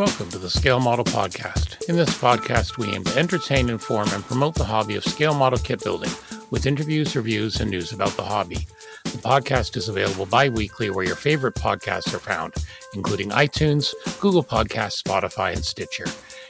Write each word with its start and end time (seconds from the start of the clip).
Welcome 0.00 0.30
to 0.30 0.38
the 0.38 0.48
Scale 0.48 0.80
Model 0.80 1.04
Podcast. 1.04 1.86
In 1.90 1.94
this 1.94 2.08
podcast, 2.16 2.78
we 2.78 2.88
aim 2.88 3.04
to 3.04 3.18
entertain, 3.18 3.68
inform, 3.68 4.08
and 4.14 4.24
promote 4.24 4.54
the 4.54 4.64
hobby 4.64 4.96
of 4.96 5.04
scale 5.04 5.34
model 5.34 5.58
kit 5.58 5.84
building 5.84 6.08
with 6.48 6.64
interviews, 6.64 7.14
reviews, 7.14 7.60
and 7.60 7.70
news 7.70 7.92
about 7.92 8.16
the 8.16 8.22
hobby. 8.22 8.66
The 9.04 9.18
podcast 9.18 9.76
is 9.76 9.90
available 9.90 10.24
bi 10.24 10.48
weekly 10.48 10.88
where 10.88 11.04
your 11.04 11.16
favorite 11.16 11.54
podcasts 11.54 12.14
are 12.14 12.18
found, 12.18 12.54
including 12.94 13.28
iTunes, 13.28 13.92
Google 14.20 14.42
Podcasts, 14.42 15.02
Spotify, 15.02 15.52
and 15.52 15.62
Stitcher. 15.62 16.06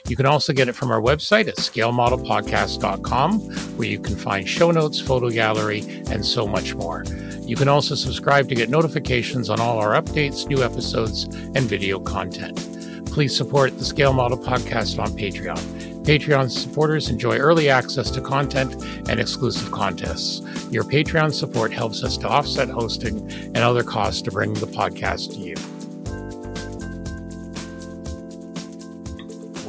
You 0.07 0.15
can 0.15 0.27
also 0.27 0.53
get 0.53 0.69
it 0.69 0.73
from 0.73 0.89
our 0.89 1.01
website 1.01 1.49
at 1.49 1.57
scalemodelpodcast.com, 1.57 3.39
where 3.75 3.87
you 3.89 3.99
can 3.99 4.15
find 4.15 4.47
show 4.47 4.71
notes, 4.71 5.01
photo 5.01 5.29
gallery, 5.29 5.81
and 6.09 6.25
so 6.25 6.47
much 6.47 6.73
more. 6.73 7.03
You 7.41 7.57
can 7.57 7.67
also 7.67 7.95
subscribe 7.95 8.47
to 8.47 8.55
get 8.55 8.69
notifications 8.69 9.49
on 9.49 9.59
all 9.59 9.77
our 9.77 10.01
updates, 10.01 10.47
new 10.47 10.63
episodes, 10.63 11.25
and 11.25 11.63
video 11.63 11.99
content. 11.99 12.70
Please 13.11 13.35
support 13.35 13.77
the 13.77 13.83
Scale 13.83 14.13
Model 14.13 14.37
Podcast 14.37 14.97
on 14.97 15.09
Patreon. 15.17 15.59
Patreon 16.05 16.49
supporters 16.49 17.09
enjoy 17.09 17.37
early 17.39 17.69
access 17.69 18.09
to 18.09 18.21
content 18.21 18.73
and 19.09 19.19
exclusive 19.19 19.69
contests. 19.69 20.39
Your 20.71 20.85
Patreon 20.85 21.33
support 21.33 21.73
helps 21.73 22.05
us 22.05 22.15
to 22.19 22.29
offset 22.29 22.69
hosting 22.69 23.29
and 23.29 23.57
other 23.57 23.83
costs 23.83 24.21
to 24.21 24.31
bring 24.31 24.53
the 24.53 24.65
podcast 24.65 25.33
to 25.33 25.39
you. 25.39 25.55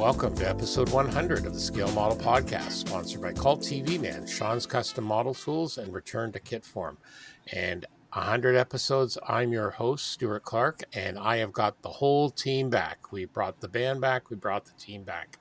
Welcome 0.00 0.36
to 0.36 0.48
episode 0.48 0.90
100 0.90 1.44
of 1.44 1.52
the 1.52 1.60
Scale 1.60 1.90
Model 1.90 2.16
Podcast, 2.16 2.70
sponsored 2.70 3.22
by 3.22 3.32
Cult 3.32 3.62
TV 3.62 4.00
Man, 4.00 4.24
Sean's 4.24 4.66
Custom 4.66 5.02
Model 5.02 5.34
Tools, 5.34 5.78
and 5.78 5.92
Return 5.92 6.30
to 6.30 6.38
Kit 6.38 6.64
Form. 6.64 6.96
And 7.52 7.86
100 8.14 8.56
episodes. 8.56 9.16
I'm 9.26 9.52
your 9.52 9.70
host, 9.70 10.10
Stuart 10.10 10.44
Clark, 10.44 10.82
and 10.92 11.18
I 11.18 11.38
have 11.38 11.50
got 11.50 11.80
the 11.80 11.88
whole 11.88 12.28
team 12.28 12.68
back. 12.68 13.10
We 13.10 13.24
brought 13.24 13.60
the 13.60 13.68
band 13.68 14.02
back, 14.02 14.28
we 14.28 14.36
brought 14.36 14.66
the 14.66 14.72
team 14.72 15.02
back. 15.02 15.38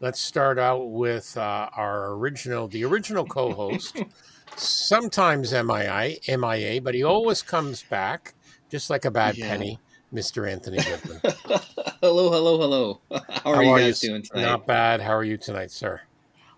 Let's 0.00 0.20
start 0.20 0.58
out 0.58 0.90
with 0.90 1.36
uh, 1.36 1.68
our 1.76 2.14
original, 2.14 2.66
the 2.66 2.84
original 2.86 3.26
co 3.26 3.52
host, 3.52 4.02
sometimes 4.56 5.52
MIA, 5.52 6.16
MIA, 6.26 6.80
but 6.80 6.94
he 6.94 7.02
always 7.02 7.42
comes 7.42 7.82
back, 7.82 8.32
just 8.70 8.88
like 8.88 9.04
a 9.04 9.10
bad 9.10 9.36
yeah. 9.36 9.48
penny, 9.48 9.78
Mr. 10.12 10.50
Anthony 10.50 10.78
Goodman. 10.78 11.20
hello, 12.00 12.30
hello, 12.30 12.58
hello. 12.58 13.00
How 13.28 13.50
are 13.50 13.56
How 13.56 13.60
you 13.60 13.68
are 13.68 13.78
guys 13.80 14.02
you? 14.02 14.08
doing 14.08 14.22
tonight? 14.22 14.42
Not 14.42 14.66
bad. 14.66 15.02
How 15.02 15.14
are 15.14 15.24
you 15.24 15.36
tonight, 15.36 15.70
sir? 15.70 16.00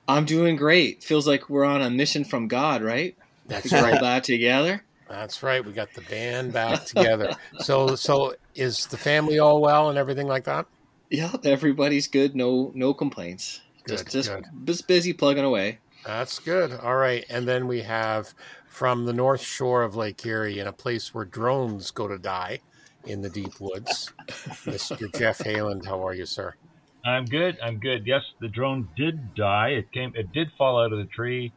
I'm 0.06 0.26
doing 0.26 0.54
great. 0.54 1.02
Feels 1.02 1.26
like 1.26 1.50
we're 1.50 1.64
on 1.64 1.82
a 1.82 1.90
mission 1.90 2.24
from 2.24 2.46
God, 2.46 2.82
right? 2.82 3.16
That's 3.46 3.72
right. 3.72 3.94
All 3.94 4.00
that 4.00 4.22
together. 4.22 4.84
That's 5.08 5.42
right. 5.42 5.64
We 5.64 5.72
got 5.72 5.92
the 5.94 6.00
band 6.02 6.52
back 6.52 6.84
together. 6.84 7.32
so, 7.60 7.94
so 7.94 8.34
is 8.54 8.86
the 8.86 8.96
family 8.96 9.38
all 9.38 9.60
well 9.60 9.88
and 9.88 9.98
everything 9.98 10.26
like 10.26 10.44
that? 10.44 10.66
Yeah, 11.10 11.32
everybody's 11.44 12.08
good. 12.08 12.34
No, 12.34 12.72
no 12.74 12.92
complaints. 12.92 13.60
Good, 13.84 13.98
just, 13.98 14.10
just, 14.10 14.30
good. 14.30 14.44
just 14.64 14.88
busy 14.88 15.12
plugging 15.12 15.44
away. 15.44 15.78
That's 16.04 16.38
good. 16.38 16.72
All 16.72 16.96
right, 16.96 17.24
and 17.30 17.46
then 17.46 17.66
we 17.66 17.82
have 17.82 18.34
from 18.68 19.06
the 19.06 19.12
north 19.12 19.40
shore 19.40 19.82
of 19.82 19.96
Lake 19.96 20.24
Erie, 20.26 20.58
in 20.58 20.66
a 20.66 20.72
place 20.72 21.14
where 21.14 21.24
drones 21.24 21.90
go 21.90 22.06
to 22.08 22.18
die, 22.18 22.60
in 23.06 23.22
the 23.22 23.30
deep 23.30 23.60
woods, 23.60 24.12
Mr. 24.28 25.12
Geoff 25.16 25.38
Hayland. 25.38 25.86
How 25.86 26.04
are 26.06 26.14
you, 26.14 26.26
sir? 26.26 26.54
I'm 27.04 27.24
good. 27.24 27.56
I'm 27.62 27.78
good. 27.78 28.06
Yes, 28.06 28.22
the 28.40 28.48
drone 28.48 28.88
did 28.96 29.34
die. 29.34 29.68
It 29.70 29.92
came. 29.92 30.12
It 30.16 30.32
did 30.32 30.50
fall 30.58 30.80
out 30.80 30.92
of 30.92 30.98
the 30.98 31.04
tree 31.06 31.52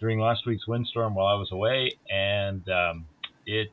during 0.00 0.20
last 0.20 0.46
week's 0.46 0.66
windstorm 0.66 1.14
while 1.14 1.26
I 1.26 1.34
was 1.34 1.50
away, 1.52 1.92
and 2.10 2.68
um, 2.68 3.06
it's 3.46 3.72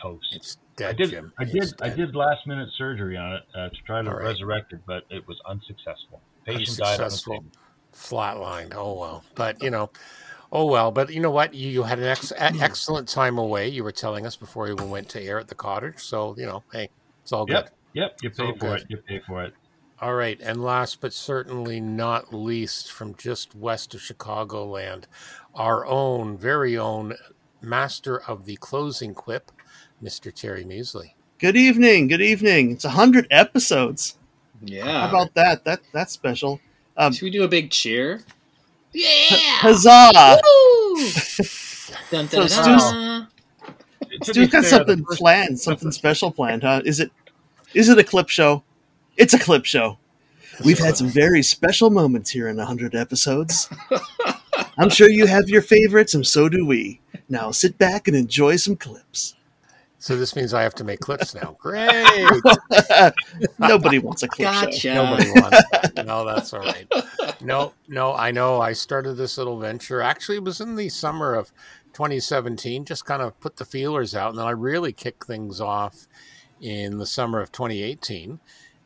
toast. 0.00 0.28
It's 0.32 0.58
dead, 0.76 0.90
I 0.90 0.92
did, 0.92 1.10
Jim. 1.10 1.32
I 1.38 1.44
did. 1.44 1.74
I 1.82 1.88
did 1.88 2.14
last 2.14 2.46
minute 2.46 2.68
surgery 2.76 3.16
on 3.16 3.34
it 3.34 3.42
uh, 3.54 3.68
to 3.68 3.76
try 3.86 4.02
to 4.02 4.10
right. 4.10 4.24
resurrect 4.24 4.72
it, 4.72 4.80
but 4.86 5.04
it 5.10 5.26
was 5.26 5.40
unsuccessful. 5.46 6.20
Patient 6.44 6.80
unsuccessful. 6.80 7.40
died 7.40 7.50
Flatlined. 7.94 8.74
Oh 8.74 8.94
well, 8.94 9.24
but 9.34 9.62
you 9.62 9.70
know. 9.70 9.90
Oh 10.54 10.66
well, 10.66 10.90
but 10.90 11.10
you 11.10 11.20
know 11.20 11.30
what? 11.30 11.54
You, 11.54 11.70
you 11.70 11.82
had 11.82 11.98
an 11.98 12.04
ex- 12.04 12.32
excellent 12.36 13.08
time 13.08 13.38
away. 13.38 13.68
You 13.68 13.84
were 13.84 13.92
telling 13.92 14.26
us 14.26 14.36
before 14.36 14.68
you 14.68 14.76
went 14.76 15.08
to 15.10 15.22
air 15.22 15.38
at 15.38 15.48
the 15.48 15.54
cottage. 15.54 15.98
So 15.98 16.34
you 16.36 16.44
know, 16.44 16.62
hey, 16.72 16.90
it's 17.22 17.32
all 17.32 17.46
yep, 17.48 17.64
good. 17.64 17.72
Yep, 17.94 18.16
you 18.22 18.30
pay 18.30 18.52
for 18.52 18.58
good. 18.58 18.80
it. 18.80 18.86
You 18.90 18.96
pay 18.98 19.20
for 19.26 19.44
it. 19.44 19.54
All 20.02 20.14
right, 20.14 20.40
and 20.42 20.60
last 20.60 21.00
but 21.00 21.12
certainly 21.12 21.78
not 21.78 22.34
least, 22.34 22.90
from 22.90 23.14
just 23.14 23.54
west 23.54 23.94
of 23.94 24.00
Chicagoland, 24.00 25.04
our 25.54 25.86
own, 25.86 26.36
very 26.36 26.76
own 26.76 27.14
master 27.60 28.20
of 28.22 28.44
the 28.44 28.56
closing 28.56 29.14
quip, 29.14 29.52
Mr. 30.02 30.34
Terry 30.34 30.64
Measley. 30.64 31.12
Good 31.38 31.56
evening. 31.56 32.08
Good 32.08 32.20
evening. 32.20 32.72
It's 32.72 32.84
a 32.84 32.90
hundred 32.90 33.28
episodes. 33.30 34.18
Yeah. 34.60 35.02
How 35.02 35.08
about 35.08 35.34
that? 35.34 35.62
That 35.62 35.78
that's 35.92 36.12
special. 36.12 36.60
Um, 36.96 37.12
Should 37.12 37.22
we 37.22 37.30
do 37.30 37.44
a 37.44 37.48
big 37.48 37.70
cheer? 37.70 38.24
Yeah! 38.92 39.06
Huzzah! 39.60 40.12
dun, 42.10 42.26
dun, 42.26 42.48
so 42.48 42.48
Stu's, 42.48 43.26
Stu's 44.22 44.48
got 44.48 44.62
fair, 44.62 44.64
something 44.64 45.04
planned, 45.04 45.60
something 45.60 45.92
special 45.92 46.32
planned, 46.32 46.64
huh? 46.64 46.82
Is 46.84 46.98
it? 46.98 47.12
Is 47.72 47.88
it 47.88 47.98
a 47.98 48.04
clip 48.04 48.28
show? 48.28 48.64
It's 49.16 49.34
a 49.34 49.38
clip 49.38 49.64
show. 49.64 49.98
We've 50.64 50.78
had 50.78 50.96
some 50.96 51.08
very 51.08 51.42
special 51.42 51.90
moments 51.90 52.30
here 52.30 52.48
in 52.48 52.56
100 52.56 52.94
episodes. 52.94 53.68
I'm 54.78 54.90
sure 54.90 55.08
you 55.08 55.26
have 55.26 55.48
your 55.48 55.62
favorites, 55.62 56.14
and 56.14 56.26
so 56.26 56.48
do 56.48 56.66
we. 56.66 57.00
Now 57.28 57.50
sit 57.50 57.78
back 57.78 58.08
and 58.08 58.16
enjoy 58.16 58.56
some 58.56 58.76
clips. 58.76 59.34
So 59.98 60.16
this 60.16 60.34
means 60.34 60.52
I 60.52 60.62
have 60.62 60.74
to 60.76 60.84
make 60.84 60.98
clips 60.98 61.34
now. 61.34 61.56
Great. 61.60 61.88
Nobody 63.58 64.00
wants 64.00 64.22
a 64.24 64.28
clip 64.28 64.48
gotcha. 64.48 64.72
show. 64.72 64.94
Nobody 64.94 65.30
wants. 65.30 65.62
It. 65.72 66.04
No, 66.04 66.24
that's 66.24 66.52
all 66.52 66.60
right. 66.60 66.92
No, 67.40 67.72
no, 67.86 68.12
I 68.12 68.32
know. 68.32 68.60
I 68.60 68.72
started 68.72 69.14
this 69.14 69.38
little 69.38 69.58
venture. 69.60 70.00
Actually, 70.00 70.38
it 70.38 70.44
was 70.44 70.60
in 70.60 70.74
the 70.74 70.88
summer 70.88 71.34
of 71.34 71.52
2017. 71.92 72.84
Just 72.84 73.04
kind 73.04 73.22
of 73.22 73.38
put 73.38 73.56
the 73.56 73.64
feelers 73.64 74.16
out, 74.16 74.30
and 74.30 74.38
then 74.38 74.46
I 74.46 74.50
really 74.50 74.92
kicked 74.92 75.24
things 75.24 75.60
off 75.60 76.08
in 76.60 76.98
the 76.98 77.06
summer 77.06 77.40
of 77.40 77.52
2018 77.52 78.40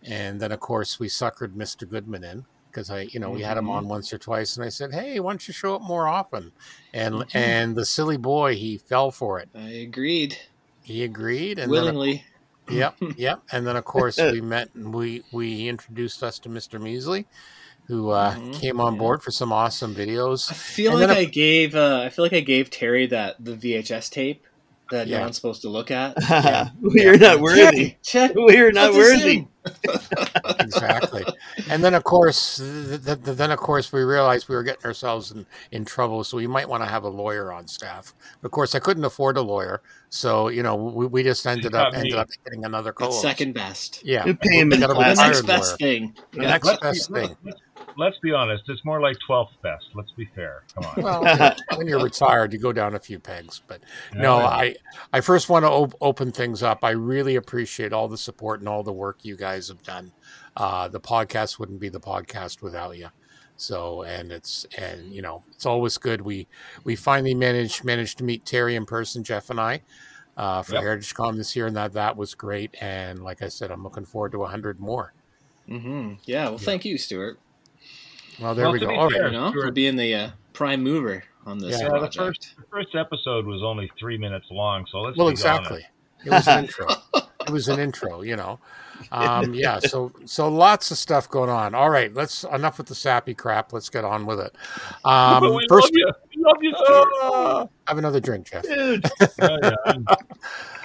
and 0.06 0.40
then, 0.40 0.52
of 0.52 0.60
course, 0.60 1.00
we 1.00 1.08
suckered 1.08 1.54
Mr. 1.54 1.88
Goodman 1.88 2.24
in 2.24 2.44
because 2.76 2.90
I, 2.90 3.02
you 3.10 3.18
know, 3.18 3.30
we 3.30 3.42
had 3.42 3.56
him 3.56 3.70
on 3.70 3.84
mm-hmm. 3.84 3.90
once 3.90 4.12
or 4.12 4.18
twice, 4.18 4.56
and 4.56 4.64
I 4.64 4.68
said, 4.68 4.92
"Hey, 4.92 5.18
why 5.18 5.32
don't 5.32 5.48
you 5.48 5.54
show 5.54 5.74
up 5.74 5.82
more 5.82 6.06
often?" 6.06 6.52
And 6.92 7.14
mm-hmm. 7.14 7.38
and 7.38 7.76
the 7.76 7.86
silly 7.86 8.18
boy, 8.18 8.54
he 8.54 8.78
fell 8.78 9.10
for 9.10 9.38
it. 9.38 9.48
I 9.54 9.70
agreed. 9.70 10.38
He 10.82 11.02
agreed 11.02 11.58
and 11.58 11.70
willingly. 11.70 12.24
Then, 12.66 12.76
yep, 12.76 12.96
yep. 13.16 13.42
And 13.50 13.66
then, 13.66 13.76
of 13.76 13.84
course, 13.84 14.18
we 14.18 14.40
met 14.40 14.74
and 14.74 14.94
we 14.94 15.22
we 15.32 15.68
introduced 15.68 16.22
us 16.22 16.38
to 16.40 16.48
Mr. 16.48 16.80
Measley, 16.80 17.24
who 17.86 18.10
uh, 18.10 18.34
mm-hmm. 18.34 18.52
came 18.52 18.80
on 18.80 18.98
board 18.98 19.22
for 19.22 19.30
some 19.30 19.52
awesome 19.52 19.94
videos. 19.94 20.50
I 20.50 20.54
feel 20.54 20.92
and 20.92 21.08
like 21.08 21.16
I 21.16 21.24
gave 21.24 21.74
uh, 21.74 22.02
I 22.04 22.10
feel 22.10 22.24
like 22.24 22.34
I 22.34 22.40
gave 22.40 22.70
Terry 22.70 23.06
that 23.06 23.42
the 23.42 23.54
VHS 23.54 24.10
tape 24.10 24.45
that 24.90 25.06
yeah. 25.06 25.18
no 25.18 25.24
one's 25.24 25.36
supposed 25.36 25.62
to 25.62 25.68
look 25.68 25.90
at. 25.90 26.14
Yeah. 26.28 26.70
we 26.80 27.06
are 27.06 27.16
not 27.16 27.40
worthy. 27.40 27.96
Check, 28.02 28.30
check 28.30 28.34
we 28.34 28.58
are 28.58 28.72
not 28.72 28.92
worthy. 28.92 29.46
exactly. 30.60 31.24
And 31.68 31.82
then, 31.82 31.94
of 31.94 32.04
course, 32.04 32.58
th- 32.58 33.04
th- 33.04 33.18
then 33.22 33.50
of 33.50 33.58
course, 33.58 33.92
we 33.92 34.02
realized 34.02 34.48
we 34.48 34.54
were 34.54 34.62
getting 34.62 34.84
ourselves 34.84 35.32
in, 35.32 35.46
in 35.72 35.84
trouble. 35.84 36.22
So 36.24 36.36
we 36.36 36.46
might 36.46 36.68
want 36.68 36.82
to 36.82 36.88
have 36.88 37.04
a 37.04 37.08
lawyer 37.08 37.52
on 37.52 37.66
staff. 37.66 38.14
Of 38.42 38.50
course, 38.50 38.74
I 38.74 38.78
couldn't 38.78 39.04
afford 39.04 39.36
a 39.36 39.42
lawyer, 39.42 39.82
so 40.08 40.48
you 40.48 40.62
know, 40.62 40.76
we, 40.76 41.06
we 41.06 41.22
just 41.22 41.46
ended 41.46 41.74
up 41.74 41.94
ended 41.94 42.14
up 42.14 42.28
getting 42.44 42.64
another 42.64 42.92
co 42.92 43.10
Second 43.10 43.54
best. 43.54 44.04
Yeah, 44.04 44.26
you 44.26 44.34
pay 44.34 44.60
him 44.60 44.70
the 44.70 44.78
next 44.78 45.42
best 45.42 45.70
lawyer. 45.70 45.76
thing. 45.78 46.14
The 46.32 46.42
yeah. 46.42 46.48
next 46.48 46.80
best 46.80 47.10
thing 47.10 47.36
let's 47.96 48.18
be 48.18 48.32
honest. 48.32 48.64
It's 48.68 48.84
more 48.84 49.00
like 49.00 49.16
12th 49.28 49.50
best. 49.62 49.86
Let's 49.94 50.10
be 50.12 50.28
fair. 50.34 50.62
Come 50.74 50.84
on. 50.84 51.02
Well, 51.02 51.56
when 51.76 51.86
you're 51.86 52.02
retired, 52.02 52.52
you 52.52 52.58
go 52.58 52.72
down 52.72 52.94
a 52.94 52.98
few 52.98 53.18
pegs. 53.18 53.62
But 53.66 53.82
no, 54.14 54.36
I, 54.36 54.76
I 55.12 55.20
first 55.20 55.48
want 55.48 55.64
to 55.64 55.70
op- 55.70 55.94
open 56.00 56.32
things 56.32 56.62
up. 56.62 56.84
I 56.84 56.90
really 56.90 57.36
appreciate 57.36 57.92
all 57.92 58.08
the 58.08 58.18
support 58.18 58.60
and 58.60 58.68
all 58.68 58.82
the 58.82 58.92
work 58.92 59.24
you 59.24 59.36
guys 59.36 59.68
have 59.68 59.82
done. 59.82 60.12
Uh, 60.56 60.88
the 60.88 61.00
podcast 61.00 61.58
wouldn't 61.58 61.80
be 61.80 61.88
the 61.88 62.00
podcast 62.00 62.62
without 62.62 62.96
you. 62.96 63.08
So, 63.56 64.02
and 64.02 64.32
it's, 64.32 64.66
and 64.76 65.12
you 65.12 65.22
know, 65.22 65.42
it's 65.50 65.66
always 65.66 65.96
good. 65.96 66.20
We, 66.20 66.46
we 66.84 66.94
finally 66.94 67.34
managed, 67.34 67.84
managed 67.84 68.18
to 68.18 68.24
meet 68.24 68.44
Terry 68.44 68.76
in 68.76 68.84
person, 68.84 69.24
Geoff 69.24 69.48
and 69.48 69.60
I, 69.60 69.82
uh, 70.36 70.62
for 70.62 70.74
yep. 70.74 70.82
Heritage 70.82 71.14
Con 71.14 71.38
this 71.38 71.56
year. 71.56 71.66
And 71.66 71.76
that, 71.76 71.94
that 71.94 72.16
was 72.16 72.34
great. 72.34 72.74
And 72.82 73.22
like 73.22 73.42
I 73.42 73.48
said, 73.48 73.70
I'm 73.70 73.82
looking 73.82 74.04
forward 74.04 74.32
to 74.32 74.42
a 74.42 74.48
hundred 74.48 74.78
more. 74.78 75.14
Mm-hmm. 75.68 76.14
Yeah. 76.24 76.44
Well, 76.44 76.52
yeah. 76.52 76.58
thank 76.58 76.84
you, 76.84 76.98
Stuart. 76.98 77.38
Well, 78.40 78.54
there 78.54 78.66
well, 78.66 78.72
we 78.72 78.78
go. 78.80 78.94
All 78.94 79.10
fair, 79.10 79.24
right, 79.24 79.32
you 79.32 79.38
know, 79.38 79.52
for 79.52 79.70
being 79.70 79.96
the 79.96 80.14
uh, 80.14 80.30
prime 80.52 80.82
mover 80.82 81.24
on 81.46 81.58
this. 81.58 81.80
Yeah, 81.80 81.88
the 81.88 82.10
first 82.14 82.54
the 82.56 82.64
first 82.70 82.94
episode 82.94 83.46
was 83.46 83.62
only 83.62 83.90
three 83.98 84.18
minutes 84.18 84.46
long, 84.50 84.86
so 84.90 85.00
let's. 85.00 85.16
Well, 85.16 85.28
exactly. 85.28 85.86
It 86.24 86.30
was 86.30 86.48
an 86.48 86.64
intro. 86.64 86.86
it 87.14 87.50
was 87.50 87.68
an 87.68 87.78
intro, 87.78 88.22
you 88.22 88.36
know. 88.36 88.58
Um, 89.12 89.54
yeah, 89.54 89.78
so 89.78 90.12
so 90.24 90.48
lots 90.48 90.90
of 90.90 90.98
stuff 90.98 91.28
going 91.28 91.50
on. 91.50 91.74
All 91.74 91.90
right, 91.90 92.12
let's 92.12 92.44
enough 92.44 92.78
with 92.78 92.88
the 92.88 92.94
sappy 92.94 93.34
crap. 93.34 93.72
Let's 93.72 93.88
get 93.88 94.04
on 94.04 94.26
with 94.26 94.40
it. 94.40 94.54
Um, 95.04 95.54
we 95.54 95.66
first, 95.68 95.84
love 95.84 95.90
you. 95.94 96.12
We 96.34 96.42
love 96.42 96.56
you, 96.62 96.74
sir. 96.86 97.04
Uh, 97.22 97.66
have 97.86 97.98
another 97.98 98.20
drink, 98.20 98.50
Geoff. 98.50 98.64
oh, 98.68 98.98
yeah. 99.40 99.92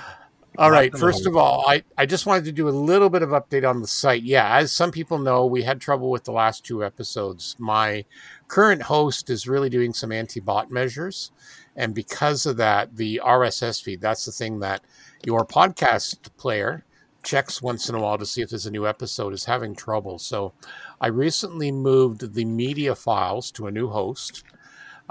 All 0.57 0.69
right. 0.69 0.95
First 0.97 1.25
of 1.25 1.37
all, 1.37 1.63
I, 1.67 1.83
I 1.97 2.05
just 2.05 2.25
wanted 2.25 2.43
to 2.45 2.51
do 2.51 2.67
a 2.67 2.71
little 2.71 3.09
bit 3.09 3.21
of 3.21 3.29
update 3.29 3.67
on 3.67 3.81
the 3.81 3.87
site. 3.87 4.23
Yeah, 4.23 4.57
as 4.57 4.71
some 4.71 4.91
people 4.91 5.17
know, 5.17 5.45
we 5.45 5.63
had 5.63 5.79
trouble 5.79 6.11
with 6.11 6.25
the 6.25 6.33
last 6.33 6.65
two 6.65 6.83
episodes. 6.83 7.55
My 7.57 8.03
current 8.49 8.81
host 8.81 9.29
is 9.29 9.47
really 9.47 9.69
doing 9.69 9.93
some 9.93 10.11
anti 10.11 10.41
bot 10.41 10.69
measures. 10.69 11.31
And 11.77 11.95
because 11.95 12.45
of 12.45 12.57
that, 12.57 12.97
the 12.97 13.21
RSS 13.23 13.81
feed, 13.81 14.01
that's 14.01 14.25
the 14.25 14.33
thing 14.33 14.59
that 14.59 14.81
your 15.25 15.45
podcast 15.45 16.29
player 16.35 16.83
checks 17.23 17.61
once 17.61 17.87
in 17.87 17.95
a 17.95 17.99
while 17.99 18.17
to 18.17 18.25
see 18.25 18.41
if 18.41 18.49
there's 18.49 18.65
a 18.65 18.71
new 18.71 18.85
episode, 18.85 19.33
is 19.33 19.45
having 19.45 19.73
trouble. 19.73 20.19
So 20.19 20.53
I 20.99 21.07
recently 21.07 21.71
moved 21.71 22.33
the 22.33 22.45
media 22.45 22.93
files 22.93 23.51
to 23.51 23.67
a 23.67 23.71
new 23.71 23.87
host. 23.87 24.43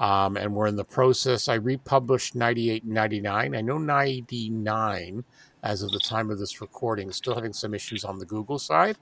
Um, 0.01 0.37
and 0.39 0.55
we're 0.55 0.67
in 0.67 0.77
the 0.77 0.85
process. 0.85 1.49
I 1.49 1.55
republished 1.55 2.35
98 2.35 2.85
and 2.85 2.95
99. 2.95 3.55
I 3.55 3.61
know 3.61 3.77
99, 3.77 5.23
as 5.63 5.83
of 5.83 5.91
the 5.91 6.01
time 6.01 6.31
of 6.31 6.39
this 6.39 6.63
recording, 6.63 7.13
still 7.13 7.35
having 7.35 7.53
some 7.53 7.75
issues 7.75 8.03
on 8.03 8.19
the 8.19 8.25
Google 8.25 8.59
side, 8.59 8.97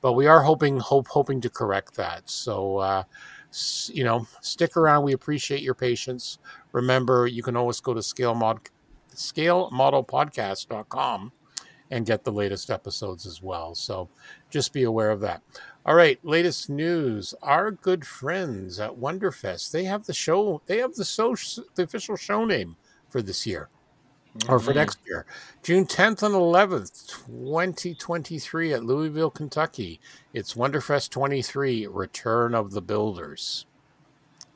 but 0.00 0.12
we 0.12 0.28
are 0.28 0.40
hoping 0.40 0.78
hope 0.78 1.08
hoping 1.08 1.40
to 1.40 1.50
correct 1.50 1.96
that. 1.96 2.30
So, 2.30 2.78
uh, 2.78 3.02
you 3.88 4.04
know, 4.04 4.24
stick 4.40 4.76
around. 4.76 5.02
We 5.02 5.14
appreciate 5.14 5.62
your 5.62 5.74
patience. 5.74 6.38
Remember, 6.70 7.26
you 7.26 7.42
can 7.42 7.56
always 7.56 7.80
go 7.80 7.92
to 7.92 8.02
scale 8.02 8.36
mod 8.36 8.60
scalemodelpodcast.com 9.14 11.32
and 11.90 12.06
get 12.06 12.24
the 12.24 12.32
latest 12.32 12.70
episodes 12.70 13.26
as 13.26 13.42
well. 13.42 13.74
So 13.74 14.08
just 14.50 14.72
be 14.72 14.84
aware 14.84 15.10
of 15.10 15.20
that. 15.20 15.42
All 15.84 15.94
right, 15.94 16.18
latest 16.24 16.68
news. 16.68 17.34
Our 17.42 17.70
good 17.70 18.04
friends 18.04 18.80
at 18.80 18.90
Wonderfest, 18.90 19.70
they 19.70 19.84
have 19.84 20.04
the 20.04 20.14
show, 20.14 20.60
they 20.66 20.78
have 20.78 20.94
the 20.94 21.04
so 21.04 21.36
the 21.76 21.84
official 21.84 22.16
show 22.16 22.44
name 22.44 22.76
for 23.08 23.22
this 23.22 23.46
year. 23.46 23.68
Mm-hmm. 24.38 24.52
Or 24.52 24.58
for 24.58 24.70
mm-hmm. 24.70 24.78
next 24.78 24.98
year, 25.06 25.26
June 25.62 25.86
10th 25.86 26.22
and 26.22 26.34
11th, 26.34 27.08
2023 27.28 28.72
at 28.74 28.84
Louisville, 28.84 29.30
Kentucky. 29.30 30.00
It's 30.34 30.54
Wonderfest 30.54 31.10
23 31.10 31.86
Return 31.86 32.54
of 32.54 32.72
the 32.72 32.82
Builders. 32.82 33.66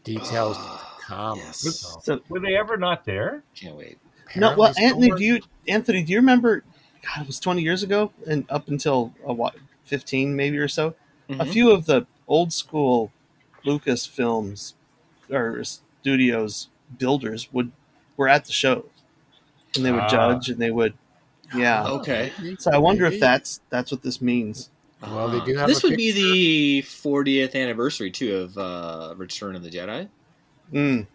Details 0.03 0.57
oh, 0.59 0.99
come. 1.07 1.39
Yes. 1.39 1.97
So, 2.03 2.21
were 2.29 2.41
they 2.41 2.57
ever 2.57 2.77
not 2.77 3.05
there? 3.05 3.45
Can't 3.55 3.77
wait. 3.77 3.99
no, 4.37 4.57
well, 4.57 4.75
Anthony, 4.79 5.11
do 5.11 5.23
you 5.23 5.41
Anthony, 5.69 6.03
do 6.03 6.13
you 6.13 6.19
remember 6.19 6.65
God, 7.03 7.23
it 7.23 7.27
was 7.27 7.41
20 7.41 7.63
years 7.63 7.83
ago 7.83 8.13
and 8.27 8.45
up 8.49 8.69
until 8.69 9.13
a 9.25 9.33
what, 9.33 9.55
15 9.85 10.37
maybe 10.37 10.59
or 10.59 10.69
so? 10.69 10.95
Mm-hmm. 11.29 11.41
A 11.41 11.47
few 11.47 11.71
of 11.71 11.87
the 11.87 12.07
old 12.29 12.53
school 12.53 13.13
Lucas 13.65 14.07
films 14.07 14.75
or 15.31 15.63
studios 15.65 16.69
builders 16.99 17.53
would 17.53 17.73
were 18.17 18.29
at 18.29 18.45
the 18.45 18.53
show 18.53 18.87
and 19.77 19.85
they 19.85 19.93
would 19.93 20.01
uh, 20.01 20.09
judge 20.09 20.49
and 20.49 20.61
they 20.61 20.71
would 20.71 20.95
yeah 21.55 21.87
okay 21.87 22.33
so 22.59 22.71
i 22.71 22.79
wonder 22.79 23.05
if 23.07 23.21
that's 23.21 23.61
that's 23.71 23.91
what 23.91 24.03
this 24.03 24.21
means 24.21 24.71
well 25.03 25.29
they 25.29 25.45
do 25.45 25.57
have 25.57 25.69
this 25.69 25.83
would 25.83 25.91
picture. 25.91 26.15
be 26.15 26.81
the 26.81 26.83
40th 26.83 27.55
anniversary 27.55 28.11
too 28.11 28.37
of 28.37 28.59
uh 28.59 29.15
return 29.17 29.57
of 29.57 29.63
the 29.63 29.71
jedi 29.71 30.09
mm. 30.73 31.07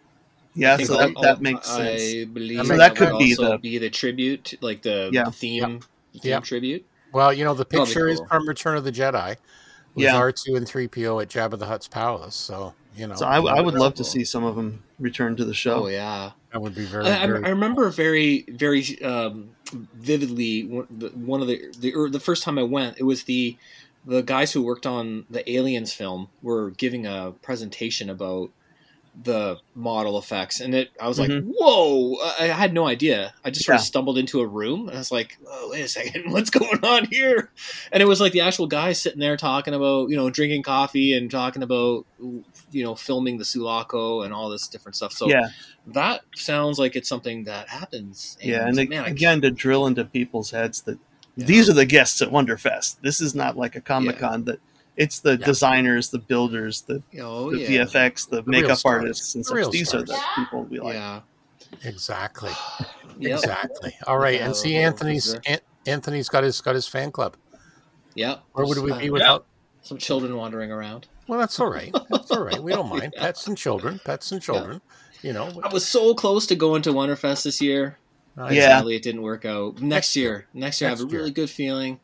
Yeah 0.56 0.76
so 0.76 0.96
that, 0.96 1.14
that 1.20 1.40
makes 1.40 1.66
sense 1.68 2.02
i 2.02 2.24
believe 2.24 2.66
so 2.66 2.76
that 2.76 2.96
could 2.96 3.16
be 3.18 3.34
the 3.34 3.58
be 3.58 3.78
the 3.78 3.90
tribute 3.90 4.54
like 4.60 4.82
the, 4.82 5.10
yeah. 5.12 5.24
the 5.24 5.30
theme, 5.30 5.72
yep. 5.72 5.82
theme 6.22 6.30
yep. 6.30 6.42
tribute 6.42 6.84
well 7.12 7.32
you 7.32 7.44
know 7.44 7.54
the 7.54 7.64
picture 7.64 8.06
cool. 8.06 8.12
is 8.12 8.20
from 8.28 8.48
return 8.48 8.76
of 8.76 8.84
the 8.84 8.92
jedi 8.92 9.36
with 9.96 10.04
yeah. 10.04 10.20
R2 10.20 10.56
and 10.58 10.66
3PO 10.66 11.22
at 11.22 11.28
Jabba 11.28 11.58
the 11.58 11.66
Hutt's 11.66 11.88
palace. 11.88 12.36
So, 12.36 12.74
you 12.94 13.06
know. 13.06 13.14
So 13.14 13.26
I, 13.26 13.40
I 13.40 13.60
would 13.62 13.74
love 13.74 13.94
to 13.94 14.04
see 14.04 14.24
some 14.24 14.44
of 14.44 14.54
them 14.54 14.82
return 15.00 15.36
to 15.36 15.44
the 15.44 15.54
show. 15.54 15.84
Oh, 15.84 15.88
yeah. 15.88 16.32
That 16.52 16.60
would 16.60 16.74
be 16.74 16.84
very, 16.84 17.06
I, 17.06 17.26
very 17.26 17.44
I 17.44 17.48
remember 17.48 17.88
very, 17.88 18.44
very 18.48 19.02
um, 19.02 19.50
vividly 19.94 20.64
one 20.64 21.40
of 21.40 21.48
the, 21.48 21.74
the, 21.78 22.08
the 22.12 22.20
first 22.20 22.42
time 22.42 22.58
I 22.58 22.62
went, 22.62 22.98
it 22.98 23.04
was 23.04 23.24
the, 23.24 23.56
the 24.04 24.22
guys 24.22 24.52
who 24.52 24.62
worked 24.62 24.86
on 24.86 25.24
the 25.30 25.50
Aliens 25.50 25.92
film 25.92 26.28
were 26.42 26.70
giving 26.70 27.06
a 27.06 27.32
presentation 27.42 28.10
about 28.10 28.50
the 29.22 29.56
model 29.74 30.18
effects 30.18 30.60
and 30.60 30.74
it 30.74 30.90
i 31.00 31.08
was 31.08 31.18
like 31.18 31.30
mm-hmm. 31.30 31.50
whoa 31.56 32.16
i 32.38 32.46
had 32.46 32.74
no 32.74 32.86
idea 32.86 33.32
i 33.44 33.50
just 33.50 33.64
sort 33.64 33.74
yeah. 33.74 33.80
of 33.80 33.84
stumbled 33.86 34.18
into 34.18 34.40
a 34.40 34.46
room 34.46 34.88
and 34.88 34.96
i 34.96 34.98
was 34.98 35.10
like 35.10 35.38
oh, 35.48 35.70
wait 35.70 35.82
a 35.82 35.88
second 35.88 36.24
what's 36.32 36.50
going 36.50 36.84
on 36.84 37.06
here 37.06 37.50
and 37.92 38.02
it 38.02 38.06
was 38.06 38.20
like 38.20 38.32
the 38.32 38.40
actual 38.42 38.66
guy 38.66 38.92
sitting 38.92 39.18
there 39.18 39.36
talking 39.36 39.72
about 39.72 40.10
you 40.10 40.16
know 40.16 40.28
drinking 40.28 40.62
coffee 40.62 41.14
and 41.14 41.30
talking 41.30 41.62
about 41.62 42.04
you 42.70 42.84
know 42.84 42.94
filming 42.94 43.38
the 43.38 43.44
sulaco 43.44 44.20
and 44.20 44.34
all 44.34 44.50
this 44.50 44.68
different 44.68 44.94
stuff 44.94 45.12
so 45.12 45.26
yeah 45.28 45.48
that 45.86 46.20
sounds 46.34 46.78
like 46.78 46.94
it's 46.94 47.08
something 47.08 47.44
that 47.44 47.68
happens 47.68 48.36
and, 48.42 48.50
yeah 48.50 48.66
and 48.66 48.76
like, 48.76 48.90
man, 48.90 49.04
again 49.06 49.40
to 49.40 49.50
drill 49.50 49.86
into 49.86 50.04
people's 50.04 50.50
heads 50.50 50.82
that 50.82 50.98
yeah. 51.36 51.46
these 51.46 51.70
are 51.70 51.74
the 51.74 51.86
guests 51.86 52.20
at 52.20 52.28
wonderfest 52.28 53.00
this 53.00 53.20
is 53.20 53.34
not 53.34 53.56
like 53.56 53.76
a 53.76 53.80
comic-con 53.80 54.40
yeah. 54.40 54.52
that 54.52 54.60
it's 54.96 55.20
the 55.20 55.36
yeah. 55.36 55.46
designers, 55.46 56.10
the 56.10 56.18
builders, 56.18 56.82
the, 56.82 57.02
oh, 57.20 57.50
the 57.50 57.60
yeah. 57.60 57.84
VFX, 57.84 58.28
the, 58.28 58.42
the 58.42 58.50
makeup 58.50 58.78
artists, 58.84 59.34
and 59.34 59.44
such. 59.44 59.70
These 59.70 59.88
stars. 59.88 60.10
are 60.10 60.14
the 60.14 60.22
people 60.36 60.64
we 60.64 60.78
like. 60.80 60.94
Yeah, 60.94 61.20
exactly, 61.84 62.50
yep. 63.18 63.38
exactly. 63.38 63.94
All 64.06 64.18
right, 64.18 64.40
and 64.40 64.54
see, 64.56 64.76
oh, 64.78 64.82
Anthony's 64.82 65.34
An- 65.46 65.60
Anthony's 65.86 66.28
got 66.28 66.44
his 66.44 66.60
got 66.60 66.74
his 66.74 66.88
fan 66.88 67.12
club. 67.12 67.36
Yeah, 68.14 68.36
where 68.52 68.66
would 68.66 68.78
we 68.78 68.92
be 68.98 69.10
without 69.10 69.46
some 69.82 69.98
children 69.98 70.36
wandering 70.36 70.72
around? 70.72 71.08
Well, 71.28 71.38
that's 71.38 71.58
all 71.60 71.70
right. 71.70 71.94
That's 72.10 72.30
all 72.30 72.42
right. 72.42 72.62
We 72.62 72.72
don't 72.72 72.88
mind 72.90 73.12
yeah. 73.14 73.22
pets 73.22 73.46
and 73.46 73.58
children. 73.58 74.00
Pets 74.04 74.32
and 74.32 74.40
children. 74.40 74.80
You 75.22 75.32
know, 75.32 75.50
I 75.62 75.72
was 75.72 75.86
so 75.86 76.14
close 76.14 76.46
to 76.46 76.54
going 76.54 76.82
to 76.82 76.90
Wonderfest 76.90 77.44
this 77.44 77.60
year. 77.60 77.98
Oh, 78.38 78.50
yeah, 78.50 78.68
sadly, 78.68 78.96
it 78.96 79.02
didn't 79.02 79.22
work 79.22 79.44
out. 79.44 79.80
Next 79.80 80.14
year, 80.14 80.46
next 80.52 80.80
year, 80.80 80.88
I 80.88 80.90
have 80.90 81.00
a 81.00 81.06
really 81.06 81.30
good 81.30 81.48
feeling. 81.48 81.98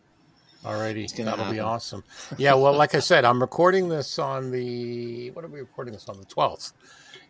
Alrighty, 0.65 1.13
that'll 1.17 1.37
happen. 1.37 1.53
be 1.53 1.61
awesome. 1.61 2.05
Yeah, 2.39 2.55
well, 2.55 2.73
like 2.73 2.95
I 2.95 3.01
said, 3.01 3.25
I'm 3.25 3.41
recording 3.41 3.89
this 3.89 4.19
on 4.19 4.53
the 4.53 5.31
what 5.31 5.45
are 5.45 5.49
we 5.49 5.61
recording 5.61 5.93
this 5.93 6.09
on 6.09 6.19
the 6.19 6.27
12th, 6.27 6.73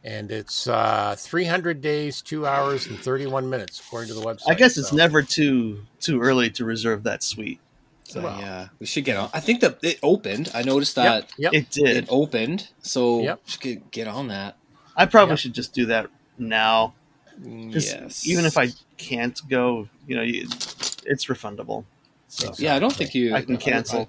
and 0.05 0.31
it's 0.31 0.67
uh, 0.67 1.17
300 1.19 1.81
days, 1.81 2.21
two 2.21 2.47
hours, 2.47 2.87
and 2.87 2.99
31 2.99 3.49
minutes 3.49 3.81
according 3.81 4.09
to 4.09 4.15
the 4.15 4.21
website. 4.21 4.51
I 4.51 4.55
guess 4.55 4.77
it's 4.77 4.91
so. 4.91 4.97
never 4.97 5.23
too 5.23 5.83
too 5.99 6.21
early 6.21 6.51
to 6.51 6.67
reserve 6.67 7.05
that 7.05 7.23
suite. 7.23 7.61
So 8.05 8.21
well, 8.21 8.39
yeah, 8.39 8.69
we 8.79 8.85
should 8.85 9.05
get 9.05 9.17
on. 9.17 9.31
I 9.33 9.41
think 9.41 9.61
that 9.61 9.79
it 9.83 9.99
opened. 10.03 10.51
I 10.55 10.63
noticed 10.63 10.97
that 10.97 11.31
yep, 11.39 11.53
yep. 11.53 11.55
it 11.55 11.71
did. 11.71 11.97
It 11.97 12.07
opened, 12.11 12.69
so 12.83 13.23
yep. 13.23 13.41
should 13.47 13.61
get, 13.63 13.91
get 13.91 14.09
on 14.09 14.29
that. 14.29 14.57
I 14.95 15.07
probably 15.07 15.33
yep. 15.33 15.39
should 15.39 15.55
just 15.55 15.73
do 15.73 15.87
that 15.87 16.09
now. 16.37 16.93
Yes. 17.43 18.27
Even 18.27 18.45
if 18.45 18.59
I 18.59 18.69
can't 18.99 19.41
go, 19.49 19.89
you 20.07 20.17
know, 20.17 20.23
it's 20.23 21.25
refundable. 21.25 21.85
So, 22.33 22.51
yeah, 22.57 22.75
I 22.75 22.79
don't 22.79 22.95
think 22.95 23.15
you. 23.15 23.35
I 23.35 23.43
can 23.43 23.59
cancel. 23.59 24.09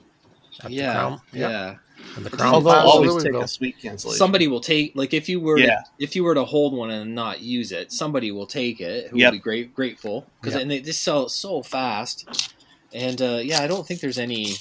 I, 0.62 0.68
I, 0.68 0.70
yeah, 0.70 1.18
yeah. 1.34 1.76
And 2.16 2.26
the 2.26 2.30
crown 2.30 2.54
Although 2.54 2.70
I'll 2.70 2.88
always 2.88 3.22
take 3.22 3.34
a 3.34 3.46
sweet 3.46 3.78
cancellation. 3.80 4.18
Somebody 4.18 4.48
will 4.48 4.62
take 4.62 4.96
like 4.96 5.14
if 5.14 5.28
you 5.28 5.42
were 5.42 5.58
yeah. 5.58 5.66
to, 5.68 5.84
if 6.00 6.16
you 6.16 6.24
were 6.24 6.34
to 6.34 6.46
hold 6.46 6.74
one 6.74 6.90
and 6.90 7.14
not 7.14 7.42
use 7.42 7.74
it, 7.74 7.92
somebody 7.92 8.32
will 8.32 8.48
take 8.48 8.80
it 8.80 9.10
who 9.10 9.18
yep. 9.18 9.28
will 9.28 9.40
be 9.40 9.42
great 9.42 9.76
grateful 9.76 10.26
because 10.40 10.54
yep. 10.54 10.62
and 10.62 10.72
they 10.72 10.80
just 10.80 11.04
sell 11.04 11.26
it 11.26 11.32
so 11.32 11.62
fast. 11.62 12.56
And 12.94 13.22
uh, 13.22 13.42
yeah, 13.44 13.62
I 13.62 13.68
don't 13.68 13.86
think 13.86 14.00
there's 14.00 14.20
any 14.20 14.54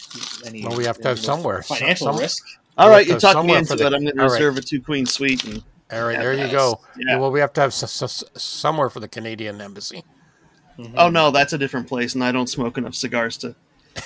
any. 0.44 0.66
Well, 0.66 0.76
we 0.76 0.84
have 0.84 0.98
to 0.98 1.08
have 1.08 1.20
somewhere 1.20 1.62
financial 1.62 2.08
some, 2.08 2.16
risk. 2.16 2.44
All 2.76 2.90
right, 2.90 3.06
you 3.06 3.16
talked 3.16 3.46
me 3.46 3.54
into 3.54 3.74
it. 3.74 3.94
I'm 3.94 4.02
going 4.02 4.16
to 4.16 4.24
reserve 4.24 4.54
right. 4.54 4.64
a 4.64 4.66
two 4.66 4.82
queen 4.82 5.06
suite. 5.06 5.44
And 5.44 5.62
all 5.92 6.04
right, 6.04 6.18
there 6.18 6.34
you 6.34 6.50
go. 6.50 6.80
Yeah. 6.98 7.18
Well, 7.18 7.30
we 7.30 7.38
have 7.38 7.52
to 7.52 7.60
have 7.60 7.68
s- 7.68 8.02
s- 8.02 8.24
somewhere 8.34 8.90
for 8.90 8.98
the 8.98 9.08
Canadian 9.08 9.60
embassy. 9.60 10.02
Mm-hmm. 10.78 10.94
Oh 10.96 11.10
no, 11.10 11.30
that's 11.30 11.52
a 11.52 11.58
different 11.58 11.88
place, 11.88 12.14
and 12.14 12.24
I 12.24 12.32
don't 12.32 12.48
smoke 12.48 12.78
enough 12.78 12.94
cigars 12.94 13.36
to 13.38 13.54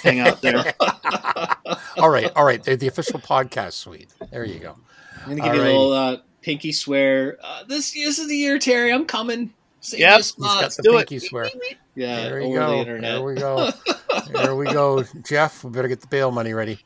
hang 0.03 0.21
out 0.21 0.43
there. 0.43 0.75
all 1.99 2.11
right, 2.11 2.31
all 2.35 2.45
right. 2.45 2.63
They're 2.63 2.77
the 2.77 2.89
official 2.89 3.21
podcast 3.21 3.73
suite. 3.73 4.09
There 4.31 4.45
you 4.45 4.59
go. 4.59 4.77
I'm 5.23 5.37
gonna 5.37 5.37
give 5.37 5.45
all 5.45 5.55
you 5.55 5.63
right. 5.63 5.69
a 5.69 5.73
little 5.73 5.93
uh, 5.93 6.17
pinky 6.43 6.73
swear. 6.73 7.39
Uh, 7.43 7.65
this, 7.65 7.93
this 7.93 8.19
is 8.19 8.29
the 8.29 8.37
year, 8.37 8.59
Terry. 8.59 8.93
I'm 8.93 9.05
coming. 9.05 9.53
Save 9.81 10.01
yep, 10.01 10.17
he's 10.17 10.33
got 10.33 10.71
the 10.73 10.83
Do 10.83 10.93
pinky 10.93 11.17
it. 11.17 11.23
swear. 11.23 11.49
Yeah, 11.95 12.23
there 12.23 12.41
we 12.41 12.53
go. 12.53 12.85
The 12.85 13.01
there 13.01 13.23
we 13.23 13.35
go. 13.35 13.71
there 14.33 14.57
we 14.57 14.65
go. 14.67 15.05
Geoff, 15.25 15.65
we 15.65 15.71
better 15.71 15.89
get 15.89 16.01
the 16.01 16.09
bail 16.09 16.31
money 16.31 16.55
ready. 16.55 16.79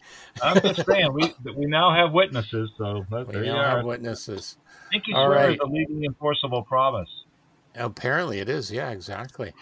I'm 0.43 0.61
just 0.61 0.87
saying, 0.87 1.13
we 1.13 1.35
we 1.57 1.67
now 1.67 1.95
have 1.95 2.13
witnesses, 2.13 2.71
so 2.77 3.05
we 3.11 3.41
now 3.41 3.77
have 3.77 3.85
witnesses. 3.85 4.57
Pinky 4.91 5.15
All 5.15 5.27
swear 5.27 5.39
right. 5.39 5.51
is 5.55 5.59
a 5.63 5.67
legally 5.67 6.05
enforceable 6.05 6.63
promise. 6.63 7.09
Apparently, 7.75 8.41
it 8.41 8.49
is. 8.49 8.71
Yeah, 8.71 8.91
exactly. 8.91 9.53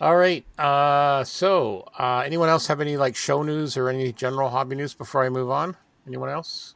All 0.00 0.16
right. 0.16 0.44
Uh, 0.58 1.24
so, 1.24 1.88
uh, 1.98 2.22
anyone 2.24 2.48
else 2.48 2.66
have 2.68 2.80
any 2.80 2.96
like 2.96 3.16
show 3.16 3.42
news 3.42 3.76
or 3.76 3.88
any 3.88 4.12
general 4.12 4.48
hobby 4.48 4.76
news 4.76 4.94
before 4.94 5.24
I 5.24 5.28
move 5.28 5.50
on? 5.50 5.76
Anyone 6.06 6.30
else? 6.30 6.74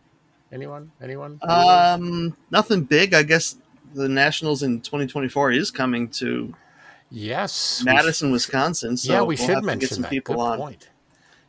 Anyone? 0.52 0.93
Anyone? 1.02 1.38
Um, 1.43 2.37
nothing 2.50 2.85
big. 2.85 3.14
I 3.14 3.23
guess 3.23 3.57
the 3.95 4.09
Nationals 4.09 4.62
in 4.62 4.81
2024 4.81 5.52
is 5.52 5.71
coming 5.71 6.09
to. 6.11 6.54
Yes, 7.11 7.83
Madison, 7.85 8.33
Wisconsin. 8.33 8.97
So 8.97 9.12
yeah, 9.12 9.21
we 9.23 9.37
we'll 9.37 9.47
should 9.47 9.64
mention 9.64 9.88
some 9.88 10.02
that. 10.02 10.11
people 10.11 10.35
Good 10.35 10.40
on. 10.40 10.59
Point. 10.59 10.88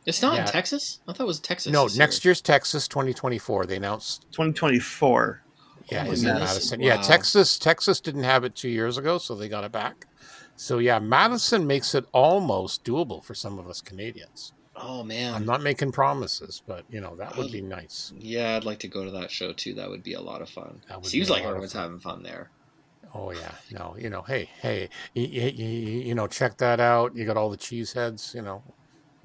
It's 0.06 0.22
not 0.22 0.34
yeah. 0.34 0.42
in 0.42 0.46
Texas. 0.46 1.00
I 1.08 1.12
thought 1.12 1.24
it 1.24 1.26
was 1.26 1.40
Texas. 1.40 1.72
No, 1.72 1.88
next 1.96 2.24
year. 2.24 2.30
year's 2.30 2.40
Texas 2.40 2.86
2024. 2.86 3.66
They 3.66 3.76
announced 3.76 4.22
2024. 4.30 5.42
Yeah, 5.88 6.04
is 6.06 6.24
in 6.24 6.34
Madison. 6.34 6.80
Wow. 6.80 6.86
Yeah, 6.86 6.96
Texas. 6.96 7.58
Texas 7.58 8.00
didn't 8.00 8.24
have 8.24 8.44
it 8.44 8.54
two 8.54 8.68
years 8.68 8.98
ago, 8.98 9.18
so 9.18 9.34
they 9.34 9.48
got 9.48 9.64
it 9.64 9.72
back. 9.72 10.06
So 10.56 10.78
yeah, 10.78 10.98
Madison 10.98 11.66
makes 11.66 11.94
it 11.94 12.06
almost 12.12 12.84
doable 12.84 13.22
for 13.22 13.34
some 13.34 13.58
of 13.58 13.68
us 13.68 13.80
Canadians. 13.80 14.52
Oh 14.74 15.02
man, 15.02 15.32
I'm 15.34 15.46
not 15.46 15.62
making 15.62 15.92
promises, 15.92 16.62
but 16.66 16.84
you 16.90 17.00
know 17.00 17.16
that 17.16 17.36
would 17.36 17.50
be 17.52 17.62
Um, 17.62 17.68
nice. 17.68 18.12
yeah, 18.18 18.56
I'd 18.56 18.64
like 18.64 18.78
to 18.80 18.88
go 18.88 19.04
to 19.04 19.10
that 19.12 19.30
show 19.30 19.52
too. 19.52 19.74
That 19.74 19.88
would 19.88 20.02
be 20.02 20.14
a 20.14 20.20
lot 20.20 20.42
of 20.42 20.50
fun. 20.50 20.80
Seems 21.02 21.30
like 21.30 21.44
everyone's 21.44 21.72
fun. 21.72 21.82
having 21.82 21.98
fun 22.00 22.22
there. 22.22 22.50
Oh 23.14 23.30
yeah, 23.30 23.52
no, 23.70 23.96
you 23.98 24.10
know, 24.10 24.22
hey, 24.22 24.50
hey, 24.60 24.88
you, 25.14 25.24
you, 25.26 25.66
you 26.08 26.14
know, 26.14 26.26
check 26.26 26.58
that 26.58 26.80
out. 26.80 27.16
You 27.16 27.24
got 27.24 27.36
all 27.38 27.48
the 27.48 27.56
cheese 27.56 27.92
heads. 27.94 28.32
You 28.34 28.42
know, 28.42 28.62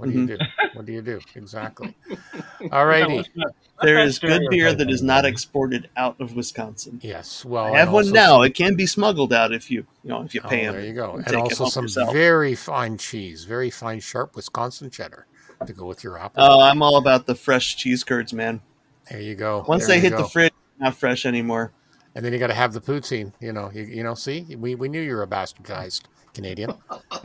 what 0.01 0.09
do 0.09 0.19
you 0.19 0.25
mm-hmm. 0.25 0.35
do? 0.35 0.69
What 0.73 0.85
do 0.87 0.93
you 0.93 1.01
do 1.03 1.19
exactly? 1.35 1.95
All 2.71 2.85
righty. 2.87 3.17
Let's 3.17 3.29
not- 3.35 3.45
let's 3.45 3.55
There 3.83 3.95
not 3.97 4.07
is 4.07 4.17
good 4.19 4.41
beer 4.49 4.73
that 4.73 4.89
is 4.89 5.03
not 5.03 5.25
exported 5.25 5.89
out 5.95 6.19
of 6.19 6.35
Wisconsin. 6.35 6.99
Yes. 7.03 7.45
Well, 7.45 7.73
I 7.75 7.77
have 7.79 7.91
one 7.91 8.05
also 8.05 8.13
now. 8.15 8.41
It 8.41 8.55
can 8.55 8.75
be 8.75 8.87
smuggled 8.87 9.31
out 9.31 9.53
if 9.53 9.69
you, 9.69 9.85
you 10.03 10.09
know, 10.09 10.23
if 10.23 10.33
you 10.33 10.41
Oh, 10.43 10.49
pay 10.49 10.65
them. 10.65 10.73
there 10.75 10.83
you 10.85 10.93
go. 10.93 11.13
and 11.17 11.27
And 11.27 11.35
also 11.35 11.65
some 11.65 11.85
yourself. 11.85 12.13
very 12.13 12.55
fine 12.55 12.97
cheese, 12.97 13.43
very 13.43 13.69
fine, 13.69 13.99
sharp 13.99 14.35
Wisconsin 14.35 14.89
cheddar 14.89 15.27
to 15.67 15.73
go 15.73 15.85
with 15.85 16.03
your 16.03 16.17
apple. 16.19 16.43
Oh, 16.43 16.61
I'm 16.61 16.81
all 16.81 16.97
about 16.97 17.27
the 17.27 17.35
fresh 17.35 17.75
cheese 17.77 18.03
curds, 18.03 18.33
man. 18.33 18.61
there 19.09 19.21
you 19.21 19.35
go. 19.35 19.63
Once 19.67 19.85
There 19.85 19.99
they 19.99 20.07
you 20.07 20.09
hit 20.15 20.17
the 20.17 20.27
fridge, 20.27 20.53
not 20.79 20.95
fresh 20.95 21.27
anymore. 21.27 21.73
and 22.15 22.25
then 22.25 22.33
you 22.33 22.39
got 22.39 22.47
to 22.47 22.55
have 22.55 22.73
the 22.73 22.81
poutine. 22.81 23.33
You 23.39 23.53
know, 23.53 23.69
you, 23.71 23.83
you 23.83 24.03
know. 24.03 24.15
See, 24.15 24.55
we, 24.57 24.73
we 24.73 24.89
knew 24.89 25.01
you 25.01 25.15
were 25.15 25.21
a 25.21 25.27
bastardized 25.27 26.03
Canadian 26.33 26.73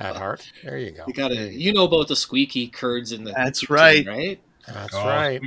at 0.00 0.16
heart. 0.16 0.50
There 0.64 0.78
you 0.78 0.90
go. 0.92 1.04
You 1.06 1.14
gotta, 1.14 1.52
you 1.52 1.72
know 1.72 1.84
about 1.84 2.08
the 2.08 2.16
squeaky 2.16 2.68
curds 2.68 3.12
in 3.12 3.24
the. 3.24 3.32
That's 3.32 3.60
kitchen, 3.60 3.74
right. 3.74 4.06
right? 4.06 4.40
That's 4.66 4.94
Oh, 4.94 5.06
right. 5.06 5.40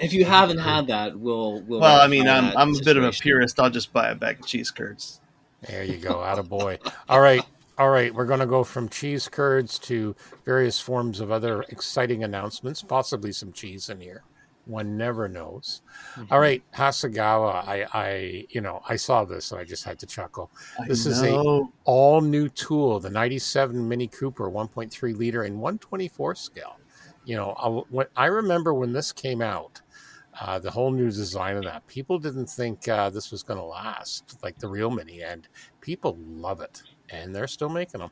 If 0.00 0.12
you 0.12 0.24
haven't 0.24 0.58
had 0.58 0.88
that, 0.88 1.18
we'll. 1.18 1.60
we'll 1.62 1.80
Well, 1.80 2.00
I 2.00 2.08
mean, 2.08 2.26
I'm 2.28 2.56
I'm 2.56 2.74
a 2.74 2.82
bit 2.82 2.96
of 2.96 3.04
a 3.04 3.12
purist. 3.12 3.60
I'll 3.60 3.70
just 3.70 3.92
buy 3.92 4.08
a 4.08 4.14
bag 4.14 4.40
of 4.40 4.46
cheese 4.46 4.70
curds. 4.70 5.20
There 5.62 5.84
you 5.84 5.96
go. 5.96 6.22
Out 6.22 6.38
of 6.38 6.48
boy. 6.48 6.78
All 7.08 7.20
right. 7.20 7.44
All 7.78 7.90
right. 7.90 8.12
We're 8.12 8.26
going 8.26 8.40
to 8.40 8.46
go 8.46 8.64
from 8.64 8.88
cheese 8.88 9.28
curds 9.28 9.78
to 9.80 10.14
various 10.44 10.80
forms 10.80 11.20
of 11.20 11.30
other 11.30 11.62
exciting 11.68 12.24
announcements, 12.24 12.82
possibly 12.82 13.32
some 13.32 13.52
cheese 13.52 13.88
in 13.88 14.00
here. 14.00 14.22
One 14.68 14.98
never 14.98 15.28
knows. 15.28 15.80
Mm-hmm. 16.16 16.32
All 16.32 16.40
right. 16.40 16.62
Hasegawa. 16.74 17.66
I, 17.66 17.86
I, 17.92 18.46
you 18.50 18.60
know, 18.60 18.82
I 18.86 18.96
saw 18.96 19.24
this 19.24 19.50
and 19.50 19.60
I 19.60 19.64
just 19.64 19.82
had 19.82 19.98
to 20.00 20.06
chuckle. 20.06 20.50
This 20.86 21.06
I 21.06 21.10
is 21.10 21.22
a- 21.22 21.62
All 21.84 22.20
new 22.20 22.50
tool, 22.50 23.00
the 23.00 23.08
97 23.08 23.88
Mini 23.88 24.06
Cooper 24.08 24.50
1.3 24.50 25.16
liter 25.16 25.44
and 25.44 25.54
124 25.58 26.34
scale. 26.34 26.76
You 27.24 27.36
know, 27.36 27.52
I, 27.52 27.68
when, 27.90 28.06
I 28.14 28.26
remember 28.26 28.74
when 28.74 28.92
this 28.92 29.10
came 29.10 29.40
out, 29.40 29.80
uh, 30.40 30.58
the 30.58 30.70
whole 30.70 30.90
new 30.90 31.06
design 31.06 31.56
of 31.56 31.64
that, 31.64 31.86
people 31.86 32.18
didn't 32.18 32.46
think 32.48 32.86
uh, 32.88 33.08
this 33.10 33.30
was 33.30 33.42
going 33.42 33.58
to 33.58 33.64
last 33.64 34.38
like 34.42 34.58
the 34.58 34.68
real 34.68 34.90
Mini, 34.90 35.22
and 35.22 35.48
people 35.80 36.16
love 36.20 36.60
it. 36.60 36.82
And 37.10 37.34
they're 37.34 37.46
still 37.48 37.70
making 37.70 38.00
them. 38.00 38.10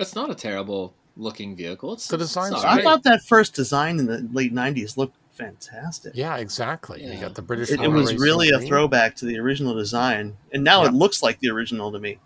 It's 0.00 0.16
not 0.16 0.30
a 0.30 0.34
terrible 0.34 0.92
looking 1.16 1.54
vehicle. 1.54 1.92
It's 1.92 2.08
The 2.08 2.18
design. 2.18 2.52
I 2.54 2.82
thought 2.82 3.04
that 3.04 3.22
first 3.22 3.54
design 3.54 4.00
in 4.00 4.06
the 4.06 4.28
late 4.32 4.52
'90s 4.52 4.96
looked 4.96 5.16
fantastic. 5.34 6.12
Yeah, 6.14 6.36
exactly. 6.36 7.04
You 7.04 7.20
got 7.20 7.34
the 7.34 7.42
British. 7.42 7.70
It, 7.70 7.80
it 7.80 7.88
was 7.88 8.14
really 8.16 8.50
a 8.50 8.58
throwback 8.60 9.14
to 9.16 9.26
the 9.26 9.38
original 9.38 9.74
design, 9.74 10.36
and 10.52 10.64
now 10.64 10.82
Yeah. 10.82 10.88
it 10.88 10.94
looks 10.94 11.22
like 11.22 11.38
the 11.40 11.50
original 11.50 11.92
to 11.92 11.98
me. 11.98 12.18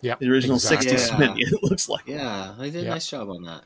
Yep, 0.00 0.18
The 0.20 0.30
original 0.30 0.56
exactly. 0.56 0.92
'60s 0.92 1.10
Yeah. 1.10 1.18
Mini. 1.18 1.42
It 1.46 1.62
looks 1.62 1.88
like. 1.88 2.06
Yeah, 2.06 2.54
they 2.58 2.70
did 2.70 2.82
a 2.82 2.84
Yeah. 2.84 2.90
nice 2.90 3.08
job 3.08 3.28
on 3.30 3.42
that. 3.44 3.64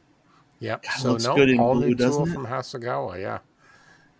Yep. 0.60 0.82
God, 0.82 0.92
so 0.98 1.12
looks 1.12 1.24
no, 1.24 1.36
good 1.36 1.50
in 1.50 1.58
all 1.60 1.74
blue, 1.74 1.88
new 1.88 1.94
tool 1.94 2.06
doesn't 2.08 2.28
it? 2.28 2.34
from 2.34 2.46
Hasegawa. 2.46 3.20
Yeah. 3.20 3.38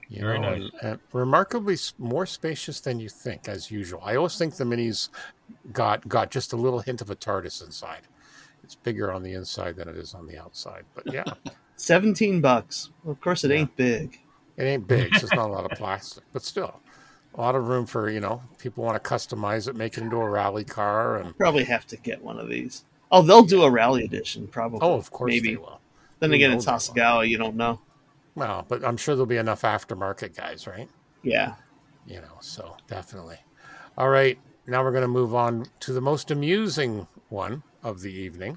You 0.09 0.23
Very 0.23 0.39
know, 0.39 0.55
nice. 0.57 0.71
and, 0.83 0.91
and 0.93 1.01
remarkably 1.13 1.77
more 1.99 2.25
spacious 2.27 2.81
than 2.81 2.99
you 2.99 3.09
think, 3.11 3.47
as 3.49 3.71
usual. 3.71 4.01
I 4.03 4.17
always 4.17 4.39
think 4.39 4.57
the 4.57 4.65
minis 4.65 5.11
got 5.73 6.09
got 6.09 6.31
just 6.31 6.53
a 6.53 6.57
little 6.57 6.81
hint 6.81 7.01
of 7.03 7.11
a 7.11 7.15
TARDIS 7.17 7.65
inside. 7.65 8.03
It's 8.65 8.75
bigger 8.75 9.13
on 9.13 9.23
the 9.23 9.33
inside 9.35 9.77
than 9.77 9.89
it 9.89 9.97
is 9.97 10.15
on 10.15 10.27
the 10.27 10.39
outside. 10.39 10.85
But 10.95 11.13
yeah, 11.13 11.25
Seventeen 11.77 12.41
bucks. 12.41 12.91
Well, 13.05 13.13
of 13.13 13.21
course, 13.21 13.45
it 13.45 13.51
Yeah. 13.51 13.59
ain't 13.59 13.77
big. 13.77 14.19
It 14.59 14.65
ain't 14.65 14.87
big. 14.87 15.15
So 15.15 15.25
it's 15.25 15.35
not 15.35 15.49
a 15.49 15.53
lot 15.53 15.71
of 15.71 15.79
plastic, 15.79 16.25
but 16.35 16.43
still, 16.43 16.81
a 17.35 17.41
lot 17.41 17.55
of 17.55 17.69
room 17.69 17.87
for 17.87 18.11
you 18.11 18.21
know 18.21 18.43
people 18.59 18.85
want 18.85 19.03
to 19.03 19.11
customize 19.11 19.69
it, 19.69 19.75
make 19.77 19.97
it 19.97 20.03
into 20.03 20.17
a 20.17 20.29
rally 20.29 20.65
car, 20.65 21.17
and 21.17 21.37
Probably 21.39 21.65
have 21.65 21.87
to 21.87 21.97
get 21.97 22.23
one 22.23 22.39
of 22.39 22.49
these. 22.51 22.85
Oh, 23.11 23.23
they'll 23.23 23.43
do 23.43 23.63
a 23.63 23.71
rally 23.71 24.05
edition, 24.05 24.47
probably. 24.47 24.81
oh, 24.83 24.93
of 24.95 25.11
course 25.11 25.31
maybe. 25.31 25.51
they 25.53 25.57
will. 25.57 25.81
Then 26.21 26.35
again, 26.35 26.53
it's 26.53 26.67
will. 26.67 27.25
You 27.25 27.39
don't 27.39 27.57
know. 27.57 27.81
Well, 28.35 28.67
but 28.69 28.85
I'm 28.85 28.97
sure 28.99 29.15
there'll 29.15 29.27
be 29.27 29.37
enough 29.39 29.63
aftermarket 29.63 30.37
guys, 30.37 30.67
right? 30.67 30.89
Yeah. 31.23 31.55
you 32.07 32.21
know 32.21 32.37
so 32.41 32.77
definitely 32.87 33.37
all 33.99 34.09
right 34.09 34.39
now 34.67 34.83
we're 34.83 34.93
going 34.93 35.03
to 35.03 35.09
move 35.09 35.35
on 35.35 35.67
to 35.81 35.93
the 35.93 36.01
most 36.01 36.31
amusing 36.31 37.07
one 37.29 37.63
of 37.83 38.01
the 38.01 38.13
evening 38.13 38.57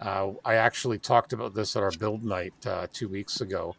uh, 0.00 0.30
i 0.44 0.54
actually 0.54 0.98
talked 0.98 1.32
about 1.32 1.54
this 1.54 1.76
at 1.76 1.82
our 1.82 1.92
build 1.92 2.24
night 2.24 2.52
uh, 2.66 2.86
two 2.92 3.08
weeks 3.08 3.40
ago 3.40 3.74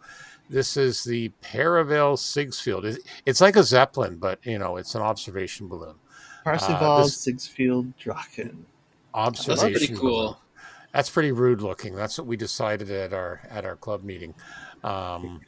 this 0.52 0.76
is 0.78 1.04
the 1.04 1.30
Parsival 1.42 2.18
Sigsfeld. 2.18 2.98
It's 3.26 3.42
like 3.42 3.56
a 3.56 3.64
Zeppelin, 3.64 4.18
but 4.18 4.46
you 4.46 4.60
know, 4.60 4.78
it's 4.78 4.96
an 4.96 5.02
observation 5.02 5.68
balloon. 5.68 5.96
Parsival, 6.44 7.04
this- 7.04 7.26
Sigsfeld, 7.26 7.94
Drachen. 8.00 8.58
Observation. 9.14 9.72
That's 9.72 9.78
pretty 9.80 9.88
balloon. 9.96 10.02
cool. 10.02 10.42
That's 10.94 11.10
pretty 11.10 11.32
rude 11.32 11.62
looking. 11.62 11.96
That's 11.96 12.18
what 12.18 12.28
we 12.28 12.36
decided 12.36 12.92
at 12.92 13.14
our 13.14 13.42
at 13.50 13.66
our 13.66 13.78
club 13.78 14.04
meeting. 14.04 14.34
Um, 14.84 15.40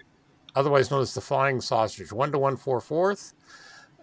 otherwise 0.56 0.90
known 0.90 1.02
as 1.02 1.14
the 1.14 1.22
flying 1.22 1.60
sausage, 1.60 2.12
one 2.14 2.32
to 2.32 2.40
one 2.40 2.56
four 2.56 2.80
fourth. 2.80 3.34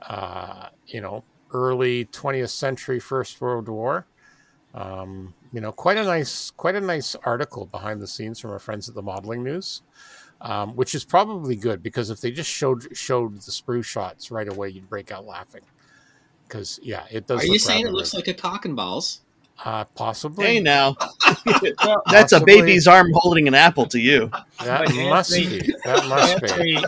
Uh, 0.02 0.68
you 0.86 1.00
know, 1.00 1.24
early 1.52 2.04
twentieth 2.06 2.50
century, 2.50 3.00
First 3.00 3.40
World 3.40 3.68
War. 3.68 4.06
Um, 4.74 5.34
you 5.52 5.60
know, 5.60 5.72
quite 5.72 5.96
a 5.96 6.04
nice 6.04 6.50
quite 6.50 6.76
a 6.76 6.80
nice 6.80 7.16
article 7.24 7.66
behind 7.66 8.00
the 8.00 8.06
scenes 8.06 8.38
from 8.38 8.50
our 8.50 8.58
friends 8.58 8.88
at 8.88 8.94
the 8.94 9.02
Modeling 9.02 9.42
News. 9.42 9.82
Um, 10.42 10.74
which 10.74 10.94
is 10.94 11.04
probably 11.04 11.54
good 11.54 11.82
because 11.82 12.08
if 12.08 12.22
they 12.22 12.30
just 12.30 12.48
showed 12.50 12.96
showed 12.96 13.34
the 13.42 13.50
sprue 13.50 13.84
shots 13.84 14.30
right 14.30 14.48
away, 14.48 14.70
you'd 14.70 14.88
break 14.88 15.12
out 15.12 15.26
laughing. 15.26 15.60
Because 16.48 16.80
yeah, 16.82 17.04
it 17.10 17.26
does. 17.26 17.42
Are 17.42 17.46
you 17.46 17.52
look 17.52 17.60
saying 17.60 17.80
it 17.80 17.84
rather 17.84 17.96
looks 17.96 18.14
like 18.14 18.26
a 18.28 18.32
cock 18.34 18.64
and 18.64 18.74
balls? 18.74 19.20
uh, 19.62 19.84
possibly? 19.94 20.46
Hey 20.46 20.60
now, 20.60 20.96
Well, 21.84 22.02
that's 22.10 22.32
a 22.32 22.40
baby's 22.42 22.86
arm 22.88 23.10
holding 23.12 23.46
an 23.48 23.52
apple 23.54 23.84
to 23.88 24.00
you. 24.00 24.30
That 24.64 24.86
But 24.86 24.94
must 24.94 25.32
Anthony- 25.34 25.60
be. 25.60 25.74
That 25.84 26.06
must 26.08 26.40
be. 26.40 26.48
Anthony, 26.50 26.82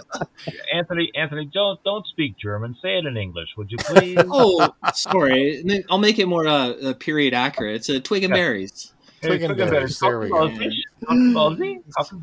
Anthony, 0.75 1.11
Anthony, 1.15 1.45
don't 1.53 1.83
don't 1.85 2.07
speak 2.07 2.37
German. 2.39 2.75
Say 2.81 2.97
it 2.99 3.05
in 3.05 3.17
English, 3.19 3.51
would 3.59 3.71
you 3.71 3.77
please? 3.79 4.17
Oh, 4.19 4.71
sorry. 4.95 5.63
I'll 5.91 5.99
make 5.99 6.19
it 6.19 6.27
more 6.27 6.47
uh, 6.47 6.69
uh, 6.71 6.95
period 6.95 7.35
accurate. 7.35 7.77
It's 7.77 7.89
a 7.91 8.01
twig 8.01 8.25
and 8.25 8.31
Yeah. 8.31 8.37
berries. 8.37 8.93
Twig 9.23 9.43
and 9.43 9.57
berries, 9.57 9.99
there 9.99 10.19
we 10.21 10.29
go. 10.29 10.49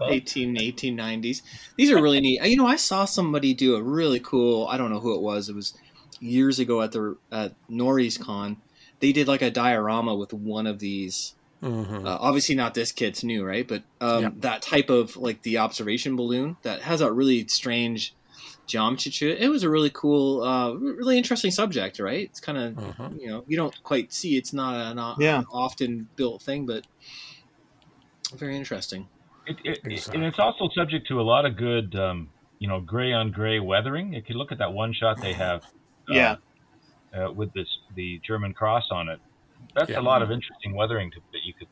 18, 0.09 0.55
1890s. 0.55 1.41
These 1.77 1.91
are 1.91 2.01
really 2.01 2.19
neat. 2.21 2.41
You 2.43 2.57
know, 2.57 2.67
I 2.67 2.75
saw 2.75 3.05
somebody 3.05 3.53
do 3.53 3.75
a 3.75 3.81
really 3.83 4.19
cool. 4.19 4.67
I 4.67 4.77
don't 4.77 4.91
know 4.91 4.99
who 4.99 5.15
it 5.15 5.21
was. 5.21 5.49
It 5.49 5.55
was 5.55 5.73
years 6.19 6.59
ago 6.59 6.81
at 6.81 6.91
the 6.91 7.17
at 7.31 7.53
Nori's 7.69 8.17
Con. 8.17 8.57
They 8.99 9.11
did 9.11 9.27
like 9.27 9.41
a 9.41 9.49
diorama 9.51 10.15
with 10.15 10.33
one 10.33 10.67
of 10.67 10.79
these. 10.79 11.35
Mhm. 11.63 12.05
Uh, 12.05 12.17
obviously, 12.21 12.55
not 12.55 12.73
this 12.73 12.91
kit's 12.91 13.23
new, 13.23 13.43
right? 13.43 13.67
But 13.67 13.83
um, 13.99 14.23
Yep. 14.23 14.33
that 14.39 14.61
type 14.61 14.89
of 14.89 15.17
like 15.17 15.41
the 15.41 15.57
observation 15.57 16.15
balloon 16.15 16.55
that 16.63 16.81
has 16.81 17.01
a 17.01 17.11
really 17.11 17.47
strange 17.47 18.13
geometry 18.69 19.11
it. 19.31 19.39
It 19.41 19.49
was 19.49 19.63
a 19.63 19.69
really 19.69 19.89
cool, 19.89 20.41
uh, 20.43 20.71
really 20.73 21.17
interesting 21.17 21.51
subject, 21.51 21.99
right? 21.99 22.23
It's 22.29 22.39
kind 22.39 22.57
of 22.57 22.73
Mhm. 22.75 23.19
you 23.19 23.27
know 23.27 23.43
you 23.47 23.57
don't 23.57 23.75
quite 23.83 24.13
see. 24.13 24.37
It's 24.37 24.53
not 24.53 24.75
an 24.75 24.99
o- 24.99 25.15
Yeah. 25.19 25.43
often 25.51 26.07
built 26.15 26.41
thing, 26.41 26.65
but 26.65 26.85
very 28.35 28.55
interesting. 28.55 29.07
It, 29.47 29.57
it, 29.63 29.79
Exactly. 29.83 30.19
And 30.19 30.25
it's 30.25 30.37
also 30.39 30.69
subject 30.75 31.07
to 31.07 31.19
a 31.19 31.23
lot 31.23 31.45
of 31.45 31.55
good, 31.57 31.95
um, 31.95 32.29
you 32.59 32.67
know, 32.67 32.79
gray 32.79 33.11
on 33.11 33.31
gray 33.31 33.59
weathering. 33.59 34.13
If 34.13 34.29
you 34.29 34.35
look 34.37 34.51
at 34.51 34.59
that 34.59 34.71
one 34.71 34.93
shot 34.93 35.19
they 35.21 35.33
have, 35.33 35.63
uh, 36.09 36.13
Yeah. 36.13 36.35
uh, 37.17 37.31
with 37.31 37.51
this 37.53 37.67
the 37.95 38.19
German 38.19 38.53
cross 38.53 38.85
on 38.91 39.09
it, 39.09 39.19
that's 39.73 39.89
Yeah. 39.89 39.99
a 39.99 40.01
lot 40.01 40.21
of 40.21 40.29
interesting 40.29 40.75
weathering 40.75 41.09
to, 41.11 41.19
that 41.33 41.43
you 41.43 41.53
could 41.55 41.67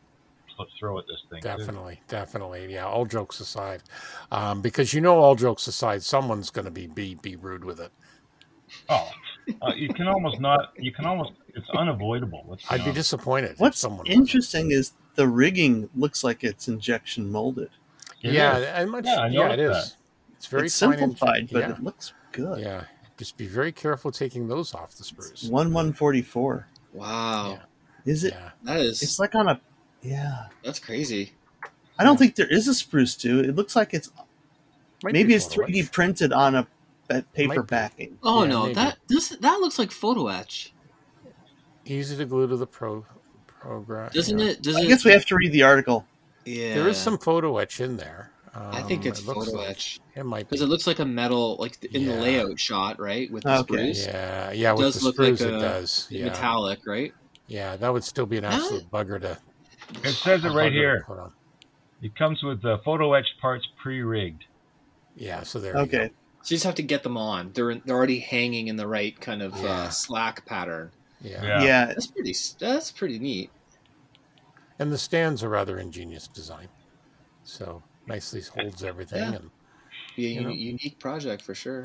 pl- 0.58 0.68
throw 0.78 0.98
at 1.00 1.06
this 1.08 1.24
thing. 1.30 1.42
too. 1.42 1.48
Definitely, 1.48 2.02
definitely. 2.10 2.74
Yeah, 2.74 2.86
all 2.86 3.06
jokes 3.06 3.40
aside, 3.40 3.84
um, 4.32 4.62
because 4.62 4.94
you 4.94 5.00
know, 5.00 5.18
all 5.20 5.36
jokes 5.36 5.68
aside, 5.68 6.04
someone's 6.04 6.50
going 6.50 6.66
to 6.66 6.72
be, 6.72 6.88
be 6.88 7.16
be 7.16 7.36
rude 7.38 7.64
with 7.64 7.80
it. 7.80 7.92
Oh, 8.90 9.10
uh, 9.62 9.72
you 9.76 9.88
can 9.94 10.08
almost 10.08 10.40
not. 10.42 10.74
You 10.78 10.92
can 10.92 11.06
almost. 11.06 11.32
It's 11.56 11.70
unavoidable. 11.72 12.44
Let's 12.48 12.66
I'd 12.70 12.78
be 12.78 12.82
honest. 12.82 12.96
disappointed. 12.96 13.52
if 13.52 13.60
What's 13.60 13.80
someone 13.80 14.06
interesting 14.08 14.72
is 14.72 14.92
the 15.16 15.28
rigging 15.28 15.90
looks 15.96 16.24
like 16.24 16.44
it's 16.44 16.68
injection 16.68 17.32
molded. 17.32 17.70
It 18.22 18.34
Yeah, 18.34 18.58
is. 18.58 18.66
and 18.68 18.92
much, 18.92 19.06
Yeah, 19.06 19.16
I 19.22 19.28
yeah, 19.28 19.50
it 19.54 19.58
noticed 19.58 19.88
is. 19.88 19.98
It's 20.36 20.46
very 20.48 20.66
it's 20.66 20.80
fine 20.80 20.92
and- 20.94 21.00
simplified, 21.00 21.50
but 21.52 21.60
yeah, 21.60 21.72
it 21.72 21.84
looks 21.84 22.14
good. 22.32 22.60
yeah. 22.60 22.84
Just 23.18 23.38
be 23.38 23.48
very 23.48 23.72
careful 23.72 24.12
taking 24.12 24.48
those 24.48 24.76
off 24.76 24.92
the 24.96 25.04
sprues. 25.04 25.50
One 25.50 25.74
one 25.74 25.92
forty 25.94 26.22
four. 26.22 26.68
Wow, 26.94 27.52
Yeah. 27.54 28.12
Is 28.14 28.24
it? 28.24 28.34
Yeah, 28.34 28.52
that 28.64 28.80
is 28.80 29.02
It's 29.02 29.18
like 29.20 29.34
on 29.34 29.48
a. 29.50 29.60
Yeah. 30.02 30.48
that's 30.64 30.80
crazy. 30.80 31.34
I 32.00 32.04
don't 32.04 32.18
think 32.18 32.36
there 32.36 32.48
is 32.52 32.68
a 32.68 32.74
spruce 32.74 33.16
too. 33.16 33.40
It 33.40 33.56
looks 33.56 33.76
like 33.76 33.94
it's 33.94 34.12
Might 35.04 35.14
maybe 35.14 35.34
it's 35.34 35.48
3D 35.48 35.92
printed 35.92 36.32
on 36.34 36.56
a 36.56 36.68
a 37.10 37.22
paper 37.22 37.64
backing. 37.64 38.18
Oh 38.22 38.44
Yeah, 38.44 38.50
no, 38.50 38.62
maybe. 38.64 38.74
that 38.76 38.98
this 39.08 39.30
that 39.30 39.60
looks 39.62 39.80
like 39.80 39.92
photo 39.92 40.28
etch. 40.28 40.74
Easy 41.86 42.18
to 42.18 42.26
glue 42.26 42.48
to 42.48 42.58
the 42.58 42.68
pro 42.68 43.06
Progress. 43.60 44.14
Doesn't 44.14 44.38
yeah. 44.40 44.50
it? 44.50 44.62
Does 44.62 44.76
I 44.76 44.82
it? 44.82 44.88
guess 44.88 45.04
we 45.06 45.12
have 45.12 45.26
to 45.26 45.36
read 45.36 45.52
the 45.52 45.64
article. 45.64 46.06
Yeah. 46.46 46.76
There 46.76 46.88
is 46.88 46.98
some 46.98 47.18
photo 47.18 47.58
etch 47.58 47.80
in 47.82 47.98
there. 47.98 48.32
I 48.54 48.82
think 48.84 49.02
Um, 49.04 49.08
it's 49.08 49.20
it 49.22 49.26
looks 49.26 49.46
photo 49.48 49.58
like- 49.60 49.70
etch 49.72 50.00
It 50.16 50.24
might 50.26 50.48
because 50.50 50.62
it 50.62 50.68
looks 50.68 50.86
like 50.88 51.00
a 51.00 51.06
metal, 51.06 51.58
like 51.60 51.84
in 51.94 52.02
Yeah. 52.04 52.16
the 52.16 52.22
layout 52.22 52.60
shot, 52.60 53.00
right? 53.00 53.32
With 53.32 53.44
the 53.44 53.60
Okay. 53.60 53.74
sprues, 53.92 54.06
Yeah, 54.08 54.52
yeah. 54.52 54.72
With 54.74 54.82
does 54.82 54.96
the 55.00 55.06
look 55.06 55.18
like 55.20 55.36
screws, 55.38 55.42
it 55.42 55.60
does. 55.60 56.08
Yeah, 56.10 56.26
metallic, 56.26 56.80
right? 56.86 57.14
yeah. 57.48 57.76
That 57.78 57.92
would 57.94 58.04
still 58.04 58.26
be 58.26 58.38
an 58.38 58.46
absolute 58.46 58.90
bugger 58.92 59.20
to. 59.22 59.38
It 60.04 60.14
says 60.14 60.44
it 60.46 60.50
right 60.52 60.72
here. 60.72 61.04
put 61.08 61.20
on. 61.20 61.32
It 62.02 62.16
comes 62.16 62.44
with 62.44 62.62
the 62.62 62.78
photo 62.86 63.14
etched 63.14 63.40
parts 63.42 63.68
pre-rigged. 63.82 64.46
Yeah. 65.16 65.44
So 65.44 65.60
there. 65.60 65.74
You 65.76 65.82
Okay. 65.84 66.08
go. 66.08 66.14
So 66.44 66.54
you 66.54 66.58
just 66.58 66.66
have 66.66 66.76
to 66.76 66.84
get 66.84 67.04
them 67.04 67.18
on. 67.18 67.52
They're 67.54 67.76
they're 67.76 67.96
already 67.96 68.20
hanging 68.20 68.68
in 68.68 68.76
the 68.76 68.88
right 68.88 69.20
kind 69.20 69.42
of 69.42 69.56
Yeah. 69.58 69.70
uh, 69.70 69.90
slack 69.90 70.46
pattern. 70.46 70.92
Yeah. 71.22 71.44
Yeah. 71.44 71.64
Yeah. 71.64 71.86
That's 71.88 72.08
pretty. 72.08 72.36
That's 72.60 72.92
pretty 72.92 73.20
neat. 73.20 73.50
And 74.80 74.92
the 74.92 74.98
stand's 74.98 75.42
a 75.42 75.50
rather 75.50 75.80
ingenious 75.80 76.28
design. 76.28 76.68
So 77.44 77.82
nicely 78.06 78.42
holds 78.42 78.84
everything. 78.84 79.20
Yeah. 79.20 79.38
And 79.40 79.50
Be 80.16 80.28
a 80.28 80.30
You 80.30 80.42
know. 80.42 80.50
unique 80.50 81.00
project 81.00 81.42
for 81.42 81.56
sure. 81.56 81.84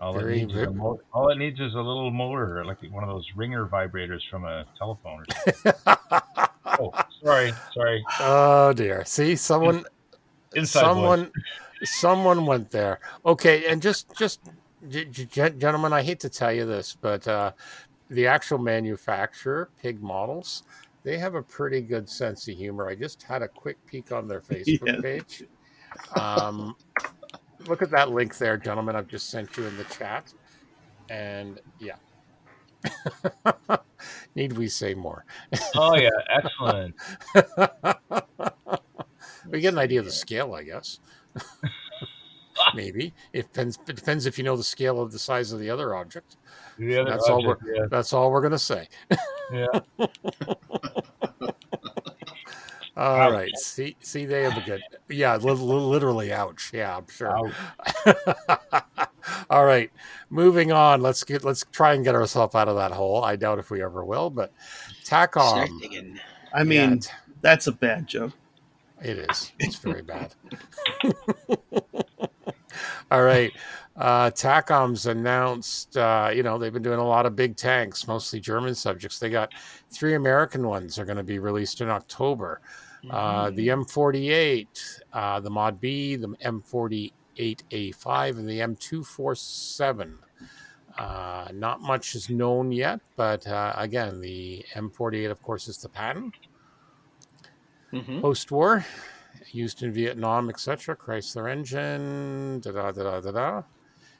All 0.00 0.12
Very 0.12 0.40
it 0.42 0.46
needs 0.46 0.58
is 0.58 0.74
mo- 0.74 1.00
all 1.12 1.28
it 1.30 1.38
needs 1.38 1.58
is 1.60 1.74
a 1.74 1.80
little 1.80 2.10
motor, 2.10 2.64
like 2.64 2.78
one 2.90 3.02
of 3.04 3.08
those 3.08 3.26
ringer 3.36 3.66
vibrators 3.66 4.20
from 4.30 4.44
a 4.44 4.64
telephone. 4.76 5.24
Or 6.78 6.92
something. 6.94 7.04
oh, 7.22 7.26
sorry, 7.26 7.52
sorry. 7.74 8.04
oh 8.20 8.72
dear. 8.72 9.04
See, 9.04 9.36
someone, 9.36 9.84
Inside 10.54 10.80
someone, 10.80 11.24
voice. 11.80 11.90
someone 12.00 12.46
went 12.46 12.70
there. 12.70 13.00
Okay, 13.26 13.66
and 13.66 13.82
just, 13.82 14.06
just, 14.16 14.40
g- 14.88 15.04
g- 15.04 15.26
gentlemen, 15.26 15.92
I 15.92 16.02
hate 16.02 16.20
to 16.20 16.28
tell 16.30 16.52
you 16.52 16.64
this, 16.66 16.96
but 17.00 17.26
uh, 17.28 17.52
the 18.08 18.26
actual 18.26 18.58
manufacturer, 18.58 19.70
Pig 19.82 20.02
Models, 20.02 20.62
they 21.04 21.18
have 21.18 21.34
a 21.34 21.42
pretty 21.42 21.80
good 21.82 22.08
sense 22.08 22.48
of 22.48 22.56
humor. 22.56 22.88
I 22.88 22.94
just 22.94 23.22
had 23.22 23.42
a 23.42 23.48
quick 23.48 23.76
peek 23.86 24.10
on 24.12 24.26
their 24.26 24.40
Facebook 24.40 24.86
Yeah. 24.86 25.00
page. 25.02 25.44
Um, 26.16 26.74
look 27.66 27.82
at 27.82 27.90
that 27.90 28.10
link 28.10 28.36
there, 28.38 28.56
gentlemen. 28.56 28.96
I've 28.96 29.08
just 29.08 29.30
sent 29.30 29.56
you 29.56 29.66
in 29.66 29.76
the 29.76 29.84
chat, 29.84 30.32
and 31.10 31.60
yeah. 31.78 31.96
Need 34.34 34.52
we 34.56 34.68
say 34.68 34.94
more? 34.94 35.24
Oh 35.74 35.96
yeah, 35.96 36.10
excellent. 36.30 36.94
we 39.50 39.60
get 39.60 39.72
an 39.72 39.78
idea 39.78 39.98
of 40.00 40.04
the 40.06 40.12
scale, 40.12 40.54
I 40.54 40.62
guess. 40.62 41.00
Maybe 42.74 43.14
it 43.32 43.42
depends. 43.52 43.78
It 43.88 43.96
depends 43.96 44.26
if 44.26 44.36
you 44.38 44.44
know 44.44 44.56
the 44.56 44.64
scale 44.64 45.00
of 45.00 45.12
the 45.12 45.18
size 45.18 45.52
of 45.52 45.60
the 45.60 45.70
other 45.70 45.94
object. 45.94 46.36
The 46.78 47.00
other 47.00 47.10
That's 47.10 47.28
all 47.28 47.48
object, 47.50 47.70
yeah, 47.76 47.86
That's 47.90 48.12
all 48.12 48.30
we're 48.30 48.42
gonna 48.42 48.58
say. 48.58 48.88
yeah. 49.52 49.66
All 52.96 53.16
Ouch. 53.16 53.32
right. 53.32 53.56
See, 53.58 53.96
see, 54.00 54.26
they 54.26 54.42
have 54.42 54.56
a 54.56 54.60
good. 54.62 54.82
Yeah, 55.08 55.36
li- 55.36 55.52
li- 55.52 55.56
literally, 55.56 56.32
ouch. 56.32 56.72
Yeah, 56.74 56.96
I'm 56.96 57.06
sure. 57.08 57.52
Ouch. 59.28 59.46
all 59.50 59.64
right, 59.64 59.90
moving 60.30 60.72
on. 60.72 61.00
Let's 61.00 61.24
get. 61.24 61.44
Let's 61.44 61.64
try 61.72 61.94
and 61.94 62.04
get 62.04 62.14
ourselves 62.14 62.54
out 62.54 62.68
of 62.68 62.76
that 62.76 62.92
hole. 62.92 63.24
I 63.24 63.36
doubt 63.36 63.58
if 63.58 63.70
we 63.70 63.82
ever 63.82 64.04
will, 64.04 64.30
but 64.30 64.52
Start 65.02 65.32
Takom. 65.32 66.18
I 66.54 66.64
mean, 66.64 67.00
yeah, 67.02 67.12
that's 67.40 67.66
a 67.66 67.72
bad 67.72 68.06
joke. 68.06 68.32
It 69.02 69.18
is. 69.18 69.52
It's 69.58 69.76
very 69.76 70.02
bad. 70.02 70.34
All 73.10 73.22
right. 73.22 73.52
Uh, 73.96 74.30
Takom's 74.30 75.06
announced, 75.06 75.96
uh, 75.96 76.30
you 76.32 76.42
know, 76.42 76.56
they've 76.56 76.72
been 76.72 76.82
doing 76.82 77.00
a 77.00 77.06
lot 77.06 77.26
of 77.26 77.34
big 77.34 77.56
tanks, 77.56 78.06
mostly 78.06 78.38
German 78.38 78.74
subjects. 78.74 79.18
They 79.18 79.28
got 79.28 79.52
three 79.90 80.14
American 80.14 80.66
ones 80.66 80.98
are 80.98 81.04
going 81.04 81.16
to 81.16 81.24
be 81.24 81.40
released 81.40 81.80
in 81.80 81.88
October. 81.88 82.60
Uh, 83.10 83.50
the 83.50 83.68
M48, 83.68 85.00
uh, 85.12 85.40
the 85.40 85.50
Mod 85.50 85.80
B, 85.80 86.16
the 86.16 86.28
M48A5, 87.38 88.38
and 88.38 88.48
the 88.48 88.60
M247. 88.60 90.14
Uh, 90.96 91.48
not 91.54 91.80
much 91.80 92.14
is 92.16 92.28
known 92.28 92.72
yet, 92.72 93.00
but 93.16 93.46
uh, 93.46 93.72
again, 93.76 94.20
the 94.20 94.64
M48, 94.74 95.30
of 95.30 95.40
course, 95.42 95.68
is 95.68 95.78
the 95.78 95.88
Patton 95.88 96.32
Mhm. 97.92 98.20
post-war, 98.20 98.84
used 99.52 99.82
in 99.82 99.92
Vietnam, 99.92 100.50
etc. 100.50 100.94
Chrysler 100.96 101.50
engine, 101.50 102.60
da 102.60 102.70
da 102.72 102.90
da 102.90 103.02
da 103.04 103.20
da 103.20 103.30
da. 103.30 103.62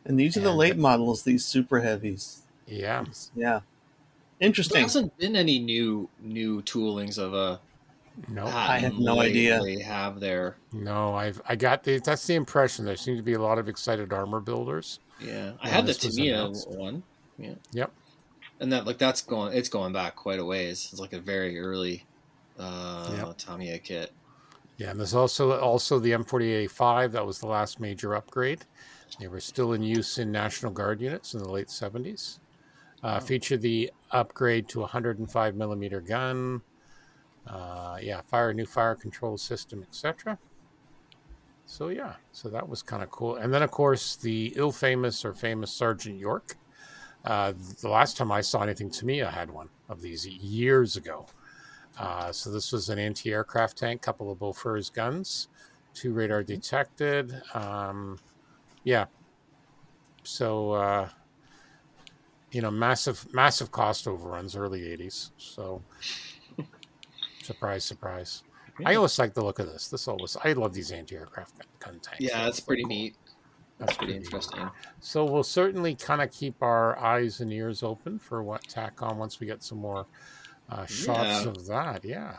And 0.07 0.18
these 0.18 0.37
are 0.37 0.40
the 0.40 0.48
And- 0.50 0.59
late 0.59 0.76
models, 0.78 1.24
these 1.24 1.44
super 1.44 1.81
heavies. 1.81 2.42
Yeah, 2.66 3.04
Yeah. 3.35 3.61
Interesting. 4.40 4.40
There 4.40 4.46
Interesting. 4.46 4.83
hasn't 4.83 5.18
been 5.18 5.35
any 5.37 5.59
new 5.59 6.09
new 6.22 6.62
toolings 6.62 7.18
of 7.18 7.35
a 7.35 7.61
no, 8.28 8.46
I 8.46 8.78
have 8.78 8.98
no 8.98 9.16
like 9.16 9.31
idea. 9.31 9.61
They 9.62 9.78
have 9.81 10.18
there. 10.20 10.57
no. 10.72 11.14
I've 11.14 11.40
I 11.48 11.57
got 11.57 11.83
the 11.85 11.98
that's 11.98 12.26
the 12.26 12.35
impression. 12.35 12.85
There 12.85 12.96
seem 12.96 13.16
to 13.16 13.22
be 13.22 13.35
a 13.35 13.40
lot 13.40 13.59
of 13.59 13.68
excited 13.68 14.12
armor 14.12 14.40
builders. 14.40 15.00
Yeah, 15.20 15.52
I 15.61 15.66
When 15.66 15.72
had 15.74 15.85
the 15.85 15.87
this 15.88 16.04
was 16.04 16.16
Tamiya 16.16 16.35
announced. 16.35 16.70
one. 16.70 17.02
Yeah. 17.38 17.54
Yep. 17.72 17.92
And 18.61 18.72
that 18.72 18.87
like 18.87 18.98
that's 18.98 19.22
going 19.22 19.52
it's 19.57 19.68
going 19.68 19.92
back 19.92 20.16
quite 20.16 20.38
a 20.38 20.44
ways. 20.44 20.88
It's 20.90 21.00
like 21.00 21.12
a 21.12 21.20
very 21.20 21.59
early 21.61 22.04
uh 22.59 23.14
Yep. 23.26 23.38
Tamiya 23.38 23.78
kit. 23.78 24.12
Yeah, 24.78 24.90
and 24.90 24.98
there's 25.00 25.14
also 25.14 25.59
also 25.59 25.98
the 25.98 26.12
M48A5. 26.12 27.12
That 27.12 27.26
was 27.26 27.38
the 27.40 27.46
last 27.46 27.81
major 27.81 28.14
upgrade. 28.14 28.64
They 29.18 29.26
were 29.28 29.40
still 29.40 29.72
in 29.72 29.83
use 29.83 30.18
in 30.18 30.31
National 30.31 30.70
Guard 30.72 31.00
units 31.00 31.35
in 31.35 31.40
the 31.40 31.48
late 31.50 31.68
70s. 31.68 32.38
Uh, 33.02 33.18
Oh. 33.20 33.24
Featured 33.24 33.62
the 33.62 33.92
upgrade 34.11 34.68
to 34.70 34.81
105 34.81 35.54
millimeter 35.57 36.00
gun. 36.00 36.61
Uh, 37.48 37.98
yeah, 38.00 38.20
fire 38.22 38.52
new 38.52 38.66
fire 38.66 38.94
control 38.94 39.38
system, 39.38 39.82
etc. 39.82 40.38
So 41.66 41.88
yeah, 41.88 42.14
so 42.32 42.48
that 42.48 42.68
was 42.68 42.82
kind 42.82 43.02
of 43.02 43.11
cool. 43.11 43.37
And 43.37 43.52
then 43.52 43.62
of 43.62 43.70
course 43.70 44.16
the 44.16 44.52
ill 44.56 44.72
famous 44.72 45.24
or 45.24 45.34
famous 45.34 45.70
Sergeant 45.72 46.18
York. 46.18 46.56
Uh, 47.24 47.52
the 47.80 47.88
last 47.88 48.16
time 48.16 48.32
I 48.32 48.40
saw 48.40 48.62
anything 48.62 48.90
to 48.90 49.04
me, 49.04 49.22
I 49.22 49.30
had 49.30 49.50
one 49.50 49.68
of 49.88 50.00
these 50.00 50.26
years 50.26 50.96
ago. 50.96 51.26
Uh, 51.98 52.30
so 52.32 52.50
this 52.50 52.72
was 52.72 52.88
an 52.90 52.98
anti-aircraft 52.98 53.76
tank, 53.76 54.00
couple 54.00 54.30
of 54.30 54.38
Bofors 54.38 54.92
guns, 54.92 55.48
two 55.94 56.12
radar 56.12 56.42
detected. 56.42 57.42
Um, 57.54 58.18
yeah. 58.84 59.06
So 60.22 60.72
uh, 60.72 61.08
you 62.50 62.62
know, 62.62 62.70
massive, 62.70 63.26
massive 63.34 63.70
cost 63.70 64.06
overruns, 64.06 64.56
early 64.56 64.80
'80s. 64.80 65.30
So 65.37 65.82
surprise, 67.48 67.84
surprise. 67.84 68.42
I 68.84 68.94
always 68.94 69.18
like 69.18 69.34
the 69.34 69.42
look 69.42 69.58
of 69.58 69.66
this. 69.66 69.88
This 69.88 70.06
always, 70.06 70.37
I 70.44 70.52
love 70.52 70.72
these 70.72 70.92
anti-aircraft 70.92 71.58
gun, 71.58 71.66
gun 71.80 72.00
tanks. 72.00 72.20
Yeah, 72.20 72.37
They're- 72.37 72.44
that's 72.44 72.61
they're 72.61 72.66
pretty 72.66 72.82
cool. 72.84 72.88
neat. 72.90 73.16
That's 73.78 73.96
Pretty 73.96 74.12
pretty 74.14 74.24
interesting. 74.24 74.70
So 75.00 75.24
we'll 75.24 75.42
certainly 75.44 75.94
kind 75.94 76.20
of 76.20 76.30
keep 76.32 76.62
our 76.62 76.98
eyes 76.98 77.40
and 77.40 77.52
ears 77.52 77.82
open 77.84 78.18
for 78.18 78.42
what 78.42 78.62
Takom 78.68 79.18
once 79.18 79.38
we 79.40 79.46
get 79.46 79.62
some 79.62 79.78
more 79.78 80.06
uh, 80.68 80.84
shots 80.87 81.44
Yeah. 81.44 81.50
of 81.50 81.66
that. 81.66 82.04
Yeah. 82.04 82.37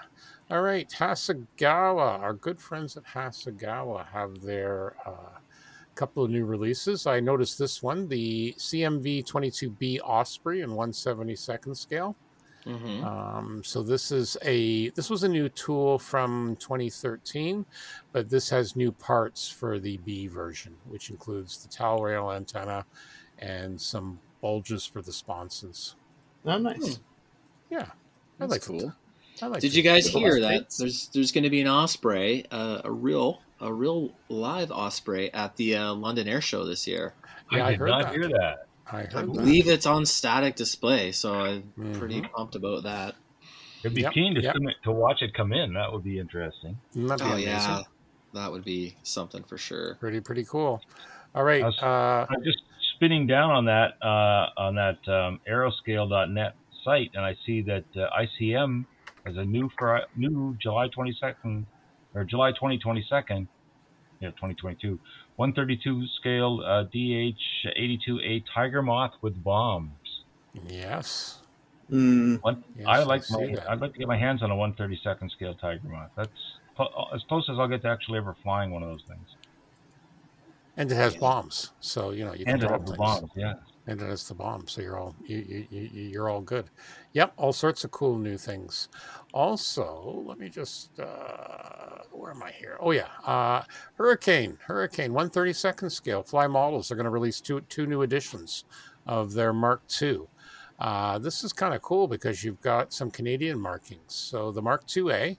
All 0.51 0.61
right, 0.61 0.87
Hasegawa, 0.89 2.19
our 2.19 2.33
good 2.33 2.59
friends 2.59 2.97
at 2.97 3.03
Hasegawa 3.05 4.05
have 4.07 4.41
their 4.41 4.95
uh, 5.05 5.39
couple 5.95 6.23
of 6.23 6.29
new 6.31 6.45
releases. 6.45 7.07
I 7.07 7.19
noticed 7.19 7.57
this 7.57 7.81
one, 7.83 8.07
the 8.07 8.53
CMV 8.57 9.23
22B 9.25 9.99
Osprey 10.03 10.61
in 10.61 10.71
172nd 10.71 11.75
scale. 11.77 12.15
Hmm 12.65 13.03
Um, 13.03 13.61
so 13.63 13.81
this 13.81 14.11
is 14.11 14.37
a 14.43 14.89
this 14.89 15.09
was 15.09 15.23
a 15.23 15.29
new 15.29 15.49
tool 15.49 15.97
from 15.99 16.55
2013, 16.59 17.65
but 18.11 18.29
this 18.29 18.49
has 18.49 18.75
new 18.75 18.91
parts 18.91 19.47
for 19.49 19.79
the 19.79 19.97
B 19.97 20.27
version, 20.27 20.75
which 20.87 21.09
includes 21.09 21.61
the 21.63 21.69
towel 21.69 22.03
rail 22.03 22.31
antenna 22.31 22.85
and 23.39 23.79
some 23.79 24.19
bulges 24.41 24.85
for 24.85 25.01
the 25.01 25.11
sponsons. 25.13 25.95
Oh, 26.45 26.57
nice. 26.57 26.99
Yeah, 27.69 27.87
I 28.39 28.47
That's 28.47 28.51
like 28.51 28.61
cool. 28.63 28.81
it. 28.81 28.93
I 29.41 29.47
like. 29.47 29.61
Did 29.61 29.73
it. 29.73 29.77
you 29.77 29.83
guys 29.83 30.05
Little 30.13 30.21
hear 30.21 30.31
Ospreys. 30.39 30.59
that? 30.59 30.75
There's 30.77 31.07
there's 31.13 31.31
going 31.31 31.43
to 31.45 31.49
be 31.49 31.61
an 31.61 31.67
Osprey, 31.67 32.45
uh, 32.51 32.81
a 32.83 32.91
real 32.91 33.41
a 33.61 33.71
real 33.73 34.11
live 34.29 34.71
Osprey 34.71 35.33
at 35.33 35.55
the 35.57 35.75
uh, 35.75 35.93
London 35.93 36.27
Air 36.27 36.41
Show 36.41 36.65
this 36.65 36.87
year. 36.87 37.13
Yeah, 37.51 37.65
I 37.65 37.67
I 37.67 37.71
did 37.71 37.79
heard 37.79 37.89
not 37.89 38.03
that. 38.03 38.13
hear 38.13 38.27
that. 38.29 38.68
I 38.91 38.97
I 38.97 39.01
heard 39.01 39.11
that. 39.13 39.25
believe 39.25 39.67
it's 39.67 39.85
on 39.85 40.05
static 40.05 40.55
display, 40.55 41.11
so 41.11 41.33
I'm 41.33 41.73
pretty 41.93 42.21
Mhm. 42.21 42.31
pumped 42.31 42.55
about 42.55 42.83
that. 42.83 43.15
I'd 43.85 43.93
be 43.93 44.01
Yep, 44.01 44.13
keen 44.13 44.35
to 44.35 44.41
yep. 44.41 44.55
it- 44.55 44.75
to 44.83 44.91
watch 44.91 45.21
it 45.21 45.33
come 45.33 45.53
in. 45.53 45.73
That 45.73 45.91
would 45.93 46.03
be 46.03 46.19
interesting. 46.19 46.77
Wouldn't 46.93 47.09
that 47.09 47.19
be 47.19 47.23
Oh 47.25 47.33
amazing? 47.33 47.49
yeah, 47.49 47.81
that 48.33 48.51
would 48.51 48.65
be 48.65 48.95
something 49.03 49.43
for 49.43 49.57
sure. 49.57 49.95
Pretty 49.95 50.19
pretty 50.19 50.43
cool. 50.45 50.81
All 51.35 51.43
right. 51.43 51.63
I 51.63 51.65
was- 51.67 51.79
Uh, 51.81 52.25
I'm 52.29 52.43
just 52.43 52.61
spinning 52.95 53.25
down 53.27 53.51
on 53.51 53.65
that 53.65 53.93
uh, 54.03 54.49
on 54.57 54.75
that 54.75 55.07
um, 55.07 55.39
aeroscale.net 55.47 56.55
site, 56.83 57.11
and 57.13 57.23
I 57.23 57.35
see 57.45 57.61
that 57.63 57.85
uh, 57.95 58.09
ICM 58.19 58.85
has 59.25 59.37
a 59.37 59.45
new 59.45 59.69
for 59.77 60.01
new 60.15 60.55
July 60.59 60.87
22nd 60.89 61.65
or 62.15 62.23
July 62.25 62.51
2022, 62.51 63.47
yeah, 64.19 64.29
2022, 64.31 64.99
132 65.39 66.05
scale 66.19 66.61
uh, 66.65 66.83
DH82A 66.93 68.43
Tiger 68.53 68.81
Moth 68.81 69.13
with 69.21 69.41
bombs. 69.41 69.95
yes. 70.67 71.39
Mm. 71.89 72.41
One, 72.41 72.63
Yes, 72.75 72.87
I 72.87 72.99
I 73.03 73.03
like 73.03 73.23
see 73.23 73.47
my, 73.47 73.55
that. 73.55 73.69
I'd 73.69 73.79
like 73.79 73.93
to 73.93 73.99
get 73.99 74.07
my 74.07 74.17
hands 74.17 74.43
on 74.43 74.51
a 74.51 74.55
132nd 74.55 75.31
scale 75.31 75.55
Tiger 75.55 75.87
Moth. 75.87 76.11
That's 76.15 76.59
as 77.13 77.23
close 77.23 77.49
as 77.49 77.57
I'll 77.57 77.67
get 77.69 77.81
to 77.83 77.87
actually 77.89 78.17
ever 78.19 78.35
flying 78.43 78.71
one 78.71 78.83
of 78.83 78.89
those 78.89 79.03
things. 79.07 79.27
And 80.77 80.91
it 80.91 80.95
has 80.95 81.15
bombs, 81.15 81.71
so 81.79 82.11
you 82.11 82.25
know 82.25 82.33
you 82.33 82.45
can 82.45 82.55
And 82.55 82.63
it 82.63 82.67
drop 82.67 82.81
has 82.81 82.85
the 82.85 82.93
things. 82.97 82.97
bombs, 82.97 83.31
yeah. 83.35 83.53
And 83.89 83.99
then 83.99 84.11
it's 84.11 84.27
the 84.27 84.35
bomb. 84.35 84.67
So 84.67 84.81
you're 84.81 84.99
all 84.99 85.15
you, 85.25 85.37
you, 85.37 85.67
you 85.71 86.01
you're 86.09 86.29
all 86.29 86.41
good. 86.41 86.69
Yep, 87.13 87.33
all 87.37 87.51
sorts 87.51 87.83
of 87.83 87.89
cool 87.89 88.19
new 88.19 88.37
things. 88.37 88.87
Also, 89.33 90.23
let 90.27 90.37
me 90.37 90.47
just 90.47 90.99
uh, 90.99 92.03
where 92.11 92.31
am 92.31 92.43
I 92.43 92.51
here? 92.51 92.77
Oh 92.79 92.91
yeah, 92.91 93.07
uh, 93.25 93.63
Hurricane 93.95 94.59
Hurricane 94.61 95.11
132nd 95.11 95.91
scale 95.91 96.21
fly 96.21 96.45
models 96.45 96.91
are 96.91 96.95
going 96.95 97.05
to 97.05 97.09
release 97.09 97.41
two 97.41 97.61
two 97.61 97.87
new 97.87 98.03
editions 98.03 98.65
of 99.07 99.33
their 99.33 99.53
Mark 99.53 99.81
II. 99.99 100.21
Uh, 100.77 101.17
this 101.17 101.43
is 101.43 101.51
kind 101.51 101.73
of 101.73 101.81
cool 101.81 102.07
because 102.07 102.43
you've 102.43 102.61
got 102.61 102.93
some 102.93 103.09
Canadian 103.09 103.59
markings. 103.59 104.13
So 104.13 104.51
the 104.51 104.61
Mark 104.61 104.85
IIA, 104.87 105.35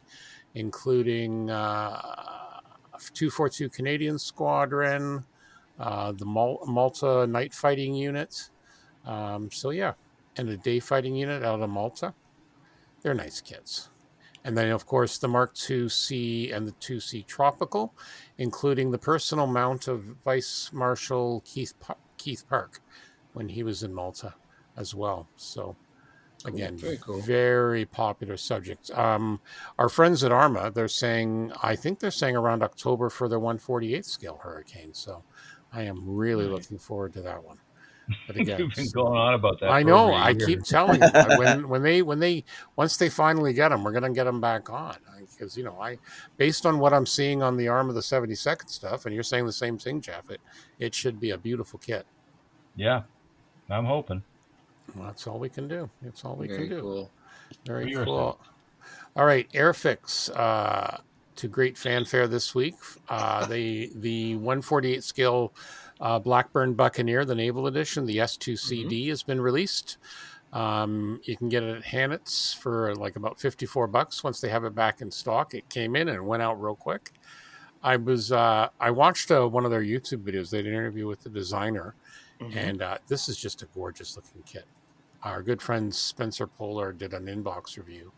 including 0.54 1.48
uh, 1.48 2.02
242 3.14 3.70
Canadian 3.70 4.18
Squadron, 4.18 5.24
uh, 5.80 6.12
the 6.12 6.26
Mal- 6.26 6.60
Malta 6.66 7.26
Night 7.26 7.54
Fighting 7.54 7.94
Unit. 7.94 8.50
Um, 9.06 9.50
so 9.50 9.70
yeah, 9.70 9.94
and 10.36 10.48
the 10.48 10.58
Day 10.58 10.78
Fighting 10.78 11.16
Unit 11.16 11.42
out 11.42 11.60
of 11.60 11.70
Malta. 11.70 12.14
They're 13.02 13.14
nice 13.14 13.40
kits. 13.40 13.88
And 14.44 14.56
then, 14.56 14.70
of 14.70 14.86
course, 14.86 15.18
the 15.18 15.28
Mark 15.28 15.54
II-C 15.68 16.50
and 16.50 16.66
the 16.66 16.72
2C 16.72 17.26
Tropical, 17.26 17.94
including 18.38 18.90
the 18.90 18.98
personal 18.98 19.46
mount 19.46 19.86
of 19.88 20.02
Vice 20.24 20.70
Marshal 20.72 21.42
Keith 21.44 21.74
Pa- 21.78 21.96
Keith 22.16 22.44
Park 22.48 22.80
when 23.34 23.48
he 23.48 23.62
was 23.62 23.82
in 23.82 23.92
Malta 23.92 24.34
as 24.76 24.94
well. 24.94 25.28
So, 25.36 25.76
again, 26.46 26.78
very 26.78 26.96
cool. 26.98 27.20
very 27.20 27.84
popular 27.84 28.38
subject. 28.38 28.90
Um, 28.92 29.40
our 29.78 29.90
friends 29.90 30.24
at 30.24 30.32
Arma, 30.32 30.70
they're 30.70 30.88
saying, 30.88 31.52
I 31.62 31.76
think 31.76 31.98
they're 31.98 32.10
saying 32.10 32.36
around 32.36 32.62
October 32.62 33.10
for 33.10 33.28
their 33.28 33.38
148 33.38 34.06
scale 34.06 34.40
Hurricane. 34.42 34.94
So, 34.94 35.22
I 35.72 35.82
am 35.82 36.02
really 36.04 36.46
looking 36.46 36.78
forward 36.78 37.12
to 37.14 37.22
that 37.22 37.42
one. 37.42 37.58
But 38.26 38.36
again, 38.40 38.58
You've 38.58 38.74
been 38.74 38.90
going 38.90 39.16
on 39.16 39.34
about 39.34 39.60
that. 39.60 39.70
I 39.70 39.82
know. 39.82 40.12
I 40.12 40.20
a 40.20 40.24
I 40.24 40.28
year. 40.30 40.46
keep 40.46 40.62
telling 40.64 41.00
you 41.00 41.08
when 41.38 41.68
when 41.68 41.82
they 41.82 42.02
when 42.02 42.18
they 42.18 42.44
once 42.76 42.96
they 42.96 43.08
finally 43.08 43.52
get 43.52 43.68
them, 43.68 43.84
we're 43.84 43.92
gonna 43.92 44.10
get 44.10 44.24
them 44.24 44.40
back 44.40 44.68
on 44.70 44.96
because 45.30 45.56
you 45.56 45.62
know 45.64 45.80
I 45.80 45.98
based 46.36 46.66
on 46.66 46.78
what 46.78 46.92
I'm 46.92 47.06
seeing 47.06 47.42
on 47.42 47.56
the 47.56 47.68
arm 47.68 47.88
of 47.88 47.94
the 47.94 48.00
72nd 48.00 48.68
stuff, 48.68 49.06
and 49.06 49.14
you're 49.14 49.22
saying 49.22 49.46
the 49.46 49.52
same 49.52 49.78
thing, 49.78 50.00
Geoff. 50.00 50.28
It 50.30 50.40
it 50.78 50.94
should 50.94 51.20
be 51.20 51.30
a 51.30 51.38
beautiful 51.38 51.78
kit. 51.78 52.04
Yeah, 52.74 53.02
I'm 53.68 53.84
hoping. 53.84 54.22
Well, 54.96 55.06
that's 55.06 55.26
all 55.26 55.38
we 55.38 55.48
can 55.48 55.68
do. 55.68 55.88
That's 56.02 56.24
all 56.24 56.34
we 56.34 56.48
Very 56.48 56.68
can 56.68 56.68
do. 56.76 56.80
cool. 56.80 57.10
Very 57.64 57.94
cool. 57.94 58.40
All 59.16 59.24
right, 59.24 59.50
Airfix 59.52 60.30
uh, 60.36 60.98
to 61.40 61.48
great 61.48 61.76
fanfare 61.78 62.28
this 62.28 62.54
week. 62.54 62.74
Uh, 63.08 63.46
the 63.46 63.90
the 63.96 64.34
148 64.36 65.02
scale 65.02 65.52
uh, 66.00 66.18
Blackburn 66.18 66.74
Buccaneer, 66.74 67.24
the 67.24 67.34
Naval 67.34 67.66
Edition, 67.66 68.04
the 68.06 68.18
S2CD 68.18 69.08
has 69.08 69.22
been 69.22 69.40
released. 69.40 69.96
Um, 70.52 71.20
you 71.24 71.36
can 71.36 71.48
get 71.48 71.62
it 71.62 71.76
at 71.76 71.82
Hannants 71.84 72.56
for 72.56 72.94
like 72.96 73.16
about 73.16 73.38
54 73.40 73.86
bucks 73.86 74.24
once 74.24 74.40
they 74.40 74.48
have 74.48 74.64
it 74.64 74.74
back 74.74 75.00
in 75.00 75.10
stock. 75.10 75.54
It 75.54 75.68
came 75.68 75.94
in 75.96 76.08
and 76.08 76.26
went 76.26 76.42
out 76.42 76.60
real 76.60 76.74
quick. 76.74 77.12
I 77.82 77.96
was 77.96 78.32
uh, 78.32 78.68
I 78.78 78.90
watched 78.90 79.30
uh, 79.30 79.46
one 79.48 79.64
of 79.64 79.70
their 79.70 79.82
YouTube 79.82 80.22
videos. 80.24 80.50
They 80.50 80.58
did 80.62 80.72
an 80.72 80.78
interview 80.78 81.06
with 81.06 81.22
the 81.22 81.30
designer, 81.30 81.94
Mhm. 82.40 82.56
and 82.56 82.82
uh, 82.82 82.98
this 83.08 83.28
is 83.28 83.36
just 83.38 83.62
a 83.62 83.66
gorgeous 83.74 84.16
looking 84.16 84.42
kit. 84.44 84.64
Our 85.22 85.42
good 85.42 85.62
friend 85.62 85.94
Spencer 85.94 86.46
Pollard 86.46 86.98
did 86.98 87.12
an 87.14 87.26
inbox 87.26 87.76
review, 87.78 88.12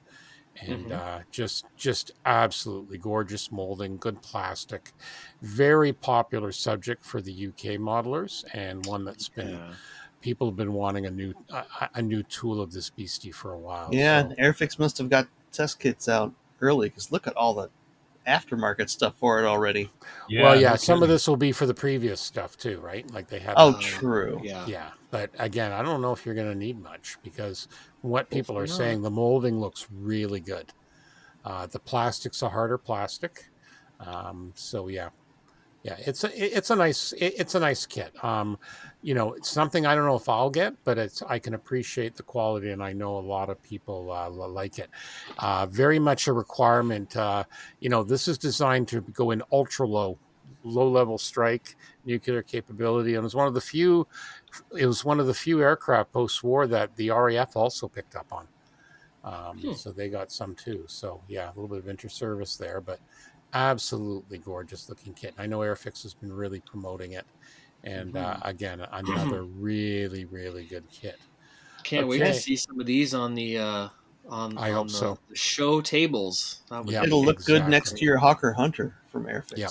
and 0.60 0.86
Mhm. 0.86 0.92
uh, 0.92 1.20
just 1.30 1.64
just 1.76 2.12
absolutely 2.26 2.98
gorgeous 2.98 3.50
molding, 3.50 3.96
good 3.96 4.20
plastic, 4.22 4.92
very 5.40 5.92
popular 5.92 6.52
subject 6.52 7.04
for 7.04 7.20
the 7.20 7.32
UK 7.32 7.76
modelers, 7.78 8.44
and 8.54 8.84
one 8.86 9.04
that's 9.04 9.28
been 9.28 9.50
Yeah. 9.50 9.74
people 10.20 10.46
have 10.46 10.56
been 10.56 10.72
wanting 10.74 11.06
a 11.06 11.10
new 11.10 11.34
a, 11.50 11.64
a 11.94 12.02
new 12.02 12.22
tool 12.22 12.60
of 12.60 12.72
this 12.72 12.90
beastie 12.90 13.32
for 13.32 13.52
a 13.52 13.58
while. 13.58 13.88
Yeah, 13.92 14.28
so- 14.28 14.34
Airfix 14.36 14.78
must 14.78 14.98
have 14.98 15.08
got 15.10 15.26
test 15.52 15.80
kits 15.80 16.08
out 16.08 16.32
early 16.60 16.88
because 16.88 17.10
look 17.12 17.26
at 17.26 17.36
all 17.36 17.54
the 17.54 17.68
aftermarket 18.26 18.88
stuff 18.88 19.14
for 19.18 19.42
it 19.42 19.44
already. 19.46 19.90
Yeah, 20.28 20.42
well, 20.44 20.60
yeah, 20.60 20.70
no 20.70 20.76
some 20.76 21.02
of 21.02 21.08
this 21.08 21.26
will 21.26 21.36
be 21.36 21.50
for 21.50 21.66
the 21.66 21.74
previous 21.74 22.20
stuff 22.20 22.56
too, 22.56 22.78
right? 22.78 23.10
Like 23.10 23.26
they 23.28 23.40
have. 23.40 23.54
Oh, 23.56 23.72
the- 23.72 23.78
true. 23.80 24.40
Yeah. 24.44 24.64
Yeah, 24.66 24.90
but 25.10 25.30
again, 25.40 25.72
I 25.72 25.82
don't 25.82 26.00
know 26.00 26.12
if 26.12 26.24
you're 26.24 26.36
going 26.36 26.46
to 26.52 26.54
need 26.54 26.80
much 26.80 27.18
because 27.24 27.66
what 28.02 28.30
people 28.30 28.56
are 28.58 28.66
saying, 28.66 29.02
the 29.02 29.10
molding 29.10 29.60
looks 29.60 29.86
really 29.92 30.40
good. 30.40 30.72
Uh, 31.44 31.66
the 31.66 31.78
plastic's 31.78 32.42
a 32.42 32.48
harder 32.48 32.78
plastic, 32.78 33.48
um, 34.00 34.52
so 34.54 34.88
yeah, 34.88 35.08
yeah, 35.82 35.96
it's 35.98 36.22
a 36.22 36.56
it's 36.56 36.70
a 36.70 36.76
nice 36.76 37.12
it- 37.14 37.34
it's 37.38 37.56
a 37.56 37.60
nice 37.60 37.84
kit. 37.86 38.12
Um, 38.24 38.58
you 39.02 39.14
know, 39.14 39.32
it's 39.32 39.48
something 39.50 39.84
I 39.84 39.96
don't 39.96 40.06
know 40.06 40.14
if 40.14 40.28
I'll 40.28 40.50
get, 40.50 40.74
but 40.84 40.98
it's 40.98 41.22
I 41.22 41.40
can 41.40 41.54
appreciate 41.54 42.14
the 42.14 42.22
quality, 42.22 42.70
and 42.70 42.80
I 42.82 42.92
know 42.92 43.16
a 43.18 43.20
lot 43.20 43.50
of 43.50 43.60
people 43.64 44.12
uh, 44.12 44.30
like 44.30 44.78
it. 44.78 44.90
Uh, 45.38 45.66
very 45.66 45.98
much 45.98 46.28
a 46.28 46.32
requirement. 46.32 47.16
Uh, 47.16 47.42
you 47.80 47.88
know, 47.88 48.04
this 48.04 48.28
is 48.28 48.38
designed 48.38 48.86
to 48.88 49.00
go 49.00 49.32
in 49.32 49.42
ultra 49.50 49.86
low, 49.86 50.16
low 50.62 50.88
level 50.88 51.18
strike 51.18 51.74
nuclear 52.04 52.42
capability, 52.42 53.16
and 53.16 53.24
it's 53.24 53.34
one 53.34 53.48
of 53.48 53.54
the 53.54 53.60
few. 53.60 54.06
It 54.78 54.86
was 54.86 55.04
one 55.04 55.20
of 55.20 55.26
the 55.26 55.34
few 55.34 55.60
aircraft 55.62 56.12
post 56.12 56.42
war 56.44 56.66
that 56.66 56.94
the 56.96 57.10
RAF 57.10 57.56
also 57.56 57.88
picked 57.88 58.16
up 58.16 58.26
on. 58.32 58.46
Um, 59.24 59.58
Hmm. 59.58 59.72
So 59.74 59.92
they 59.92 60.08
got 60.08 60.32
some 60.32 60.54
too. 60.54 60.84
So 60.88 61.20
yeah, 61.28 61.46
a 61.48 61.52
little 61.54 61.68
bit 61.68 61.78
of 61.78 61.88
inter-service 61.88 62.56
there, 62.56 62.80
but 62.80 62.98
absolutely 63.54 64.38
gorgeous 64.38 64.88
looking 64.88 65.12
kit. 65.14 65.34
I 65.38 65.46
know 65.46 65.60
Airfix 65.60 66.02
has 66.02 66.14
been 66.14 66.32
really 66.32 66.60
promoting 66.60 67.12
it, 67.12 67.26
and 67.84 68.16
uh, 68.16 68.34
Mm-hmm. 68.36 68.48
again, 68.48 68.86
another 68.92 69.44
really 69.44 70.24
really 70.24 70.64
good 70.64 70.84
kit. 70.90 71.18
Can't 71.84 72.06
wait 72.08 72.18
to 72.18 72.34
see 72.34 72.56
some 72.56 72.78
of 72.80 72.86
these 72.86 73.12
on 73.14 73.34
the 73.34 73.58
uh, 73.58 73.88
on, 74.28 74.56
I 74.56 74.70
on 74.70 74.74
hope 74.74 74.86
the, 74.88 74.92
so. 74.94 75.18
the 75.30 75.36
show 75.36 75.80
tables. 75.80 76.62
That 76.70 76.84
would 76.84 76.92
Yeah. 76.92 77.02
It'll 77.04 77.24
look 77.24 77.44
good 77.44 77.68
next 77.68 77.96
to 77.96 78.04
your 78.04 78.18
Hawker 78.18 78.52
Hunter 78.52 78.96
from 79.06 79.26
Airfix. 79.26 79.58
Yep. 79.58 79.70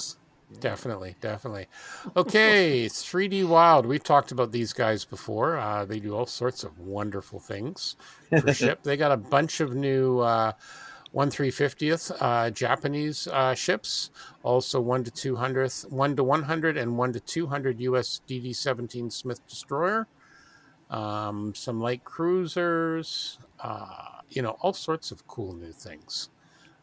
Definitely, 0.59 1.15
definitely. 1.21 1.67
Okay, 2.15 2.85
3D 2.85 3.47
Wild. 3.47 3.85
We've 3.85 4.03
talked 4.03 4.31
about 4.31 4.51
these 4.51 4.73
guys 4.73 5.05
before. 5.05 5.57
Uh, 5.57 5.85
they 5.85 5.99
do 5.99 6.15
all 6.15 6.25
sorts 6.25 6.63
of 6.63 6.77
wonderful 6.79 7.39
things 7.39 7.95
for 8.29 8.53
ship. 8.53 8.83
They 8.83 8.97
got 8.97 9.11
a 9.11 9.17
bunch 9.17 9.59
of 9.61 9.73
new 9.75 10.19
uh, 10.19 10.51
one 11.11 11.29
three 11.29 11.51
fiftieth 11.51 12.11
uh, 12.21 12.49
Japanese 12.51 13.27
uh, 13.27 13.53
ships, 13.53 14.11
also 14.43 14.79
one 14.79 15.03
to 15.03 15.11
two 15.11 15.35
hundredth, 15.35 15.85
one 15.89 16.15
to 16.15 16.23
one 16.23 16.43
hundred, 16.43 16.77
and 16.77 16.97
one 16.97 17.13
to 17.13 17.19
two 17.19 17.47
hundred 17.47 17.79
US 17.81 18.21
DD 18.27 18.55
seventeen 18.55 19.09
Smith 19.09 19.45
destroyer. 19.47 20.07
Um, 20.89 21.53
some 21.55 21.79
light 21.79 22.03
cruisers. 22.03 23.39
Uh, 23.59 24.19
you 24.29 24.41
know, 24.41 24.57
all 24.61 24.73
sorts 24.73 25.11
of 25.11 25.27
cool 25.27 25.53
new 25.53 25.71
things. 25.71 26.29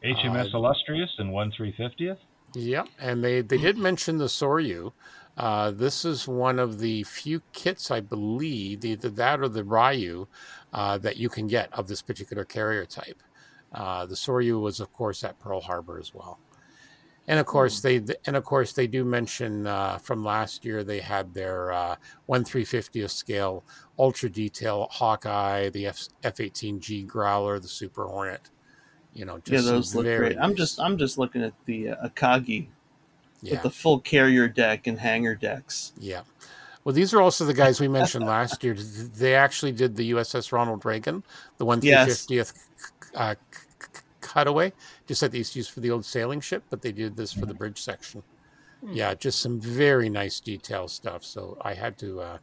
HMS 0.04 0.54
Uh, 0.54 0.58
Illustrious 0.58 1.10
and 1.18 1.32
one 1.32 1.50
three 1.50 1.72
fiftieth. 1.76 2.18
Yeah, 2.54 2.84
and 2.98 3.22
they 3.22 3.42
they 3.42 3.58
did 3.58 3.76
mention 3.76 4.18
the 4.18 4.24
Soryu. 4.26 4.92
Uh, 5.36 5.70
this 5.70 6.04
is 6.04 6.26
one 6.26 6.58
of 6.58 6.80
the 6.80 7.04
few 7.04 7.40
kits, 7.52 7.90
I 7.92 8.00
believe, 8.00 8.84
either 8.84 9.08
that 9.10 9.40
or 9.40 9.48
the 9.48 9.62
Ryu, 9.62 10.26
uh, 10.72 10.98
that 10.98 11.16
you 11.16 11.28
can 11.28 11.46
get 11.46 11.72
of 11.72 11.86
this 11.86 12.02
particular 12.02 12.44
carrier 12.44 12.86
type. 12.86 13.22
Uh, 13.72 14.06
the 14.06 14.16
Soryu 14.16 14.60
was, 14.60 14.80
of 14.80 14.92
course, 14.92 15.22
at 15.22 15.38
Pearl 15.38 15.60
Harbor 15.60 15.98
as 16.00 16.12
well, 16.14 16.40
and 17.28 17.38
of 17.38 17.46
course 17.46 17.80
they 17.80 18.02
and 18.26 18.34
of 18.34 18.44
course 18.44 18.72
they 18.72 18.86
do 18.86 19.04
mention 19.04 19.66
uh, 19.66 19.98
from 19.98 20.24
last 20.24 20.64
year 20.64 20.82
they 20.82 21.00
had 21.00 21.34
their 21.34 21.70
uh, 21.70 21.96
one 22.26 22.44
three 22.44 22.64
fiftieth 22.64 23.10
scale 23.12 23.62
ultra 23.98 24.30
detail 24.30 24.88
Hawkeye, 24.90 25.68
the 25.68 25.86
F 25.86 26.08
F 26.24 26.40
eighteen 26.40 26.80
G 26.80 27.02
Growler, 27.04 27.60
the 27.60 27.68
Super 27.68 28.06
Hornet. 28.06 28.50
You 29.18 29.24
know, 29.24 29.38
just 29.38 29.64
Yeah, 29.64 29.72
those 29.72 29.94
look 29.96 30.04
very 30.04 30.34
great. 30.34 30.38
I'm 30.38 30.54
just 30.54 30.78
I'm 30.78 30.96
just 30.96 31.18
looking 31.18 31.42
at 31.42 31.52
the 31.64 31.90
uh, 31.90 32.08
Akagi 32.08 32.68
yeah. 33.42 33.54
with 33.54 33.62
the 33.62 33.70
full 33.70 33.98
carrier 33.98 34.46
deck 34.46 34.86
and 34.86 34.98
hangar 34.98 35.34
decks. 35.34 35.92
Yeah. 35.98 36.22
Well, 36.84 36.94
these 36.94 37.12
are 37.12 37.20
also 37.20 37.44
the 37.44 37.52
guys 37.52 37.80
we 37.80 37.88
mentioned 37.88 38.24
last 38.24 38.62
year. 38.62 38.74
They 38.74 39.34
actually 39.34 39.72
did 39.72 39.96
the 39.96 40.12
USS 40.12 40.52
Ronald 40.52 40.84
Reagan, 40.84 41.24
the 41.58 41.64
one 41.64 41.80
three 41.80 41.90
fiftieth 41.90 42.52
uh, 43.14 43.34
cutaway, 44.20 44.72
just 45.06 45.20
that 45.20 45.32
they 45.32 45.38
used 45.38 45.54
to 45.54 45.58
use 45.58 45.68
for 45.68 45.80
the 45.80 45.90
old 45.90 46.04
sailing 46.04 46.40
ship, 46.40 46.62
but 46.70 46.80
they 46.80 46.92
did 46.92 47.16
this 47.16 47.32
for 47.32 47.44
the 47.44 47.54
bridge 47.54 47.82
section. 47.82 48.22
Hmm. 48.84 48.92
Yeah, 48.92 49.14
just 49.14 49.40
some 49.40 49.60
very 49.60 50.08
nice 50.08 50.38
detail 50.38 50.86
stuff. 50.86 51.24
So 51.24 51.58
I 51.60 51.74
had 51.74 51.98
to, 51.98 52.20
uh, 52.20 52.38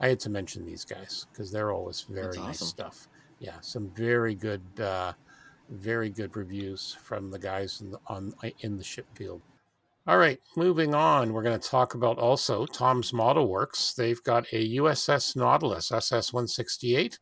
I 0.00 0.08
had 0.08 0.20
to 0.20 0.30
mention 0.30 0.64
these 0.64 0.84
guys 0.84 1.26
because 1.32 1.50
they're 1.50 1.72
always 1.72 2.02
very 2.02 2.36
That's 2.36 2.38
nice 2.38 2.60
stuff. 2.60 3.08
Yeah, 3.40 3.60
some 3.60 3.90
very 3.90 4.34
good, 4.34 4.62
uh, 4.78 5.12
very 5.70 6.10
good 6.10 6.36
reviews 6.36 6.96
from 7.02 7.30
the 7.30 7.38
guys 7.38 7.80
in 7.80 7.90
the, 7.92 7.98
on 8.08 8.34
in 8.60 8.76
the 8.76 8.84
ship 8.84 9.06
field. 9.14 9.42
All 10.06 10.18
right, 10.18 10.40
moving 10.56 10.94
on. 10.94 11.32
We're 11.32 11.42
going 11.42 11.58
to 11.58 11.68
talk 11.68 11.94
about 11.94 12.18
also 12.18 12.66
Tom's 12.66 13.12
Model 13.12 13.48
Works. 13.48 13.92
They've 13.92 14.22
got 14.24 14.46
a 14.52 14.76
USS 14.76 15.36
Nautilus 15.36 15.92
SS 15.92 16.32
168 16.32 17.18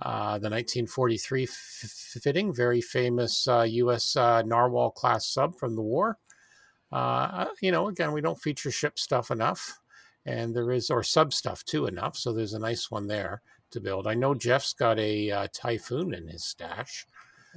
Uh, 0.00 0.38
the 0.38 0.50
1943 0.50 1.44
f- 1.44 1.50
fitting, 1.50 2.52
very 2.52 2.80
famous 2.80 3.48
uh, 3.48 3.62
U.S. 3.62 4.16
Uh, 4.16 4.42
Narwhal 4.42 4.90
class 4.90 5.26
sub 5.26 5.56
from 5.56 5.76
the 5.76 5.82
war. 5.82 6.18
Uh, 6.92 7.46
you 7.62 7.72
know, 7.72 7.88
again, 7.88 8.12
we 8.12 8.20
don't 8.20 8.40
feature 8.40 8.70
ship 8.70 8.98
stuff 8.98 9.30
enough, 9.30 9.80
and 10.26 10.54
there 10.54 10.72
is 10.72 10.90
or 10.90 11.02
sub 11.02 11.32
stuff 11.32 11.64
too 11.64 11.86
enough. 11.86 12.16
So 12.16 12.32
there's 12.32 12.54
a 12.54 12.58
nice 12.58 12.90
one 12.90 13.06
there 13.06 13.40
to 13.70 13.80
build. 13.80 14.06
I 14.06 14.14
know 14.14 14.34
Geoff's 14.34 14.74
got 14.74 14.98
a 14.98 15.30
uh, 15.30 15.48
Typhoon 15.52 16.12
in 16.14 16.28
his 16.28 16.44
stash 16.44 17.06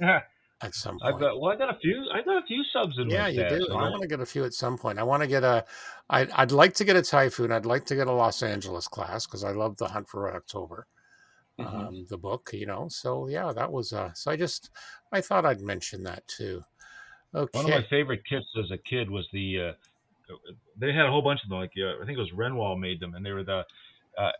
at 0.60 0.74
some 0.74 0.98
point. 0.98 1.14
I've 1.14 1.20
got 1.20 1.40
well, 1.40 1.52
I 1.52 1.56
got 1.56 1.74
a 1.74 1.78
few. 1.78 2.06
I 2.12 2.22
got 2.22 2.42
a 2.42 2.46
few 2.46 2.62
subs 2.72 2.98
in 2.98 3.10
yeah, 3.10 3.28
you 3.28 3.40
stash. 3.46 3.58
do. 3.60 3.68
I 3.72 3.90
want 3.90 4.02
to 4.02 4.08
get 4.08 4.20
a 4.20 4.26
few 4.26 4.44
at 4.44 4.52
some 4.52 4.76
point. 4.78 4.98
I 4.98 5.02
want 5.02 5.22
to 5.22 5.28
get 5.28 5.44
a. 5.44 5.64
I'd, 6.10 6.30
I'd 6.32 6.52
like 6.52 6.74
to 6.74 6.84
get 6.84 6.96
a 6.96 7.02
Typhoon. 7.02 7.52
I'd 7.52 7.66
like 7.66 7.84
to 7.86 7.94
get 7.94 8.06
a 8.06 8.12
Los 8.12 8.42
Angeles 8.42 8.88
class 8.88 9.26
because 9.26 9.44
I 9.44 9.52
love 9.52 9.76
the 9.78 9.86
Hunt 9.88 10.08
for 10.08 10.22
Red 10.22 10.34
October, 10.36 10.86
Mhm. 11.58 11.66
um, 11.88 12.06
the 12.08 12.18
book. 12.18 12.50
You 12.52 12.66
know, 12.66 12.88
so 12.88 13.28
yeah, 13.28 13.52
that 13.52 13.70
was. 13.70 13.92
Uh, 13.92 14.12
so 14.14 14.30
I 14.30 14.36
just 14.36 14.70
I 15.12 15.20
thought 15.20 15.44
I'd 15.46 15.60
mention 15.60 16.02
that 16.04 16.26
too. 16.26 16.62
Okay. 17.34 17.50
One 17.58 17.66
of 17.66 17.70
my 17.82 17.86
favorite 17.90 18.22
kits 18.28 18.46
as 18.58 18.70
a 18.70 18.78
kid 18.78 19.10
was 19.10 19.26
the. 19.32 19.60
Uh, 19.60 19.72
they 20.78 20.92
had 20.92 21.06
a 21.06 21.10
whole 21.10 21.22
bunch 21.22 21.40
of 21.42 21.48
them. 21.50 21.58
Like 21.58 21.72
uh, 21.78 22.02
I 22.02 22.06
think 22.06 22.18
it 22.18 22.20
was 22.20 22.32
Renwal 22.32 22.78
made 22.78 23.00
them, 23.00 23.14
and 23.14 23.24
they 23.24 23.32
were 23.32 23.44
the 23.44 23.64
uh, 24.18 24.30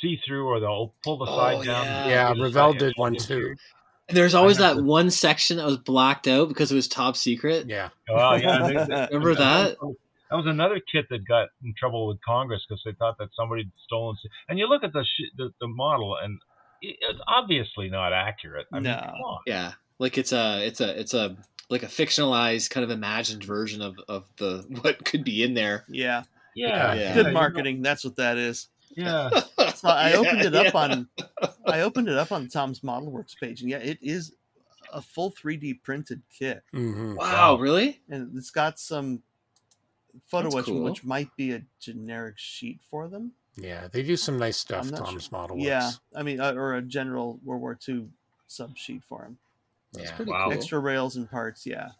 see 0.00 0.18
through 0.26 0.46
or 0.46 0.58
they'll 0.60 0.92
pull 1.04 1.18
the 1.18 1.26
Oh, 1.28 1.36
side 1.36 1.64
down. 1.66 1.84
yeah. 1.86 2.08
yeah, 2.08 2.32
Revell 2.42 2.72
did 2.72 2.92
one 2.96 3.14
too. 3.16 3.54
And 4.08 4.16
there's 4.16 4.34
always 4.34 4.58
that 4.58 4.76
one 4.76 5.10
section 5.10 5.56
that 5.56 5.66
was 5.66 5.78
blacked 5.78 6.28
out 6.28 6.48
because 6.48 6.70
it 6.70 6.76
was 6.76 6.86
top 6.88 7.16
secret. 7.16 7.66
Yeah. 7.68 7.88
Oh 8.08 8.34
yeah, 8.34 8.58
they- 8.66 8.74
they- 8.74 9.08
Remember 9.12 9.34
that? 9.34 9.76
That 10.30 10.36
was 10.36 10.46
another 10.46 10.80
kit 10.92 11.06
that 11.10 11.26
got 11.26 11.48
in 11.64 11.72
trouble 11.78 12.08
with 12.08 12.18
Congress 12.26 12.64
because 12.68 12.82
they 12.84 12.92
thought 12.92 13.16
that 13.18 13.28
somebody 13.36 13.62
had 13.62 13.72
stolen. 13.84 14.16
And 14.48 14.58
you 14.58 14.66
look 14.68 14.82
at 14.82 14.92
the 14.92 15.04
sh- 15.04 15.30
the, 15.36 15.50
the 15.60 15.68
model, 15.68 16.16
and 16.20 16.40
it's 16.82 17.20
obviously 17.28 17.88
not 17.90 18.12
accurate. 18.12 18.66
I 18.72 18.76
mean, 18.76 18.84
No. 18.84 19.38
Yeah, 19.46 19.72
like 20.00 20.18
it's 20.18 20.32
a 20.32 20.64
it's 20.66 20.80
a 20.80 20.98
it's 21.00 21.14
a 21.14 21.36
like 21.70 21.82
a 21.84 21.86
fictionalized 21.86 22.70
kind 22.70 22.82
of 22.84 22.90
imagined 22.90 23.44
version 23.44 23.82
of 23.82 23.96
of 24.08 24.24
the 24.38 24.64
what 24.82 25.04
could 25.04 25.22
be 25.24 25.42
in 25.44 25.54
there. 25.54 25.84
Yeah, 25.88 26.24
Yeah, 26.56 26.94
Yeah. 26.94 27.14
good 27.14 27.32
marketing. 27.32 27.82
That's 27.82 28.04
what 28.04 28.16
that 28.16 28.36
is. 28.36 28.66
Know, 28.96 29.30
Yeah, 29.32 29.70
So 29.74 29.88
I 29.88 30.10
Yeah, 30.12 30.18
opened 30.18 30.42
it 30.44 30.54
up 30.54 30.74
yeah. 30.74 30.80
on 30.80 31.08
I 31.66 31.80
opened 31.80 32.08
it 32.08 32.16
up 32.16 32.32
on 32.32 32.48
Tom's 32.48 32.82
Model 32.82 33.10
Works 33.10 33.34
page, 33.34 33.60
and 33.60 33.70
yeah, 33.70 33.78
it 33.78 33.98
is 34.00 34.34
a 34.92 35.02
full 35.02 35.30
3D 35.32 35.82
printed 35.82 36.22
kit, 36.30 36.62
hmm 36.72 37.16
Wow, 37.16 37.56
really? 37.58 38.00
and 38.08 38.36
it's 38.36 38.50
got 38.50 38.78
some 38.78 39.22
photo 40.28 40.48
etching, 40.48 40.74
cool. 40.74 40.84
which 40.84 41.04
might 41.04 41.34
be 41.36 41.52
a 41.52 41.62
generic 41.80 42.38
sheet 42.38 42.80
for 42.88 43.08
them. 43.08 43.32
Yeah, 43.56 43.88
they 43.88 44.02
do 44.02 44.16
some 44.16 44.38
nice 44.38 44.58
stuff. 44.58 44.90
Tom's 44.92 45.24
sure. 45.24 45.38
model. 45.38 45.58
Yeah, 45.58 45.86
Works. 45.86 46.00
I 46.14 46.22
mean, 46.22 46.40
uh, 46.40 46.52
or 46.52 46.74
a 46.74 46.82
general 46.82 47.40
World 47.42 47.62
War 47.62 47.78
II 47.88 48.08
sub 48.46 48.76
sheet 48.76 49.02
for 49.08 49.24
him. 49.24 49.38
That's 49.92 50.10
Yeah. 50.10 50.16
pretty 50.16 50.32
Wow. 50.32 50.44
cool. 50.44 50.52
Extra 50.52 50.78
rails 50.78 51.16
and 51.16 51.30
parts, 51.30 51.64
yeah. 51.66 51.90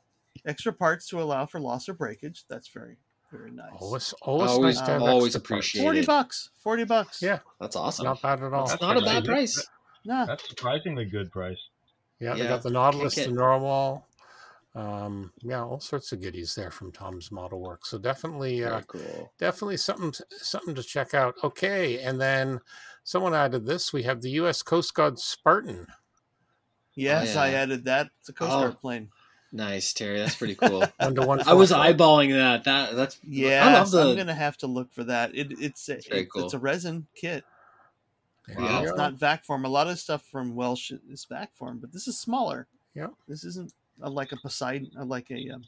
Extra 0.45 0.73
parts 0.73 1.09
to 1.09 1.21
allow 1.21 1.47
for 1.47 1.59
loss 1.61 1.89
or 1.89 1.95
breakage. 1.95 2.45
That's 2.49 2.69
very, 2.69 2.99
very 3.33 3.51
nice. 3.51 3.71
Always, 3.81 4.13
always, 4.23 4.51
Always- 4.51 4.77
nice 4.79 4.87
to 4.87 4.93
have 4.93 5.03
always 5.03 5.35
extra 5.37 5.41
parts. 5.41 5.47
appreciate 5.69 5.83
Forty 5.83 5.99
it. 6.01 6.07
bucks. 6.07 6.51
Forty 6.59 6.85
bucks. 6.85 7.21
Yeah, 7.23 7.39
That's 7.61 7.77
awesome. 7.77 8.05
not 8.07 8.23
bad 8.23 8.43
at 8.43 8.53
all. 8.53 8.67
That's 8.67 8.73
That's 8.73 8.83
not 8.83 8.97
a 8.97 9.01
bad 9.01 9.17
actually- 9.19 9.27
price. 9.35 9.67
Nah. 10.05 10.25
that's 10.27 10.49
surprisingly 10.49 11.05
good 11.05 11.33
price. 11.33 11.59
Yeah, 12.21 12.35
they 12.35 12.47
got 12.47 12.63
the 12.63 12.71
Nautilus, 12.71 13.15
kick 13.15 13.25
the 13.27 13.31
it. 13.33 13.35
Narwhal. 13.35 14.07
Um, 14.77 15.33
yeah, 15.43 15.63
all 15.65 15.81
sorts 15.81 16.13
of 16.13 16.21
goodies 16.21 16.55
there 16.55 16.71
from 16.71 16.93
Tom's 16.93 17.33
Model 17.33 17.61
Work. 17.61 17.85
So 17.87 17.99
definitely, 17.99 18.63
uh, 18.63 18.83
cool. 18.83 19.33
definitely 19.39 19.79
something 19.79 20.13
something 20.31 20.75
to 20.75 20.83
check 20.83 21.13
out. 21.15 21.35
Okay, 21.43 21.99
and 22.01 22.21
then 22.21 22.61
someone 23.05 23.35
added 23.35 23.65
this. 23.67 23.93
We 23.93 24.03
have 24.05 24.21
the 24.21 24.31
U.S. 24.33 24.63
Coast 24.63 24.95
Guard 24.95 25.19
Spartan. 25.19 25.87
Yes, 26.95 27.37
Oh, 27.37 27.41
I 27.41 27.51
added 27.51 27.85
that. 27.87 28.09
It's 28.21 28.29
a 28.29 28.33
Coast 28.33 28.53
Oh. 28.53 28.61
Guard 28.61 28.79
plane. 28.81 29.11
Nice, 29.53 29.93
Terry. 29.93 30.19
That's 30.19 30.35
pretty 30.37 30.55
cool. 30.57 30.85
One 30.99 31.15
to 31.15 31.27
one. 31.27 31.43
I 31.49 31.55
was 31.55 31.71
eyeballing 31.73 32.33
that. 32.33 32.65
That 32.65 32.95
that's 32.97 33.19
Yeah, 33.27 33.67
I 33.67 33.73
love 33.75 33.91
the. 33.91 34.03
I'm 34.11 34.17
gonna 34.17 34.35
have 34.35 34.57
to 34.59 34.67
look 34.67 34.93
for 34.93 35.05
that. 35.05 35.35
It, 35.35 35.53
it's 35.61 35.89
a, 35.89 35.99
very 36.09 36.23
it- 36.23 36.31
cool. 36.33 36.45
it's 36.45 36.55
a 36.55 36.59
resin 36.59 37.07
kit. 37.15 37.45
There 38.49 38.57
Wow. 38.61 38.83
you 38.83 38.89
It's 38.89 38.97
not 38.97 39.15
vac 39.15 39.45
form. 39.45 39.65
A 39.65 39.69
lot 39.69 39.89
of 39.89 39.99
stuff 39.99 40.25
from 40.31 40.55
Welsh 40.55 40.93
is 41.11 41.25
vac 41.25 41.55
form, 41.55 41.79
but 41.79 41.93
this 41.93 42.07
is 42.07 42.19
smaller. 42.19 42.67
Yeah. 42.95 43.09
This 43.29 43.45
isn't 43.45 43.73
a, 44.01 44.09
like 44.11 44.33
a 44.33 44.37
Poseidon, 44.37 44.91
uh, 44.99 45.05
like 45.05 45.31
a 45.31 45.51
um, 45.51 45.65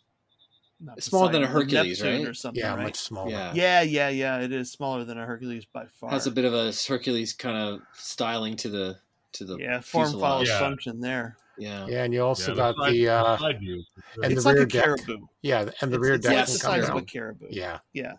not 0.81 0.99
It's 0.99 1.07
smaller 1.07 1.33
than 1.33 1.43
a 1.43 1.47
Hercules, 1.49 2.01
Neptune 2.01 2.21
right? 2.23 2.29
Or 2.31 2.35
something, 2.35 2.62
yeah, 2.62 2.75
right? 2.75 2.85
much 2.85 2.97
smaller. 2.97 3.31
yeah. 3.31 3.53
Yeah, 3.53 3.81
yeah, 3.83 4.09
yeah. 4.11 4.41
It 4.41 4.53
is 4.53 4.71
smaller 4.71 5.05
than 5.05 5.19
a 5.19 5.27
Hercules 5.27 5.64
by 5.64 5.87
far. 5.99 6.11
has 6.11 6.27
a 6.29 6.31
bit 6.31 6.45
of 6.45 6.55
a 6.55 6.73
Hercules 6.87 7.33
kind 7.33 7.57
of 7.57 7.81
styling 7.95 8.55
to 8.57 8.69
the 8.69 8.99
to 9.33 9.45
the 9.45 9.57
yeah, 9.59 9.81
form 9.81 10.05
fuselage. 10.07 10.21
follows 10.23 10.49
Yeah. 10.49 10.59
function 10.61 11.01
there. 11.01 11.37
Yeah. 11.59 11.87
Yeah, 11.87 12.05
and 12.05 12.12
you 12.14 12.23
also 12.23 12.53
Yeah, 12.53 12.57
got 12.57 12.77
side- 12.77 12.92
the 12.92 13.09
uh, 13.09 13.38
side 13.38 13.59
view. 13.61 13.83
and 14.23 14.33
it's 14.33 14.42
the 14.44 14.49
like 14.49 14.55
rear 14.57 14.64
a 14.64 14.68
deck. 14.68 14.85
caribou. 14.85 15.27
yeah, 15.42 15.61
and 15.81 15.90
the 15.92 15.97
it's, 15.97 16.03
rear 16.05 16.14
it's 16.14 16.27
deck 16.27 16.37
half 16.37 16.47
can 16.47 16.53
the 16.55 16.59
size 16.61 16.88
of 16.88 16.97
a 16.97 17.03
caribou. 17.03 17.47
Yeah, 17.51 17.79
yeah. 17.92 18.12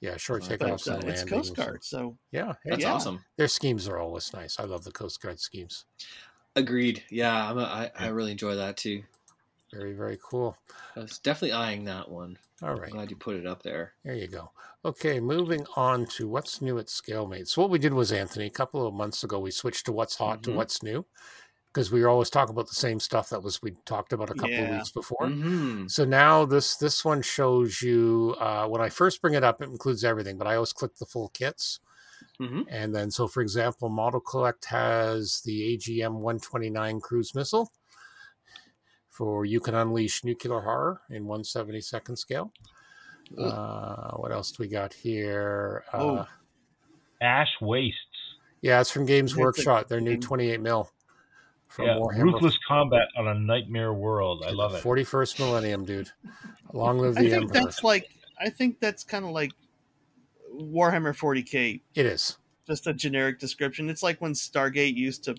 yeah, 0.00 0.16
short 0.16 0.46
But, 0.48 0.60
takeoffs 0.60 0.86
But 0.86 0.94
uh, 0.94 0.98
and 1.00 1.08
it's. 1.10 1.24
Coast 1.24 1.54
Guard, 1.56 1.82
so 1.84 2.16
Yeah, 2.30 2.52
hey, 2.64 2.70
That's 2.70 2.82
Yeah. 2.82 2.92
awesome. 2.94 3.24
their 3.36 3.48
schemes 3.48 3.88
are 3.88 3.98
always 3.98 4.32
nice. 4.32 4.58
I 4.60 4.64
love 4.64 4.84
the 4.84 4.92
Coast 4.92 5.20
Guard 5.22 5.38
schemes. 5.40 5.84
Agreed. 6.56 7.02
Yeah, 7.10 7.50
I'm 7.50 7.58
a, 7.58 7.62
I, 7.64 7.90
I 7.98 8.08
really 8.08 8.32
enjoy 8.32 8.56
that 8.56 8.76
too. 8.76 9.02
Very, 9.72 9.94
very 9.94 10.18
cool. 10.22 10.54
I 10.96 11.00
was 11.00 11.18
definitely 11.18 11.52
eyeing 11.52 11.84
that 11.84 12.06
one. 12.10 12.36
All 12.62 12.74
right. 12.74 12.90
I'm 12.90 12.90
glad 12.90 13.10
you 13.10 13.16
put 13.16 13.36
it 13.36 13.46
up 13.46 13.62
there. 13.62 13.94
There 14.04 14.14
you 14.14 14.28
go. 14.28 14.50
Okay, 14.84 15.18
moving 15.18 15.64
on 15.76 16.04
to 16.16 16.28
what's 16.28 16.60
new 16.60 16.78
at 16.78 16.88
ScaleMate. 16.88 17.48
So 17.48 17.62
what 17.62 17.70
we 17.70 17.78
did 17.78 17.94
was 17.94 18.12
Anthony, 18.12 18.44
a 18.46 18.50
couple 18.50 18.86
of 18.86 18.92
months 18.92 19.24
ago, 19.24 19.38
we 19.40 19.50
switched 19.50 19.86
to 19.86 19.92
what's 19.92 20.16
hot 20.16 20.42
to 20.42 20.50
Mhm. 20.50 20.56
what's 20.56 20.82
new 20.82 21.06
because 21.72 21.90
we 21.90 22.02
were 22.02 22.08
always 22.08 22.28
talking 22.30 22.52
about 22.52 22.68
the 22.68 22.74
same 22.74 23.00
stuff 23.00 23.30
that 23.30 23.42
was 23.42 23.62
we 23.62 23.72
talked 23.86 24.12
about 24.12 24.28
a 24.30 24.34
couple 24.34 24.62
of 24.64 24.70
weeks 24.70 24.90
before. 24.90 25.28
hmm 25.28 25.86
So 25.86 26.04
now 26.04 26.44
this 26.44 26.76
this 26.76 27.04
one 27.04 27.22
shows 27.22 27.80
you 27.80 28.36
uh, 28.38 28.66
when 28.68 28.80
I 28.82 28.88
first 28.90 29.22
bring 29.22 29.34
it 29.34 29.44
up, 29.44 29.62
it 29.62 29.68
includes 29.70 30.04
everything, 30.04 30.36
but 30.38 30.46
I 30.46 30.54
always 30.56 30.72
click 30.72 30.96
the 30.96 31.06
full 31.06 31.28
kits. 31.30 31.80
hmm 32.38 32.62
And 32.68 32.94
then, 32.94 33.10
so 33.10 33.26
for 33.26 33.40
example, 33.40 33.88
Model 33.88 34.20
Collect 34.20 34.64
has 34.66 35.40
the 35.44 35.76
AGM 35.76 36.12
129 36.14 37.00
cruise 37.00 37.34
missile 37.34 37.70
for 39.10 39.44
you 39.44 39.60
can 39.60 39.74
unleash 39.74 40.24
nuclear 40.24 40.60
horror 40.60 41.00
in 41.10 41.24
172nd 41.26 42.16
scale. 42.16 42.50
Uh, 43.38 44.12
what 44.16 44.32
else 44.32 44.52
do 44.52 44.62
we 44.62 44.68
got 44.68 44.92
here? 44.94 45.84
Uh, 45.92 45.98
Oh. 45.98 46.26
Ash 47.20 47.48
Wastes. 47.60 47.96
yeah, 48.62 48.80
it's 48.80 48.90
from 48.90 49.06
Games 49.06 49.32
It's 49.32 49.38
a 49.38 49.40
Workshop. 49.40 49.88
Their 49.88 50.00
new 50.00 50.16
28 50.18 50.60
mil 50.60 50.90
from 51.72 51.86
Yeah, 51.86 51.94
Warhammer. 51.94 52.22
ruthless 52.32 52.58
combat 52.68 53.08
on 53.16 53.28
a 53.28 53.34
nightmare 53.34 53.92
world. 53.92 54.44
I 54.46 54.50
love 54.50 54.74
it. 54.74 54.82
41st 54.84 55.38
millennium, 55.40 55.84
dude. 55.84 56.10
Long 56.72 56.98
live 56.98 57.16
I 57.16 57.22
think 57.22 57.32
Emperor. 57.34 57.52
that's 57.64 57.82
like 57.84 58.08
I 58.40 58.48
think 58.50 58.78
that's 58.80 59.04
kind 59.04 59.24
of 59.24 59.30
like 59.30 59.52
Warhammer 60.54 61.16
40k, 61.16 61.80
It 61.94 62.06
is. 62.06 62.36
just 62.66 62.86
a 62.86 62.92
generic 62.92 63.38
description. 63.38 63.88
It's 63.88 64.02
like 64.02 64.20
when 64.20 64.32
Stargate 64.32 64.94
used 64.94 65.24
to 65.24 65.34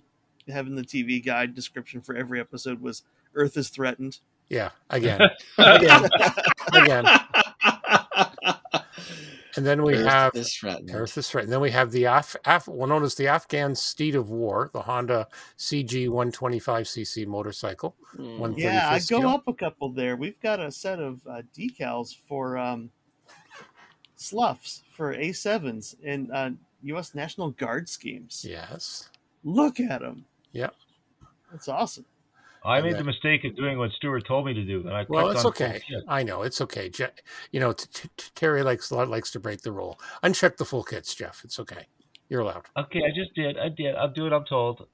have 0.47 0.67
in 0.67 0.75
the 0.75 0.81
TV 0.83 1.23
guide 1.23 1.53
description 1.53 2.01
for 2.01 2.15
every 2.15 2.39
episode 2.39 2.81
was 2.81 3.03
Earth 3.35 3.55
is 3.57 3.69
threatened. 3.69 4.19
Yeah, 4.49 4.69
again. 4.89 5.19
again. 5.57 6.09
Again. 6.73 7.05
And 9.55 9.65
then 9.65 9.83
we 9.83 9.95
Earth 9.95 10.07
have 10.07 10.35
is 10.35 10.53
threatened. 10.53 10.91
Earth 10.93 11.17
is 11.17 11.29
threatened. 11.29 11.53
Then 11.53 11.61
we 11.61 11.71
have 11.71 11.91
the 11.91 12.05
Af, 12.05 12.35
Af 12.45 12.67
well 12.67 12.87
known 12.87 13.03
as 13.03 13.15
the 13.15 13.27
Afghan 13.27 13.75
Steed 13.75 14.15
of 14.15 14.29
War, 14.29 14.71
the 14.73 14.81
Honda 14.81 15.27
CG 15.57 16.07
125cc 16.07 17.27
motorcycle. 17.27 17.95
Mm. 18.17 18.57
Yeah, 18.57 18.89
I 18.89 18.95
go 18.95 18.99
scale. 18.99 19.27
up 19.27 19.47
a 19.47 19.53
couple 19.53 19.89
there. 19.89 20.15
We've 20.15 20.39
got 20.39 20.59
a 20.59 20.71
set 20.71 20.99
of 20.99 21.21
uh, 21.27 21.41
decals 21.57 22.15
for 22.27 22.57
um, 22.57 22.89
sloughs 24.15 24.83
for 24.91 25.15
A7s 25.15 25.99
in 26.01 26.31
uh, 26.31 26.51
U.S. 26.83 27.13
National 27.13 27.51
Guard 27.51 27.87
schemes. 27.87 28.45
Yes. 28.47 29.09
Look 29.43 29.79
at 29.79 30.01
them. 30.01 30.25
Yep. 30.53 30.75
That's 31.51 31.67
awesome. 31.67 32.05
I 32.65 32.81
made 32.81 32.93
that- 32.93 32.97
the 32.99 33.03
mistake 33.03 33.43
of 33.43 33.55
doing 33.55 33.77
what 33.77 33.91
Stuart 33.91 34.25
told 34.25 34.45
me 34.45 34.53
to 34.53 34.63
do, 34.63 34.79
and 34.81 34.91
I 34.95 35.05
Well, 35.09 35.29
it's 35.31 35.45
okay. 35.45 35.81
I 36.07 36.23
know 36.23 36.43
it's 36.43 36.61
okay. 36.61 36.89
Je- 36.89 37.07
you 37.51 37.59
know, 37.59 37.73
t- 37.73 37.87
t- 37.93 38.09
t- 38.17 38.31
Terry 38.35 38.63
likes 38.63 38.91
likes 38.91 39.31
to 39.31 39.39
break 39.39 39.61
the 39.61 39.71
rule. 39.71 39.99
Uncheck 40.23 40.57
the 40.57 40.65
full 40.65 40.83
kits, 40.83 41.13
Geoff. 41.13 41.41
It's 41.43 41.59
okay. 41.59 41.87
You're 42.29 42.41
allowed. 42.41 42.63
Okay, 42.77 43.01
I 43.05 43.09
just 43.13 43.33
did. 43.35 43.57
I 43.59 43.69
did. 43.69 43.95
I'll 43.95 44.09
do 44.11 44.23
what 44.23 44.33
I'm 44.33 44.45
told. 44.45 44.87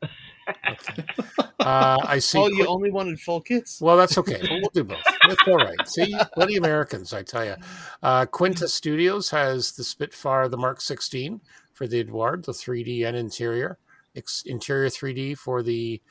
Uh, 1.59 1.97
I 2.05 2.19
see. 2.19 2.37
oh, 2.39 2.47
you 2.47 2.55
Quin- 2.57 2.67
only 2.67 2.91
wanted 2.91 3.19
full 3.19 3.41
kits? 3.41 3.79
well, 3.79 3.97
that's 3.97 4.17
okay. 4.17 4.39
We'll, 4.41 4.59
we'll 4.61 4.71
do 4.73 4.83
both. 4.83 4.97
That's 5.27 5.41
all 5.47 5.57
right. 5.57 5.87
See, 5.87 6.13
bloody 6.35 6.55
Americans, 6.57 7.13
I 7.13 7.23
tell 7.23 7.45
you. 7.45 7.55
Uh, 8.01 8.25
Quinta 8.25 8.67
Studios 8.67 9.29
has 9.29 9.73
the 9.73 9.83
Spitfire, 9.83 10.47
the 10.49 10.57
Mark 10.57 10.81
16 10.81 11.39
for 11.73 11.87
the 11.87 11.99
Eduard, 11.99 12.43
the 12.45 12.51
3D 12.51 13.05
and 13.05 13.15
interior. 13.15 13.77
Ex- 14.15 14.43
interior 14.45 14.89
3D 14.89 15.37
for 15.37 15.61
the 15.61 16.01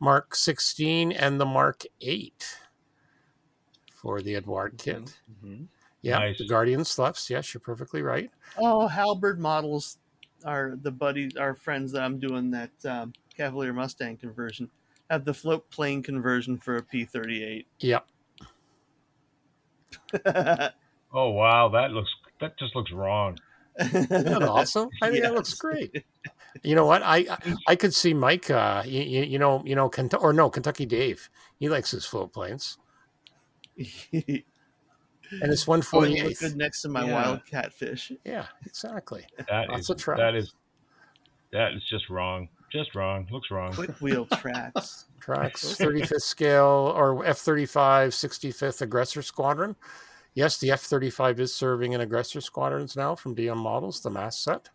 Mark 0.00 0.34
16 0.34 1.12
and 1.12 1.40
the 1.40 1.46
Mark 1.46 1.82
8 2.00 2.58
for 3.92 4.20
the 4.20 4.34
Eduard 4.36 4.76
kit. 4.78 5.18
Mhm. 5.44 5.66
Yeah, 6.02 6.18
Nice. 6.18 6.38
the 6.38 6.46
Guardian 6.46 6.84
Sluffs. 6.84 7.30
Yes, 7.30 7.54
you're 7.54 7.60
perfectly 7.62 8.02
right. 8.02 8.30
Oh, 8.58 8.86
Halberd 8.86 9.40
models 9.40 9.98
are 10.44 10.76
the 10.82 10.90
buddies, 10.90 11.36
our 11.36 11.54
friends 11.54 11.92
that 11.92 12.02
I'm 12.02 12.18
doing 12.18 12.50
that 12.50 12.70
um, 12.84 13.12
Cavalier 13.34 13.72
Mustang 13.72 14.18
conversion 14.18 14.68
have 15.08 15.24
the 15.24 15.32
float 15.32 15.68
plane 15.70 16.02
conversion 16.02 16.58
for 16.58 16.76
a 16.76 16.82
P 16.82 17.04
thirty 17.06 17.42
eight. 17.42 17.66
Yep. 17.80 18.06
Oh 21.16 21.30
wow, 21.30 21.68
that 21.68 21.92
looks 21.92 22.10
that 22.40 22.58
just 22.58 22.74
looks 22.74 22.90
wrong. 22.90 23.38
Isn't 23.78 24.08
that 24.08 24.42
awesome? 24.48 24.88
I 25.02 25.10
think 25.10 25.22
that 25.22 25.34
looks 25.34 25.54
great. 25.54 26.04
You 26.62 26.74
know 26.74 26.86
what? 26.86 27.02
I 27.02 27.26
I- 27.30 27.54
I 27.68 27.76
could 27.76 27.92
see 27.94 28.14
Mike. 28.14 28.48
Uh, 28.50 28.82
you, 28.86 29.02
you 29.02 29.38
know, 29.38 29.62
you 29.66 29.74
know, 29.74 29.90
Kentu- 29.90 30.22
or 30.22 30.32
no, 30.32 30.48
Kentucky 30.50 30.86
Dave. 30.86 31.28
He 31.58 31.68
likes 31.68 31.90
his 31.90 32.04
float 32.04 32.32
planes, 32.32 32.78
and 33.76 34.42
it's 35.30 35.66
one 35.66 35.80
Oh, 35.80 35.82
forty 35.82 36.18
it 36.18 36.24
look 36.28 36.38
good 36.38 36.56
next 36.56 36.82
to 36.82 36.88
my 36.88 37.04
Yeah. 37.06 37.12
wild 37.12 37.46
catfish. 37.46 38.12
Yeah, 38.24 38.46
exactly. 38.66 39.26
That 39.48 39.68
Lots 39.68 39.82
is 39.82 39.90
of 39.90 39.96
tracks. 39.98 40.20
that 40.20 40.34
is 40.34 40.54
that 41.52 41.72
is 41.72 41.82
just 41.84 42.08
wrong. 42.10 42.48
Just 42.72 42.94
wrong. 42.94 43.26
Looks 43.30 43.50
wrong. 43.50 43.72
Quick 43.72 44.00
wheel 44.00 44.26
tracks. 44.26 45.06
Tracks 45.20 45.64
35th 45.78 46.22
scale 46.22 46.92
or 46.96 47.24
F 47.24 47.38
35 47.38 48.10
65th 48.10 48.82
Aggressor 48.82 49.22
Squadron. 49.22 49.76
Yes, 50.34 50.58
the 50.58 50.70
F 50.72 50.80
35 50.80 51.38
is 51.40 51.54
serving 51.54 51.92
in 51.92 52.00
Aggressor 52.00 52.40
Squadrons 52.40 52.96
now 52.96 53.14
from 53.14 53.36
DM 53.36 53.56
Models, 53.56 54.00
the 54.00 54.10
mass 54.10 54.38
set. 54.38 54.68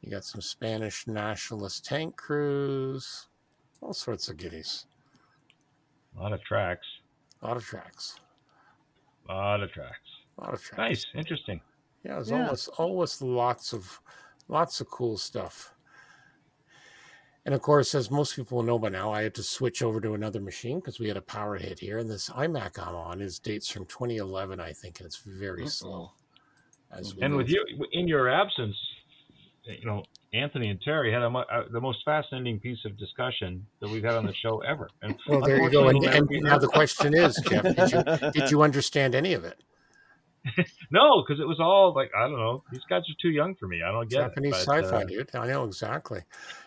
You 0.00 0.10
got 0.10 0.24
some 0.24 0.40
Spanish 0.40 1.06
nationalist 1.06 1.84
tank 1.84 2.16
crews, 2.16 3.26
all 3.80 3.92
sorts 3.92 4.28
of 4.28 4.36
goodies. 4.36 4.86
A 6.16 6.20
lot 6.22 6.32
of 6.32 6.40
tracks. 6.42 6.86
A 7.42 7.46
lot 7.48 7.56
of 7.56 7.64
tracks. 7.64 8.20
A 9.28 9.34
lot 9.34 9.62
of 9.62 9.70
tracks. 9.72 9.98
A 10.38 10.40
lot 10.42 10.54
of 10.54 10.62
tracks. 10.62 10.78
Nice. 10.78 11.06
Interesting. 11.14 11.60
Yeah, 12.04 12.14
there's 12.14 12.30
Yeah. 12.30 12.44
always 12.46 12.68
always 12.68 13.22
lots 13.22 13.72
of 13.74 14.00
lots 14.48 14.80
of 14.80 14.88
cool 14.88 15.18
stuff. 15.18 15.74
And 17.46 17.54
of 17.54 17.62
course, 17.62 17.94
as 17.94 18.10
most 18.10 18.36
people 18.36 18.62
know 18.62 18.78
by 18.78 18.90
now, 18.90 19.12
I 19.12 19.22
had 19.22 19.34
to 19.36 19.42
switch 19.42 19.82
over 19.82 20.00
to 20.00 20.14
another 20.14 20.40
machine 20.40 20.78
because 20.78 21.00
we 21.00 21.08
had 21.08 21.16
a 21.16 21.22
power 21.22 21.56
hit 21.56 21.78
here. 21.78 21.98
And 21.98 22.10
this 22.10 22.28
iMac 22.28 22.78
I'm 22.78 22.94
on 22.94 23.20
is 23.22 23.38
dates 23.38 23.68
from 23.68 23.86
2011, 23.86 24.60
I 24.60 24.72
think, 24.72 25.00
and 25.00 25.06
it's 25.06 25.16
very 25.16 25.66
slow. 25.66 26.12
As 26.92 27.14
we 27.14 27.22
And 27.22 27.32
go 27.32 27.38
with 27.38 27.48
you, 27.48 27.64
in 27.92 28.08
your 28.08 28.28
absence, 28.28 28.76
you 29.64 29.86
know, 29.86 30.04
Anthony 30.32 30.68
and 30.68 30.80
Terry 30.82 31.12
had 31.12 31.22
a, 31.22 31.30
mo- 31.30 31.44
uh, 31.50 31.64
the 31.70 31.80
most 31.80 32.04
fascinating 32.04 32.60
piece 32.60 32.84
of 32.84 32.98
discussion 32.98 33.66
that 33.80 33.88
we've 33.88 34.04
had 34.04 34.14
on 34.14 34.26
the 34.26 34.34
show 34.34 34.60
ever. 34.60 34.88
And 35.02 35.16
Well, 35.28 35.40
there 35.40 35.62
you 35.62 35.70
go. 35.70 35.88
And, 35.88 36.04
and 36.04 36.28
now 36.42 36.58
the 36.58 36.68
question 36.68 37.14
is, 37.14 37.36
Geoff, 37.48 37.62
did 37.62 37.92
you, 37.92 38.30
did 38.32 38.50
you 38.50 38.62
understand 38.62 39.14
any 39.14 39.32
of 39.32 39.44
it? 39.44 39.60
no, 40.90 41.22
because 41.22 41.40
it 41.40 41.46
was 41.46 41.60
all 41.60 41.94
like 41.94 42.10
I 42.16 42.22
don't 42.22 42.38
know. 42.38 42.62
These 42.72 42.84
guys 42.88 43.02
are 43.02 43.16
too 43.20 43.30
young 43.30 43.54
for 43.54 43.68
me. 43.68 43.82
I 43.82 43.92
don't 43.92 44.08
get 44.08 44.20
Japanese 44.20 44.54
it. 44.62 44.66
but, 44.66 44.84
sci-fi, 44.84 45.02
uh, 45.02 45.04
dude. 45.04 45.34
I 45.34 45.46
know 45.46 45.64
exactly, 45.64 46.22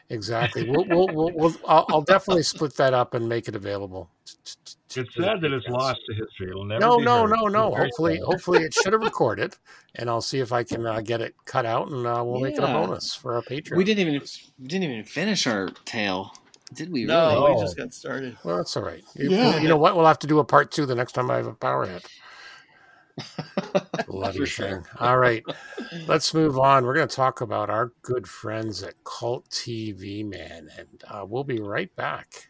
exactly. 0.09 0.69
We'll, 0.73 0.85
we'll, 0.85 1.07
we'll, 1.07 1.31
we'll 1.33 1.55
I'll, 1.67 1.85
I'll 1.89 2.01
definitely 2.01 2.43
split 2.43 2.75
that 2.75 2.93
up 2.93 3.13
and 3.13 3.27
make 3.27 3.47
it 3.47 3.55
available. 3.55 4.09
it's 4.25 4.85
sad 4.95 5.41
that 5.41 5.51
it's 5.51 5.67
lost 5.67 5.99
to 6.07 6.13
history. 6.13 6.49
It'll 6.49 6.65
never. 6.65 6.79
No, 6.79 6.97
be 6.97 7.05
no, 7.05 7.21
heard. 7.21 7.35
no, 7.35 7.47
no. 7.47 7.75
Hopefully, 7.75 8.17
sad. 8.17 8.25
hopefully 8.25 8.63
it 8.63 8.73
should 8.73 8.93
have 8.93 9.01
recorded, 9.03 9.55
and 9.95 10.09
I'll 10.09 10.21
see 10.21 10.39
if 10.39 10.51
I 10.51 10.63
can 10.63 10.85
uh, 10.85 11.01
get 11.01 11.21
it 11.21 11.35
cut 11.45 11.65
out, 11.65 11.89
and 11.89 12.05
uh, 12.05 12.23
we'll 12.25 12.41
make 12.41 12.57
it 12.57 12.63
a 12.63 12.67
bonus 12.67 13.15
for 13.15 13.35
our 13.35 13.41
Patreon. 13.41 13.75
We 13.75 13.83
didn't 13.83 14.07
even 14.07 14.21
we 14.59 14.67
didn't 14.67 14.89
even 14.89 15.03
finish 15.03 15.47
our 15.47 15.69
tale, 15.85 16.31
did 16.73 16.91
we? 16.91 17.05
no, 17.05 17.29
really? 17.29 17.37
Oh. 17.37 17.55
we 17.55 17.61
just 17.61 17.77
got 17.77 17.93
started. 17.93 18.37
Well, 18.43 18.57
that's 18.57 18.77
all 18.77 18.83
right. 18.83 19.03
Yeah. 19.15 19.59
you 19.59 19.67
know 19.67 19.77
what? 19.77 19.95
We'll 19.95 20.05
have 20.05 20.19
to 20.19 20.27
do 20.27 20.37
a 20.39 20.45
part 20.45 20.71
two 20.71 20.85
the 20.85 20.95
next 20.95 21.13
time 21.13 21.31
I 21.31 21.37
have 21.37 21.47
a 21.47 21.53
power 21.53 21.87
hit. 21.87 22.05
Love 24.07 24.33
For 24.33 24.39
you, 24.39 24.45
sure. 24.45 24.67
thing. 24.67 24.85
All 24.99 25.17
right, 25.17 25.43
let's 26.07 26.33
move 26.33 26.57
on. 26.57 26.85
We're 26.85 26.95
going 26.95 27.07
to 27.07 27.15
talk 27.15 27.41
about 27.41 27.69
our 27.69 27.91
good 28.01 28.27
friends 28.27 28.81
at 28.83 28.95
Cult 29.03 29.49
TV 29.49 30.25
Man, 30.25 30.69
and 30.77 31.03
uh, 31.07 31.25
we'll 31.27 31.43
be 31.43 31.59
right 31.59 31.95
back. 31.95 32.49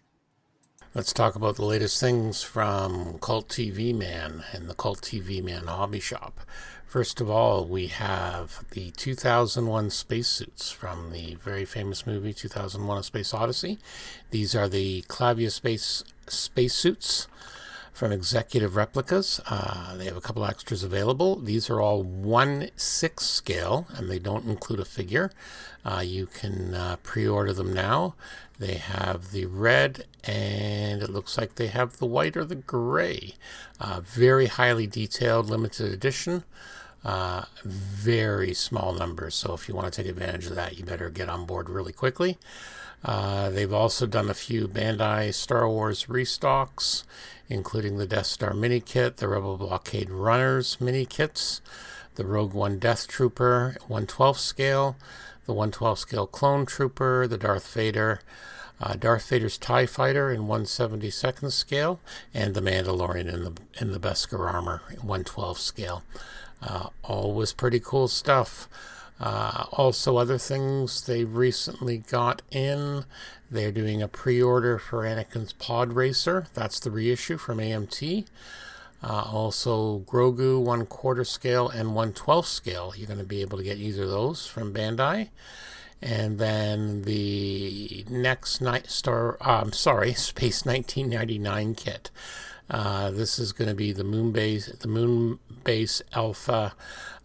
Let's 0.96 1.12
talk 1.12 1.36
about 1.36 1.56
the 1.56 1.66
latest 1.66 2.00
things 2.00 2.44
from 2.44 3.18
Cult 3.20 3.50
TV 3.50 3.96
Man 3.96 4.44
and 4.54 4.70
the 4.70 4.76
Cult 4.76 5.02
TV 5.02 5.44
Man 5.44 5.66
Hobby 5.68 6.00
Shop. 6.00 6.40
First 6.86 7.20
of 7.20 7.28
all, 7.28 7.66
we 7.66 7.88
have 7.88 8.64
the 8.72 8.92
2001 8.92 9.90
spacesuits 9.90 10.70
from 10.72 11.12
the 11.12 11.34
very 11.36 11.66
famous 11.66 12.06
movie 12.06 12.34
2001: 12.34 12.98
A 12.98 13.04
Space 13.04 13.34
Odyssey. 13.34 13.80
These 14.30 14.54
are 14.56 14.70
the 14.70 15.02
Clavius 15.08 15.60
Base 15.60 16.04
spacesuits 16.28 17.28
from 17.94 18.12
Executive 18.12 18.76
Replicas. 18.76 19.40
Uh, 19.48 19.96
they 19.96 20.06
have 20.06 20.18
a 20.18 20.22
couple 20.22 20.44
extras 20.44 20.84
available. 20.84 21.36
These 21.38 21.70
are 21.70 21.80
all 21.80 22.04
1 22.04 22.72
6 22.76 23.26
scale 23.26 23.88
and 23.96 24.10
they 24.10 24.20
don't 24.20 24.46
include 24.46 24.80
a 24.80 24.86
figure. 24.86 25.32
Uh, 25.86 26.04
you 26.06 26.26
can 26.26 26.74
uh, 26.74 26.96
pre 27.04 27.28
order 27.28 27.54
them 27.54 27.72
now. 27.72 28.16
They 28.58 28.76
have 28.76 29.32
the 29.32 29.46
red 29.46 30.06
and 30.24 31.04
it 31.04 31.10
looks 31.10 31.38
like 31.38 31.56
they 31.56 31.68
have 31.68 31.98
the 31.98 32.06
white 32.06 32.36
or 32.36 32.46
the 32.46 32.56
gray. 32.56 33.36
Uh, 33.80 34.02
very 34.04 34.48
highly 34.48 34.88
detailed, 34.88 35.50
limited 35.50 35.92
edition. 35.92 36.44
Uh, 37.04 37.44
very 37.66 38.54
small 38.54 38.94
numbers. 38.94 39.36
So 39.36 39.54
if 39.54 39.68
you 39.68 39.76
want 39.76 39.92
to 39.92 40.02
take 40.02 40.10
advantage 40.10 40.46
of 40.48 40.56
that, 40.56 40.78
you 40.78 40.86
better 40.86 41.10
get 41.10 41.30
on 41.30 41.46
board 41.46 41.70
really 41.70 41.92
quickly. 41.92 42.38
Uh, 43.04 43.50
they've 43.50 43.74
also 43.74 44.08
done 44.08 44.30
a 44.30 44.34
few 44.34 44.68
Bandai 44.68 45.34
Star 45.34 45.68
Wars 45.68 46.06
restocks, 46.06 47.04
including 47.50 47.98
the 47.98 48.08
Death 48.08 48.28
Star 48.28 48.54
mini 48.54 48.80
kit, 48.80 49.18
the 49.18 49.28
Rebel 49.28 49.58
Blockade 49.58 50.10
Runners 50.10 50.80
mini 50.80 51.06
kits, 51.06 51.62
the 52.16 52.26
Rogue 52.26 52.54
One 52.54 52.80
Death 52.80 53.08
Trooper 53.08 53.76
112 53.88 54.40
scale, 54.40 54.96
the 55.46 55.54
112 55.54 56.00
scale 56.00 56.28
Clone 56.28 56.66
Trooper, 56.66 57.28
the 57.28 57.38
Darth 57.38 57.74
Vader, 57.74 58.22
uh, 58.80 58.94
Darth 58.94 59.28
Vader's 59.30 59.58
Tie 59.58 59.86
Fighter 59.86 60.32
in 60.32 60.44
172nd 60.44 61.52
scale, 61.52 62.00
and 62.34 62.54
the 62.54 62.62
Mandalorian 62.62 63.32
in 63.32 63.44
the 63.44 63.54
in 63.80 63.92
the 63.92 64.00
Beskar 64.00 64.52
armor 64.52 64.82
112 65.02 65.60
scale. 65.60 66.04
Uh, 66.66 66.88
always 67.04 67.52
pretty 67.52 67.80
cool 67.80 68.08
stuff. 68.08 68.70
Uh, 69.20 69.66
also, 69.72 70.18
other 70.18 70.38
things 70.38 71.06
they 71.06 71.24
recently 71.24 71.98
got 71.98 72.42
in. 72.52 73.06
They're 73.52 73.72
doing 73.72 74.02
a 74.02 74.08
pre 74.08 74.42
order 74.42 74.80
for 74.80 75.04
Anakin's 75.04 75.54
Pod 75.54 75.94
Racer. 75.94 76.48
That's 76.54 76.80
the 76.80 76.92
reissue 76.92 77.38
from 77.38 77.60
AMT. 77.60 78.26
Uh, 79.04 79.24
also, 79.32 80.00
Grogu 80.00 80.62
one 80.62 80.86
quarter 80.86 81.26
scale 81.26 81.70
and 81.70 81.94
one 81.94 82.14
twelfth 82.14 82.48
scale. 82.48 82.94
You're 82.96 83.08
going 83.08 83.20
to 83.20 83.26
be 83.26 83.42
able 83.42 83.58
to 83.58 83.64
get 83.64 83.78
either 83.78 84.04
of 84.04 84.10
those 84.10 84.48
from 84.48 84.74
Bandai. 84.74 85.30
And 86.02 86.38
then 86.38 87.04
the 87.04 88.06
next 88.10 88.60
Night 88.60 88.90
Star, 88.90 89.38
uh, 89.40 89.62
I'm 89.62 89.72
sorry, 89.74 90.14
Space 90.16 90.66
1999 90.66 91.76
kit. 91.76 92.12
Uh, 92.70 93.12
this 93.12 93.40
is 93.40 93.52
going 93.52 93.68
to 93.68 93.76
be 93.76 93.92
the 93.92 94.04
Moon 94.04 94.32
Base, 94.32 94.68
the 94.68 94.88
Moon 94.88 95.40
Base 95.64 96.04
Alpha, 96.14 96.74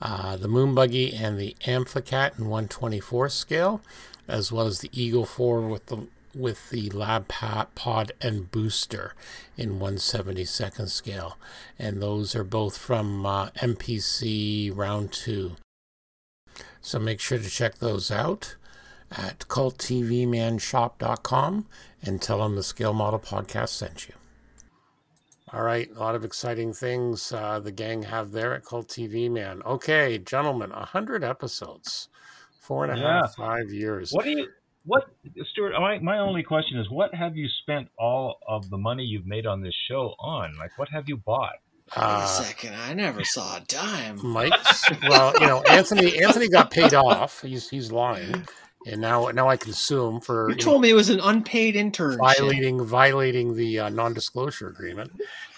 uh, 0.02 0.36
the 0.36 0.48
Moon 0.48 0.74
Buggy, 0.74 1.14
and 1.14 1.38
the 1.38 1.54
Amphicat 1.64 2.38
in 2.38 2.46
124 2.46 3.28
scale, 3.28 3.80
as 4.26 4.50
well 4.50 4.66
as 4.66 4.80
the 4.80 4.90
Eagle 4.92 5.24
4 5.24 5.60
with 5.62 5.86
the 5.86 6.08
with 6.34 6.68
the 6.70 6.90
lab 6.90 7.28
pod 7.28 8.12
and 8.20 8.50
booster 8.50 9.14
in 9.56 9.78
172nd 9.80 10.88
scale, 10.88 11.38
and 11.78 12.02
those 12.02 12.34
are 12.36 12.44
both 12.44 12.76
from 12.76 13.24
uh, 13.26 13.48
MPC 13.50 14.70
round 14.74 15.12
two. 15.12 15.56
So 16.80 16.98
make 16.98 17.20
sure 17.20 17.38
to 17.38 17.48
check 17.48 17.78
those 17.78 18.10
out 18.10 18.56
at 19.10 19.38
culttvmanshop.com 19.40 21.66
and 22.02 22.22
tell 22.22 22.38
them 22.38 22.56
the 22.56 22.62
Scale 22.62 22.92
Model 22.92 23.18
Podcast 23.18 23.70
sent 23.70 24.08
you. 24.08 24.17
All 25.52 25.62
right, 25.62 25.88
a 25.94 25.98
lot 25.98 26.14
of 26.14 26.24
exciting 26.24 26.72
things 26.72 27.32
uh, 27.32 27.58
the 27.60 27.72
gang 27.72 28.02
have 28.02 28.32
there 28.32 28.54
at 28.54 28.64
Cult 28.64 28.88
TV 28.88 29.30
Man. 29.30 29.62
Okay, 29.64 30.18
gentlemen, 30.18 30.70
100 30.70 31.24
episodes, 31.24 32.08
four 32.60 32.84
and 32.84 32.92
a 32.92 32.96
half, 33.02 33.34
Yeah. 33.38 33.44
five 33.46 33.70
years. 33.70 34.12
What 34.12 34.24
do 34.24 34.30
you? 34.30 34.48
What, 34.84 35.04
Stuart? 35.52 35.72
My 35.80 35.98
my 35.98 36.18
only 36.18 36.42
question 36.42 36.78
is, 36.78 36.88
what 36.90 37.14
have 37.14 37.36
you 37.36 37.46
spent 37.62 37.88
all 37.98 38.38
of 38.46 38.68
the 38.70 38.78
money 38.78 39.04
you've 39.04 39.26
made 39.26 39.46
on 39.46 39.60
this 39.62 39.74
show 39.88 40.14
on? 40.18 40.56
Like, 40.58 40.76
what 40.78 40.88
have 40.90 41.08
you 41.08 41.16
bought? 41.18 41.56
Wait 41.96 42.02
a 42.02 42.06
Uh, 42.06 42.26
second, 42.26 42.74
I 42.74 42.92
never 42.94 43.24
saw 43.24 43.56
a 43.56 43.60
dime. 43.60 44.18
Mike, 44.22 44.52
well, 45.08 45.32
you 45.40 45.46
know, 45.46 45.62
Anthony. 45.62 46.22
Anthony 46.22 46.48
got 46.48 46.70
paid 46.70 46.92
off. 46.94 47.40
He's 47.42 47.68
he's 47.68 47.90
lying, 47.92 48.46
and 48.86 49.00
now 49.00 49.26
now 49.28 49.48
I 49.48 49.56
can 49.56 49.72
sue 49.72 50.06
him 50.08 50.20
for 50.20 50.48
You 50.50 50.56
you 50.56 50.64
know, 50.64 50.64
told 50.64 50.82
me 50.82 50.90
it 50.90 50.94
was 50.94 51.10
an 51.10 51.20
unpaid 51.20 51.76
intern 51.76 52.18
violating 52.18 52.84
violating 52.84 53.54
the 53.54 53.80
uh, 53.80 53.88
non-disclosure 53.90 54.68
agreement. 54.68 55.12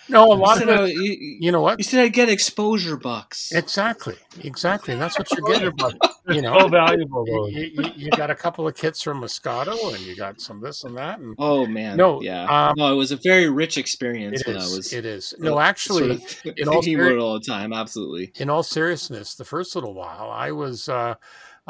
No, 0.08 0.24
a 0.24 0.34
You 0.34 0.40
lot 0.40 0.56
of 0.60 0.68
said, 0.68 0.80
I, 0.80 0.86
you, 0.86 1.36
You 1.40 1.52
know 1.52 1.60
what? 1.60 1.78
you 1.78 1.84
said 1.84 2.00
I'd 2.04 2.12
get 2.12 2.28
exposure 2.28 2.96
bucks. 2.96 3.52
Exactly, 3.52 4.16
exactly. 4.40 4.92
And 4.92 5.00
that's 5.00 5.16
what 5.16 5.30
you're 5.30 5.46
getting. 5.46 5.70
But 5.76 5.94
you 6.28 6.34
So 6.34 6.40
know, 6.40 6.68
valuable, 6.68 7.48
you, 7.48 7.70
you, 7.74 7.90
you 7.94 8.10
got 8.10 8.28
a 8.28 8.34
couple 8.34 8.66
of 8.66 8.74
kits 8.74 9.02
from 9.02 9.20
Moscato, 9.22 9.94
and 9.94 10.00
you 10.04 10.16
got 10.16 10.40
some 10.40 10.60
this 10.60 10.82
and 10.82 10.96
that, 10.96 11.20
and 11.20 11.36
Oh 11.38 11.64
man, 11.64 11.96
No, 11.96 12.20
yeah, 12.22 12.42
um, 12.70 12.74
no, 12.76 12.92
it 12.92 12.96
was 12.96 13.12
a 13.12 13.16
very 13.22 13.48
rich 13.48 13.78
experience 13.78 14.40
it 14.40 14.48
when 14.48 14.56
I 14.56 14.60
was. 14.64 14.92
It 14.92 15.04
is. 15.04 15.32
No, 15.38 15.60
actually, 15.60 16.18
sort 16.18 16.46
of 16.46 16.58
in 16.58 16.68
all 16.68 16.74
thinking 16.82 16.94
about 16.96 17.06
seri- 17.08 17.18
all 17.20 17.34
the 17.34 17.46
time. 17.46 17.72
Absolutely. 17.72 18.32
in 18.36 18.50
all 18.50 18.64
seriousness, 18.64 19.34
the 19.36 19.44
first 19.44 19.76
little 19.76 19.94
while, 19.94 20.28
I 20.30 20.50
was 20.50 20.88
uh, 20.88 21.14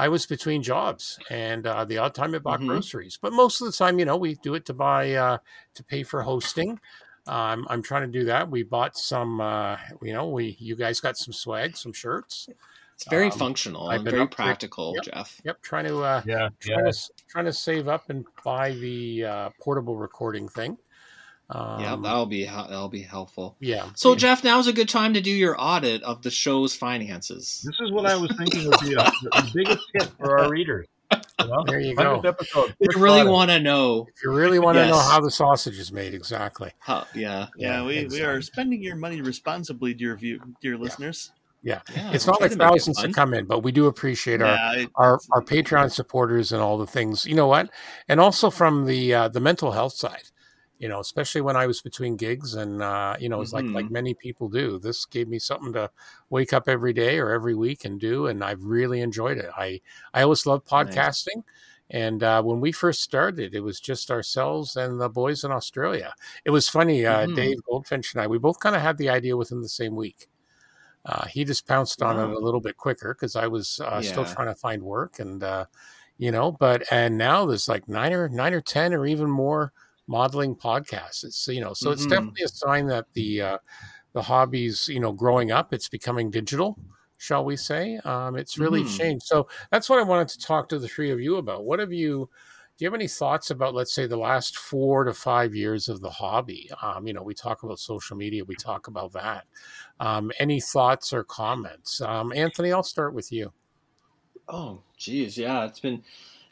I 0.01 0.09
was 0.09 0.24
between 0.26 0.62
jobs, 0.62 1.18
and 1.28 1.66
uh, 1.66 1.84
the 1.84 1.98
odd 1.98 2.14
time 2.14 2.34
I 2.34 2.38
bought 2.38 2.61
Mhm. 2.61 2.68
groceries. 2.68 3.18
But 3.20 3.32
most 3.34 3.61
of 3.61 3.66
the 3.66 3.72
time, 3.72 3.98
you 3.98 4.07
know, 4.07 4.16
we 4.16 4.34
do 4.36 4.55
it 4.55 4.64
to 4.66 4.72
buy 4.74 5.12
uh, 5.14 5.38
to 5.74 5.84
pay 5.84 6.03
for 6.05 6.22
hosting. 6.22 6.80
Um, 7.26 7.66
I'm 7.68 7.82
trying 7.82 8.11
to 8.11 8.18
do 8.18 8.24
that. 8.24 8.51
We 8.51 8.62
bought 8.62 8.96
some, 8.96 9.40
uh, 9.42 9.76
you 10.03 10.14
know, 10.14 10.28
we 10.30 10.57
you 10.59 10.74
guys 10.74 11.01
got 11.01 11.18
some 11.18 11.34
swag, 11.34 11.76
some 11.76 11.92
shirts. 11.92 12.48
It's 12.94 13.09
very 13.11 13.26
Um, 13.30 13.38
functional 13.38 13.88
I've 13.88 13.96
and 13.96 14.05
been 14.05 14.12
very 14.12 14.22
up 14.24 14.30
to- 14.30 14.36
practical, 14.36 14.92
Yep. 14.96 15.05
Geoff. 15.05 15.40
Yep, 15.44 15.62
trying 15.62 15.86
to 15.86 15.96
uh, 16.03 16.22
Yeah, 16.26 16.48
trying, 16.61 16.84
yeah. 16.86 16.90
to, 16.90 17.11
trying 17.28 17.44
to 17.46 17.53
save 17.53 17.86
up 17.88 18.09
and 18.11 18.24
buy 18.44 18.72
the 18.72 19.24
uh, 19.24 19.51
portable 19.61 19.96
recording 19.96 20.48
thing. 20.48 20.78
Um, 21.53 21.80
yeah, 21.80 21.96
that'll 21.96 22.26
be 22.26 22.44
that'll 22.46 22.88
be 22.88 23.03
helpful. 23.03 23.57
yeah. 23.61 23.88
So, 23.96 24.14
Geoff, 24.14 24.44
now's 24.44 24.68
a 24.68 24.72
good 24.72 24.88
time 24.88 25.14
to 25.14 25.20
do 25.20 25.30
your 25.30 25.57
audit 25.59 26.03
of 26.05 26.22
the 26.22 26.30
show's 26.30 26.74
finances. 26.76 27.62
This 27.66 27.76
is 27.80 27.90
what 27.92 28.07
I 28.07 28.16
was 28.16 28.32
thinking 28.38 28.68
would 28.68 28.80
be 28.80 28.92
a, 28.92 28.96
the 29.05 29.51
biggest 29.55 29.84
hit 29.94 30.11
for 30.18 30.38
our 30.38 30.48
readers. 30.51 30.86
You 31.40 31.46
know? 31.48 31.64
There 31.66 31.80
you 31.80 31.96
go. 31.96 32.20
100th 32.20 32.24
episode. 32.28 32.74
We 32.78 32.86
quick 32.86 32.98
really 33.03 33.24
want 33.26 33.51
to 33.51 33.59
know. 33.59 34.07
If 34.14 34.22
you 34.22 34.30
really 34.30 34.59
want 34.61 34.76
to 34.76 34.86
know 34.86 34.98
how 34.98 35.20
the 35.20 35.30
sausage 35.30 35.78
is 35.78 35.90
made, 35.90 36.14
exactly. 36.14 36.70
How, 36.78 37.05
yeah, 37.14 37.46
Yeah, 37.57 37.80
Yeah, 37.80 37.84
we, 37.86 38.05
we 38.07 38.22
are 38.22 38.40
spending 38.42 38.80
your 38.82 38.94
money 38.96 39.20
responsibly, 39.20 39.92
dear 39.94 40.14
view, 40.16 40.40
dear 40.62 40.76
listeners. 40.78 41.32
yeah. 41.62 41.80
it's 42.12 42.26
not 42.26 42.40
like 42.40 42.53
to 42.53 42.57
make 42.59 42.66
it 42.66 42.70
thousands 42.70 42.98
to 43.03 43.12
come 43.12 43.34
in, 43.34 43.46
but 43.46 43.64
we 43.64 43.72
do 43.72 43.86
appreciate 43.86 44.40
our 44.40 44.55
Yeah, 44.55 44.82
it- 44.82 44.90
our, 44.94 45.18
our 45.32 45.42
Patreon 45.42 45.90
supporters 45.90 46.53
and 46.53 46.62
all 46.62 46.78
the 46.78 46.86
things. 46.86 47.26
You 47.26 47.34
know 47.34 47.48
what? 47.48 47.70
And 48.09 48.20
also 48.20 48.51
from 48.51 48.86
the 48.86 49.12
uh, 49.14 49.28
the 49.28 49.40
mental 49.40 49.72
health 49.72 49.94
side. 49.94 50.30
You 50.81 50.89
know, 50.89 51.01
especially 51.01 51.43
when 51.43 51.57
I 51.57 51.66
was 51.68 51.83
between 51.83 52.16
gigs, 52.16 52.55
and 52.57 52.83
uh, 52.83 53.16
you 53.20 53.28
know, 53.28 53.41
it's 53.43 53.53
like 53.55 53.68
like 53.74 53.89
Mhm. 53.89 53.91
many 53.91 54.14
people 54.14 54.49
do. 54.49 54.78
This 54.81 55.07
gave 55.07 55.28
me 55.28 55.39
something 55.39 55.72
to 55.74 55.91
wake 56.31 56.53
up 56.55 56.68
every 56.68 56.95
day 56.95 57.18
or 57.20 57.31
every 57.31 57.55
week 57.55 57.85
and 57.87 58.01
do, 58.01 58.26
and 58.28 58.43
I've 58.45 58.64
really 58.64 59.03
enjoyed 59.03 59.39
it. 59.39 59.51
I 59.57 59.81
I 60.14 60.22
always 60.22 60.47
loved 60.47 60.66
Nice. 60.76 61.28
podcasting. 61.28 61.45
And 61.91 62.22
uh, 62.22 62.43
when 62.43 62.61
we 62.61 62.72
first 62.72 63.03
started, 63.03 63.55
it 63.55 63.61
was 63.61 63.81
just 63.81 64.11
ourselves 64.12 64.76
and 64.76 65.01
the 65.01 65.09
boys 65.11 65.45
in 65.45 65.51
Australia. 65.53 66.14
It 66.45 66.51
was 66.51 66.68
funny. 66.68 67.05
Uh, 67.07 67.26
Mhm. 67.26 67.35
Dave 67.35 67.62
Goldfinch 67.64 68.14
and 68.14 68.22
I, 68.22 68.26
we 68.28 68.39
both 68.39 68.61
kind 68.61 68.76
of 68.76 68.83
had 68.83 68.97
the 68.99 69.11
idea 69.11 69.37
within 69.37 69.61
the 69.62 69.68
same 69.68 69.97
week. 69.97 70.28
Uh, 71.07 71.26
he 71.26 71.45
just 71.45 71.66
pounced 71.66 72.03
on 72.03 72.18
it 72.18 72.28
a 72.28 72.39
little 72.39 72.61
bit 72.61 72.76
quicker 72.76 73.14
because 73.14 73.35
I 73.37 73.47
was 73.47 73.81
uh, 73.81 74.03
still 74.03 74.26
trying 74.26 74.49
to 74.49 74.55
find 74.55 74.83
work, 74.83 75.18
and 75.18 75.43
uh, 75.43 75.64
you 76.18 76.31
know, 76.31 76.53
but 76.53 76.83
and 76.93 77.16
now 77.18 77.47
there's 77.47 77.68
like 77.68 77.89
nine 77.89 78.12
or 78.12 78.28
nine 78.28 78.53
or 78.55 78.61
ten 78.61 78.93
or 78.95 79.07
even 79.07 79.31
more 79.31 79.72
modeling 80.11 80.56
podcasts. 80.56 81.24
It's 81.24 81.48
you 81.48 81.62
know, 81.62 81.74
so 81.74 81.92
it's 81.92 82.06
Mhm. 82.06 82.06
definitely 82.06 82.44
a 82.46 82.48
sign 82.48 82.86
that 82.88 83.06
the 83.14 83.42
uh, 83.42 83.58
the 84.12 84.22
hobbies, 84.22 84.88
you 84.88 85.00
know, 85.00 85.12
growing 85.12 85.52
up, 85.52 85.72
it's 85.72 85.88
becoming 85.88 86.30
digital, 86.30 86.78
shall 87.18 87.44
we 87.44 87.56
say? 87.56 87.96
Um, 87.98 88.36
it's 88.36 88.58
really 88.58 88.84
Mhm. 88.84 89.00
changed. 89.00 89.24
So 89.26 89.48
that's 89.70 89.88
what 89.88 89.98
I 89.98 90.02
wanted 90.02 90.28
to 90.30 90.38
talk 90.40 90.68
to 90.70 90.78
the 90.78 90.88
three 90.88 91.11
of 91.11 91.20
you 91.20 91.36
about. 91.36 91.64
What 91.64 91.78
have 91.80 91.92
you? 91.92 92.28
Do 92.78 92.84
you 92.84 92.88
have 92.90 92.94
any 92.98 93.08
thoughts 93.08 93.50
about, 93.50 93.74
let's 93.74 93.92
say, 93.94 94.06
the 94.06 94.16
last 94.16 94.56
four 94.56 95.04
to 95.04 95.12
five 95.12 95.54
years 95.54 95.88
of 95.88 96.00
the 96.00 96.08
hobby? 96.11 96.70
Um, 96.82 97.06
you 97.06 97.12
know, 97.12 97.22
we 97.22 97.34
talk 97.34 97.62
about 97.62 97.78
social 97.78 98.16
media, 98.16 98.42
we 98.44 98.56
talk 98.56 98.86
about 98.88 99.12
that. 99.12 99.46
Um, 100.00 100.32
any 100.38 100.61
thoughts 100.61 101.12
or 101.12 101.24
comments? 101.24 102.00
Um, 102.00 102.32
Anthony, 102.32 102.72
I'll 102.72 102.82
start 102.82 103.14
with 103.14 103.32
you. 103.32 103.52
Oh, 104.48 104.82
geez, 104.96 105.38
yeah, 105.38 105.64
it's 105.66 105.80
been 105.80 106.02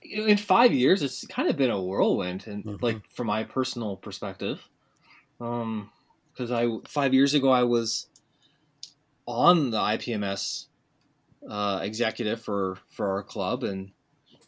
in 0.02 0.36
five 0.36 0.72
years. 0.72 1.02
It's 1.02 1.26
kind 1.26 1.48
of 1.48 1.56
been 1.56 1.70
a 1.70 1.80
whirlwind, 1.80 2.46
and 2.46 2.64
Mhm. 2.64 2.82
like 2.82 3.08
from 3.10 3.26
my 3.26 3.44
personal 3.44 3.96
perspective, 3.96 4.68
um, 5.40 5.90
because 6.32 6.50
I 6.50 6.68
five 6.86 7.14
years 7.14 7.34
ago 7.34 7.50
I 7.50 7.64
was 7.64 8.06
on 9.26 9.70
the 9.70 9.78
IPMS 9.78 10.66
uh, 11.48 11.80
executive 11.82 12.40
for 12.42 12.78
for 12.90 13.10
our 13.10 13.22
club, 13.22 13.62
and 13.64 13.92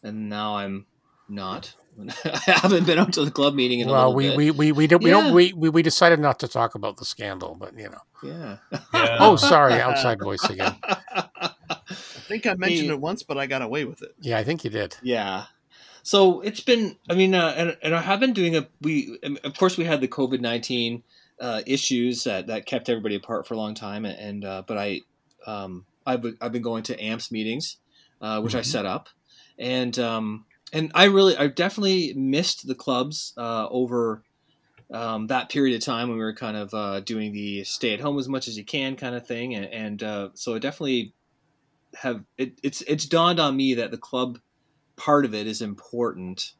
and 0.03 0.29
now 0.29 0.55
I'm 0.57 0.85
not. 1.29 1.75
I 2.23 2.39
haven't 2.45 2.85
been 2.85 2.97
up 2.97 3.11
to 3.11 3.25
the 3.25 3.31
club 3.31 3.53
meeting 3.53 3.81
in 3.81 3.89
a 3.89 3.91
while. 3.91 4.13
Well, 4.13 4.23
little 4.23 4.37
we, 4.37 4.45
bit. 4.47 4.55
we, 4.57 4.71
we, 4.71 4.71
we 4.71 4.87
don't, 4.87 5.03
we 5.03 5.09
don't, 5.09 5.33
we, 5.33 5.51
we, 5.51 5.67
we 5.67 5.81
decided 5.83 6.19
not 6.19 6.39
to 6.39 6.47
talk 6.47 6.73
about 6.73 6.95
the 6.97 7.03
scandal, 7.05 7.55
but 7.59 7.77
you 7.77 7.89
know, 7.89 7.99
yeah. 8.23 8.57
Yeah. 8.93 9.17
oh, 9.19 9.35
sorry, 9.35 9.73
outside 9.73 10.19
voice 10.19 10.43
again. 10.49 10.75
I 12.31 12.35
think 12.35 12.47
I 12.47 12.53
mentioned 12.55 12.87
Hey. 12.89 12.93
it 12.93 12.99
once, 13.01 13.23
but 13.23 13.37
I 13.37 13.45
got 13.45 13.61
away 13.61 13.83
with 13.83 14.01
it. 14.01 14.15
Yeah, 14.21 14.37
I 14.37 14.43
think 14.45 14.63
you 14.63 14.69
did. 14.69 14.95
Yeah. 15.03 15.45
So 16.03 16.39
it's 16.41 16.61
been, 16.61 16.95
I 17.09 17.13
mean, 17.13 17.35
uh, 17.35 17.53
and, 17.57 17.77
and 17.83 17.93
I 17.93 18.01
have 18.01 18.19
been 18.21 18.31
doing 18.33 18.55
a, 18.55 18.67
we, 18.81 19.19
um, 19.23 19.37
of 19.43 19.57
course, 19.57 19.77
we 19.77 19.83
had 19.83 19.99
the 20.01 20.07
COVID 20.07 20.39
19 20.39 21.03
uh, 21.41 21.61
issues 21.67 22.23
that, 22.23 22.47
that 22.47 22.65
kept 22.65 22.87
everybody 22.89 23.15
apart 23.15 23.47
for 23.47 23.53
a 23.55 23.57
long 23.57 23.75
time. 23.75 24.05
And, 24.05 24.45
uh, 24.45 24.63
but 24.65 24.77
I, 24.77 25.01
um, 25.45 25.85
I've, 26.05 26.21
been- 26.21 26.37
I've 26.39 26.51
been 26.53 26.61
going 26.61 26.83
to 26.83 26.97
AMPS 27.03 27.31
meetings, 27.31 27.77
uh, 28.21 28.39
which 28.41 28.55
I 28.55 28.61
Mhm. 28.61 28.65
set 28.65 28.85
up. 28.85 29.09
And, 29.59 29.97
um, 29.99 30.45
and 30.71 30.91
I 30.95 31.05
really, 31.05 31.35
I 31.35 31.47
definitely 31.47 32.13
missed 32.13 32.65
the 32.65 32.75
clubs 32.75 33.33
uh, 33.37 33.67
over 33.69 34.23
um, 34.91 35.27
that 35.27 35.49
period 35.49 35.75
of 35.75 35.83
time 35.83 36.07
when 36.09 36.17
we 36.17 36.23
were 36.23 36.33
kind 36.33 36.55
of 36.57 36.73
uh, 36.73 36.99
doing 37.01 37.33
the 37.33 37.63
stay 37.65 37.93
at 37.93 37.99
home 37.99 38.17
as 38.17 38.27
much 38.29 38.47
as 38.47 38.57
you 38.57 38.63
can 38.63 38.95
kind 38.95 39.15
of 39.15 39.27
thing. 39.27 39.53
And, 39.55 39.65
and 39.65 40.03
uh, 40.03 40.29
so 40.33 40.55
I 40.55 40.59
definitely 40.59 41.13
have, 41.95 42.23
it, 42.37 42.59
it's, 42.63 42.81
it's 42.81 43.05
dawned 43.05 43.39
on 43.39 43.55
me 43.55 43.75
that 43.75 43.91
the 43.91 43.97
club 43.97 44.39
part 44.95 45.25
of 45.25 45.33
it 45.33 45.47
is 45.47 45.61
important 45.61 46.53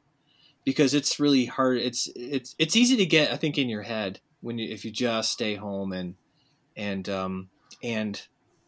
because 0.64 0.94
it's 0.94 1.20
really 1.20 1.46
hard. 1.46 1.78
It's 1.78 2.10
it's 2.16 2.56
it's 2.58 2.76
easy 2.76 2.98
to 2.98 3.06
get 3.06 3.32
i 3.32 3.38
think 3.38 3.58
in 3.58 3.70
your 3.70 3.82
head 3.82 4.20
when 4.42 4.58
you 4.58 4.72
if 4.72 4.86
you 4.86 4.92
just 4.92 5.32
stay 5.32 5.56
home 5.56 5.92
and 5.92 6.16
and 6.76 7.08
um 7.10 7.50
and 7.84 8.22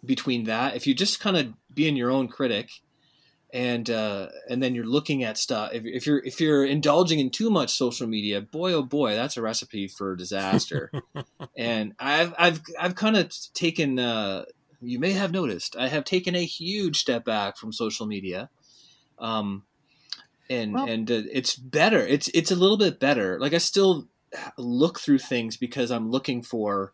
between 0.05 0.45
that 0.45 0.75
if 0.75 0.85
you 0.87 0.93
just 0.93 1.19
kind 1.19 1.37
of 1.37 1.53
being 1.73 1.95
your 1.95 2.11
own 2.11 2.27
critic 2.27 2.69
and 3.53 3.89
uh 3.89 4.27
and 4.49 4.61
then 4.61 4.75
you're 4.75 4.85
looking 4.85 5.23
at 5.23 5.37
stuff 5.37 5.71
if, 5.73 5.85
if 5.85 6.05
you're 6.05 6.19
if 6.19 6.41
you're 6.41 6.65
indulging 6.65 7.19
in 7.19 7.29
too 7.29 7.49
much 7.49 7.71
social 7.71 8.07
media 8.07 8.41
boy 8.41 8.73
oh 8.73 8.83
boy 8.83 9.15
that's 9.15 9.37
a 9.37 9.41
recipe 9.41 9.87
for 9.87 10.15
disaster. 10.15 10.91
And 11.55 11.93
i've 11.99 12.33
i've 12.37 12.61
i've 12.79 12.95
kind 12.95 13.15
of 13.15 13.31
taken 13.53 13.99
uh 13.99 14.45
you 14.83 14.99
may 14.99 15.11
have 15.13 15.31
noticed 15.31 15.75
i 15.77 15.87
have 15.87 16.03
taken 16.03 16.35
a 16.35 16.45
huge 16.45 16.99
step 16.99 17.23
back 17.25 17.57
from 17.57 17.71
social 17.71 18.05
media 18.05 18.49
um 19.19 19.63
and 20.49 20.73
Well- 20.73 20.87
and 20.89 21.09
uh, 21.09 21.21
it's 21.31 21.55
better 21.55 21.99
it's 22.05 22.27
it's 22.33 22.51
a 22.51 22.55
little 22.55 22.77
bit 22.77 22.99
better 22.99 23.39
like 23.39 23.53
i 23.53 23.57
still 23.59 24.07
look 24.57 24.99
through 24.99 25.19
things 25.19 25.57
because 25.57 25.91
i'm 25.91 26.09
looking 26.09 26.41
for 26.41 26.91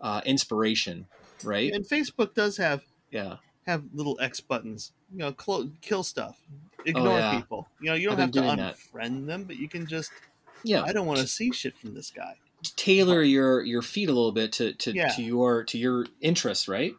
uh 0.00 0.20
inspiration 0.24 1.06
right 1.44 1.72
And 1.72 1.84
Facebook 1.86 2.34
does 2.34 2.56
have 2.58 2.82
yeah 3.10 3.36
have 3.66 3.84
little 3.92 4.18
X 4.20 4.40
buttons. 4.40 4.92
You 5.12 5.18
know, 5.18 5.32
clo- 5.32 5.70
kill 5.82 6.02
stuff, 6.02 6.40
ignore 6.86 7.14
Oh, 7.14 7.18
yeah. 7.18 7.36
people. 7.36 7.68
You 7.80 7.90
know, 7.90 7.94
you 7.96 8.08
don't 8.08 8.18
have 8.18 8.30
to 8.32 8.40
doing 8.40 8.56
that. 8.56 8.74
unfriend 8.76 9.26
them, 9.26 9.44
but 9.44 9.56
you 9.56 9.68
can 9.68 9.86
just. 9.86 10.10
yeah 10.64 10.82
I 10.82 10.92
don't 10.92 11.06
want 11.06 11.20
to 11.20 11.26
see 11.26 11.52
shit 11.52 11.76
from 11.78 11.94
this 11.94 12.10
guy. 12.10 12.34
Tailor 12.76 13.22
your 13.22 13.62
your 13.62 13.82
feet 13.82 14.08
a 14.08 14.12
little 14.12 14.32
bit 14.32 14.52
to 14.52 14.72
to, 14.74 14.92
Yeah. 14.92 15.08
to 15.08 15.22
your 15.22 15.64
to 15.64 15.78
your 15.78 16.06
interests 16.20 16.68
right 16.68 16.92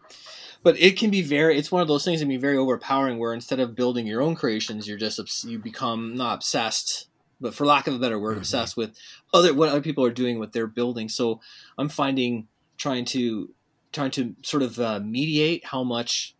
but 0.64 0.80
it 0.80 0.98
can 0.98 1.10
be 1.10 1.22
very 1.22 1.58
it's 1.58 1.72
one 1.72 1.82
of 1.82 1.88
those 1.88 2.04
things 2.04 2.20
that 2.20 2.26
can 2.26 2.30
be 2.30 2.38
very 2.38 2.58
overpowering 2.58 3.18
where 3.20 3.34
instead 3.34 3.60
of 3.60 3.76
building 3.76 4.08
your 4.08 4.22
own 4.22 4.36
creations 4.36 4.88
you're 4.88 4.98
just 4.98 5.44
you 5.44 5.60
become 5.60 6.16
not 6.16 6.36
obsessed 6.36 7.08
but 7.40 7.54
for 7.54 7.66
lack 7.66 7.88
of 7.88 7.94
a 7.96 8.00
better 8.00 8.20
word 8.20 8.36
Mhm. 8.36 8.42
obsessed 8.42 8.76
with 8.78 8.96
other 9.34 9.54
what 9.54 9.70
other 9.70 9.82
people 9.82 10.04
are 10.06 10.12
doing 10.12 10.40
what 10.40 10.52
they're 10.54 10.68
building 10.68 11.08
so 11.10 11.40
i'm 11.78 11.90
finding 11.90 12.48
trying 12.78 13.06
to 13.06 13.54
trying 13.92 14.12
to 14.12 14.36
sort 14.44 14.64
of 14.64 14.80
uh, 14.80 15.00
mediate 15.00 15.66
how 15.66 15.84
much 15.84 16.36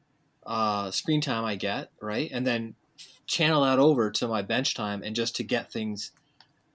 uh, 0.46 0.90
screen 0.90 1.22
time 1.22 1.44
i 1.46 1.56
get 1.56 1.92
right 2.02 2.30
and 2.34 2.46
then 2.48 2.74
channel 3.28 3.64
that 3.64 3.78
over 3.80 4.10
to 4.12 4.28
my 4.28 4.42
bench 4.42 4.74
time 4.74 5.04
and 5.04 5.16
just 5.16 5.36
to 5.36 5.44
get 5.44 5.72
things 5.72 6.12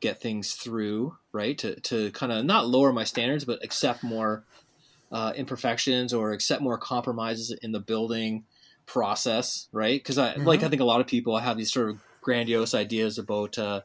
get 0.01 0.21
things 0.21 0.55
through, 0.55 1.17
right? 1.33 1.57
To 1.59 1.81
to 1.81 2.11
kind 2.13 2.33
of 2.33 2.45
not 2.45 2.69
lower 2.69 2.93
my 2.93 3.05
standards, 3.05 3.45
but 3.45 3.65
accept 3.65 4.03
more 4.03 4.45
uh, 5.13 5.33
imperfections 5.37 6.13
or 6.13 6.33
accept 6.33 6.63
more 6.63 6.79
compromises 6.79 7.53
in 7.63 7.73
the 7.73 7.81
building 7.81 8.45
process, 8.87 9.69
right? 9.73 9.99
Because 9.99 10.19
I 10.19 10.35
like 10.37 10.63
I 10.63 10.69
think 10.69 10.83
a 10.83 10.87
lot 10.87 11.01
of 11.01 11.07
people 11.07 11.37
have 11.39 11.57
these 11.57 11.73
sort 11.73 11.91
of 11.91 11.99
grandiose 12.21 12.75
ideas 12.75 13.19
about 13.19 13.59
uh, 13.59 13.83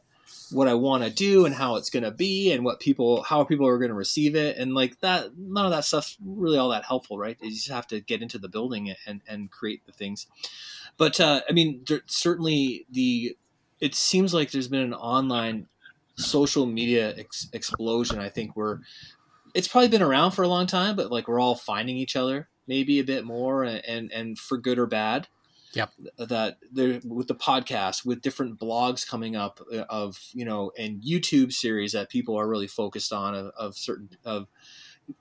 what 0.51 0.67
I 0.67 0.73
want 0.73 1.03
to 1.03 1.09
do 1.09 1.45
and 1.45 1.55
how 1.55 1.75
it's 1.75 1.89
going 1.89 2.03
to 2.03 2.11
be 2.11 2.51
and 2.51 2.65
what 2.65 2.79
people 2.79 3.23
how 3.23 3.43
people 3.43 3.67
are 3.67 3.77
going 3.77 3.89
to 3.89 3.95
receive 3.95 4.35
it 4.35 4.57
and 4.57 4.73
like 4.73 4.99
that 5.01 5.37
none 5.37 5.65
of 5.65 5.71
that 5.71 5.85
stuff's 5.85 6.17
really 6.23 6.57
all 6.57 6.69
that 6.69 6.83
helpful 6.83 7.17
right 7.17 7.37
you 7.41 7.51
just 7.51 7.69
have 7.69 7.87
to 7.87 8.01
get 8.01 8.21
into 8.21 8.37
the 8.37 8.49
building 8.49 8.93
and 9.05 9.21
and 9.27 9.51
create 9.51 9.85
the 9.85 9.91
things 9.91 10.27
but 10.97 11.19
uh, 11.19 11.41
I 11.49 11.53
mean 11.53 11.83
there, 11.87 12.01
certainly 12.05 12.85
the 12.91 13.37
it 13.79 13.95
seems 13.95 14.33
like 14.33 14.51
there's 14.51 14.67
been 14.67 14.81
an 14.81 14.93
online 14.93 15.67
social 16.15 16.65
media 16.65 17.15
ex- 17.17 17.49
explosion 17.53 18.19
I 18.19 18.29
think 18.29 18.55
we're 18.55 18.79
it's 19.53 19.67
probably 19.67 19.89
been 19.89 20.01
around 20.01 20.31
for 20.31 20.43
a 20.43 20.47
long 20.47 20.67
time 20.67 20.95
but 20.95 21.11
like 21.11 21.27
we're 21.27 21.39
all 21.39 21.55
finding 21.55 21.97
each 21.97 22.15
other 22.15 22.49
maybe 22.67 22.99
a 22.99 23.03
bit 23.03 23.25
more 23.25 23.63
and 23.63 23.83
and, 23.85 24.11
and 24.11 24.39
for 24.39 24.57
good 24.57 24.79
or 24.79 24.87
bad 24.87 25.27
Yep. 25.73 25.91
that 26.17 26.57
there 26.69 26.99
with 27.05 27.29
the 27.29 27.35
podcast 27.35 28.05
with 28.05 28.21
different 28.21 28.59
blogs 28.59 29.07
coming 29.07 29.37
up 29.37 29.61
uh, 29.73 29.85
of 29.89 30.19
you 30.33 30.43
know 30.43 30.73
and 30.77 31.01
youtube 31.01 31.53
series 31.53 31.93
that 31.93 32.09
people 32.09 32.35
are 32.37 32.45
really 32.45 32.67
focused 32.67 33.13
on 33.13 33.33
of, 33.35 33.51
of 33.57 33.77
certain 33.77 34.09
of 34.25 34.47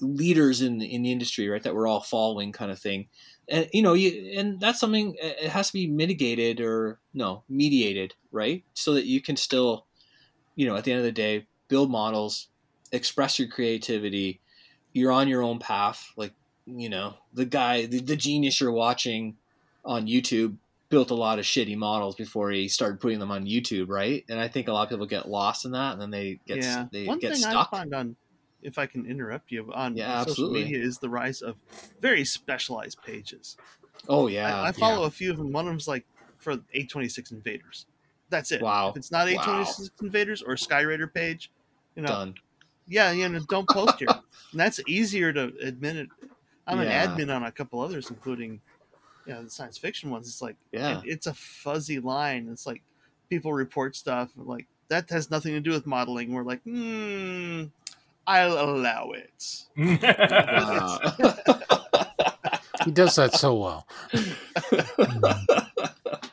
leaders 0.00 0.60
in 0.60 0.80
in 0.80 1.02
the 1.02 1.12
industry, 1.12 1.48
right? 1.48 1.62
That 1.62 1.74
we're 1.74 1.86
all 1.86 2.00
following, 2.00 2.52
kind 2.52 2.70
of 2.70 2.78
thing. 2.78 3.08
And 3.48 3.68
you 3.72 3.82
know, 3.82 3.94
you 3.94 4.38
and 4.38 4.60
that's 4.60 4.80
something 4.80 5.16
it 5.20 5.50
has 5.50 5.68
to 5.68 5.72
be 5.72 5.86
mitigated 5.86 6.60
or 6.60 7.00
no 7.12 7.44
mediated, 7.48 8.14
right? 8.30 8.64
So 8.74 8.94
that 8.94 9.06
you 9.06 9.20
can 9.20 9.36
still, 9.36 9.86
you 10.54 10.66
know, 10.66 10.76
at 10.76 10.84
the 10.84 10.92
end 10.92 10.98
of 11.00 11.04
the 11.04 11.12
day, 11.12 11.46
build 11.68 11.90
models, 11.90 12.48
express 12.92 13.38
your 13.38 13.48
creativity. 13.48 14.40
You're 14.92 15.12
on 15.12 15.28
your 15.28 15.42
own 15.42 15.58
path, 15.58 16.12
like 16.16 16.32
you 16.66 16.88
know, 16.88 17.14
the 17.32 17.44
guy, 17.44 17.86
the, 17.86 18.00
the 18.00 18.16
genius 18.16 18.60
you're 18.60 18.72
watching 18.72 19.36
on 19.84 20.06
YouTube 20.06 20.56
built 20.88 21.10
a 21.10 21.14
lot 21.14 21.38
of 21.38 21.44
shitty 21.44 21.76
models 21.76 22.16
before 22.16 22.50
he 22.50 22.68
started 22.68 23.00
putting 23.00 23.20
them 23.20 23.30
on 23.30 23.46
YouTube, 23.46 23.88
right? 23.88 24.24
And 24.28 24.40
I 24.40 24.48
think 24.48 24.68
a 24.68 24.72
lot 24.72 24.82
of 24.84 24.90
people 24.90 25.06
get 25.06 25.28
lost 25.28 25.64
in 25.64 25.72
that, 25.72 25.92
and 25.92 26.02
then 26.02 26.10
they 26.10 26.40
get 26.46 26.58
yeah. 26.58 26.86
they 26.92 27.06
One 27.06 27.18
get 27.18 27.32
thing 27.32 27.42
stuck. 27.42 27.68
I 27.72 27.78
find 27.78 27.94
on, 27.94 28.16
if 28.62 28.78
I 28.78 28.86
can 28.86 29.06
interrupt 29.06 29.50
you, 29.52 29.72
on 29.72 29.96
Yeah, 29.96 30.18
social 30.18 30.32
absolutely. 30.32 30.64
media 30.64 30.82
is 30.84 30.98
the 30.98 31.08
rise 31.08 31.40
of 31.40 31.56
very 32.00 32.24
specialized 32.24 33.02
pages. 33.02 33.56
oh 34.08 34.26
yeah, 34.26 34.62
I, 34.62 34.68
I 34.68 34.72
follow 34.72 35.04
a 35.04 35.10
few 35.10 35.30
of 35.30 35.38
them. 35.38 35.52
One 35.52 35.66
of 35.66 35.70
them's 35.70 35.88
like 35.88 36.04
for 36.38 36.52
A-26 36.74 37.32
invaders. 37.32 37.86
That's 38.30 38.52
it. 38.52 38.62
Wow. 38.62 38.90
If 38.90 38.96
it's 38.96 39.10
not 39.12 39.26
Wow. 39.26 39.62
A-26 39.62 39.90
invaders 40.02 40.42
or 40.42 40.52
a 40.52 40.56
Skyraider 40.56 41.12
page, 41.12 41.50
you 41.96 42.02
know, 42.02 42.08
done. 42.08 42.34
yeah, 42.88 43.10
you 43.10 43.28
know, 43.28 43.40
don't 43.48 43.68
post 43.68 43.98
here. 43.98 44.08
and 44.52 44.60
that's 44.60 44.80
easier 44.86 45.32
to 45.32 45.52
admit 45.62 45.96
it. 45.96 46.08
I'm 46.66 46.80
Yeah. 46.80 47.10
an 47.10 47.18
admin 47.18 47.34
on 47.34 47.42
a 47.44 47.52
couple 47.52 47.80
others, 47.80 48.10
including 48.10 48.60
you 49.26 49.34
know 49.34 49.42
the 49.44 49.50
science 49.50 49.76
fiction 49.78 50.10
ones. 50.10 50.26
It's 50.28 50.40
like 50.40 50.56
Yeah. 50.72 50.98
it- 51.00 51.04
it's 51.06 51.26
a 51.26 51.34
fuzzy 51.34 51.98
line. 52.00 52.48
It's 52.50 52.66
like 52.66 52.82
people 53.28 53.52
report 53.52 53.94
stuff 53.96 54.30
like 54.36 54.66
that 54.88 55.10
has 55.10 55.30
nothing 55.30 55.52
to 55.52 55.60
do 55.60 55.70
with 55.72 55.86
modeling. 55.86 56.32
We're 56.32 56.42
like, 56.44 56.62
hmm, 56.62 57.64
I'll 58.26 58.58
allow 58.58 59.10
it. 59.12 59.66
He 62.86 62.92
does 62.92 63.14
that 63.16 63.34
so 63.34 63.54
well. 63.56 63.86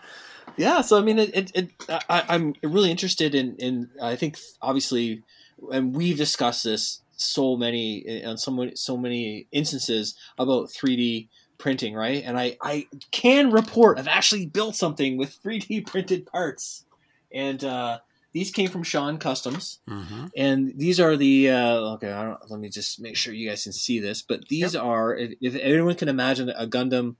yeah 0.58 0.82
so 0.82 0.98
i 0.98 1.02
mean 1.02 1.20
it, 1.20 1.36
it, 1.36 1.52
it 1.56 1.70
I, 2.10 2.24
i'm 2.30 2.54
really 2.64 2.92
interested 2.92 3.36
in 3.36 3.56
in 3.58 3.90
i 4.02 4.16
think 4.16 4.38
obviously 4.62 5.24
and 5.72 5.96
we've 5.96 6.18
discussed 6.18 6.64
this 6.64 7.02
so 7.16 7.58
many 7.58 8.24
on 8.24 8.38
so 8.38 8.52
many 8.52 8.76
so 8.76 8.98
many 8.98 9.48
instances 9.52 10.16
about 10.38 10.70
3d 10.70 11.28
printing 11.58 11.96
right 11.96 12.24
and 12.26 12.38
i 12.38 12.58
i 12.62 12.86
can 13.12 13.52
report 13.52 13.98
i've 13.98 14.08
actually 14.08 14.46
built 14.46 14.76
something 14.76 15.18
with 15.18 15.42
3d 15.42 15.86
printed 15.92 16.26
parts 16.28 16.86
and 17.32 17.64
uh 17.64 17.98
these 18.34 18.52
came 18.52 18.70
from 18.70 18.84
sean 18.84 19.18
customs 19.18 19.80
hmm 19.88 20.26
and 20.38 20.74
these 20.78 21.00
are 21.00 21.18
the 21.18 21.50
uh, 21.50 21.94
okay. 21.96 22.12
I 22.12 22.24
don't, 22.24 22.52
let 22.52 22.60
me 22.60 22.70
just 22.70 23.00
make 23.02 23.16
sure 23.16 23.34
you 23.34 23.50
guys 23.50 23.64
can 23.64 23.74
see 23.74 24.00
this. 24.00 24.22
But 24.22 24.48
these 24.50 24.76
are, 24.76 25.16
if, 25.16 25.34
if 25.42 25.56
anyone 25.56 25.96
can 25.96 26.10
imagine 26.10 26.50
a 26.50 26.68
Gundam 26.68 27.16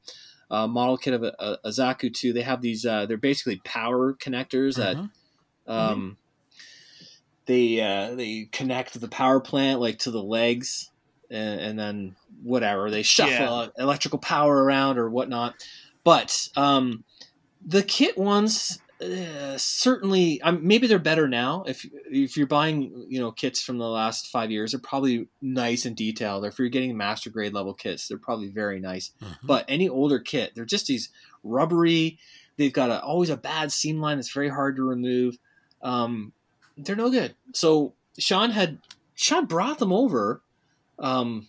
uh, 0.50 0.68
model 0.68 0.98
kit 0.98 1.14
of 1.14 1.24
a, 1.24 1.34
a, 1.40 1.58
a 1.66 1.70
Zaku 1.70 2.14
two, 2.14 2.34
they 2.34 2.42
have 2.42 2.62
these. 2.62 2.86
Uh, 2.86 3.06
they're 3.06 3.18
basically 3.18 3.58
power 3.64 4.14
connectors 4.14 4.76
that 4.76 4.98
Mhm. 4.98 5.10
um, 5.68 6.18
they 7.46 7.80
uh, 7.82 8.16
they 8.16 8.48
connect 8.52 9.00
the 9.00 9.08
power 9.08 9.40
plant 9.40 9.80
like 9.80 10.00
to 10.00 10.12
the 10.12 10.22
legs, 10.24 10.90
and, 11.30 11.60
and 11.60 11.80
then 11.80 12.16
whatever 12.44 12.90
they 12.92 13.04
shuffle 13.04 13.72
electrical 13.78 14.20
power 14.20 14.64
around 14.64 14.98
or 14.98 15.10
whatnot. 15.10 15.56
But 16.04 16.48
um, 16.56 17.04
the 17.66 17.84
kit 17.84 18.18
ones 18.18 18.80
uh, 19.02 19.58
certainly, 19.58 20.42
um, 20.42 20.66
maybe 20.66 20.88
they're 20.88 21.00
better 21.00 21.28
now. 21.28 21.64
If 21.68 21.86
if 22.10 22.36
you're 22.36 22.48
buying 22.48 23.06
you 23.10 23.20
know 23.20 23.32
kits 23.32 23.62
from 23.62 23.78
the 23.78 23.88
last 23.88 24.28
five 24.28 24.50
years, 24.50 24.72
they're 24.72 24.80
probably 24.80 25.28
nice 25.42 25.86
and 25.86 25.96
detailed. 25.96 26.44
Or 26.44 26.48
if 26.48 26.58
you're 26.58 26.70
getting 26.70 26.98
master 26.98 27.30
grade 27.30 27.54
level 27.54 27.74
kits, 27.74 28.08
they're 28.08 28.18
probably 28.18 28.48
very 28.48 28.80
nice. 28.80 29.12
Mhm. 29.22 29.38
But 29.44 29.66
any 29.68 29.88
older 29.88 30.20
kit, 30.20 30.54
they're 30.56 30.66
just 30.66 30.88
these 30.88 31.10
rubbery. 31.44 32.18
They've 32.58 32.74
got 32.74 32.90
a, 32.90 33.02
always 33.04 33.30
a 33.30 33.38
bad 33.38 33.72
seam 33.72 34.02
line 34.02 34.18
that's 34.18 34.32
very 34.34 34.50
hard 34.50 34.76
to 34.78 34.84
remove. 34.84 35.38
Um, 35.84 36.34
they're 36.76 36.96
no 36.96 37.12
good. 37.12 37.36
So 37.54 37.94
Sean 38.18 38.50
had 38.50 38.80
Sean 39.14 39.46
brought 39.46 39.78
them 39.78 39.94
over 39.94 40.42
um, 41.00 41.48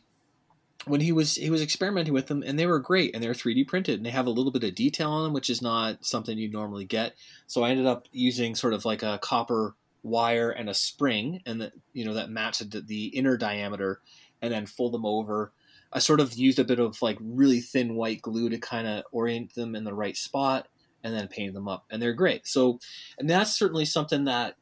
when 0.89 1.01
he 1.01 1.12
was 1.12 1.34
he 1.34 1.51
was 1.51 1.62
experimenting 1.62 2.12
with 2.12 2.26
them, 2.26 2.43
and 2.45 2.59
they 2.59 2.66
were 2.66 2.78
great, 2.78 3.14
and 3.14 3.22
they're 3.22 3.32
3D 3.32 3.66
printed, 3.66 3.97
and 3.97 4.07
they 4.07 4.11
have 4.11 4.26
a 4.26 4.30
little 4.30 4.53
bit 4.53 4.64
of 4.64 4.74
detail 4.74 5.11
on 5.11 5.24
them, 5.24 5.32
which 5.32 5.51
is 5.51 5.62
not 5.62 6.05
something 6.05 6.36
you 6.39 6.51
normally 6.51 6.84
get. 6.84 7.14
So 7.47 7.62
I 7.62 7.70
ended 7.70 7.86
up 7.86 8.07
using 8.12 8.55
sort 8.55 8.74
of 8.74 8.84
like 8.84 9.03
a 9.03 9.18
copper 9.22 9.74
wire 10.03 10.51
and 10.51 10.68
a 10.68 10.74
spring, 10.74 11.43
and 11.47 11.61
that 11.61 11.72
you 11.93 12.05
know 12.05 12.14
that 12.14 12.30
matched 12.30 12.70
the, 12.70 12.80
the 12.80 13.07
inner 13.07 13.36
diameter, 13.36 14.01
and 14.43 14.53
then 14.53 14.66
fold 14.66 14.93
them 14.93 15.07
over. 15.07 15.53
I 15.93 16.01
sort 16.01 16.20
of 16.20 16.34
used 16.34 16.59
a 16.59 16.64
bit 16.64 16.78
of 16.78 17.01
like 17.01 17.16
really 17.20 17.61
thin 17.61 17.95
white 17.95 18.20
glue 18.22 18.51
to 18.51 18.59
kind 18.59 18.86
of 18.86 19.05
orient 19.11 19.55
them 19.55 19.74
in 19.74 19.84
the 19.84 19.95
right 19.95 20.16
spot, 20.16 20.68
and 21.03 21.14
then 21.14 21.28
painted 21.28 21.55
them 21.55 21.68
up, 21.68 21.84
and 21.91 22.01
they're 22.01 22.12
great. 22.12 22.47
So, 22.47 22.78
and 23.18 23.28
that's 23.28 23.55
certainly 23.55 23.84
something 23.84 24.24
that 24.24 24.57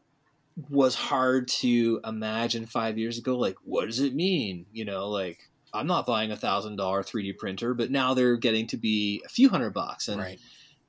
was 0.70 0.94
hard 0.94 1.48
to 1.48 2.00
imagine 2.04 2.66
five 2.66 2.96
years 2.98 3.18
ago. 3.18 3.36
Like, 3.36 3.56
what 3.64 3.86
does 3.86 4.00
it 4.00 4.14
mean? 4.14 4.66
You 4.72 4.84
know, 4.84 5.08
like 5.08 5.50
I'm 5.76 5.86
not 5.86 6.06
buying 6.06 6.30
a 6.30 6.36
thousand 6.36 6.76
dollar 6.76 7.02
3D 7.02 7.38
printer, 7.38 7.74
but 7.74 7.90
now 7.90 8.14
they're 8.14 8.36
getting 8.36 8.66
to 8.68 8.76
be 8.76 9.22
a 9.24 9.28
few 9.28 9.48
hundred 9.48 9.70
bucks, 9.74 10.08
and 10.08 10.20
Right. 10.20 10.40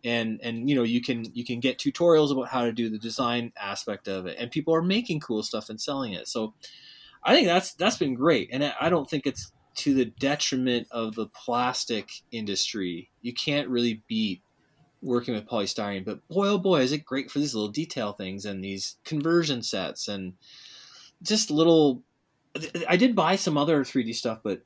and 0.03 0.39
and 0.41 0.69
you 0.69 0.75
know 0.75 0.83
you 0.83 1.01
can 1.01 1.25
you 1.33 1.45
can 1.45 1.59
get 1.59 1.77
tutorials 1.77 2.31
about 2.31 2.47
how 2.49 2.63
to 2.65 2.71
do 2.71 2.89
the 2.89 2.97
design 2.99 3.51
aspect 3.59 4.07
of 4.07 4.25
it, 4.25 4.37
and 4.39 4.51
people 4.51 4.73
are 4.73 4.81
making 4.81 5.19
cool 5.19 5.43
stuff 5.43 5.69
and 5.69 5.79
selling 5.79 6.13
it. 6.13 6.27
So 6.27 6.53
I 7.23 7.35
think 7.35 7.47
that's 7.47 7.73
that's 7.73 7.97
been 7.97 8.15
great, 8.15 8.49
and 8.51 8.63
I 8.63 8.73
I 8.81 8.89
don't 8.89 9.09
think 9.09 9.25
it's 9.27 9.51
to 9.75 9.93
the 9.93 10.05
detriment 10.05 10.87
of 10.89 11.13
the 11.15 11.27
plastic 11.27 12.09
industry. 12.31 13.11
You 13.21 13.33
can't 13.33 13.69
really 13.69 14.01
beat 14.07 14.41
working 15.03 15.35
with 15.35 15.45
polystyrene, 15.47 16.03
but 16.03 16.27
boy 16.27 16.47
oh 16.47 16.57
boy 16.57 16.81
is 16.81 16.91
it 16.91 17.05
great 17.05 17.29
for 17.29 17.37
these 17.39 17.53
little 17.53 17.69
detail 17.69 18.13
things 18.13 18.45
and 18.45 18.63
these 18.63 18.97
conversion 19.03 19.61
sets 19.61 20.07
and 20.07 20.33
just 21.21 21.51
little. 21.51 22.03
I 22.87 22.97
did 22.97 23.15
buy 23.15 23.35
some 23.35 23.55
other 23.55 23.83
3D 23.83 24.15
stuff, 24.15 24.39
but 24.43 24.63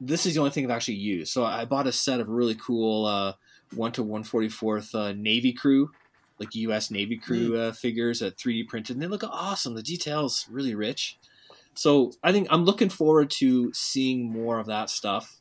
this 0.00 0.26
is 0.26 0.34
the 0.34 0.40
only 0.40 0.50
thing 0.50 0.64
I've 0.64 0.70
actually 0.70 0.94
used. 0.94 1.32
So 1.32 1.44
I 1.44 1.64
bought 1.64 1.86
a 1.86 1.92
set 1.92 2.20
of 2.20 2.28
really 2.28 2.54
cool 2.54 3.06
uh, 3.06 3.34
one 3.74 3.92
to 3.92 4.02
one 4.02 4.24
forty 4.24 4.48
fourth 4.48 4.94
uh, 4.94 5.12
Navy 5.12 5.52
crew, 5.52 5.90
like 6.38 6.54
U.S. 6.54 6.90
Navy 6.90 7.16
crew 7.16 7.56
uh, 7.56 7.72
figures 7.72 8.20
that 8.20 8.36
3D 8.36 8.68
printed, 8.68 8.96
and 8.96 9.02
they 9.02 9.06
look 9.06 9.24
awesome. 9.24 9.74
The 9.74 9.82
details 9.82 10.46
really 10.50 10.74
rich. 10.74 11.18
So 11.74 12.12
I 12.22 12.32
think 12.32 12.48
I'm 12.50 12.64
looking 12.64 12.88
forward 12.88 13.30
to 13.38 13.72
seeing 13.72 14.30
more 14.30 14.58
of 14.58 14.66
that 14.66 14.90
stuff. 14.90 15.40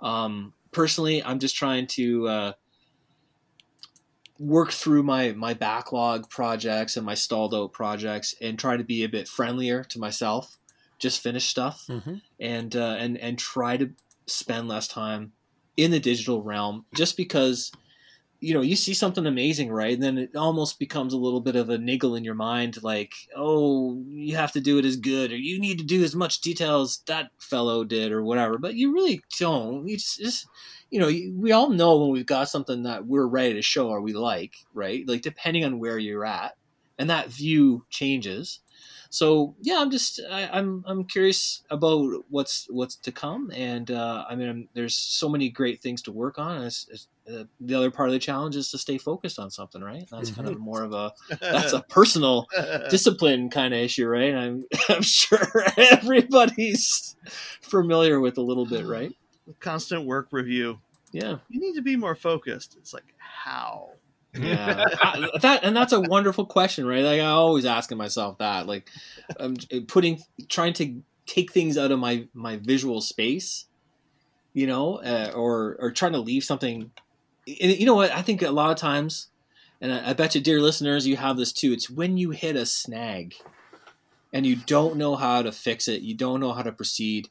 Um, 0.00 0.52
personally, 0.72 1.22
I'm 1.22 1.38
just 1.38 1.56
trying 1.56 1.86
to 1.88 2.28
uh, 2.28 2.52
work 4.38 4.72
through 4.72 5.02
my 5.02 5.32
my 5.32 5.54
backlog 5.54 6.28
projects 6.28 6.96
and 6.96 7.06
my 7.06 7.14
stalled 7.14 7.54
out 7.54 7.72
projects 7.72 8.34
and 8.40 8.58
try 8.58 8.76
to 8.76 8.84
be 8.84 9.04
a 9.04 9.08
bit 9.08 9.28
friendlier 9.28 9.84
to 9.84 9.98
myself. 9.98 10.58
Just 10.98 11.22
finish 11.22 11.46
stuff 11.46 11.84
hmm 11.86 12.16
and 12.40 12.74
uh, 12.76 12.96
and 12.98 13.18
and 13.18 13.38
try 13.38 13.76
to 13.76 13.90
spend 14.26 14.68
less 14.68 14.88
time 14.88 15.32
in 15.76 15.90
the 15.90 16.00
digital 16.00 16.42
realm 16.42 16.84
just 16.94 17.16
because 17.16 17.70
you 18.40 18.52
know 18.52 18.60
you 18.60 18.76
see 18.76 18.94
something 18.94 19.26
amazing 19.26 19.70
right? 19.70 19.94
And 19.94 20.02
then 20.02 20.18
it 20.18 20.36
almost 20.36 20.78
becomes 20.78 21.12
a 21.12 21.18
little 21.18 21.40
bit 21.40 21.56
of 21.56 21.70
a 21.70 21.78
niggle 21.78 22.14
in 22.14 22.24
your 22.24 22.34
mind 22.34 22.82
like 22.82 23.12
oh 23.34 24.02
you 24.08 24.36
have 24.36 24.52
to 24.52 24.60
do 24.60 24.78
it 24.78 24.84
as 24.84 24.96
good 24.96 25.32
or 25.32 25.36
you 25.36 25.58
need 25.58 25.78
to 25.78 25.84
do 25.84 26.02
as 26.04 26.14
much 26.14 26.40
detail 26.40 26.82
as 26.82 27.00
that 27.06 27.30
fellow 27.38 27.84
did 27.84 28.12
or 28.12 28.22
whatever. 28.22 28.58
But 28.58 28.74
you 28.74 28.92
really 28.92 29.22
don't. 29.38 29.86
You 29.86 29.96
just, 29.96 30.18
just 30.18 30.46
you 30.90 31.00
know 31.00 31.06
we 31.06 31.52
all 31.52 31.70
know 31.70 31.98
when 31.98 32.10
we've 32.10 32.26
got 32.26 32.48
something 32.48 32.82
that 32.84 33.06
we're 33.06 33.26
ready 33.26 33.54
to 33.54 33.62
show 33.62 33.88
or 33.88 34.00
we 34.00 34.12
like 34.12 34.54
right? 34.74 35.06
Like 35.06 35.22
depending 35.22 35.64
on 35.64 35.78
where 35.78 35.98
you're 35.98 36.24
at 36.24 36.56
and 36.98 37.10
that 37.10 37.28
view 37.28 37.84
changes 37.90 38.60
so 39.10 39.54
yeah, 39.62 39.78
I'm 39.78 39.90
just 39.90 40.20
I, 40.30 40.48
I'm 40.52 40.84
I'm 40.86 41.04
curious 41.04 41.62
about 41.70 42.24
what's 42.28 42.66
what's 42.70 42.96
to 42.96 43.12
come, 43.12 43.50
and 43.54 43.90
uh, 43.90 44.24
I 44.28 44.34
mean 44.34 44.48
I'm, 44.48 44.68
there's 44.74 44.94
so 44.94 45.28
many 45.28 45.48
great 45.48 45.80
things 45.80 46.02
to 46.02 46.12
work 46.12 46.38
on. 46.38 46.56
And 46.56 46.66
it's, 46.66 46.86
it's, 46.90 47.08
uh, 47.32 47.44
the 47.60 47.74
other 47.74 47.90
part 47.90 48.08
of 48.08 48.12
the 48.12 48.18
challenge 48.18 48.56
is 48.56 48.70
to 48.70 48.78
stay 48.78 48.98
focused 48.98 49.38
on 49.38 49.50
something, 49.50 49.82
right? 49.82 50.06
That's 50.10 50.30
kind 50.30 50.48
of 50.48 50.58
more 50.58 50.82
of 50.82 50.92
a 50.92 51.12
that's 51.40 51.72
a 51.72 51.82
personal 51.82 52.46
discipline 52.90 53.50
kind 53.50 53.74
of 53.74 53.80
issue, 53.80 54.06
right? 54.06 54.34
I'm 54.34 54.64
I'm 54.88 55.02
sure 55.02 55.64
everybody's 55.76 57.16
familiar 57.62 58.20
with 58.20 58.38
a 58.38 58.42
little 58.42 58.66
bit, 58.66 58.86
right? 58.86 59.12
constant 59.60 60.04
work 60.06 60.28
review. 60.32 60.78
Yeah, 61.12 61.38
You 61.48 61.60
need 61.60 61.74
to 61.74 61.82
be 61.82 61.96
more 61.96 62.14
focused. 62.14 62.76
It's 62.78 62.92
like 62.92 63.14
how? 63.18 63.90
Yeah. 64.38 64.84
I- 65.02 65.28
that 65.40 65.64
and 65.64 65.76
that's 65.76 65.92
a 65.92 66.00
wonderful 66.00 66.46
question, 66.46 66.86
right? 66.86 67.02
Like 67.04 67.20
I 67.20 67.26
always 67.26 67.64
asking 67.64 67.98
myself 67.98 68.38
that, 68.38 68.66
like 68.66 68.88
I'm 69.38 69.56
putting 69.86 70.20
trying 70.48 70.72
to 70.74 71.02
take 71.26 71.52
things 71.52 71.76
out 71.76 71.90
of 71.90 71.98
my 71.98 72.26
my 72.34 72.56
visual 72.56 73.00
space, 73.00 73.66
you 74.54 74.66
know, 74.66 74.96
uh, 74.96 75.32
or 75.34 75.76
or 75.80 75.90
trying 75.90 76.12
to 76.12 76.20
leave 76.20 76.44
something. 76.44 76.90
And 77.46 77.72
you 77.72 77.86
know 77.86 77.94
what? 77.94 78.10
I 78.12 78.22
think 78.22 78.42
a 78.42 78.50
lot 78.50 78.70
of 78.70 78.76
times, 78.76 79.28
and 79.80 79.92
I, 79.92 80.10
I 80.10 80.12
bet 80.12 80.34
you, 80.34 80.40
dear 80.40 80.60
listeners, 80.60 81.06
you 81.06 81.16
have 81.16 81.36
this 81.36 81.52
too. 81.52 81.72
It's 81.72 81.88
when 81.90 82.16
you 82.16 82.30
hit 82.30 82.56
a 82.56 82.66
snag, 82.66 83.34
and 84.32 84.44
you 84.44 84.56
don't 84.56 84.96
know 84.96 85.16
how 85.16 85.42
to 85.42 85.52
fix 85.52 85.88
it, 85.88 86.02
you 86.02 86.14
don't 86.14 86.40
know 86.40 86.52
how 86.52 86.62
to 86.62 86.72
proceed, 86.72 87.28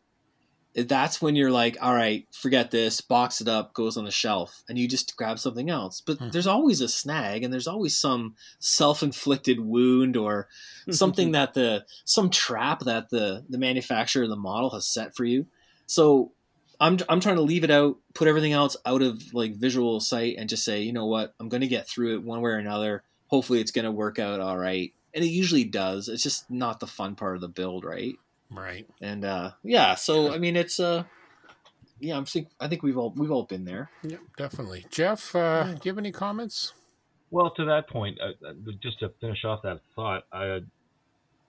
that's 0.76 1.22
when 1.22 1.36
you're 1.38 1.52
like, 1.52 1.78
all 1.82 1.94
right, 1.94 2.28
forget 2.34 2.70
this, 2.70 3.00
box 3.00 3.40
it 3.40 3.48
up, 3.48 3.74
goes 3.74 3.96
on 3.96 4.04
the 4.04 4.12
shelf, 4.12 4.64
and 4.68 4.78
you 4.78 4.88
just 4.88 5.16
grab 5.16 5.40
something 5.40 5.70
else. 5.70 6.02
But 6.06 6.18
Hmm. 6.20 6.30
there's 6.32 6.48
always 6.48 6.82
a 6.82 6.88
snag, 6.90 7.44
and 7.44 7.54
there's 7.54 7.68
always 7.68 7.98
some 7.98 8.36
self-inflicted 8.60 9.60
wound 9.60 10.18
or 10.18 10.48
something 10.92 11.32
that 11.32 11.54
the 11.54 11.86
some 12.04 12.30
trap 12.30 12.82
that 12.82 13.10
the 13.10 13.44
the 13.50 13.58
manufacturer 13.58 14.24
of 14.24 14.30
the 14.30 14.36
model 14.36 14.70
has 14.72 14.86
set 14.88 15.16
for 15.16 15.24
you. 15.26 15.46
So 15.88 16.32
I'm 16.80 16.98
I'm 17.08 17.22
trying 17.22 17.38
to 17.38 17.42
leave 17.42 17.64
it 17.64 17.72
out, 17.72 17.98
put 18.14 18.28
everything 18.28 18.52
else 18.52 18.76
out 18.86 19.02
of 19.02 19.34
like 19.34 19.56
visual 19.56 20.00
sight, 20.02 20.36
and 20.38 20.50
just 20.50 20.66
say, 20.66 20.82
you 20.82 20.92
know 20.94 21.06
what, 21.06 21.34
I'm 21.40 21.48
going 21.50 21.62
to 21.62 21.68
get 21.68 21.88
through 21.88 22.16
it 22.16 22.24
one 22.24 22.42
way 22.42 22.52
or 22.52 22.58
another. 22.58 23.04
Hopefully, 23.28 23.62
it's 23.62 23.72
going 23.72 23.86
to 23.86 23.92
work 23.92 24.20
out 24.20 24.40
all 24.42 24.58
right, 24.58 24.94
and 25.14 25.24
it 25.24 25.30
usually 25.30 25.64
does. 25.64 26.10
It's 26.10 26.22
just 26.24 26.52
not 26.52 26.80
the 26.82 26.88
fun 26.88 27.16
part 27.16 27.36
of 27.36 27.42
the 27.42 27.48
build, 27.48 27.86
right? 27.86 28.16
Right. 28.52 28.88
and 29.02 29.26
uh 29.26 29.52
yeah 29.64 29.96
so 29.96 30.32
i 30.34 30.38
mean 30.38 30.56
it's 30.56 30.80
uh 30.80 31.04
yeah 32.00 32.16
i'm 32.18 32.26
think 32.26 32.48
i 32.60 32.68
think 32.68 32.84
we've 32.84 32.98
all 32.98 33.12
we've 33.16 33.32
all 33.32 33.44
been 33.44 33.66
there 33.66 33.90
Yep, 34.04 34.20
definitely. 34.38 34.86
Geoff, 34.90 35.36
uh, 35.36 35.74
do 35.74 35.80
you 35.84 35.92
have 35.92 35.98
any 35.98 36.12
comments? 36.12 36.74
Well, 37.32 37.52
to 37.56 37.66
that 37.66 37.90
point, 37.90 38.20
uh, 38.22 38.48
uh, 38.48 38.54
just 38.82 39.00
to 39.00 39.10
finish 39.20 39.44
off 39.44 39.62
that 39.64 39.82
thought, 39.96 40.24
I, 40.32 40.60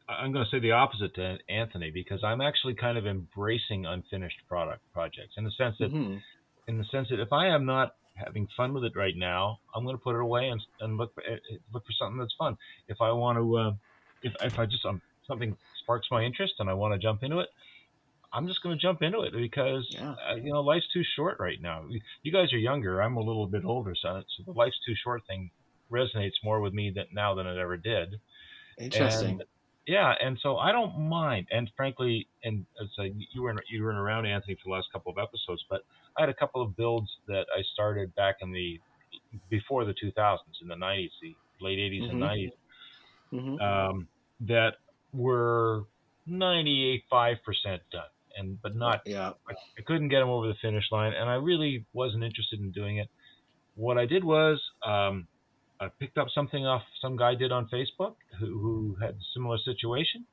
I'm 0.08 0.32
going 0.32 0.44
to 0.44 0.50
say 0.50 0.58
the 0.58 0.72
opposite 0.72 1.14
to 1.16 1.36
Anthony 1.48 1.90
because 1.90 2.24
I'm 2.24 2.40
actually 2.40 2.74
kind 2.74 2.96
of 2.96 3.06
embracing 3.06 3.84
unfinished 3.86 4.38
product 4.48 4.80
projects 4.94 5.34
in 5.36 5.44
the 5.44 5.50
sense 5.50 5.76
that, 5.80 5.92
Mhm. 5.92 6.22
in 6.68 6.78
the 6.78 6.84
sense 6.86 7.08
that 7.10 7.20
if 7.20 7.32
I 7.32 7.48
am 7.48 7.66
not 7.66 7.94
having 8.14 8.48
fun 8.56 8.72
with 8.72 8.84
it 8.84 8.96
right 8.96 9.16
now, 9.16 9.58
I'm 9.74 9.84
going 9.84 9.96
to 9.96 10.02
put 10.02 10.14
it 10.16 10.22
away 10.22 10.48
and, 10.48 10.60
and 10.80 10.96
look 10.96 11.14
for, 11.14 11.22
uh, 11.22 11.36
look 11.72 11.84
for 11.84 11.92
something 11.92 12.18
that's 12.18 12.34
fun. 12.38 12.56
If 12.88 13.00
I 13.02 13.12
want 13.12 13.36
to, 13.38 13.56
uh, 13.58 13.72
if 14.22 14.32
if 14.42 14.58
I 14.58 14.64
just 14.66 14.84
um, 14.86 15.02
something 15.26 15.56
sparks 15.82 16.08
my 16.10 16.22
interest 16.22 16.54
and 16.58 16.70
I 16.70 16.74
want 16.74 16.94
to 16.94 16.98
jump 16.98 17.22
into 17.22 17.40
it, 17.40 17.48
I'm 18.32 18.46
just 18.46 18.62
going 18.62 18.76
to 18.76 18.80
jump 18.82 19.02
into 19.02 19.20
it 19.22 19.32
because 19.32 19.86
Yeah. 19.90 20.14
uh, 20.30 20.36
you 20.36 20.52
know 20.52 20.60
life's 20.60 20.88
too 20.92 21.02
short 21.16 21.38
right 21.40 21.60
now. 21.60 21.86
You 22.22 22.32
guys 22.32 22.52
are 22.52 22.58
younger. 22.58 23.00
I'm 23.02 23.16
a 23.16 23.22
little 23.22 23.46
bit 23.46 23.64
older, 23.64 23.94
so, 24.00 24.22
so 24.36 24.42
the 24.44 24.52
life's 24.52 24.78
too 24.86 24.94
short 25.02 25.22
thing 25.26 25.50
resonates 25.92 26.42
more 26.42 26.60
with 26.60 26.74
me 26.74 26.92
than 26.94 27.06
now 27.12 27.34
than 27.34 27.46
it 27.46 27.58
ever 27.58 27.76
did. 27.76 28.20
interesting 28.78 29.38
And, 29.38 29.44
yeah, 29.86 30.14
and 30.20 30.38
so 30.42 30.56
I 30.58 30.72
don't 30.72 30.98
mind. 31.08 31.46
And 31.50 31.70
frankly, 31.76 32.28
and 32.42 32.66
as 32.82 32.88
I, 32.98 33.12
you 33.32 33.42
weren't 33.42 33.60
you 33.70 33.82
weren't 33.84 33.98
around 33.98 34.26
Anthony 34.26 34.54
for 34.56 34.62
the 34.70 34.74
last 34.74 34.88
couple 34.92 35.12
of 35.12 35.18
episodes, 35.18 35.64
but 35.70 35.82
I 36.18 36.22
had 36.22 36.28
a 36.28 36.34
couple 36.34 36.60
of 36.62 36.76
builds 36.76 37.08
that 37.28 37.46
I 37.56 37.62
started 37.72 38.14
back 38.16 38.36
in 38.40 38.52
the 38.52 38.80
before 39.48 39.84
the 39.84 39.94
2000s, 39.94 40.58
in 40.62 40.68
the 40.68 40.74
90s, 40.76 41.10
the 41.22 41.36
late 41.60 41.78
80s 41.78 42.04
and 42.08 42.18
Mhm. 42.18 42.20
90s, 42.20 42.50
Mhm. 43.32 43.60
um, 43.60 44.08
that 44.40 44.74
were 45.16 45.84
95 46.26 47.36
percent 47.44 47.82
done, 47.90 48.02
and 48.36 48.60
but 48.62 48.76
not 48.76 49.02
yeah 49.06 49.30
I, 49.48 49.52
I 49.52 49.82
couldn't 49.86 50.08
get 50.08 50.20
them 50.20 50.28
over 50.28 50.48
the 50.48 50.54
finish 50.60 50.84
line, 50.92 51.12
and 51.12 51.28
I 51.28 51.34
really 51.34 51.86
wasn't 51.92 52.24
interested 52.24 52.60
in 52.60 52.70
doing 52.72 52.98
it. 52.98 53.08
What 53.74 53.98
I 53.98 54.06
did 54.06 54.24
was 54.24 54.60
um, 54.84 55.26
I 55.80 55.88
picked 55.88 56.18
up 56.18 56.28
something 56.34 56.66
off 56.66 56.82
some 57.00 57.16
guy 57.16 57.34
did 57.34 57.52
on 57.52 57.68
Facebook 57.72 58.14
who, 58.38 58.46
who 58.46 58.96
had 59.00 59.10
a 59.10 59.24
similar 59.34 59.58
situation. 59.58 60.24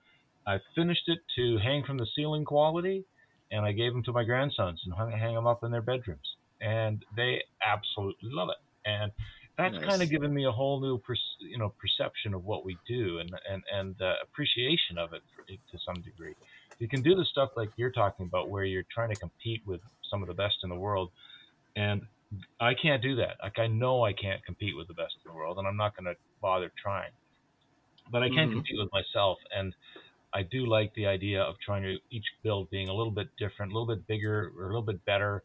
I 0.46 0.58
finished 0.76 1.08
it 1.08 1.20
to 1.38 1.58
hang 1.58 1.84
from 1.86 1.98
the 1.98 2.08
ceiling 2.16 2.46
quality, 2.46 3.06
and 3.52 3.66
I 3.66 3.72
gave 3.72 3.94
them 3.94 4.04
to 4.04 4.12
my 4.12 4.24
grandsons 4.24 4.82
and 4.86 4.94
hung, 4.94 5.12
hang 5.12 5.36
them 5.36 5.48
up 5.48 5.64
in 5.64 5.72
their 5.72 5.82
bedrooms, 5.82 6.36
and 6.62 7.04
they 7.16 7.44
absolutely 7.66 8.30
love 8.32 8.50
it. 8.50 8.90
And 8.90 9.12
that's 9.58 9.76
Nice. 9.76 9.86
kind 9.86 10.02
of 10.02 10.10
given 10.10 10.34
me 10.34 10.46
a 10.46 10.52
whole 10.52 10.82
new, 10.82 10.98
per, 11.00 11.16
you 11.40 11.58
know, 11.58 11.76
perception 11.80 12.34
of 12.34 12.44
what 12.44 12.66
we 12.66 12.80
do 12.88 13.20
and 13.20 13.34
and 13.50 13.64
and 13.72 14.02
uh, 14.02 14.16
appreciation 14.24 14.98
of 14.98 15.14
it 15.14 15.24
to 15.72 15.78
some 15.86 16.02
degree 16.02 16.36
you 16.80 16.88
can 16.90 17.02
do 17.04 17.16
the 17.16 17.26
stuff 17.26 17.50
like 17.56 17.70
you're 17.76 17.92
talking 17.92 18.26
about 18.26 18.50
where 18.50 18.64
you're 18.66 18.86
trying 18.92 19.10
to 19.10 19.16
compete 19.18 19.62
with 19.66 19.82
some 20.10 20.22
of 20.22 20.28
the 20.28 20.34
best 20.34 20.56
in 20.64 20.70
the 20.70 20.76
world 20.76 21.12
and 21.76 22.04
i 22.60 22.74
can't 22.74 23.02
do 23.04 23.16
that 23.16 23.38
like 23.44 23.60
i 23.60 23.68
know 23.68 24.04
i 24.06 24.14
can't 24.14 24.44
compete 24.46 24.76
with 24.78 24.88
the 24.88 24.94
best 24.94 25.16
in 25.26 25.30
the 25.32 25.36
world 25.36 25.58
and 25.58 25.68
i'm 25.68 25.78
not 25.78 25.96
going 25.96 26.06
to 26.06 26.16
bother 26.42 26.72
trying 26.82 27.12
but 28.12 28.24
i 28.24 28.30
can 28.30 28.50
Mhm. 28.50 28.52
compete 28.52 28.78
with 28.78 28.90
myself 28.94 29.38
and 29.52 29.76
i 30.34 30.44
do 30.44 30.66
like 30.66 30.94
the 30.96 31.06
idea 31.08 31.42
of 31.42 31.56
trying 31.66 31.84
to 31.84 31.98
each 32.12 32.26
build 32.44 32.70
being 32.70 32.90
a 32.90 32.94
little 32.94 33.14
bit 33.14 33.28
different 33.38 33.72
a 33.72 33.76
little 33.76 33.96
bit 33.96 34.08
bigger 34.08 34.52
or 34.58 34.66
a 34.66 34.68
little 34.68 34.84
bit 34.86 35.04
better 35.06 35.44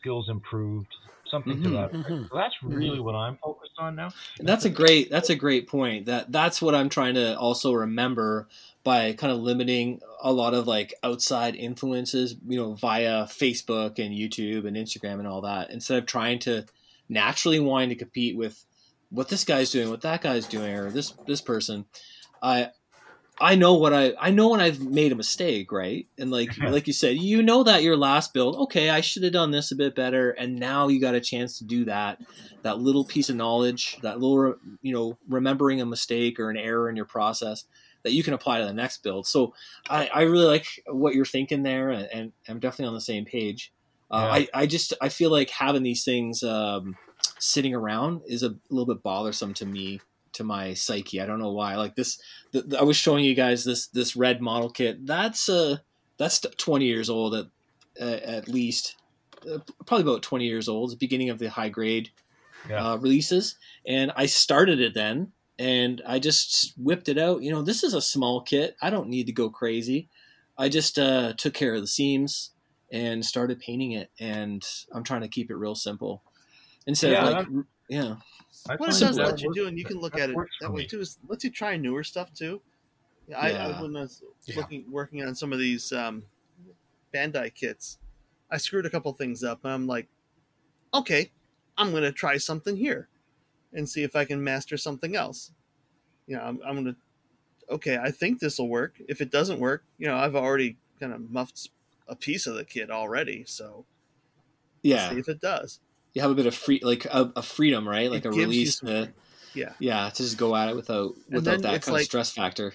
skills 0.00 0.28
improved 0.28 0.88
something 1.30 1.62
to 1.62 1.68
Mhm. 1.68 1.72
that. 1.74 1.92
Mhm. 1.92 2.28
so 2.28 2.34
that's 2.34 2.56
really 2.62 2.98
what 2.98 3.14
i'm 3.14 3.36
focused 3.36 3.74
on 3.78 3.94
now 3.94 4.08
And 4.40 4.48
that's 4.48 4.64
a 4.64 4.70
great 4.70 5.10
that's 5.10 5.30
a 5.30 5.36
great 5.36 5.68
point 5.68 6.06
that 6.06 6.32
that's 6.32 6.60
what 6.60 6.74
i'm 6.74 6.88
trying 6.88 7.14
to 7.14 7.38
also 7.38 7.72
remember 7.72 8.48
by 8.82 9.12
kind 9.12 9.32
of 9.32 9.38
limiting 9.40 10.00
a 10.22 10.32
lot 10.32 10.54
of 10.54 10.66
like 10.66 10.92
outside 11.04 11.54
influences 11.54 12.34
you 12.48 12.58
know 12.58 12.72
via 12.74 13.24
facebook 13.26 13.98
and 14.04 14.12
youtube 14.14 14.66
and 14.66 14.76
instagram 14.76 15.18
and 15.20 15.28
all 15.28 15.42
that 15.42 15.70
instead 15.70 15.98
of 15.98 16.06
trying 16.06 16.38
to 16.40 16.64
naturally 17.08 17.60
wanting 17.60 17.90
to 17.90 17.94
compete 17.94 18.36
with 18.36 18.64
what 19.10 19.28
this 19.28 19.44
guy's 19.44 19.70
doing 19.70 19.88
what 19.90 20.00
that 20.02 20.22
guy's 20.22 20.46
doing 20.46 20.72
or 20.74 20.90
this 20.90 21.12
this 21.28 21.40
person 21.40 21.84
i 22.42 22.68
I 23.40 23.54
know 23.54 23.74
what 23.74 23.94
I 23.94 24.12
I 24.20 24.30
know 24.30 24.50
when 24.50 24.60
I've 24.60 24.80
made 24.80 25.12
a 25.12 25.16
mistake, 25.16 25.72
right? 25.72 26.06
And 26.18 26.30
like 26.30 26.56
like 26.58 26.86
you 26.86 26.92
said, 26.92 27.16
you 27.16 27.42
know 27.42 27.62
that 27.62 27.82
your 27.82 27.96
last 27.96 28.34
build, 28.34 28.56
okay, 28.56 28.90
I 28.90 29.00
should 29.00 29.22
have 29.22 29.32
done 29.32 29.50
this 29.50 29.72
a 29.72 29.76
bit 29.76 29.94
better, 29.94 30.30
and 30.32 30.58
now 30.58 30.88
you 30.88 31.00
got 31.00 31.14
a 31.14 31.20
chance 31.20 31.58
to 31.58 31.64
do 31.64 31.86
that. 31.86 32.18
That 32.62 32.78
little 32.78 33.04
piece 33.04 33.30
of 33.30 33.36
knowledge, 33.36 33.98
that 34.02 34.20
little 34.20 34.56
you 34.82 34.92
know, 34.92 35.16
remembering 35.28 35.80
a 35.80 35.86
mistake 35.86 36.38
or 36.38 36.50
an 36.50 36.58
error 36.58 36.90
in 36.90 36.96
your 36.96 37.06
process 37.06 37.64
that 38.02 38.12
you 38.12 38.22
can 38.22 38.34
apply 38.34 38.58
to 38.60 38.66
the 38.66 38.72
next 38.72 39.02
build. 39.02 39.26
So 39.26 39.54
I, 39.88 40.06
I 40.06 40.22
really 40.22 40.46
like 40.46 40.66
what 40.86 41.14
you're 41.14 41.24
thinking 41.24 41.62
there, 41.62 41.90
and, 41.90 42.08
and 42.12 42.32
I'm 42.48 42.60
definitely 42.60 42.88
on 42.88 42.94
the 42.94 43.00
same 43.00 43.24
page. 43.24 43.72
Uh, 44.10 44.20
Yeah. 44.26 44.32
I 44.32 44.62
I 44.62 44.66
just 44.66 44.92
I 45.00 45.08
feel 45.08 45.30
like 45.30 45.48
having 45.50 45.82
these 45.82 46.04
things 46.04 46.42
um, 46.42 46.96
sitting 47.38 47.74
around 47.74 48.22
is 48.26 48.42
a 48.42 48.54
little 48.68 48.92
bit 48.92 49.02
bothersome 49.02 49.54
to 49.54 49.66
me 49.66 50.00
to 50.34 50.44
my 50.44 50.74
psyche. 50.74 51.20
I 51.20 51.26
don't 51.26 51.38
know 51.38 51.52
why. 51.52 51.76
Like 51.76 51.94
this, 51.96 52.20
the, 52.52 52.62
the- 52.62 52.80
I 52.80 52.82
was 52.82 52.96
showing 52.96 53.24
you 53.24 53.34
guys 53.34 53.64
this 53.64 53.86
this 53.88 54.16
red 54.16 54.40
model 54.40 54.70
kit. 54.70 55.06
That's 55.06 55.48
uh 55.48 55.78
that's 56.18 56.40
20 56.40 56.84
years 56.84 57.08
old 57.10 57.34
at 57.34 57.46
uh, 58.00 58.04
at 58.24 58.48
least, 58.48 58.96
uh, 59.50 59.58
probably 59.86 60.02
about 60.02 60.22
20 60.22 60.46
years 60.46 60.68
old. 60.68 60.90
It's 60.90 60.94
the 60.94 61.04
beginning 61.04 61.30
of 61.30 61.38
the 61.38 61.48
high 61.50 61.68
grade 61.68 62.10
Yeah. 62.68 62.92
uh, 62.92 62.96
releases, 62.96 63.56
and 63.86 64.12
I 64.16 64.26
started 64.26 64.80
it 64.80 64.94
then, 64.94 65.32
and 65.58 66.00
I 66.06 66.18
just 66.18 66.72
whipped 66.76 67.08
it 67.08 67.18
out. 67.18 67.42
You 67.42 67.50
know, 67.50 67.62
this 67.62 67.82
is 67.82 67.94
a 67.94 68.00
small 68.00 68.42
kit. 68.42 68.76
I 68.80 68.90
don't 68.90 69.08
need 69.08 69.26
to 69.26 69.32
go 69.32 69.50
crazy. 69.50 70.08
I 70.58 70.68
just 70.68 70.98
uh, 70.98 71.32
took 71.36 71.54
care 71.54 71.74
of 71.74 71.80
the 71.80 71.86
seams 71.86 72.50
and 72.92 73.24
started 73.24 73.60
painting 73.60 73.92
it, 73.92 74.10
and 74.20 74.66
I'm 74.92 75.02
trying 75.04 75.22
to 75.22 75.28
keep 75.28 75.50
it 75.50 75.56
real 75.56 75.74
simple. 75.74 76.22
Instead 76.86 77.12
Yeah, 77.12 77.26
of 77.28 77.34
like, 77.34 77.46
r- 77.54 77.66
yeah, 77.88 78.14
I 78.68 78.76
What 78.76 78.90
it 78.90 78.98
does 79.00 79.16
that 79.16 79.26
let 79.26 79.40
you 79.40 79.48
works- 79.48 79.58
do, 79.58 79.66
and 79.66 79.78
you 79.78 79.84
can 79.84 79.98
look 79.98 80.14
that 80.14 80.22
at 80.22 80.30
it 80.30 80.36
that 80.60 80.72
way 80.72 80.82
me. 80.82 80.86
too, 80.86 81.00
is 81.00 81.18
lets 81.28 81.44
you 81.44 81.50
try 81.50 81.76
newer 81.76 82.02
stuff 82.04 82.32
too. 82.34 82.60
Yeah, 83.28 83.38
I, 83.38 83.50
Yeah. 83.50 83.68
I 83.68 83.82
when 83.82 83.96
I 83.96 84.00
was 84.02 84.22
Yeah. 84.44 84.56
looking 84.56 84.90
working 84.90 85.22
on 85.22 85.34
some 85.34 85.52
of 85.52 85.58
these 85.58 85.92
um, 85.92 86.24
Bandai 87.14 87.54
kits, 87.54 87.98
I 88.50 88.56
screwed 88.58 88.86
a 88.86 88.90
couple 88.90 89.12
things 89.12 89.44
up, 89.44 89.64
and 89.64 89.72
I'm 89.72 89.86
like, 89.86 90.08
okay, 90.94 91.30
I'm 91.78 91.92
gonna 91.92 92.12
try 92.12 92.36
something 92.38 92.76
here, 92.76 93.08
and 93.72 93.88
see 93.88 94.02
if 94.02 94.16
I 94.16 94.24
can 94.24 94.42
master 94.42 94.76
something 94.76 95.14
else. 95.16 95.52
You 96.26 96.36
know, 96.36 96.42
I'm, 96.42 96.60
I'm 96.64 96.74
gonna, 96.76 96.96
okay, 97.70 97.98
I 97.98 98.10
think 98.10 98.40
this 98.40 98.58
will 98.58 98.68
work. 98.68 99.00
If 99.08 99.20
it 99.20 99.30
doesn't 99.30 99.58
work, 99.60 99.84
you 99.98 100.06
know, 100.06 100.16
I've 100.16 100.34
already 100.36 100.76
kind 100.98 101.12
of 101.12 101.30
muffed 101.30 101.70
a 102.08 102.16
piece 102.16 102.46
of 102.48 102.54
the 102.56 102.64
kit 102.64 102.90
already, 102.90 103.44
so 103.46 103.84
yeah. 104.82 105.10
see 105.10 105.18
if 105.18 105.28
it 105.28 105.40
does. 105.40 105.80
You 106.14 106.22
have 106.22 106.30
a 106.30 106.34
bit 106.34 106.46
of 106.46 106.54
free, 106.54 106.80
like 106.82 107.04
a, 107.04 107.32
a 107.36 107.42
freedom, 107.42 107.88
right? 107.88 108.10
Like 108.10 108.24
It 108.24 108.28
a 108.28 108.30
release 108.32 108.80
to. 108.80 109.12
Yeah. 109.54 109.72
yeah, 109.80 110.08
to 110.10 110.16
just 110.22 110.36
go 110.38 110.54
at 110.54 110.68
it 110.68 110.76
without 110.76 111.14
And 111.26 111.34
without 111.36 111.62
that 111.62 111.82
kind 111.82 111.94
like- 111.94 112.02
of 112.02 112.06
stress 112.06 112.30
factor. 112.32 112.74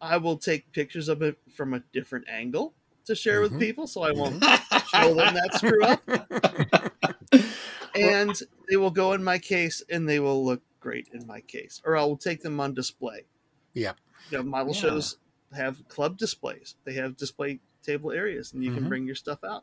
I 0.00 0.16
will 0.18 0.36
take 0.36 0.70
pictures 0.72 1.08
of 1.08 1.22
it 1.22 1.38
from 1.54 1.72
a 1.74 1.80
different 1.92 2.26
angle 2.28 2.74
to 3.06 3.14
share 3.14 3.40
Mhm. 3.40 3.50
with 3.50 3.58
people, 3.60 3.86
so 3.86 4.02
I 4.02 4.12
won't 4.12 4.42
show 4.42 5.14
them 5.14 5.34
that 5.34 5.50
screw 5.54 5.82
up. 5.84 7.44
And 7.94 8.34
they 8.68 8.76
will 8.76 8.90
go 8.90 9.12
in 9.12 9.22
my 9.22 9.38
case, 9.38 9.80
and 9.88 10.08
they 10.08 10.18
will 10.18 10.44
look 10.44 10.62
great 10.80 11.08
in 11.12 11.26
my 11.28 11.40
case, 11.42 11.80
or 11.84 11.96
I 11.96 12.04
will 12.04 12.16
take 12.16 12.42
them 12.42 12.58
on 12.58 12.74
display. 12.74 13.24
Yeah, 13.72 13.92
You 14.30 14.38
know, 14.38 14.44
model 14.44 14.74
Yeah. 14.74 14.80
shows 14.80 15.16
have 15.52 15.86
club 15.88 16.18
displays. 16.18 16.74
They 16.84 16.94
have 16.94 17.16
display 17.16 17.60
table 17.84 18.10
areas, 18.10 18.52
and 18.52 18.64
you 18.64 18.72
Mhm. 18.72 18.74
can 18.74 18.88
bring 18.88 19.06
your 19.06 19.14
stuff 19.14 19.44
out. 19.44 19.62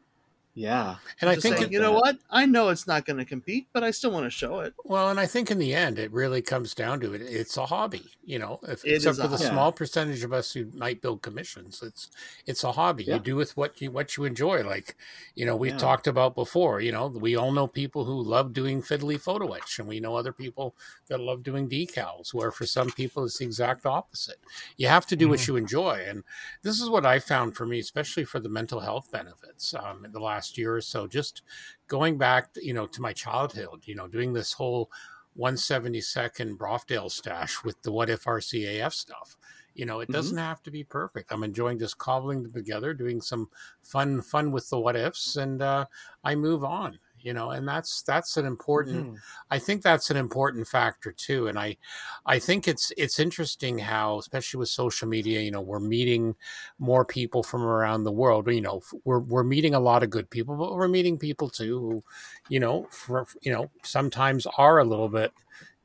Yeah. 0.53 0.97
And 1.21 1.29
I 1.29 1.35
think, 1.37 1.55
saying, 1.55 1.67
it, 1.67 1.71
you 1.71 1.79
know 1.79 1.93
what? 1.93 2.17
I 2.29 2.45
know 2.45 2.67
it's 2.69 2.85
not 2.85 3.05
going 3.05 3.15
to 3.17 3.23
compete, 3.23 3.67
but 3.71 3.85
I 3.85 3.91
still 3.91 4.11
want 4.11 4.25
to 4.25 4.29
show 4.29 4.59
it. 4.59 4.73
well, 4.83 5.09
and 5.09 5.17
I 5.17 5.25
think 5.25 5.49
in 5.49 5.59
the 5.59 5.73
end, 5.73 5.97
it 5.97 6.11
really 6.11 6.41
comes 6.41 6.73
down 6.75 6.99
to 6.99 7.13
it. 7.13 7.21
It's 7.21 7.55
a 7.55 7.65
hobby, 7.65 8.03
you 8.25 8.37
know, 8.37 8.59
if, 8.63 8.83
It 8.83 8.95
except 8.95 9.11
is 9.15 9.21
for 9.21 9.29
the 9.29 9.37
hobby. 9.37 9.49
small 9.49 9.71
percentage 9.71 10.25
of 10.25 10.33
us 10.33 10.51
who 10.51 10.65
might 10.73 11.01
build 11.01 11.21
commissions. 11.21 11.81
It's, 11.81 12.09
it's 12.45 12.65
a 12.65 12.73
hobby. 12.73 13.05
Yeah. 13.05 13.13
You 13.13 13.19
do 13.21 13.35
with 13.37 13.55
what 13.55 13.79
you, 13.79 13.91
what 13.91 14.17
you 14.17 14.25
enjoy. 14.25 14.63
Like, 14.63 14.97
you 15.35 15.45
know, 15.45 15.55
we've 15.55 15.71
Yeah. 15.71 15.77
talked 15.77 16.07
about 16.07 16.35
before, 16.35 16.81
you 16.81 16.91
know, 16.91 17.07
we 17.07 17.37
all 17.37 17.53
know 17.53 17.65
people 17.67 18.03
who 18.03 18.21
love 18.21 18.51
doing 18.51 18.81
fiddly 18.81 19.17
photo 19.21 19.53
etch 19.53 19.79
and 19.79 19.87
we 19.87 20.01
know 20.01 20.17
other 20.17 20.33
people 20.33 20.75
that 21.07 21.21
love 21.21 21.43
doing 21.43 21.69
decals 21.69 22.33
where 22.33 22.51
for 22.51 22.65
some 22.65 22.91
people 22.91 23.23
it's 23.23 23.37
the 23.37 23.45
exact 23.45 23.85
opposite. 23.85 24.39
You 24.75 24.89
have 24.89 25.05
to 25.07 25.15
do 25.15 25.29
what 25.29 25.39
Mhm. 25.39 25.47
you 25.47 25.55
enjoy. 25.55 26.03
And 26.05 26.25
this 26.61 26.81
is 26.81 26.89
what 26.89 27.05
I 27.05 27.19
found 27.19 27.55
for 27.55 27.65
me, 27.65 27.79
especially 27.79 28.25
for 28.25 28.41
the 28.41 28.49
mental 28.49 28.81
health 28.81 29.09
benefits 29.11 29.73
um, 29.73 30.03
in 30.03 30.11
the 30.11 30.19
last 30.19 30.40
year 30.57 30.75
or 30.75 30.81
so, 30.81 31.07
just 31.07 31.41
going 31.87 32.17
back, 32.17 32.49
you 32.55 32.73
know, 32.73 32.87
to 32.87 33.01
my 33.01 33.13
childhood, 33.13 33.83
you 33.85 33.95
know, 33.95 34.07
doing 34.07 34.33
this 34.33 34.53
whole 34.53 34.91
172nd 35.33 36.57
Brofdale 36.57 37.09
stash 37.11 37.63
with 37.63 37.81
the 37.81 37.91
what 37.91 38.09
if 38.09 38.25
RCAF 38.25 38.93
stuff. 38.93 39.37
You 39.73 39.85
know, 39.85 40.01
it 40.01 40.09
Mhm. 40.09 40.11
doesn't 40.11 40.37
have 40.37 40.61
to 40.63 40.71
be 40.71 40.83
perfect. 40.83 41.31
I'm 41.31 41.43
enjoying 41.43 41.79
just 41.79 41.97
cobbling 41.97 42.43
them 42.43 42.51
together, 42.51 42.93
doing 42.93 43.21
some 43.21 43.49
fun, 43.83 44.21
fun 44.21 44.51
with 44.51 44.69
the 44.69 44.79
what 44.79 44.97
ifs, 44.97 45.37
and 45.37 45.61
uh, 45.61 45.85
I 46.23 46.35
move 46.35 46.63
on. 46.65 46.99
You 47.23 47.33
know, 47.33 47.51
and 47.51 47.67
that's 47.67 48.01
that's 48.03 48.37
an 48.37 48.45
important 48.45 49.07
Mhm. 49.07 49.17
I 49.49 49.59
think 49.59 49.81
that's 49.83 50.09
an 50.09 50.17
important 50.17 50.67
factor 50.67 51.11
too, 51.11 51.47
and 51.47 51.59
I, 51.59 51.77
I 52.25 52.39
think 52.39 52.67
it's 52.67 52.91
it's 52.97 53.19
interesting 53.19 53.77
how, 53.79 54.19
especially 54.19 54.59
with 54.59 54.69
social 54.69 55.07
media, 55.07 55.41
you 55.41 55.51
know, 55.51 55.61
we're 55.61 55.79
meeting 55.79 56.35
more 56.79 57.05
people 57.05 57.43
from 57.43 57.61
around 57.63 58.03
the 58.03 58.11
world. 58.11 58.47
You 58.51 58.61
know, 58.61 58.81
we're 59.05 59.19
we're 59.19 59.43
meeting 59.43 59.73
a 59.75 59.79
lot 59.79 60.03
of 60.03 60.09
good 60.09 60.29
people, 60.29 60.55
but 60.57 60.73
we're 60.75 60.87
meeting 60.87 61.17
people 61.17 61.49
too 61.49 61.79
who, 61.79 62.03
you 62.49 62.59
know, 62.59 62.87
for 62.91 63.25
you 63.41 63.51
know, 63.51 63.69
sometimes 63.83 64.47
are 64.57 64.79
a 64.79 64.85
little 64.85 65.09
bit, 65.09 65.31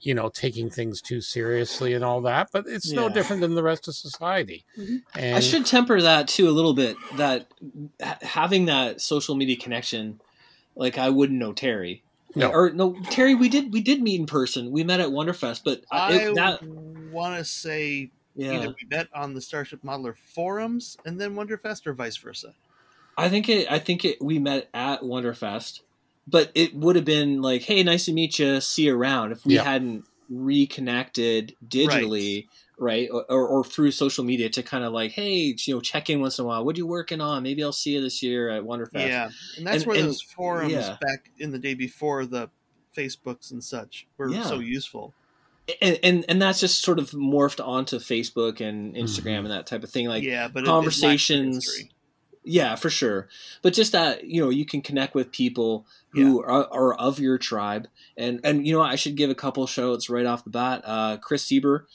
you 0.01 0.15
know, 0.15 0.29
taking 0.29 0.71
things 0.71 1.01
too 1.01 1.21
seriously 1.21 1.95
and 1.95 2.05
all 2.05 2.21
that. 2.23 2.49
But 2.53 2.67
it's 2.67 2.93
no 2.93 3.09
different 3.09 3.41
than 3.43 3.55
the 3.55 3.63
rest 3.63 3.89
of 3.89 3.95
society. 3.95 4.65
Mhm. 4.79 5.03
And 5.15 5.37
I 5.37 5.41
should 5.41 5.67
temper 5.67 6.01
that 6.03 6.29
too 6.29 6.49
a 6.49 6.53
little 6.53 6.75
bit. 6.75 6.97
That 7.17 7.49
ha- 8.03 8.19
having 8.23 8.67
that 8.67 9.01
social 9.01 9.35
media 9.35 9.57
connection, 9.57 10.21
like 10.77 10.99
I 10.99 11.11
wouldn't 11.11 11.39
know 11.39 11.53
Terry. 11.53 12.03
No. 12.35 12.51
Or 12.51 12.71
no, 12.71 12.95
Terry. 13.11 13.35
We 13.35 13.49
did 13.49 13.73
we 13.73 13.81
did 13.81 14.03
meet 14.03 14.21
in 14.21 14.27
person. 14.27 14.71
We 14.71 14.85
met 14.85 15.01
at 15.01 15.09
Wonderfest, 15.09 15.63
but 15.65 15.79
uh, 15.91 15.95
I, 15.95 16.13
I 16.13 16.13
it, 16.17 16.35
that 16.35 16.63
want 16.63 17.39
to 17.39 17.45
say 17.45 18.11
yeah. 18.35 18.53
either 18.53 18.69
we 18.69 18.87
met 18.89 19.09
on 19.15 19.33
the 19.33 19.41
Starship 19.41 19.83
Modeler 19.83 20.15
forums 20.35 20.99
and 21.07 21.19
then 21.19 21.35
Wonderfest, 21.35 21.87
or 21.87 21.95
vice 21.95 22.19
versa. 22.19 22.55
I 23.17 23.31
think 23.31 23.49
it. 23.49 23.71
I 23.71 23.79
think 23.79 24.05
it. 24.05 24.21
We 24.21 24.39
met 24.39 24.69
at 24.75 25.01
Wonderfest, 25.01 25.81
but 26.29 26.53
it 26.55 26.75
would 26.75 26.97
have 26.97 27.07
been 27.07 27.41
like, 27.41 27.63
"Hey, 27.63 27.83
nice 27.83 28.05
to 28.05 28.13
meet 28.13 28.39
you. 28.39 28.61
See 28.61 28.85
you 28.85 28.95
around." 28.95 29.33
If 29.33 29.47
we 29.47 29.55
Yeah. 29.55 29.65
hadn't 29.65 30.05
reconnected 30.29 31.57
digitally, 31.67 32.37
right, 32.37 32.49
Or, 32.79 33.25
or, 33.31 33.49
or 33.49 33.65
through 33.65 33.91
social 33.93 34.23
media 34.23 34.51
to 34.51 34.63
kind 34.63 34.85
of 34.85 34.93
like, 34.93 35.13
"Hey, 35.13 35.55
you 35.59 35.75
know, 35.75 35.81
check 35.81 36.11
in 36.11 36.21
once 36.21 36.39
in 36.39 36.45
a 36.45 36.49
while. 36.49 36.65
What 36.65 36.77
are 36.77 36.79
you 36.79 36.87
working 36.87 37.21
on? 37.23 37.43
Maybe 37.43 37.63
I'll 37.65 37.73
see 37.73 37.95
you 37.95 38.03
this 38.03 38.23
year 38.23 38.51
at 38.51 38.63
Wonderfest." 38.63 39.09
Yeah, 39.09 39.31
and 39.57 39.67
that's 39.67 39.79
And- 39.79 39.87
where 39.87 39.99
and- 39.99 40.09
those 40.09 40.21
forums 40.21 40.73
yeah. 40.73 40.97
back 41.01 41.31
in 41.39 41.53
the 41.53 41.59
day 41.59 41.73
before 41.75 42.27
the 42.27 42.51
Facebooks 42.95 43.51
and 43.51 43.63
such 43.65 44.07
were 44.19 44.31
Yeah. 44.31 44.43
so 44.45 44.59
useful. 44.59 45.15
and, 45.83 45.99
and 46.05 46.25
and 46.29 46.41
that's 46.41 46.61
just 46.61 46.83
sort 46.83 46.99
of 46.99 47.11
morphed 47.11 47.67
onto 47.67 47.97
Facebook 47.99 48.61
and 48.61 48.95
Instagram 48.95 49.41
Mhm. 49.41 49.45
and 49.47 49.51
that 49.51 49.67
type 49.67 49.83
of 49.83 49.91
thing. 49.91 50.07
Like, 50.07 50.23
yeah, 50.23 50.47
but 50.47 50.61
it- 50.61 50.67
it 50.67 50.69
conversations- 50.69 51.69
Yeah, 52.49 52.77
for 52.77 52.91
sure. 52.91 53.29
But 53.63 53.73
just 53.73 53.91
that 53.91 54.25
you 54.25 54.41
know 54.41 54.51
you 54.51 54.65
can 54.65 54.81
connect 54.81 55.17
with 55.17 55.33
people 55.33 55.85
who 56.11 56.41
are, 56.43 56.73
are 56.73 56.95
of 56.95 57.19
your 57.19 57.39
tribe, 57.39 57.89
and 58.17 58.39
and 58.45 58.65
you 58.65 58.73
know 58.73 58.81
I 58.83 58.95
should 58.95 59.17
give 59.17 59.31
a 59.31 59.35
couple 59.35 59.67
shouts 59.67 60.09
right 60.09 60.25
off 60.27 60.45
the 60.45 60.51
bat. 60.51 60.83
Uh, 60.85 61.17
Chris 61.17 61.45
Sieber, 61.45 61.87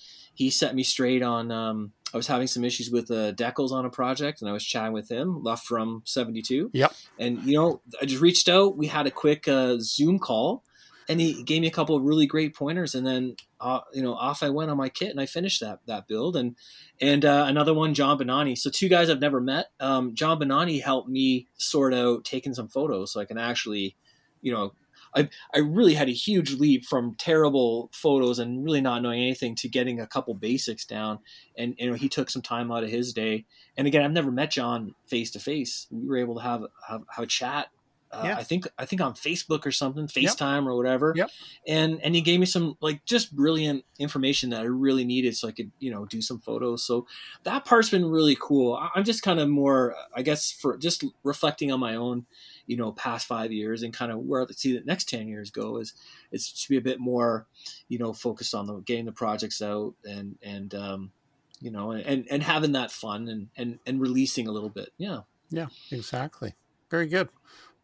he 0.41 0.49
set 0.49 0.73
me 0.73 0.81
straight 0.83 1.21
on. 1.21 1.51
Um, 1.51 1.91
I 2.13 2.17
was 2.17 2.27
having 2.27 2.47
some 2.47 2.65
issues 2.65 2.89
with 2.89 3.11
uh, 3.11 3.31
decals 3.33 3.71
on 3.71 3.85
a 3.85 3.89
project, 3.89 4.41
and 4.41 4.49
I 4.49 4.53
was 4.53 4.65
chatting 4.65 4.91
with 4.91 5.09
him. 5.09 5.43
Left 5.43 5.65
from 5.65 6.01
seventy 6.05 6.41
two. 6.41 6.71
Yep. 6.73 6.93
And 7.19 7.43
you 7.43 7.55
know 7.55 7.81
I 8.01 8.05
just 8.05 8.21
reached 8.21 8.49
out. 8.49 8.75
We 8.75 8.87
had 8.87 9.05
a 9.05 9.11
quick 9.11 9.47
uh, 9.47 9.77
Zoom 9.79 10.17
call, 10.17 10.63
and 11.07 11.21
he 11.21 11.43
gave 11.43 11.61
me 11.61 11.67
a 11.67 11.71
couple 11.71 11.95
of 11.95 12.03
really 12.03 12.25
great 12.25 12.55
pointers, 12.55 12.95
and 12.95 13.05
then 13.05 13.35
uh, 13.59 13.81
you 13.93 14.01
know 14.01 14.15
off 14.15 14.41
I 14.41 14.49
went 14.49 14.71
on 14.71 14.77
my 14.77 14.89
kit, 14.89 15.11
and 15.11 15.21
I 15.21 15.27
finished 15.27 15.61
that 15.61 15.79
that 15.85 16.07
build, 16.07 16.35
and 16.35 16.55
and 16.99 17.23
uh, 17.23 17.45
another 17.47 17.73
one, 17.73 17.93
John 17.93 18.17
Bonani. 18.17 18.57
So 18.57 18.71
two 18.71 18.89
guys 18.89 19.09
I've 19.09 19.21
never 19.21 19.39
met. 19.39 19.67
Um, 19.79 20.15
John 20.15 20.39
Bonani 20.39 20.81
helped 20.81 21.07
me 21.07 21.47
sort 21.57 21.93
out 21.93 22.25
taking 22.25 22.55
some 22.55 22.67
photos 22.67 23.13
so 23.13 23.21
I 23.21 23.25
can 23.25 23.37
actually, 23.37 23.95
you 24.41 24.51
know, 24.51 24.73
I 25.15 25.29
I 25.53 25.59
really 25.59 25.93
had 25.93 26.09
a 26.09 26.13
huge 26.13 26.53
leap 26.53 26.85
from 26.85 27.15
terrible 27.15 27.89
photos 27.93 28.39
and 28.39 28.63
really 28.63 28.81
not 28.81 29.01
knowing 29.01 29.21
anything 29.21 29.55
to 29.55 29.69
getting 29.69 29.99
a 29.99 30.07
couple 30.07 30.33
basics 30.33 30.85
down. 30.85 31.19
And 31.57 31.75
you 31.77 31.89
know, 31.89 31.95
he 31.95 32.09
took 32.09 32.29
some 32.29 32.41
time 32.41 32.71
out 32.71 32.83
of 32.83 32.89
his 32.89 33.13
day. 33.13 33.45
And 33.77 33.87
again, 33.87 34.03
I've 34.03 34.11
never 34.11 34.31
met 34.31 34.51
John 34.51 34.95
face 35.07 35.31
to 35.31 35.39
face. 35.39 35.87
We 35.91 36.07
were 36.07 36.17
able 36.17 36.35
to 36.35 36.41
have 36.41 36.63
have, 36.87 37.03
have 37.09 37.23
a 37.23 37.27
chat. 37.27 37.67
Uh, 38.11 38.23
Yeah. 38.25 38.37
I 38.37 38.43
think 38.43 38.67
I 38.77 38.85
think 38.85 39.01
on 39.01 39.13
Facebook 39.13 39.65
or 39.65 39.71
something, 39.71 40.05
FaceTime 40.07 40.65
or 40.67 40.75
whatever. 40.75 41.13
Yep. 41.15 41.29
And 41.65 42.01
and 42.03 42.13
he 42.13 42.19
gave 42.19 42.41
me 42.41 42.45
some 42.45 42.75
like 42.81 43.05
just 43.05 43.33
brilliant 43.33 43.85
information 43.99 44.49
that 44.49 44.59
I 44.61 44.65
really 44.65 45.05
needed 45.05 45.37
so 45.37 45.47
I 45.47 45.53
could 45.53 45.71
you 45.79 45.91
know 45.91 46.05
do 46.05 46.21
some 46.21 46.39
photos. 46.39 46.83
So 46.83 47.07
that 47.43 47.63
part's 47.63 47.89
been 47.89 48.05
really 48.05 48.35
cool. 48.39 48.77
I'm 48.95 49.05
just 49.05 49.23
kind 49.23 49.39
of 49.39 49.47
more, 49.47 49.95
I 50.13 50.23
guess, 50.23 50.51
for 50.51 50.77
just 50.77 51.05
reflecting 51.23 51.71
on 51.71 51.79
my 51.79 51.95
own, 51.95 52.25
you 52.67 52.77
know, 52.77 52.91
past 52.91 53.27
five 53.27 53.51
years 53.51 53.83
and 53.83 53.93
kind 53.93 54.11
of 54.11 54.19
where 54.19 54.41
I 54.41 54.45
see 54.51 54.77
the 54.77 54.83
next 54.85 55.09
ten 55.09 55.27
years 55.27 55.51
go 55.51 55.77
is 55.77 55.93
is 56.31 56.51
to 56.51 56.69
be 56.69 56.77
a 56.77 56.81
bit 56.81 56.99
more, 56.99 57.47
you 57.87 57.97
know, 57.97 58.13
focused 58.13 58.53
on 58.53 58.67
the 58.67 58.75
getting 58.79 59.05
the 59.05 59.11
projects 59.11 59.61
out 59.61 59.93
and 60.03 60.37
and 60.41 60.73
um, 60.75 61.11
you 61.59 61.71
know, 61.71 61.91
and 61.91 62.27
and 62.29 62.43
having 62.43 62.73
that 62.73 62.91
fun 62.91 63.27
and 63.27 63.49
and 63.57 63.79
and 63.85 64.01
releasing 64.01 64.47
a 64.47 64.51
little 64.51 64.69
bit. 64.69 64.89
Yeah. 64.97 65.21
Yeah, 65.49 65.67
exactly. 65.91 66.55
Very 66.89 67.07
good. 67.07 67.29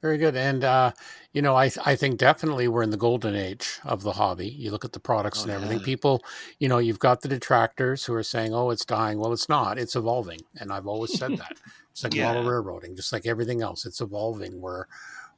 Very 0.01 0.17
good. 0.19 0.35
And, 0.35 0.63
uh, 0.63 0.91
you 1.33 1.41
know, 1.41 1.55
I, 1.55 1.71
I 1.83 1.95
think 1.95 2.19
definitely 2.19 2.67
we're 2.67 2.83
in 2.83 2.91
the 2.91 2.97
golden 2.97 3.35
age 3.35 3.79
of 3.83 4.03
the 4.03 4.11
hobby. 4.11 4.47
You 4.47 4.69
look 4.69 4.85
at 4.85 4.91
the 4.91 4.99
products 4.99 5.39
Oh, 5.39 5.43
and 5.43 5.51
everything. 5.51 5.79
yeah. 5.79 5.85
People, 5.85 6.23
you 6.59 6.69
know, 6.69 6.77
you've 6.77 6.99
got 6.99 7.21
the 7.21 7.27
detractors 7.27 8.05
who 8.05 8.13
are 8.13 8.21
saying, 8.23 8.53
oh, 8.53 8.69
it's 8.69 8.85
dying. 8.85 9.17
Well, 9.17 9.33
it's 9.33 9.49
not. 9.49 9.79
It's 9.79 9.95
evolving. 9.95 10.41
And 10.59 10.71
I've 10.71 10.87
always 10.87 11.17
said 11.17 11.31
that. 11.37 11.53
It's 11.91 12.03
like 12.03 12.15
model 12.15 12.43
Yeah. 12.43 12.49
railroading, 12.51 12.95
just 12.95 13.11
like 13.11 13.25
everything 13.25 13.63
else. 13.63 13.83
It's 13.87 14.01
evolving. 14.01 14.61
We're, 14.61 14.85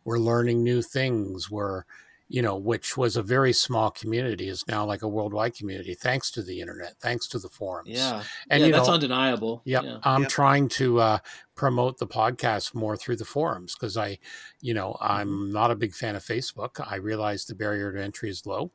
we're 0.04 0.20
learning 0.20 0.62
new 0.62 0.82
things. 0.82 1.50
We're, 1.50 1.86
you 2.32 2.42
know, 2.44 2.56
which 2.56 2.96
was 2.96 3.18
a 3.18 3.24
very 3.24 3.52
small 3.52 3.90
community 3.90 4.48
is 4.50 4.64
now 4.68 4.86
like 4.86 5.02
a 5.02 5.08
worldwide 5.08 5.56
community, 5.56 5.96
thanks 5.96 6.30
to 6.32 6.44
the 6.44 6.62
internet, 6.62 6.94
thanks 7.00 7.28
to 7.28 7.40
the 7.40 7.50
forums. 7.50 7.90
Yeah. 7.90 8.24
And 8.52 8.62
yeah, 8.62 8.68
you 8.68 8.72
that's 8.72 8.88
know, 8.88 8.94
undeniable. 8.94 9.62
Yep. 9.66 9.84
Yeah. 9.84 9.98
I'm 10.04 10.22
Yep. 10.22 10.30
trying 10.30 10.70
to 10.70 11.00
uh, 11.00 11.20
promote 11.56 11.98
the 11.98 12.06
podcast 12.08 12.76
more 12.76 12.96
through 12.96 13.16
the 13.16 13.26
forums 13.26 13.74
because 13.74 13.98
I, 13.98 14.20
you 14.62 14.76
know, 14.76 14.96
I'm 15.02 15.52
not 15.52 15.72
a 15.72 15.76
big 15.76 15.96
fan 15.96 16.16
of 16.16 16.24
Facebook. 16.24 16.80
I 16.88 16.96
realize 16.98 17.46
the 17.46 17.56
barrier 17.56 17.92
to 17.92 18.02
entry 18.02 18.30
is 18.30 18.46
low, 18.46 18.72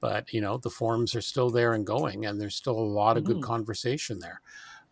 but, 0.00 0.32
you 0.32 0.40
know, 0.40 0.58
the 0.58 0.70
forums 0.70 1.14
are 1.14 1.20
still 1.22 1.48
there 1.50 1.74
and 1.74 1.86
going, 1.86 2.26
and 2.26 2.40
there's 2.40 2.56
still 2.56 2.78
a 2.78 2.92
lot 3.02 3.16
of 3.16 3.22
good 3.24 3.36
Mhm. 3.38 3.42
conversation 3.44 4.18
there. 4.18 4.40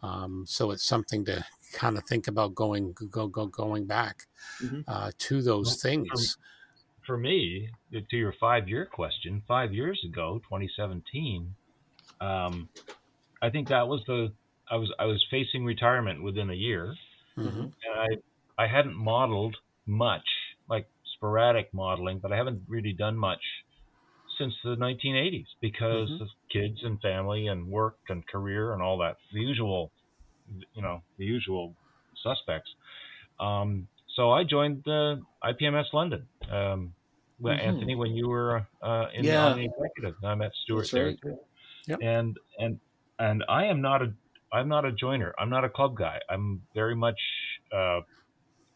Um, 0.03 0.45
so 0.47 0.71
it's 0.71 0.85
something 0.85 1.25
to 1.25 1.45
kind 1.73 1.99
of 1.99 2.05
think 2.05 2.29
about 2.29 2.55
going 2.55 2.93
go 3.11 3.27
go 3.27 3.47
going 3.47 3.87
back 3.87 4.29
Mhm. 4.63 4.85
uh, 4.87 5.11
to 5.19 5.43
those 5.43 5.67
Well, 5.67 5.77
things. 5.77 6.39
For 7.07 7.17
me, 7.17 7.71
to 7.93 8.17
your 8.17 8.35
five 8.41 8.69
year 8.69 8.87
question, 8.87 9.43
five 9.49 9.73
years 9.73 10.03
ago, 10.05 10.41
2017, 10.49 11.57
um, 12.21 12.71
I 13.43 13.51
think 13.51 13.69
that 13.69 13.89
was 13.89 14.03
the 14.07 14.35
I 14.71 14.77
was 14.77 14.93
I 14.99 15.05
was 15.07 15.25
facing 15.31 15.65
retirement 15.65 16.23
within 16.23 16.51
a 16.51 16.55
year, 16.55 16.95
Mhm. 17.37 17.73
and 17.85 18.01
I 18.59 18.65
I 18.65 18.67
hadn't 18.69 18.97
modeled 18.97 19.57
much, 19.87 20.27
like 20.69 20.89
sporadic 21.17 21.73
modeling, 21.75 22.21
but 22.21 22.33
I 22.33 22.37
haven't 22.37 22.63
really 22.69 22.93
done 22.93 23.17
much 23.19 23.43
since 24.39 24.55
the 24.65 24.77
1980s 24.77 25.49
because 25.61 26.11
Mhm. 26.11 26.21
of 26.21 26.29
kids 26.51 26.79
and 26.83 27.01
family 27.01 27.47
and 27.47 27.69
work 27.69 27.99
and 28.09 28.27
career 28.27 28.73
and 28.73 28.83
all 28.83 28.99
that 28.99 29.17
the 29.33 29.41
usual, 29.41 29.93
you 30.75 30.83
know, 30.83 31.03
the 31.19 31.25
usual 31.25 31.77
suspects. 32.23 32.71
Um, 33.41 33.89
so 34.15 34.31
I 34.31 34.45
joined 34.45 34.83
the 34.85 35.23
IPMS 35.43 35.93
London. 35.93 36.27
Um, 36.51 36.95
Mhm. 37.41 37.59
Anthony, 37.59 37.95
when 37.97 38.13
you 38.13 38.29
were 38.29 38.67
uh, 38.81 39.09
in 39.13 39.25
Yeah. 39.25 39.55
the 39.55 39.65
executive, 39.65 40.15
I 40.25 40.35
met 40.35 40.53
Stuart 40.55 40.83
That's 40.83 40.91
there 40.93 41.07
right. 41.07 41.21
too. 41.21 41.39
Yep. 41.87 41.99
And 42.03 42.39
and 42.59 42.81
and 43.19 43.45
I 43.49 43.67
am 43.67 43.81
not 43.81 44.03
a 44.03 44.15
I'm 44.53 44.69
not 44.69 44.85
a 44.85 44.93
joiner. 44.93 45.35
I'm 45.39 45.51
not 45.51 45.65
a 45.65 45.69
club 45.69 45.97
guy. 45.97 46.21
I'm 46.31 46.63
very 46.75 46.95
much 46.95 47.19
uh, 47.73 48.03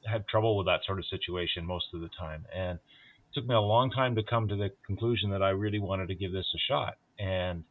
had 0.05 0.27
trouble 0.27 0.57
with 0.57 0.67
that 0.67 0.85
sort 0.85 0.99
of 0.99 1.07
situation 1.07 1.65
most 1.65 1.95
of 1.95 2.01
the 2.01 2.09
time, 2.09 2.47
and 2.53 2.79
it 2.79 3.35
took 3.35 3.47
me 3.47 3.55
a 3.55 3.61
long 3.61 3.91
time 3.91 4.17
to 4.17 4.23
come 4.25 4.49
to 4.49 4.57
the 4.57 4.71
conclusion 4.85 5.31
that 5.31 5.43
I 5.43 5.51
really 5.51 5.79
wanted 5.79 6.09
to 6.09 6.15
give 6.15 6.33
this 6.33 6.53
a 6.55 6.59
shot. 6.59 6.99
And 7.19 7.65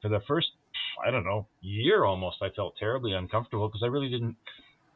for 0.00 0.08
the 0.08 0.20
first 0.20 0.48
I 1.04 1.10
don't 1.10 1.24
know 1.24 1.46
year 1.60 2.04
almost, 2.04 2.42
I 2.42 2.48
felt 2.50 2.76
terribly 2.78 3.12
uncomfortable 3.12 3.68
because 3.68 3.82
I 3.82 3.86
really 3.88 4.08
didn't. 4.08 4.36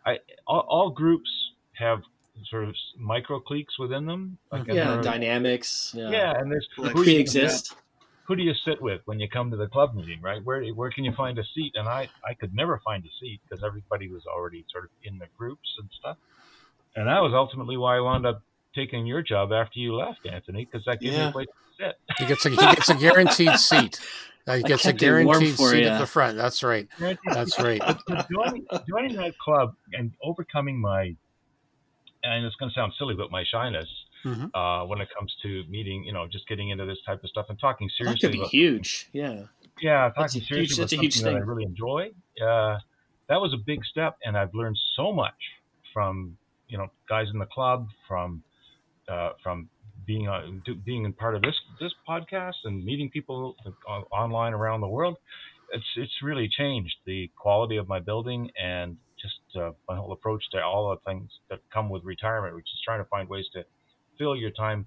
I 0.06 0.18
all, 0.46 0.60
all 0.60 0.90
groups 0.90 1.30
have 1.74 2.02
sort 2.50 2.64
of 2.64 2.74
micro 2.98 3.40
cliques 3.40 3.78
within 3.78 4.06
them. 4.06 4.38
Like 4.50 4.66
yeah, 4.66 5.00
dynamics. 5.00 5.92
Yeah. 5.96 6.10
yeah, 6.10 6.38
and 6.38 6.50
there's 6.50 6.68
like 6.76 6.94
pre-exist. 6.94 7.74
Who 8.24 8.36
do 8.36 8.42
you 8.42 8.54
sit 8.64 8.80
with 8.80 9.00
when 9.04 9.18
you 9.18 9.28
come 9.28 9.50
to 9.50 9.56
the 9.56 9.66
club 9.66 9.94
meeting, 9.94 10.20
right? 10.22 10.42
Where 10.44 10.64
where 10.68 10.90
can 10.90 11.04
you 11.04 11.12
find 11.12 11.38
a 11.38 11.44
seat? 11.54 11.72
And 11.74 11.88
I 11.88 12.08
I 12.24 12.34
could 12.34 12.54
never 12.54 12.80
find 12.84 13.04
a 13.04 13.08
seat 13.20 13.40
because 13.48 13.64
everybody 13.64 14.08
was 14.08 14.24
already 14.26 14.64
sort 14.70 14.84
of 14.84 14.90
in 15.02 15.18
the 15.18 15.26
groups 15.36 15.68
and 15.78 15.88
stuff. 15.98 16.16
And 16.94 17.08
that 17.08 17.20
was 17.20 17.32
ultimately 17.34 17.76
why 17.76 17.96
I 17.96 18.00
wound 18.00 18.26
up 18.26 18.42
taking 18.74 19.06
your 19.06 19.22
job 19.22 19.52
after 19.52 19.78
you 19.78 19.94
left, 19.94 20.26
Anthony, 20.26 20.64
because 20.64 20.84
that 20.86 21.00
gives 21.00 21.16
yeah. 21.16 21.24
you 21.24 21.28
a 21.28 21.32
place 21.32 21.46
to 21.46 21.84
sit. 21.84 21.98
He 22.18 22.26
gets 22.26 22.46
a 22.46 22.50
he 22.50 22.56
gets 22.56 22.88
a 22.88 22.94
guaranteed 22.94 23.58
seat. 23.58 24.00
Uh, 24.46 24.56
he 24.56 24.62
gets 24.62 24.86
a 24.86 24.92
guaranteed 24.92 25.56
seat 25.56 25.82
you. 25.82 25.86
at 25.86 25.98
the 26.00 26.06
front. 26.06 26.36
That's 26.36 26.62
right. 26.62 26.88
That's 26.98 27.58
right. 27.60 27.80
joining, 28.30 28.66
joining 28.88 29.16
that 29.16 29.38
club 29.38 29.74
and 29.92 30.12
overcoming 30.22 30.80
my, 30.80 31.14
and 32.22 32.44
it's 32.44 32.56
going 32.56 32.70
to 32.70 32.74
sound 32.74 32.92
silly, 32.98 33.14
but 33.14 33.30
my 33.30 33.44
shyness 33.44 33.88
mm-hmm. 34.24 34.54
uh, 34.54 34.86
when 34.86 35.00
it 35.00 35.08
comes 35.16 35.34
to 35.42 35.64
meeting, 35.68 36.04
you 36.04 36.12
know, 36.12 36.26
just 36.26 36.46
getting 36.48 36.70
into 36.70 36.84
this 36.86 36.98
type 37.06 37.22
of 37.22 37.30
stuff 37.30 37.46
and 37.48 37.58
talking 37.58 37.88
seriously. 37.96 38.28
That 38.28 38.34
could 38.34 38.42
be 38.42 38.48
huge. 38.48 39.08
Yeah. 39.12 39.44
Yeah, 39.80 40.10
talking 40.14 40.42
seriously 40.42 40.58
huge, 40.58 40.78
about 40.78 40.90
something 40.90 41.08
that 41.08 41.14
thing. 41.14 41.36
I 41.36 41.40
really 41.40 41.64
enjoy. 41.64 42.10
Uh, 42.40 42.78
that 43.28 43.40
was 43.40 43.52
a 43.54 43.56
big 43.56 43.84
step, 43.84 44.18
and 44.24 44.36
I've 44.36 44.54
learned 44.54 44.78
so 44.96 45.12
much 45.12 45.34
from 45.92 46.36
you 46.68 46.78
know 46.78 46.88
guys 47.08 47.28
in 47.32 47.38
the 47.38 47.46
club, 47.46 47.88
from 48.06 48.42
uh, 49.08 49.30
from 49.42 49.68
being 50.06 50.28
uh, 50.28 50.42
being 50.84 51.04
in 51.04 51.12
part 51.12 51.34
of 51.34 51.42
this 51.42 51.54
this 51.80 51.92
podcast 52.08 52.54
and 52.64 52.84
meeting 52.84 53.10
people 53.10 53.56
online 54.12 54.52
around 54.52 54.82
the 54.82 54.88
world, 54.88 55.16
it's 55.72 55.84
it's 55.96 56.22
really 56.22 56.48
changed 56.48 56.94
the 57.06 57.30
quality 57.36 57.76
of 57.76 57.88
my 57.88 57.98
building 57.98 58.50
and 58.62 58.96
just 59.22 59.56
uh, 59.56 59.70
my 59.88 59.96
whole 59.96 60.12
approach 60.12 60.42
to 60.50 60.62
all 60.62 60.90
the 60.90 61.10
things 61.10 61.30
that 61.48 61.60
come 61.72 61.88
with 61.88 62.04
retirement, 62.04 62.54
which 62.54 62.66
is 62.66 62.80
trying 62.84 62.98
to 62.98 63.04
find 63.06 63.28
ways 63.28 63.46
to 63.54 63.64
fill 64.18 64.36
your 64.36 64.50
time 64.50 64.86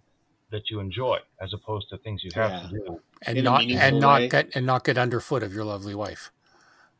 that 0.51 0.69
you 0.69 0.79
enjoy 0.79 1.17
as 1.41 1.53
opposed 1.53 1.89
to 1.89 1.97
things 1.97 2.23
you 2.23 2.31
have 2.35 2.51
yeah. 2.51 2.61
to 2.61 2.67
do 2.69 3.01
and 3.23 3.43
not 3.43 3.63
and 3.63 3.99
not 3.99 4.29
get 4.29 4.55
and 4.55 4.65
not 4.65 4.83
get 4.83 4.97
underfoot 4.97 5.43
of 5.43 5.53
your 5.53 5.65
lovely 5.65 5.95
wife. 5.95 6.31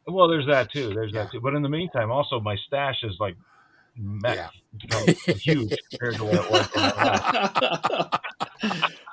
Well, 0.08 0.28
there's 0.28 0.48
that 0.48 0.72
too. 0.72 0.94
There's 0.94 1.12
yeah. 1.14 1.24
that 1.24 1.32
too. 1.32 1.42
But 1.42 1.54
in 1.54 1.62
the 1.62 1.70
meantime, 1.70 2.12
also 2.12 2.40
my 2.40 2.56
stash 2.68 3.04
is 3.04 3.16
like 3.20 3.36
yeah. 4.24 4.50
huge 5.28 5.76
compared 5.92 6.16
to 6.16 6.24
what 6.24 6.34
it 6.34 6.52
was. 6.52 6.68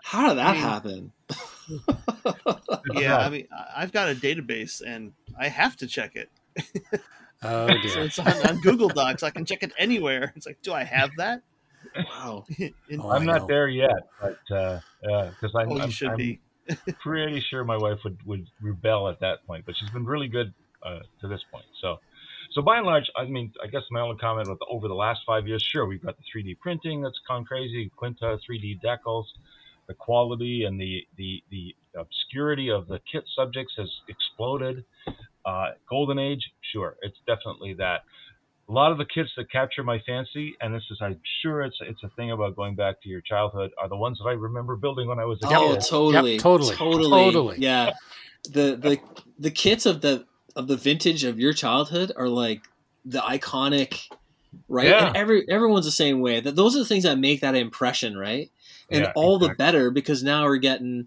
How 0.02 0.28
did 0.28 0.38
that 0.38 0.46
I 0.46 0.52
mean, 0.52 0.62
happen? 0.62 1.12
yeah, 2.94 3.18
I 3.18 3.30
mean, 3.30 3.48
I've 3.74 3.92
got 3.92 4.10
a 4.10 4.14
database 4.14 4.82
and 4.86 5.12
I 5.38 5.48
have 5.48 5.76
to 5.78 5.86
check 5.86 6.16
it. 6.16 6.30
Oh 7.42 7.66
dear! 7.82 7.88
so 7.88 8.02
it's 8.02 8.18
on, 8.18 8.32
on, 8.48 8.60
Google 8.60 8.88
Docs. 8.88 9.22
I 9.22 9.30
can 9.30 9.44
check 9.44 9.62
it 9.62 9.72
anywhere. 9.78 10.32
It's 10.36 10.46
like, 10.46 10.60
do 10.62 10.72
I 10.72 10.84
have 10.84 11.10
that? 11.18 11.42
Wow, 11.96 12.44
oh, 13.00 13.10
I'm 13.10 13.26
not 13.26 13.48
there 13.48 13.68
yet, 13.68 14.08
but 14.20 14.38
because 14.48 14.82
uh, 15.04 15.58
uh, 15.58 15.60
I'm, 15.60 15.72
oh, 15.72 15.78
I'm, 15.80 15.90
should 15.90 16.10
I'm 16.10 16.16
be. 16.16 16.40
pretty 17.02 17.40
sure 17.50 17.64
my 17.64 17.76
wife 17.76 17.98
would 18.04 18.18
would 18.24 18.46
rebel 18.60 19.08
at 19.08 19.20
that 19.20 19.44
point. 19.46 19.66
But 19.66 19.74
she's 19.76 19.90
been 19.90 20.04
really 20.04 20.28
good 20.28 20.54
uh, 20.82 21.00
to 21.20 21.28
this 21.28 21.40
point. 21.50 21.66
So 21.80 21.98
so 22.52 22.60
by 22.62 22.76
and 22.76 22.86
large, 22.86 23.10
I 23.16 23.24
mean, 23.24 23.52
I 23.62 23.66
guess 23.66 23.82
my 23.90 24.00
only 24.00 24.16
comment 24.16 24.48
with 24.48 24.58
over 24.70 24.86
the 24.86 24.94
last 24.94 25.20
five 25.26 25.48
years, 25.48 25.62
sure, 25.62 25.86
we've 25.86 26.02
got 26.02 26.16
the 26.16 26.40
3D 26.40 26.58
printing 26.60 27.02
that's 27.02 27.18
gone 27.26 27.44
crazy, 27.44 27.90
Quinta 27.96 28.38
3D 28.48 28.80
decals, 28.82 29.24
the 29.88 29.94
quality 29.94 30.64
and 30.64 30.80
the 30.80 31.06
the 31.16 31.42
the 31.50 31.74
obscurity 31.96 32.70
of 32.70 32.88
the 32.88 33.00
kit 33.10 33.24
subjects 33.34 33.74
has 33.76 33.90
exploded. 34.08 34.84
Uh, 35.44 35.70
Golden 35.88 36.18
Age, 36.18 36.52
sure, 36.72 36.96
it's 37.02 37.18
definitely 37.26 37.74
that. 37.74 38.02
A 38.68 38.72
lot 38.72 38.92
of 38.92 38.98
the 38.98 39.04
kits 39.04 39.30
that 39.36 39.50
capture 39.50 39.82
my 39.82 40.00
fancy, 40.06 40.54
and 40.60 40.72
this 40.72 40.84
is, 40.90 40.98
I'm 41.02 41.20
sure 41.42 41.62
it's 41.62 41.76
it's 41.80 42.02
a 42.04 42.08
thing 42.10 42.30
about 42.30 42.56
going 42.56 42.74
back 42.74 43.02
to 43.02 43.08
your 43.08 43.20
childhood, 43.20 43.72
are 43.78 43.88
the 43.88 43.96
ones 43.96 44.18
that 44.18 44.28
I 44.28 44.32
remember 44.32 44.76
building 44.76 45.08
when 45.08 45.18
I 45.18 45.24
was 45.24 45.38
a 45.42 45.48
kid. 45.48 45.56
Oh, 45.56 45.76
totally, 45.76 46.34
yep, 46.34 46.40
totally, 46.40 46.76
totally, 46.76 47.10
totally. 47.10 47.56
Yeah, 47.58 47.90
the 48.44 48.76
the 48.76 49.00
the 49.38 49.50
kits 49.50 49.84
of 49.84 50.00
the 50.00 50.26
of 50.56 50.68
the 50.68 50.76
vintage 50.76 51.24
of 51.24 51.38
your 51.38 51.52
childhood 51.52 52.12
are 52.16 52.28
like 52.28 52.62
the 53.04 53.18
iconic 53.20 54.08
right 54.68 54.88
yeah. 54.88 55.08
and 55.08 55.16
every 55.16 55.44
everyone's 55.48 55.86
the 55.86 55.90
same 55.90 56.20
way 56.20 56.40
that 56.40 56.56
those 56.56 56.76
are 56.76 56.80
the 56.80 56.84
things 56.84 57.04
that 57.04 57.18
make 57.18 57.40
that 57.40 57.54
impression 57.54 58.16
right 58.16 58.50
and 58.90 59.04
yeah, 59.04 59.12
all 59.14 59.36
exactly. 59.36 59.48
the 59.48 59.54
better 59.56 59.90
because 59.90 60.22
now 60.22 60.44
we're 60.44 60.56
getting 60.56 61.06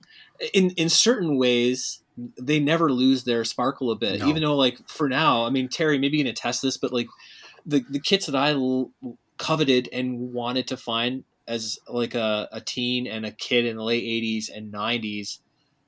in 0.54 0.72
in 0.72 0.90
certain 0.90 1.38
ways 1.38 2.02
they 2.18 2.60
never 2.60 2.92
lose 2.92 3.24
their 3.24 3.44
sparkle 3.44 3.92
a 3.92 3.96
bit 3.96 4.20
no. 4.20 4.30
even 4.30 4.42
though 4.42 4.56
like 4.56 4.78
for 4.88 5.10
now 5.10 5.46
i 5.46 5.50
mean 5.50 5.68
terry 5.68 5.98
maybe 5.98 6.18
you 6.18 6.24
can 6.24 6.32
attest 6.32 6.62
this 6.62 6.78
but 6.78 6.94
like 6.94 7.08
the 7.66 7.84
the 7.90 8.00
kits 8.00 8.26
that 8.26 8.36
i 8.36 8.52
l- 8.52 8.92
coveted 9.38 9.90
and 9.92 10.34
wanted 10.34 10.68
to 10.68 10.78
find 10.78 11.24
as 11.48 11.78
like 11.88 12.16
a, 12.16 12.48
a 12.52 12.62
teen 12.62 13.06
and 13.06 13.26
a 13.26 13.32
kid 13.32 13.66
in 13.66 13.78
the 13.78 13.84
late 13.84 14.04
80s 14.04 14.50
and 14.56 14.74
90s 14.74 15.40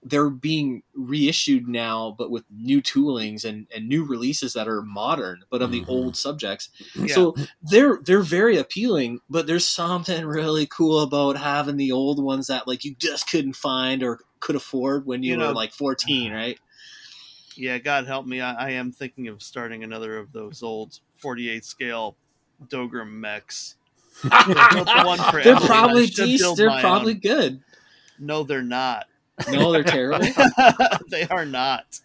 they're 0.09 0.29
being 0.29 0.83
reissued 0.93 1.67
now, 1.67 2.15
but 2.17 2.31
with 2.31 2.43
new 2.51 2.81
toolings 2.81 3.45
and, 3.45 3.67
and 3.73 3.87
new 3.87 4.05
releases 4.05 4.53
that 4.53 4.67
are 4.67 4.81
modern, 4.81 5.43
but 5.49 5.61
of 5.61 5.71
mm-hmm. 5.71 5.85
the 5.85 5.91
old 5.91 6.15
subjects. 6.15 6.69
Yeah. 6.95 7.13
So 7.13 7.35
they're 7.61 7.99
they're 8.03 8.21
very 8.21 8.57
appealing, 8.57 9.19
but 9.29 9.47
there's 9.47 9.65
something 9.65 10.25
really 10.25 10.67
cool 10.67 11.01
about 11.01 11.37
having 11.37 11.77
the 11.77 11.91
old 11.91 12.23
ones 12.23 12.47
that 12.47 12.67
like 12.67 12.83
you 12.85 12.95
just 12.95 13.29
couldn't 13.29 13.55
find 13.55 14.03
or 14.03 14.19
could 14.39 14.55
afford 14.55 15.05
when 15.05 15.23
you, 15.23 15.31
you 15.31 15.37
know, 15.37 15.49
were 15.49 15.53
like 15.53 15.73
14, 15.73 16.31
right? 16.31 16.59
Yeah, 17.55 17.79
God 17.79 18.05
help 18.05 18.25
me. 18.27 18.39
I, 18.39 18.53
I, 18.53 18.69
am 18.71 18.91
thinking 18.91 19.27
of 19.29 19.41
starting 19.41 19.83
another 19.83 20.17
of 20.17 20.31
those 20.31 20.61
old 20.61 20.99
48 21.15 21.65
scale 21.65 22.15
Dougram 22.67 23.09
mechs. 23.09 23.75
the 24.23 25.41
they're 25.43 25.55
probably 25.55 26.05
decent. 26.07 26.57
They're 26.57 26.79
probably 26.79 27.13
own. 27.13 27.19
good. 27.19 27.61
No, 28.19 28.43
they're 28.43 28.61
not. 28.61 29.05
No, 29.51 29.71
they're 29.71 29.83
terrible. 29.83 30.25
they 31.09 31.27
are 31.27 31.45
not. 31.45 31.99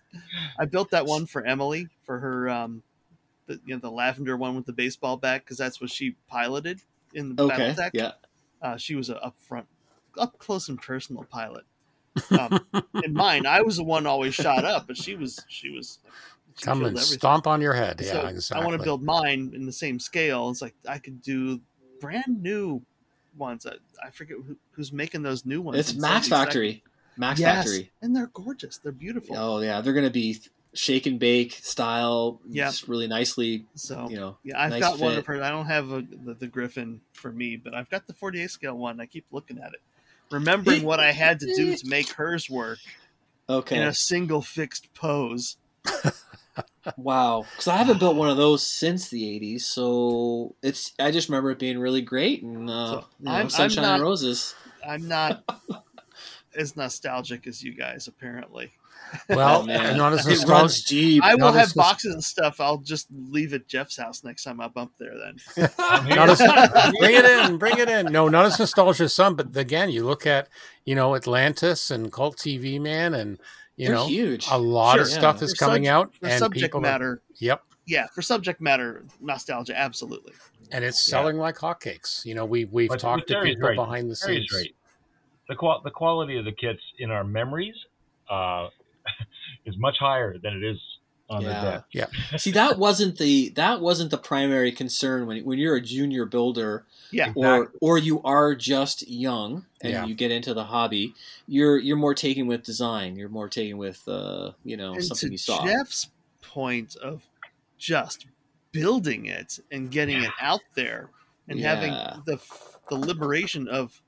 I 0.58 0.66
built 0.66 0.90
that 0.90 1.06
one 1.06 1.26
for 1.26 1.44
Emily 1.44 1.88
for 2.02 2.18
her, 2.18 2.48
um, 2.48 2.82
the 3.46 3.60
you 3.64 3.74
know 3.74 3.80
the 3.80 3.90
lavender 3.90 4.36
one 4.36 4.54
with 4.54 4.66
the 4.66 4.72
baseball 4.72 5.16
bat 5.16 5.42
because 5.44 5.56
that's 5.56 5.80
what 5.80 5.90
she 5.90 6.16
piloted 6.28 6.80
in 7.14 7.34
the 7.34 7.44
okay, 7.44 7.74
BattleTech. 7.76 7.90
Yeah, 7.94 8.12
uh, 8.60 8.76
she 8.76 8.94
was 8.94 9.10
a 9.10 9.22
up 9.22 9.34
front, 9.38 9.66
up 10.18 10.38
close 10.38 10.68
and 10.68 10.80
personal 10.80 11.24
pilot. 11.24 11.64
Um, 12.38 12.60
in 13.04 13.14
mine, 13.14 13.46
I 13.46 13.62
was 13.62 13.76
the 13.76 13.84
one 13.84 14.06
always 14.06 14.34
shot 14.34 14.64
up, 14.64 14.86
but 14.86 14.96
she 14.96 15.16
was 15.16 15.44
she 15.48 15.70
was 15.70 15.98
she 16.56 16.64
come 16.64 16.84
and 16.84 16.98
stomp 16.98 17.46
on 17.46 17.60
your 17.60 17.74
head. 17.74 18.00
Yeah, 18.02 18.12
so 18.12 18.26
exactly. 18.26 18.62
I 18.62 18.66
want 18.66 18.78
to 18.78 18.84
build 18.84 19.02
mine 19.02 19.52
in 19.54 19.66
the 19.66 19.72
same 19.72 19.98
scale. 19.98 20.50
It's 20.50 20.62
like 20.62 20.74
I 20.88 20.98
could 20.98 21.22
do 21.22 21.60
brand 22.00 22.42
new 22.42 22.82
ones. 23.36 23.66
I, 23.66 23.74
I 24.04 24.10
forget 24.10 24.36
who, 24.46 24.56
who's 24.72 24.92
making 24.92 25.22
those 25.22 25.46
new 25.46 25.60
ones. 25.60 25.78
It's 25.78 25.94
Max 25.94 26.28
Factory. 26.28 26.82
Max 27.16 27.40
yes, 27.40 27.66
Factory. 27.66 27.90
And 28.00 28.14
they're 28.14 28.30
gorgeous. 28.32 28.78
They're 28.78 28.92
beautiful. 28.92 29.36
Oh 29.36 29.60
yeah, 29.60 29.80
they're 29.80 29.92
going 29.92 30.06
to 30.06 30.10
be 30.10 30.38
shake 30.74 31.06
and 31.06 31.18
bake 31.18 31.52
style. 31.52 32.40
Yeah, 32.48 32.72
really 32.86 33.06
nicely. 33.06 33.66
So 33.74 34.08
you 34.08 34.16
know, 34.16 34.38
yeah, 34.42 34.60
I've 34.60 34.70
nice 34.70 34.80
got 34.80 34.92
fit. 34.94 35.04
one 35.04 35.18
of 35.18 35.26
her. 35.26 35.42
I 35.42 35.50
don't 35.50 35.66
have 35.66 35.92
a, 35.92 36.02
the, 36.02 36.34
the 36.34 36.46
Griffin 36.46 37.00
for 37.12 37.30
me, 37.32 37.56
but 37.56 37.74
I've 37.74 37.90
got 37.90 38.06
the 38.06 38.14
48 38.14 38.50
scale 38.50 38.76
one. 38.76 39.00
I 39.00 39.06
keep 39.06 39.26
looking 39.30 39.58
at 39.58 39.72
it, 39.72 39.80
remembering 40.30 40.82
what 40.82 41.00
I 41.00 41.12
had 41.12 41.40
to 41.40 41.54
do 41.54 41.76
to 41.76 41.86
make 41.88 42.10
hers 42.12 42.48
work. 42.48 42.78
Okay, 43.48 43.76
in 43.76 43.82
a 43.82 43.94
single 43.94 44.40
fixed 44.40 44.92
pose. 44.94 45.56
wow, 46.96 47.44
because 47.50 47.68
I 47.68 47.76
haven't 47.76 47.98
built 47.98 48.16
one 48.16 48.30
of 48.30 48.36
those 48.36 48.66
since 48.66 49.08
the 49.08 49.22
'80s, 49.22 49.62
so 49.62 50.54
it's. 50.62 50.92
I 50.98 51.10
just 51.10 51.28
remember 51.28 51.50
it 51.50 51.58
being 51.58 51.78
really 51.78 52.02
great 52.02 52.42
and 52.42 52.70
uh, 52.70 52.86
so 52.86 53.04
you 53.18 53.24
know, 53.26 53.32
I'm, 53.32 53.50
sunshine 53.50 53.84
I'm 53.84 53.90
not, 53.90 53.94
and 53.94 54.02
roses. 54.02 54.54
I'm 54.86 55.08
not 55.08 55.44
as 56.56 56.76
nostalgic 56.76 57.46
as 57.46 57.62
you 57.62 57.74
guys, 57.74 58.08
apparently. 58.08 58.72
Well, 59.28 59.62
oh, 59.70 59.96
not 59.96 60.12
as 60.12 60.26
nostalgic. 60.26 60.86
Deep. 60.86 61.24
I 61.24 61.34
will 61.34 61.52
have 61.52 61.74
boxes 61.74 62.14
and 62.14 62.24
stuff. 62.24 62.60
I'll 62.60 62.78
just 62.78 63.08
leave 63.10 63.54
at 63.54 63.68
Geoff's 63.68 63.96
house 63.96 64.24
next 64.24 64.44
time 64.44 64.60
I 64.60 64.68
bump 64.68 64.92
there. 64.98 65.14
Then 65.18 65.36
as, 65.68 66.38
bring 66.98 67.14
it 67.14 67.24
in, 67.24 67.58
bring 67.58 67.78
it 67.78 67.88
in. 67.88 68.12
No, 68.12 68.28
not 68.28 68.46
as 68.46 68.58
nostalgic 68.58 69.04
as 69.04 69.14
some, 69.14 69.34
but 69.34 69.56
again, 69.56 69.90
you 69.90 70.04
look 70.04 70.26
at 70.26 70.48
you 70.84 70.94
know 70.94 71.14
Atlantis 71.14 71.90
and 71.90 72.12
Cult 72.12 72.36
TV 72.36 72.80
Man, 72.80 73.14
and 73.14 73.38
you 73.76 73.88
They're 73.88 73.96
know 73.96 74.06
huge. 74.06 74.46
A 74.50 74.58
lot 74.58 74.94
sure, 74.94 75.02
of 75.02 75.08
stuff 75.08 75.38
yeah. 75.38 75.44
is 75.44 75.52
for 75.52 75.64
coming 75.64 75.88
out, 75.88 76.14
for 76.14 76.26
and 76.26 76.38
subject 76.38 76.74
matter. 76.80 77.10
Are, 77.10 77.22
yep. 77.38 77.62
Yeah, 77.84 78.06
for 78.14 78.22
subject 78.22 78.60
matter 78.60 79.04
nostalgia, 79.20 79.76
absolutely. 79.76 80.32
And 80.70 80.84
it's 80.84 81.04
selling 81.04 81.36
yeah. 81.36 81.42
like 81.42 81.56
hotcakes. 81.56 82.24
You 82.24 82.34
know, 82.34 82.46
we 82.46 82.64
we've 82.64 82.88
but 82.88 83.00
talked 83.00 83.28
to 83.28 83.42
people 83.42 83.68
right. 83.68 83.76
behind 83.76 84.10
the 84.10 84.16
scenes. 84.16 84.50
Right 84.54 84.72
the 85.52 85.56
qual- 85.56 85.82
the 85.82 85.90
quality 85.90 86.38
of 86.38 86.46
the 86.46 86.52
kits 86.52 86.80
in 86.98 87.10
our 87.10 87.24
memories 87.24 87.74
uh, 88.30 88.68
is 89.66 89.76
much 89.76 89.96
higher 90.00 90.38
than 90.38 90.54
it 90.54 90.64
is 90.64 90.78
on 91.28 91.42
yeah. 91.42 91.48
the 91.64 91.70
deck. 91.70 91.84
Yeah. 91.92 92.06
See, 92.38 92.52
that 92.52 92.78
wasn't 92.78 93.18
the 93.18 93.50
that 93.50 93.82
wasn't 93.82 94.10
the 94.10 94.16
primary 94.18 94.72
concern 94.72 95.26
when 95.26 95.44
when 95.44 95.58
you're 95.58 95.76
a 95.76 95.80
junior 95.80 96.24
builder, 96.24 96.86
yeah, 97.10 97.32
or 97.34 97.56
exactly. 97.56 97.78
or 97.82 97.98
you 97.98 98.22
are 98.22 98.54
just 98.54 99.06
young 99.08 99.66
and 99.82 99.92
yeah. 99.92 100.04
you 100.06 100.14
get 100.14 100.30
into 100.30 100.54
the 100.54 100.64
hobby. 100.64 101.14
You're 101.46 101.78
you're 101.78 101.98
more 101.98 102.14
taken 102.14 102.46
with 102.46 102.62
design. 102.62 103.16
You're 103.16 103.28
more 103.28 103.50
taken 103.50 103.76
with 103.76 104.02
uh, 104.08 104.52
you 104.64 104.78
know 104.78 104.94
and 104.94 105.04
something 105.04 105.32
you 105.32 105.38
saw. 105.38 105.66
Geoff's 105.66 106.08
point 106.40 106.96
of 106.96 107.22
just 107.76 108.26
building 108.72 109.26
it 109.26 109.58
and 109.70 109.90
getting 109.90 110.22
it 110.22 110.30
out 110.40 110.62
there 110.74 111.10
and 111.46 111.58
Yeah. 111.58 111.74
having 111.74 111.92
the 112.24 112.40
the 112.88 112.96
liberation 112.96 113.68
of 113.68 114.00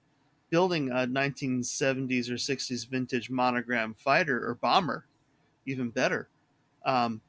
building 0.50 0.90
a 0.90 1.06
1970s 1.06 2.28
or 2.30 2.34
60s 2.34 2.88
vintage 2.88 3.30
monogram 3.30 3.94
fighter 3.94 4.46
or 4.48 4.54
bomber, 4.54 5.06
even 5.66 5.90
better, 5.90 6.28
um, 6.84 7.20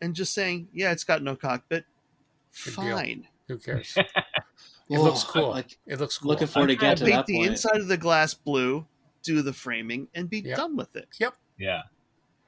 and 0.00 0.14
just 0.14 0.34
saying, 0.34 0.68
yeah, 0.72 0.90
it's 0.92 1.04
got 1.04 1.22
no 1.22 1.36
cockpit, 1.36 1.84
Good 2.64 2.74
deal. 2.76 2.96
fine. 2.96 3.28
Who 3.48 3.58
cares? 3.58 3.96
It 4.90 4.98
Oh, 4.98 5.02
looks 5.02 5.24
cool. 5.24 5.48
Like 5.48 5.78
It 5.86 5.98
looks 5.98 6.18
cool. 6.18 6.28
looking 6.28 6.46
forward 6.46 6.66
to 6.66 6.74
I'm 6.74 6.78
get 6.78 6.98
to 6.98 7.04
Paint 7.06 7.24
the 7.26 7.38
point. 7.38 7.50
inside 7.52 7.78
of 7.78 7.88
the 7.88 7.96
glass 7.96 8.34
blue, 8.34 8.84
do 9.22 9.40
the 9.40 9.52
framing, 9.54 10.08
and 10.14 10.28
be 10.28 10.40
Yep. 10.40 10.56
done 10.58 10.76
with 10.76 10.94
it. 10.94 11.08
Yep. 11.18 11.34
Yeah, 11.58 11.82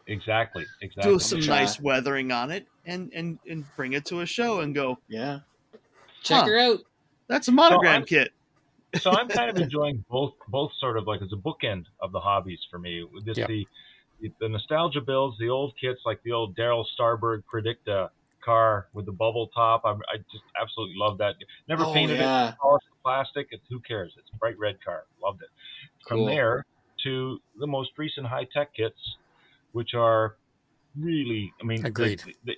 exactly, 0.06 0.66
exactly. 0.82 1.12
Do 1.14 1.18
some 1.18 1.40
Try. 1.40 1.60
nice 1.60 1.80
weathering 1.80 2.32
on 2.32 2.50
it, 2.50 2.66
and 2.84 3.10
and 3.14 3.38
and 3.48 3.64
bring 3.74 3.94
it 3.94 4.04
to 4.06 4.20
a 4.20 4.26
show 4.26 4.60
and 4.60 4.74
go. 4.74 4.98
Yeah. 5.08 5.40
Check 6.22 6.40
Huh. 6.42 6.46
her 6.46 6.58
out. 6.58 6.80
That's 7.26 7.48
a 7.48 7.52
monogram 7.52 7.92
I'm- 7.94 8.04
kit. 8.04 8.32
So 9.00 9.10
I'm 9.10 9.28
kind 9.28 9.50
of 9.50 9.56
enjoying 9.58 10.04
both 10.10 10.34
both 10.48 10.72
sort 10.78 10.96
of 10.98 11.06
like 11.06 11.22
as 11.22 11.32
a 11.32 11.36
bookend 11.36 11.84
of 12.00 12.12
the 12.12 12.20
hobbies 12.20 12.60
for 12.70 12.78
me. 12.78 13.06
This 13.24 13.38
Yeah. 13.38 13.46
the 13.46 13.66
the 14.40 14.48
nostalgia 14.48 15.00
builds, 15.00 15.36
the 15.38 15.48
old 15.50 15.74
kits 15.80 16.00
like 16.06 16.22
the 16.22 16.32
old 16.32 16.56
Darryl 16.56 16.84
Starbird 16.98 17.42
Predicta 17.52 18.10
car 18.42 18.86
with 18.94 19.04
the 19.06 19.12
bubble 19.12 19.48
top. 19.48 19.82
I, 19.84 19.90
I 19.90 20.16
just 20.32 20.44
absolutely 20.60 20.96
love 20.98 21.18
that. 21.18 21.34
Never 21.68 21.84
Oh, 21.84 21.92
painted 21.92 22.18
yeah. 22.18 22.50
it, 22.50 22.54
polished 22.58 22.86
plastic. 23.02 23.48
It's 23.50 23.62
who 23.68 23.80
cares? 23.80 24.14
It's 24.18 24.28
a 24.32 24.36
bright 24.36 24.58
red 24.58 24.82
car. 24.84 25.04
Loved 25.22 25.42
it. 25.42 25.48
From 26.08 26.18
Cool. 26.18 26.26
there 26.26 26.64
to 27.04 27.40
the 27.58 27.66
most 27.66 27.90
recent 27.98 28.26
high 28.26 28.44
tech 28.54 28.72
kits, 28.74 29.16
which 29.72 29.94
are 29.94 30.36
really, 30.98 31.52
I 31.60 31.64
mean, 31.64 31.84
Agreed. 31.84 32.22
they- 32.44 32.56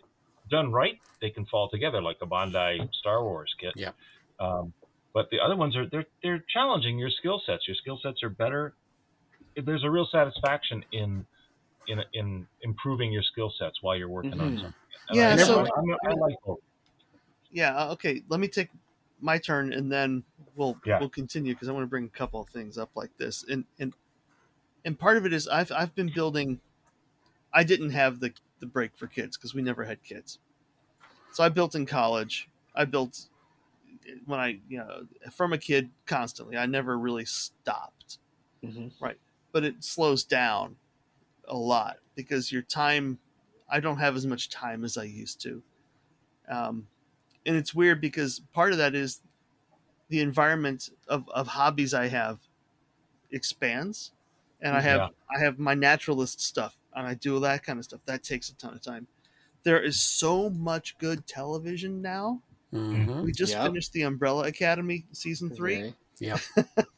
done 0.50 0.72
right, 0.72 0.98
they 1.20 1.28
can 1.28 1.44
fall 1.46 1.68
together 1.68 2.00
like 2.00 2.16
a 2.22 2.26
Bandai 2.26 2.88
Star 2.94 3.22
Wars 3.22 3.54
kit. 3.60 3.72
Yeah. 3.76 3.90
Um, 4.40 4.72
but 5.14 5.28
the 5.30 5.38
other 5.40 5.56
ones 5.56 5.76
are 5.76 5.88
they're 5.88 6.06
they're 6.22 6.44
challenging 6.48 6.98
your 6.98 7.10
skill 7.10 7.40
sets. 7.44 7.66
Your 7.66 7.74
skill 7.76 7.98
sets 8.02 8.22
are 8.22 8.30
better. 8.30 8.74
There's 9.56 9.84
a 9.84 9.90
real 9.90 10.08
satisfaction 10.10 10.84
in 10.92 11.26
in 11.88 12.00
in 12.12 12.46
improving 12.62 13.12
your 13.12 13.22
skill 13.22 13.52
sets 13.58 13.78
while 13.82 13.96
you're 13.96 14.08
working 14.08 14.40
on 14.40 14.52
Mhm. 14.52 14.56
something. 14.62 14.74
And 15.10 15.18
Yeah, 15.18 15.30
I, 15.30 15.36
so- 15.36 15.60
I'm, 15.60 15.90
I 16.06 16.12
like 16.14 16.36
both. 16.44 16.58
Yeah. 17.50 17.76
uh, 17.76 17.92
Okay. 17.92 18.22
Let 18.28 18.40
me 18.40 18.48
take 18.48 18.70
my 19.20 19.38
turn, 19.38 19.72
and 19.72 19.90
then 19.90 20.22
we'll 20.54 20.78
Yeah. 20.84 21.00
we'll 21.00 21.08
continue 21.08 21.54
because 21.54 21.68
I 21.68 21.72
want 21.72 21.84
to 21.84 21.88
bring 21.88 22.04
a 22.04 22.08
couple 22.10 22.40
of 22.40 22.48
things 22.50 22.78
up 22.78 22.90
like 22.94 23.16
this, 23.16 23.44
and 23.44 23.64
and 23.78 23.94
and 24.84 24.98
part 24.98 25.16
of 25.16 25.26
it 25.26 25.32
is 25.32 25.48
I've 25.48 25.72
I've 25.72 25.94
been 25.94 26.10
building. 26.10 26.60
I 27.52 27.64
didn't 27.64 27.90
have 27.90 28.20
the 28.20 28.32
the 28.60 28.66
break 28.66 28.96
for 28.96 29.06
kids 29.06 29.36
because 29.36 29.54
we 29.54 29.62
never 29.62 29.84
had 29.84 30.02
kids, 30.04 30.38
so 31.32 31.42
I 31.44 31.48
built 31.48 31.74
in 31.74 31.86
college. 31.86 32.48
I 32.74 32.84
built 32.84 33.28
when 34.26 34.40
I 34.40 34.60
you 34.68 34.78
know 34.78 35.06
from 35.32 35.52
a 35.52 35.58
kid 35.58 35.90
constantly. 36.06 36.56
I 36.56 36.66
never 36.66 36.98
really 36.98 37.24
stopped, 37.24 38.18
Mhm. 38.62 38.90
but 39.52 39.64
it 39.64 39.82
slows 39.84 40.24
down 40.24 40.76
a 41.46 41.56
lot 41.56 41.98
because 42.16 42.52
your 42.52 42.62
time. 42.62 43.20
I 43.70 43.80
don't 43.80 43.98
have 43.98 44.16
as 44.16 44.26
much 44.26 44.50
time 44.50 44.84
as 44.84 44.96
I 44.98 45.04
used 45.04 45.40
to. 45.42 45.62
Um, 46.48 46.88
and 47.46 47.56
it's 47.56 47.74
weird 47.74 48.00
because 48.00 48.40
part 48.52 48.72
of 48.72 48.78
that 48.78 48.94
is 48.94 49.22
the 50.08 50.20
environment 50.20 50.90
of, 51.08 51.28
of 51.30 51.48
hobbies 51.48 51.94
I 51.94 52.08
have 52.08 52.40
expands, 53.30 54.12
and 54.60 54.76
I 54.76 54.80
have 54.82 55.10
I 55.34 55.40
have 55.40 55.58
my 55.58 55.74
naturalist 55.74 56.40
stuff, 56.40 56.76
and 56.94 57.06
I 57.06 57.14
do 57.14 57.40
that 57.40 57.64
kind 57.64 57.78
of 57.78 57.84
stuff. 57.84 58.00
That 58.06 58.22
takes 58.24 58.50
a 58.50 58.56
ton 58.56 58.74
of 58.74 58.82
time. 58.82 59.08
There 59.64 59.82
is 59.82 60.00
so 60.00 60.50
much 60.50 60.98
good 60.98 61.26
television 61.26 62.02
now. 62.02 62.42
Mhm. 62.72 63.22
We 63.24 63.32
just 63.32 63.52
Yep. 63.52 63.66
finished 63.66 63.92
the 63.92 64.02
Umbrella 64.02 64.46
Academy 64.46 65.06
season 65.12 65.50
three. 65.50 65.76
Okay. 65.78 65.94
Yep. 66.20 66.40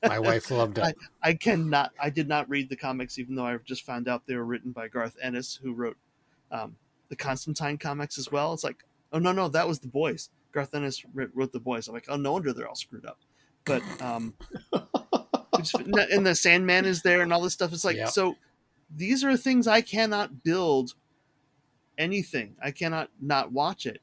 My 0.05 0.19
wife 0.19 0.51
loved 0.51 0.79
it. 0.79 0.97
I 1.23 1.35
cannot. 1.35 1.93
I 2.01 2.09
did 2.11 2.27
not 2.27 2.49
read 2.49 2.69
the 2.71 2.77
comics, 2.77 3.19
even 3.19 3.35
though 3.35 3.45
I 3.47 3.57
just 3.59 3.85
found 3.85 4.09
out 4.09 4.27
they 4.27 4.35
were 4.35 4.45
written 4.47 4.73
by 4.73 4.89
Garth 4.89 5.17
Ennis, 5.23 5.55
who 5.63 5.73
wrote 5.75 5.97
um, 6.51 6.77
the 7.11 7.17
Constantine 7.17 7.77
comics 7.79 8.19
as 8.19 8.33
well. 8.33 8.53
It's 8.55 8.65
like, 8.65 8.83
oh 9.13 9.19
no, 9.19 9.31
no, 9.33 9.49
that 9.49 9.69
was 9.69 9.79
the 9.79 9.89
boys. 9.89 10.31
Garth 10.53 10.75
Ennis 10.75 11.05
wrote, 11.15 11.31
wrote 11.35 11.53
the 11.53 11.61
boys. 11.61 11.87
I'm 11.87 11.95
like, 11.95 12.07
oh, 12.09 12.17
no 12.17 12.33
wonder 12.33 12.53
they're 12.53 12.67
all 12.67 12.75
screwed 12.75 13.05
up. 13.07 13.19
But 13.65 13.83
um, 14.03 14.35
it's- 14.73 15.75
and 15.75 16.27
the 16.27 16.35
Sandman 16.35 16.87
is 16.87 17.03
there 17.03 17.21
and 17.21 17.33
all 17.33 17.43
this 17.43 17.53
stuff. 17.53 17.73
It's 17.73 17.85
like, 17.85 17.97
Yep. 17.97 18.09
so 18.09 18.37
these 18.97 19.23
are 19.23 19.37
things 19.37 19.67
I 19.69 19.83
cannot 19.83 20.43
build 20.43 20.95
anything. 21.99 22.57
I 22.63 22.71
cannot 22.71 23.11
not 23.21 23.53
watch 23.53 23.87
it. 23.87 24.01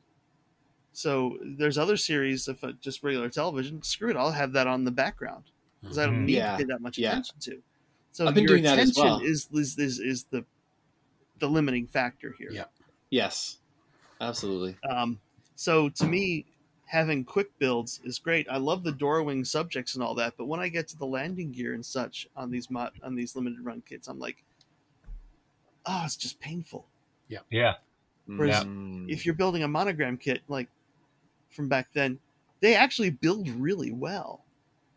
So 0.98 1.38
there's 1.44 1.78
other 1.78 1.96
series 1.96 2.48
of 2.48 2.64
uh, 2.64 2.72
just 2.82 3.04
regular 3.04 3.30
television. 3.30 3.84
Screw 3.84 4.10
it, 4.10 4.18
I'll 4.18 4.32
have 4.32 4.52
that 4.54 4.66
on 4.66 4.84
the 4.84 4.90
background 4.90 5.44
because 5.80 6.00
I 6.00 6.08
don't 6.08 6.24
Mhm. 6.24 6.26
need 6.26 6.34
Yeah. 6.38 6.52
to 6.54 6.58
pay 6.58 6.64
that 6.64 6.82
much 6.82 6.98
Yeah. 6.98 7.10
attention 7.12 7.36
to. 7.42 7.62
So 8.14 8.26
I've 8.26 8.34
been 8.34 8.46
your 8.46 8.54
doing 8.54 8.64
that 8.64 8.80
as 8.80 8.90
attention 8.90 9.04
well. 9.04 9.20
is, 9.22 9.48
is 9.54 9.78
is 9.78 10.00
is 10.00 10.24
the 10.32 10.44
the 11.38 11.48
limiting 11.48 11.86
factor 11.86 12.34
here. 12.40 12.50
Yeah. 12.52 12.64
Yes. 13.12 13.60
Absolutely. 14.22 14.76
Um, 14.90 15.20
so 15.56 15.88
to 15.90 16.08
me, 16.08 16.48
having 16.86 17.24
quick 17.24 17.52
builds 17.60 18.02
is 18.04 18.18
great. 18.18 18.50
I 18.50 18.58
love 18.58 18.84
the 18.84 18.92
Dora 18.92 19.24
Wings 19.24 19.52
subjects 19.52 19.94
and 19.94 20.04
all 20.04 20.16
that, 20.16 20.34
but 20.36 20.46
when 20.46 20.60
I 20.60 20.68
get 20.68 20.88
to 20.88 20.98
the 20.98 21.06
landing 21.06 21.52
gear 21.52 21.76
and 21.76 21.86
such 21.86 22.28
on 22.36 22.50
these 22.50 22.72
mod 22.72 22.94
on 23.04 23.14
these 23.14 23.36
limited 23.36 23.64
run 23.64 23.84
kits, 23.84 24.08
I'm 24.08 24.18
like, 24.18 24.44
oh, 25.86 26.02
it's 26.06 26.16
just 26.18 26.40
painful. 26.40 26.88
Yeah. 27.28 27.42
Yeah. 27.52 27.76
Whereas 28.26 28.64
Mm. 28.66 29.12
If 29.12 29.28
you're 29.28 29.36
building 29.36 29.62
a 29.62 29.68
monogram 29.68 30.18
kit 30.18 30.42
like 30.48 30.70
from 31.50 31.68
back 31.68 31.88
then, 31.94 32.20
they 32.60 32.76
actually 32.76 33.10
build 33.10 33.48
really 33.50 33.92
well. 33.92 34.44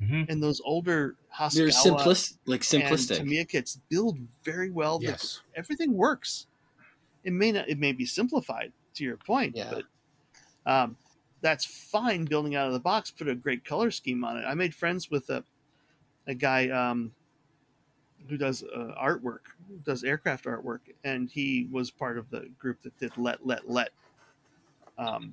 hmm 0.00 0.22
And 0.28 0.42
those 0.42 0.60
older 0.64 1.16
they're 1.52 1.68
Hasegawa 1.68 1.98
simplistic, 2.00 2.38
like 2.46 2.72
and 2.72 2.82
simplistic. 2.84 3.16
Tamiya 3.18 3.44
kits 3.44 3.78
build 3.88 4.18
very 4.44 4.70
well. 4.70 4.98
The- 4.98 5.06
Yes. 5.06 5.40
everything 5.54 5.92
works. 5.94 6.46
It 7.24 7.32
may 7.32 7.52
not. 7.52 7.68
It 7.68 7.78
may 7.78 7.92
be 7.92 8.06
simplified 8.06 8.72
to 8.94 9.04
your 9.04 9.18
point, 9.18 9.54
Yeah. 9.56 9.70
but 9.70 9.84
um, 10.70 10.96
that's 11.42 11.64
fine. 11.66 12.24
Building 12.24 12.54
out 12.56 12.66
of 12.66 12.72
the 12.72 12.80
box, 12.80 13.10
put 13.10 13.28
a 13.28 13.34
great 13.34 13.64
color 13.64 13.90
scheme 13.90 14.24
on 14.24 14.38
it. 14.38 14.44
I 14.44 14.54
made 14.54 14.74
friends 14.74 15.10
with 15.10 15.28
a 15.30 15.44
a 16.26 16.34
guy 16.34 16.68
um, 16.70 17.12
who 18.28 18.36
does 18.38 18.62
uh, 18.62 18.94
artwork, 19.00 19.40
does 19.84 20.02
aircraft 20.04 20.44
artwork, 20.46 20.80
and 21.04 21.30
he 21.30 21.68
was 21.70 21.90
part 21.90 22.16
of 22.18 22.28
the 22.30 22.48
group 22.58 22.80
that 22.82 22.96
did 22.98 23.16
Let 23.18 23.46
Let 23.46 23.68
Let. 23.68 23.90
Um, 24.98 25.32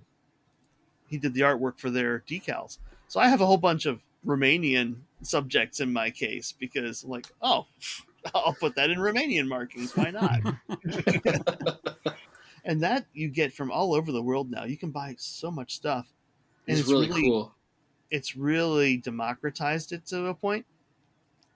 he 1.07 1.17
did 1.17 1.33
the 1.33 1.41
artwork 1.41 1.79
for 1.79 1.89
their 1.89 2.23
decals. 2.27 2.77
So 3.07 3.19
I 3.19 3.27
have 3.27 3.41
a 3.41 3.45
whole 3.45 3.57
bunch 3.57 3.85
of 3.85 4.01
Romanian 4.25 4.95
subjects 5.21 5.79
in 5.79 5.91
my 5.91 6.09
case 6.09 6.51
because 6.51 7.03
I'm 7.03 7.09
like, 7.09 7.27
oh, 7.41 7.65
I'll 8.35 8.53
put 8.53 8.75
that 8.75 8.89
in 8.89 8.97
Romanian 8.99 9.47
markings. 9.47 9.95
Why 9.95 10.11
not? 10.11 10.41
and 12.65 12.81
that 12.81 13.05
you 13.13 13.29
get 13.29 13.53
from 13.53 13.71
all 13.71 13.93
over 13.93 14.11
the 14.11 14.21
world 14.21 14.51
now. 14.51 14.65
You 14.65 14.77
can 14.77 14.91
buy 14.91 15.15
so 15.17 15.49
much 15.49 15.75
stuff. 15.75 16.07
And 16.67 16.77
it's, 16.77 16.89
really, 16.89 17.07
cool. 17.07 17.55
It's 18.11 18.35
really 18.35 18.97
democratized 18.97 19.93
it 19.93 20.05
to 20.07 20.25
a 20.25 20.33
point. 20.33 20.65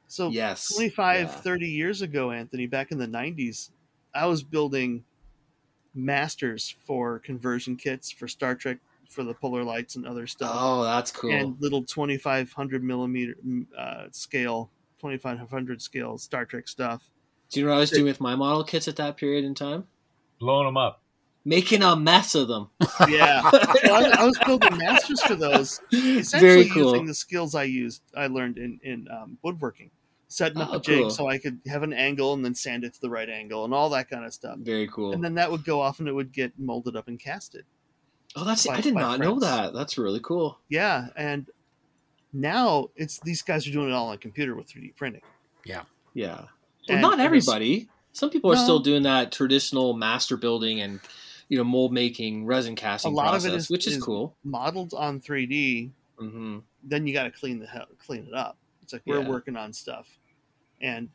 So 0.08 0.30
Yes. 0.30 0.74
25, 0.74 1.20
Yeah. 1.20 1.28
30 1.28 1.68
years 1.68 2.02
ago, 2.02 2.32
Anthony, 2.32 2.68
back 2.68 2.92
in 2.92 2.98
the 2.98 3.08
90s, 3.08 3.72
I 4.14 4.26
was 4.28 4.44
building 4.44 5.04
masters 5.94 6.74
for 6.86 7.20
conversion 7.20 7.76
kits 7.76 8.12
for 8.12 8.28
Star 8.28 8.56
Trek, 8.56 8.78
for 9.12 9.24
the 9.24 9.34
polar 9.34 9.64
lights 9.64 9.96
and 9.96 10.06
other 10.08 10.26
stuff. 10.28 10.52
Oh, 10.54 10.84
that's 10.84 11.12
cool. 11.12 11.32
And 11.32 11.56
little 11.60 11.84
2500 11.84 12.84
millimeter 12.84 13.36
mm, 13.46 13.66
uh, 13.78 14.06
scale, 14.12 14.72
2500 15.00 15.82
scale 15.82 16.18
Star 16.18 16.46
Trek 16.46 16.68
stuff. 16.68 17.04
Do 17.50 17.60
you 17.60 17.66
know 17.66 17.72
what 17.74 17.78
I 17.78 17.82
was 17.82 17.92
doing 17.92 18.06
with 18.06 18.22
my 18.22 18.36
model 18.36 18.64
kits 18.64 18.88
at 18.88 18.96
that 18.96 19.18
period 19.18 19.44
in 19.44 19.54
time? 19.54 19.86
Blowing 20.40 20.66
them 20.68 20.78
up. 20.78 21.02
Making 21.44 21.82
a 21.84 21.96
mess 21.96 22.36
of 22.36 22.48
them. 22.48 22.70
Yeah. 23.10 23.42
Well, 23.84 24.06
I, 24.06 24.22
I 24.22 24.26
was 24.26 24.38
building 24.46 24.78
masters 24.78 25.22
for 25.24 25.34
those, 25.36 25.82
essentially 25.92 26.40
Very 26.40 26.70
cool. 26.70 26.92
using 26.92 27.08
the 27.08 27.14
skills 27.16 27.56
I 27.56 27.64
used, 27.64 28.04
I 28.16 28.28
learned 28.28 28.58
in, 28.60 28.80
in 28.84 29.08
um, 29.12 29.38
woodworking. 29.42 29.90
Setting 30.28 30.62
up 30.62 30.70
Oh, 30.72 30.76
a 30.78 30.80
jig 30.80 31.00
cool. 31.02 31.10
so 31.10 31.28
I 31.28 31.40
could 31.40 31.60
have 31.68 31.84
an 31.84 31.92
angle 31.92 32.34
and 32.34 32.46
then 32.46 32.56
sand 32.56 32.84
it 32.86 32.94
to 32.94 33.02
the 33.02 33.10
right 33.10 33.28
angle 33.28 33.66
and 33.66 33.74
all 33.74 33.90
that 33.90 34.10
kind 34.10 34.24
of 34.24 34.34
stuff. 34.34 34.60
Very 34.60 34.88
cool. 34.88 35.12
And 35.14 35.22
then 35.22 35.34
that 35.36 35.52
would 35.52 35.66
go 35.66 35.82
off 35.82 36.00
and 36.00 36.08
it 36.08 36.14
would 36.14 36.32
get 36.32 36.54
molded 36.58 36.96
up 36.96 37.08
and 37.10 37.20
casted. 37.20 37.66
Oh, 38.36 38.44
that's 38.44 38.66
by- 38.68 38.76
I 38.76 38.82
did 38.82 38.94
by 38.94 39.02
not 39.02 39.20
know 39.20 39.40
that. 39.40 39.74
That's 39.74 39.98
really 39.98 40.20
cool. 40.22 40.60
Yeah, 40.70 41.08
and 41.16 41.48
now 42.34 42.90
it's 42.96 43.20
these 43.20 43.42
guys 43.42 43.68
are 43.68 43.72
doing 43.72 43.90
it 43.90 43.94
all 43.94 44.10
on 44.10 44.18
computer 44.18 44.56
with 44.56 44.68
3D 44.70 44.96
printing. 44.96 45.22
Yeah. 45.66 45.84
Yeah. 46.14 46.36
Well, 46.36 46.48
And 46.90 47.02
not 47.02 47.14
it 47.20 47.30
was- 47.32 47.48
everybody. 47.48 47.90
Some 48.14 48.30
people 48.30 48.52
are 48.52 48.56
No. 48.56 48.64
still 48.64 48.80
doing 48.80 49.04
that 49.04 49.32
traditional 49.32 49.94
master 49.94 50.36
building 50.38 50.82
and 50.82 51.00
you 51.50 51.58
know 51.58 51.64
mold 51.64 51.94
making, 51.94 52.46
resin 52.46 52.76
casting 52.76 53.12
A 53.12 53.16
lot 53.16 53.28
of 53.28 53.32
process, 53.42 53.52
it 53.52 53.56
is- 53.56 53.70
which 53.70 53.88
is, 53.88 53.98
is- 53.98 54.04
cool. 54.04 54.36
Modeled 54.44 54.94
on 54.94 55.20
3D, 55.20 55.92
hmm 56.18 56.60
then 56.84 57.06
you 57.06 57.14
got 57.14 57.24
to 57.24 57.32
clean 57.32 57.60
the 57.60 57.68
hell, 57.68 57.86
clean 58.00 58.26
it 58.26 58.34
up. 58.34 58.58
It's 58.82 58.92
like 58.92 59.04
we're 59.06 59.22
Yeah. 59.22 59.30
working 59.30 59.56
on 59.56 59.72
stuff, 59.72 60.18
and 60.82 61.06
it 61.08 61.12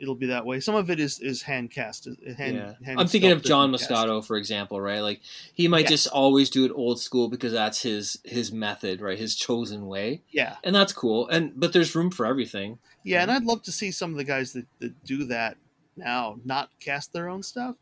it'll 0.00 0.14
be 0.14 0.26
that 0.26 0.44
way. 0.46 0.58
Some 0.60 0.74
of 0.74 0.90
it 0.90 0.98
is 0.98 1.20
is 1.20 1.42
hand 1.42 1.70
cast. 1.70 2.06
Hand, 2.06 2.56
yeah. 2.56 2.74
hand 2.84 2.98
I'm 2.98 3.06
thinking 3.06 3.30
of 3.32 3.42
John 3.42 3.70
cast. 3.72 3.90
Moscato, 3.90 4.24
for 4.24 4.36
example, 4.36 4.80
right? 4.80 5.00
Like 5.00 5.20
he 5.54 5.68
might 5.68 5.84
Yeah. 5.84 5.90
just 5.90 6.08
always 6.08 6.50
do 6.50 6.64
it 6.64 6.72
old 6.74 7.00
school 7.00 7.28
because 7.28 7.52
that's 7.52 7.82
his 7.82 8.18
his 8.24 8.50
method, 8.52 9.00
right? 9.00 9.18
His 9.18 9.34
chosen 9.36 9.86
way, 9.86 10.22
Yeah, 10.30 10.56
and 10.64 10.74
that's 10.74 10.92
cool. 10.92 11.28
And 11.28 11.52
but 11.58 11.72
there's 11.72 11.94
room 11.94 12.10
for 12.10 12.26
everything. 12.26 12.78
yeah, 13.04 13.22
and 13.22 13.30
I'd 13.30 13.44
love 13.44 13.62
to 13.64 13.72
see 13.72 13.90
some 13.90 14.10
of 14.10 14.16
the 14.16 14.24
guys 14.24 14.52
that, 14.54 14.66
that 14.80 15.04
do 15.04 15.24
that 15.26 15.56
now 15.96 16.38
not 16.44 16.70
cast 16.80 17.12
their 17.12 17.28
own 17.28 17.42
stuff. 17.42 17.76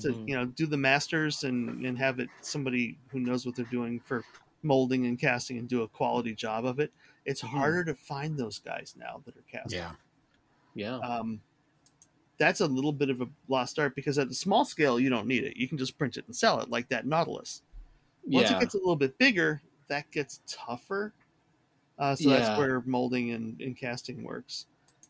To 0.00 0.08
Mhm. 0.08 0.28
you 0.28 0.34
know, 0.34 0.46
do 0.46 0.66
the 0.66 0.76
masters 0.78 1.44
and 1.44 1.84
and 1.84 1.98
have 1.98 2.18
it 2.18 2.30
somebody 2.40 2.98
who 3.08 3.20
knows 3.20 3.44
what 3.44 3.54
they're 3.56 3.64
doing 3.66 4.00
for 4.00 4.24
molding 4.62 5.06
and 5.06 5.18
casting 5.18 5.58
and 5.58 5.68
do 5.68 5.82
a 5.82 5.88
quality 5.88 6.34
job 6.34 6.64
of 6.64 6.78
it. 6.80 6.92
It's 7.24 7.42
Mhm. 7.42 7.48
harder 7.48 7.84
to 7.84 7.94
find 7.94 8.38
those 8.38 8.58
guys 8.58 8.94
now 8.98 9.22
that 9.26 9.36
are 9.36 9.44
casting. 9.50 9.80
Yeah. 9.80 9.92
Yeah, 10.74 10.94
um, 11.00 11.42
that's 12.38 12.60
a 12.60 12.66
little 12.66 12.92
bit 12.92 13.10
of 13.10 13.20
a 13.20 13.28
lost 13.48 13.78
art 13.78 13.94
because 13.94 14.18
at 14.18 14.28
the 14.28 14.34
small 14.34 14.64
scale 14.64 14.98
you 14.98 15.10
don't 15.10 15.26
need 15.26 15.44
it. 15.44 15.56
You 15.56 15.68
can 15.68 15.78
just 15.78 15.98
print 15.98 16.16
it 16.16 16.26
and 16.26 16.34
sell 16.34 16.60
it 16.60 16.70
like 16.70 16.88
that 16.88 17.06
Nautilus. 17.06 17.62
Once 18.24 18.50
yeah, 18.50 18.56
it 18.56 18.60
gets 18.60 18.74
a 18.74 18.78
little 18.78 18.96
bit 18.96 19.16
bigger, 19.18 19.62
that 19.88 20.10
gets 20.10 20.40
tougher. 20.46 21.12
Uh, 21.98 22.14
so 22.16 22.30
Yeah. 22.30 22.38
that's 22.40 22.58
where 22.58 22.82
molding 22.86 23.32
and, 23.32 23.60
and 23.60 23.76
casting 23.76 24.22
works. 24.24 24.66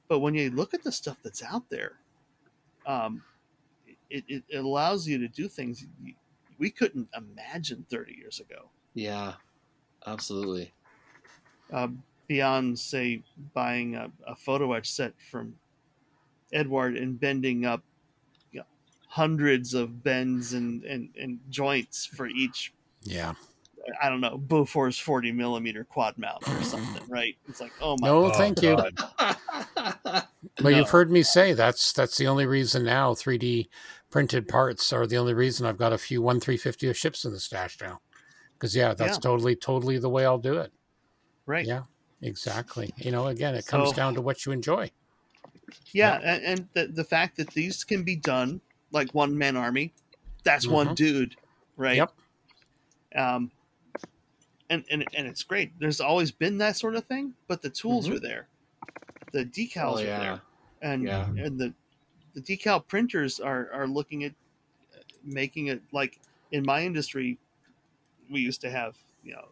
But 0.09 0.19
when 0.19 0.35
you 0.35 0.51
look 0.51 0.75
at 0.75 0.83
the 0.83 0.93
stuff 0.93 1.19
that's 1.23 1.43
out 1.43 1.69
there, 1.71 1.93
um, 2.87 3.23
it, 4.11 4.25
it, 4.29 4.43
it 4.49 4.59
allows 4.59 5.07
you 5.07 5.19
to 5.19 5.29
do 5.29 5.49
things 5.49 5.87
we 6.59 6.71
couldn't 6.71 7.09
imagine 7.17 7.87
30 7.91 8.15
years 8.15 8.41
ago. 8.41 8.71
yeah, 8.95 9.35
absolutely. 10.07 10.73
um, 11.73 12.03
beyond 12.29 12.79
say 12.79 13.23
buying 13.55 13.95
a, 13.97 14.11
a 14.27 14.35
photo 14.37 14.73
etch 14.73 14.91
set 14.91 15.13
from 15.31 15.55
Eduard 16.53 16.97
and 16.97 17.19
bending 17.19 17.65
up 17.67 17.83
you 18.53 18.61
know, 18.61 18.67
hundreds 19.09 19.75
of 19.75 20.03
bends 20.03 20.53
and, 20.55 20.85
and, 20.85 21.09
and 21.21 21.39
joints 21.51 22.05
for 22.07 22.27
each 22.27 22.73
Yeah. 23.03 23.33
I 24.01 24.09
don't 24.09 24.21
know 24.21 24.39
Bofors 24.39 25.01
forty 25.01 25.33
millimeter 25.33 25.83
quad 25.85 26.17
mount 26.17 26.47
or 26.49 26.63
something, 26.63 27.03
right? 27.09 27.37
It's 27.49 27.61
like 27.61 27.73
oh 27.81 27.97
my 28.01 28.07
No, 28.09 28.27
Oh, 28.27 28.31
thank 28.31 28.63
you. 28.63 28.77
God. 28.77 28.95
But 30.57 30.65
No. 30.65 30.69
you've 30.71 30.91
heard 30.91 31.11
me 31.11 31.23
say 31.23 31.53
that's 31.55 31.93
that's 31.93 32.17
the 32.19 32.27
only 32.27 32.47
reason 32.47 32.85
now 32.85 33.15
3D 33.15 33.69
printed 34.11 34.47
parts 34.49 34.93
are 34.93 35.07
the 35.07 35.17
only 35.17 35.35
reason 35.35 35.67
I've 35.67 35.79
got 35.79 35.93
a 35.93 35.99
few 35.99 36.21
one 36.21 36.41
three 36.41 36.57
fifty 36.57 36.89
of 36.89 36.97
ships 36.97 37.25
in 37.25 37.33
the 37.33 37.41
stash 37.41 37.79
now. 37.81 38.01
Because 38.55 38.77
yeah, 38.77 38.93
that's 38.95 39.17
Yeah. 39.17 39.21
totally 39.31 39.57
totally 39.57 39.99
the 39.99 40.11
way 40.11 40.25
I'll 40.27 40.39
do 40.39 40.59
it. 40.59 40.73
right? 41.47 41.67
Yeah. 41.67 41.83
Exactly. 42.21 42.93
You 42.99 43.11
know, 43.11 43.27
again, 43.29 43.55
it 43.57 43.67
comes 43.67 43.91
So- 43.91 43.97
down 43.97 44.15
to 44.15 44.21
what 44.21 44.45
you 44.47 44.53
enjoy. 44.53 44.91
Yeah, 45.93 46.19
and, 46.23 46.45
and 46.45 46.69
the 46.75 46.87
the 46.89 47.05
fact 47.05 47.37
that 47.37 47.51
these 47.51 47.85
can 47.85 48.03
be 48.05 48.17
done 48.17 48.61
like 48.91 49.13
one 49.15 49.37
man 49.37 49.57
army, 49.57 49.93
that's 50.45 50.67
one 50.67 50.89
Mhm. 50.89 50.97
dude, 50.97 51.37
right? 51.77 51.97
Yep. 51.97 52.13
Um, 53.15 53.51
and 54.71 54.85
and 54.91 55.07
and 55.15 55.27
it's 55.27 55.43
great. 55.43 55.79
There's 55.79 56.01
always 56.01 56.31
been 56.33 56.59
that 56.59 56.77
sort 56.77 56.95
of 56.97 57.05
thing, 57.07 57.35
but 57.47 57.63
the 57.63 57.71
tools 57.71 58.09
Mhm. 58.09 58.17
are 58.17 58.21
there, 58.21 58.49
the 59.33 59.45
decals 59.45 59.97
oh 59.97 59.99
are 59.99 60.05
yeah, 60.07 60.19
there, 60.19 60.43
and 60.83 61.05
Yeah. 61.05 61.27
and 61.27 61.59
the 61.59 61.75
the 62.35 62.41
decal 62.41 62.87
printers 62.87 63.41
are 63.41 63.71
are 63.73 63.87
looking 63.87 64.25
at 64.25 64.35
making 65.25 65.67
it 65.69 65.83
like 65.93 66.19
in 66.53 66.65
my 66.65 66.83
industry, 66.85 67.39
we 68.31 68.41
used 68.41 68.61
to 68.63 68.71
have 68.71 68.97
you 69.25 69.35
know 69.35 69.49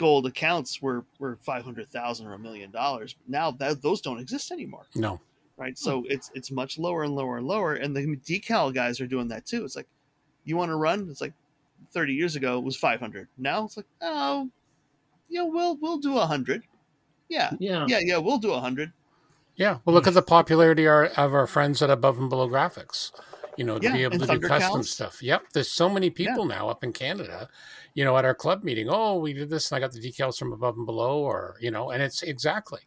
gold 0.00 0.24
accounts 0.24 0.80
were 0.80 1.04
were 1.18 1.36
five 1.42 1.62
hundred 1.62 1.90
thousand 1.90 2.26
or 2.26 2.32
a 2.32 2.38
million 2.38 2.70
dollars. 2.70 3.16
Now 3.28 3.50
that 3.50 3.82
those 3.82 4.00
don't 4.00 4.18
exist 4.18 4.50
anymore 4.50 4.86
No. 4.94 5.20
right? 5.58 5.76
So 5.76 6.00
hmm. 6.00 6.06
it's 6.08 6.30
it's 6.34 6.50
much 6.50 6.78
lower 6.78 7.02
and 7.02 7.14
lower 7.14 7.36
and 7.36 7.46
lower, 7.46 7.74
and 7.74 7.94
the 7.94 8.16
decal 8.24 8.72
guys 8.72 8.98
are 8.98 9.06
doing 9.06 9.28
that 9.28 9.44
too. 9.44 9.62
It's 9.62 9.76
like, 9.76 9.88
you 10.44 10.56
want 10.56 10.70
to 10.70 10.76
run? 10.76 11.06
It's 11.10 11.20
like, 11.20 11.34
thirty 11.92 12.14
years 12.14 12.34
ago 12.34 12.56
it 12.56 12.64
was 12.64 12.76
five 12.76 12.98
hundred. 12.98 13.28
Now 13.36 13.66
it's 13.66 13.76
like, 13.76 13.84
oh, 14.00 14.48
yeah, 15.28 15.42
we'll 15.42 15.76
we'll 15.82 15.98
do 15.98 16.16
a 16.16 16.24
hundred. 16.24 16.62
Yeah, 17.28 17.50
yeah, 17.58 17.84
yeah, 17.86 18.00
yeah, 18.02 18.16
we'll 18.16 18.38
do 18.38 18.52
a 18.52 18.60
hundred. 18.60 18.92
Yeah. 19.56 19.78
Well 19.84 19.92
look 19.92 20.06
at 20.06 20.14
the 20.14 20.22
popularity 20.22 20.88
our, 20.88 21.08
of 21.18 21.34
our 21.34 21.46
friends 21.46 21.82
at 21.82 21.90
above 21.90 22.18
and 22.18 22.30
below 22.30 22.48
graphics. 22.48 23.12
You 23.58 23.64
know, 23.64 23.78
to 23.78 23.84
Yeah, 23.84 23.92
be 23.92 24.02
able 24.04 24.18
to 24.20 24.26
do 24.26 24.40
custom 24.40 24.80
Cows. 24.80 24.90
stuff. 24.90 25.22
Yep. 25.22 25.52
There's 25.52 25.70
so 25.70 25.90
many 25.90 26.08
people 26.08 26.46
now 26.46 26.70
up 26.70 26.82
in 26.82 26.94
Canada, 26.94 27.48
you 27.94 28.04
know, 28.04 28.16
at 28.16 28.24
our 28.24 28.34
club 28.34 28.62
meeting. 28.64 28.88
Oh, 28.90 29.18
we 29.18 29.32
did 29.32 29.50
this 29.50 29.70
and 29.70 29.76
I 29.76 29.80
got 29.80 29.92
the 29.92 30.00
decals 30.00 30.38
from 30.38 30.52
above 30.52 30.76
and 30.76 30.86
below, 30.86 31.18
or 31.18 31.56
you 31.60 31.70
know, 31.70 31.90
and 31.90 32.02
it's 32.02 32.22
exactly. 32.22 32.80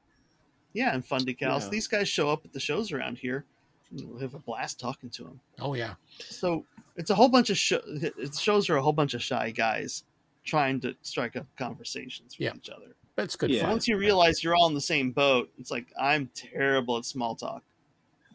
Yeah, 0.73 0.93
and 0.93 1.05
fun 1.05 1.21
decals. 1.25 1.63
Yeah. 1.63 1.69
These 1.69 1.87
guys 1.87 2.09
show 2.09 2.29
up 2.29 2.43
at 2.45 2.51
the 2.53 2.59
shows 2.59 2.91
around 2.91 3.17
here. 3.19 3.45
and 3.91 4.09
We'll 4.09 4.19
have 4.19 4.33
a 4.33 4.39
blast 4.39 4.79
talking 4.79 5.09
to 5.11 5.23
them. 5.23 5.39
Oh 5.59 5.73
yeah. 5.75 5.93
So 6.19 6.65
it's 6.95 7.09
a 7.09 7.15
whole 7.15 7.29
bunch 7.29 7.49
of 7.49 7.57
show, 7.57 7.81
it 7.85 8.35
shows 8.35 8.69
are 8.69 8.77
a 8.77 8.81
whole 8.81 8.93
bunch 8.93 9.13
of 9.13 9.21
shy 9.21 9.51
guys 9.51 10.03
trying 10.43 10.79
to 10.81 10.95
strike 11.03 11.35
up 11.35 11.45
conversations 11.57 12.37
with 12.37 12.45
Yeah. 12.45 12.53
each 12.55 12.69
other. 12.69 12.95
That's 13.15 13.35
good 13.35 13.51
Yeah. 13.51 13.69
Once 13.69 13.87
you 13.87 13.97
realize 13.97 14.43
you're 14.43 14.55
all 14.55 14.67
in 14.67 14.73
the 14.73 14.81
same 14.81 15.11
boat, 15.11 15.49
it's 15.59 15.69
like 15.69 15.85
I'm 15.99 16.29
terrible 16.33 16.97
at 16.97 17.05
small 17.05 17.35
talk. 17.35 17.61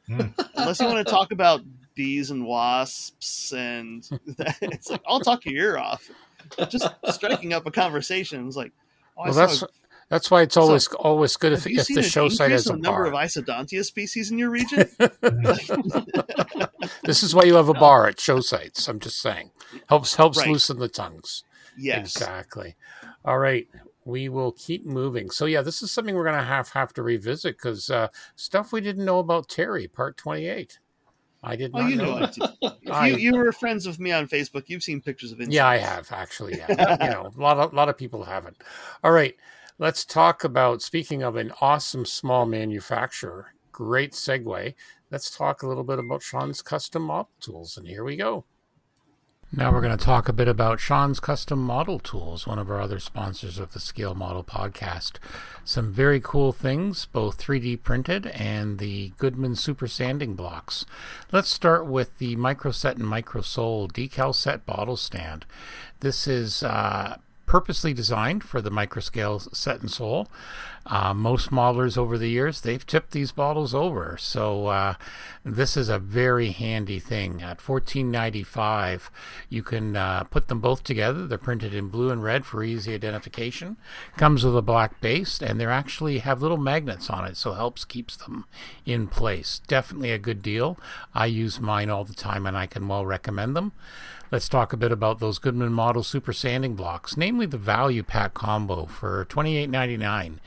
Hmm. 0.06 0.20
Unless 0.54 0.80
you 0.80 0.86
want 0.86 1.04
to 1.04 1.10
talk 1.10 1.32
about 1.32 1.62
bees 1.94 2.30
and 2.30 2.46
wasps, 2.46 3.52
and 3.52 4.08
it's 4.62 4.88
like 4.90 5.02
I'll 5.06 5.20
talk 5.20 5.44
your 5.44 5.54
ear 5.56 5.78
off. 5.78 6.08
Just 6.68 6.88
striking 7.12 7.52
up 7.52 7.66
a 7.66 7.70
conversation 7.70 8.46
is 8.48 8.56
like, 8.56 8.72
oh, 9.16 9.24
Well, 9.24 9.32
that's 9.34 9.62
a- 9.62 9.68
that's 10.10 10.30
why 10.30 10.40
it's 10.42 10.54
So, 10.54 10.62
always 10.62 10.86
always 10.88 11.36
good 11.36 11.52
if, 11.52 11.66
if 11.66 11.86
the 11.86 12.02
show 12.02 12.30
site 12.30 12.50
has 12.50 12.66
a 12.66 12.72
number 12.72 12.90
bar. 12.90 13.06
of 13.06 13.12
Isodontia 13.12 13.84
species 13.84 14.30
in 14.30 14.38
your 14.38 14.48
region? 14.50 14.88
This 17.04 17.22
is 17.22 17.34
why 17.34 17.44
you 17.44 17.54
have 17.54 17.68
a 17.68 17.74
bar 17.74 18.06
at 18.06 18.20
show 18.20 18.40
sites. 18.40 18.88
I'm 18.88 18.98
just 19.00 19.20
saying, 19.20 19.50
helps 19.88 20.14
helps 20.16 20.38
Right. 20.38 20.48
loosen 20.48 20.78
the 20.78 20.88
tongues. 20.88 21.44
yes. 21.76 21.98
Exactly. 22.16 22.76
All 23.24 23.38
right, 23.38 23.68
we 24.04 24.28
will 24.28 24.52
keep 24.52 24.86
moving. 24.86 25.30
So 25.30 25.44
yeah, 25.46 25.62
this 25.62 25.82
is 25.82 25.90
something 25.92 26.14
we're 26.14 26.24
gonna 26.24 26.42
have 26.44 26.70
have 26.70 26.92
to 26.94 27.02
revisit 27.02 27.56
because 27.56 27.90
uh, 27.90 28.08
stuff 28.36 28.72
we 28.72 28.80
didn't 28.80 29.04
know 29.04 29.18
about 29.18 29.48
Terry, 29.48 29.86
Part 29.88 30.16
Twenty 30.16 30.46
Eight. 30.48 30.78
I 31.42 31.54
did 31.56 31.70
Oh, 31.74 31.78
not 31.80 31.90
you 31.90 31.96
know. 31.96 32.18
know 32.18 32.24
it. 32.24 32.36
If 32.82 32.90
I- 32.92 33.08
you, 33.08 33.16
you 33.16 33.36
were 33.36 33.52
friends 33.52 33.86
with 33.86 34.00
me 34.00 34.10
on 34.12 34.26
Facebook. 34.26 34.64
You've 34.66 34.82
seen 34.82 35.00
pictures 35.00 35.30
of 35.32 35.38
Instagram. 35.38 35.52
Yeah, 35.52 35.68
I 35.68 35.76
have 35.76 36.10
actually. 36.10 36.56
Yeah, 36.58 36.96
you 37.04 37.10
know, 37.10 37.30
a 37.36 37.40
lot 37.40 37.58
of 37.58 37.72
lot 37.72 37.88
of 37.88 37.96
people 37.96 38.24
haven't. 38.24 38.56
All 39.04 39.12
right, 39.12 39.36
let's 39.78 40.04
talk 40.04 40.44
about. 40.44 40.82
Speaking 40.82 41.22
of 41.22 41.36
an 41.36 41.52
awesome 41.60 42.04
small 42.04 42.44
manufacturer, 42.46 43.54
great 43.72 44.12
segue. 44.12 44.74
Let's 45.10 45.30
talk 45.36 45.62
a 45.62 45.68
little 45.68 45.84
bit 45.84 45.98
about 45.98 46.22
Sean's 46.22 46.60
custom 46.60 47.02
model 47.04 47.30
tools, 47.40 47.76
and 47.78 47.86
here 47.86 48.04
we 48.04 48.16
go. 48.16 48.44
Now 49.50 49.72
we're 49.72 49.80
going 49.80 49.96
to 49.96 50.04
talk 50.04 50.28
a 50.28 50.34
bit 50.34 50.46
about 50.46 50.78
Sean's 50.78 51.20
Custom 51.20 51.58
Model 51.58 51.98
Tools, 51.98 52.46
one 52.46 52.58
of 52.58 52.70
our 52.70 52.82
other 52.82 52.98
sponsors 52.98 53.58
of 53.58 53.72
the 53.72 53.80
Scale 53.80 54.14
Model 54.14 54.44
podcast. 54.44 55.12
Some 55.64 55.90
very 55.90 56.20
cool 56.20 56.52
things, 56.52 57.06
both 57.06 57.38
3D 57.38 57.82
printed 57.82 58.26
and 58.26 58.78
the 58.78 59.12
Goodman 59.16 59.56
Super 59.56 59.88
Sanding 59.88 60.34
blocks. 60.34 60.84
Let's 61.32 61.48
start 61.48 61.86
with 61.86 62.18
the 62.18 62.36
Microset 62.36 62.96
and 62.96 63.04
Microsol 63.04 63.90
decal 63.90 64.34
set 64.34 64.66
bottle 64.66 64.98
stand. 64.98 65.46
This 66.00 66.28
is 66.28 66.62
uh, 66.62 67.16
purposely 67.46 67.94
designed 67.94 68.44
for 68.44 68.60
the 68.60 68.70
microscale 68.70 69.56
set 69.56 69.80
and 69.80 69.90
Sol. 69.90 70.28
Uh, 70.88 71.12
most 71.12 71.50
modelers 71.50 71.98
over 71.98 72.16
the 72.16 72.30
years 72.30 72.62
they've 72.62 72.86
tipped 72.86 73.10
these 73.10 73.30
bottles 73.30 73.74
over, 73.74 74.16
so 74.18 74.68
uh, 74.68 74.94
this 75.44 75.76
is 75.76 75.90
a 75.90 75.98
very 75.98 76.50
handy 76.50 76.98
thing. 76.98 77.42
At 77.42 77.60
fourteen 77.60 78.10
ninety 78.10 78.42
five, 78.42 79.10
you 79.50 79.62
can 79.62 79.96
uh, 79.96 80.24
put 80.24 80.48
them 80.48 80.60
both 80.60 80.82
together. 80.82 81.26
They're 81.26 81.36
printed 81.36 81.74
in 81.74 81.88
blue 81.88 82.10
and 82.10 82.22
red 82.22 82.46
for 82.46 82.64
easy 82.64 82.94
identification. 82.94 83.76
Comes 84.16 84.44
with 84.44 84.56
a 84.56 84.62
black 84.62 84.98
base, 85.02 85.42
and 85.42 85.60
they 85.60 85.66
actually 85.66 86.20
have 86.20 86.40
little 86.40 86.56
magnets 86.56 87.10
on 87.10 87.26
it, 87.26 87.36
so 87.36 87.52
it 87.52 87.56
helps 87.56 87.84
keeps 87.84 88.16
them 88.16 88.46
in 88.86 89.08
place. 89.08 89.60
Definitely 89.66 90.12
a 90.12 90.18
good 90.18 90.40
deal. 90.40 90.78
I 91.14 91.26
use 91.26 91.60
mine 91.60 91.90
all 91.90 92.04
the 92.04 92.14
time, 92.14 92.46
and 92.46 92.56
I 92.56 92.66
can 92.66 92.88
well 92.88 93.04
recommend 93.04 93.54
them. 93.54 93.72
Let's 94.30 94.48
talk 94.50 94.74
a 94.74 94.76
bit 94.76 94.92
about 94.92 95.20
those 95.20 95.38
Goodman 95.38 95.72
Model 95.72 96.02
Super 96.02 96.34
Sanding 96.34 96.74
Blocks, 96.74 97.16
namely 97.16 97.46
the 97.46 97.56
Value 97.56 98.02
Pack 98.02 98.34
combo 98.34 98.84
for 98.84 99.24
$28.99. 99.24 100.38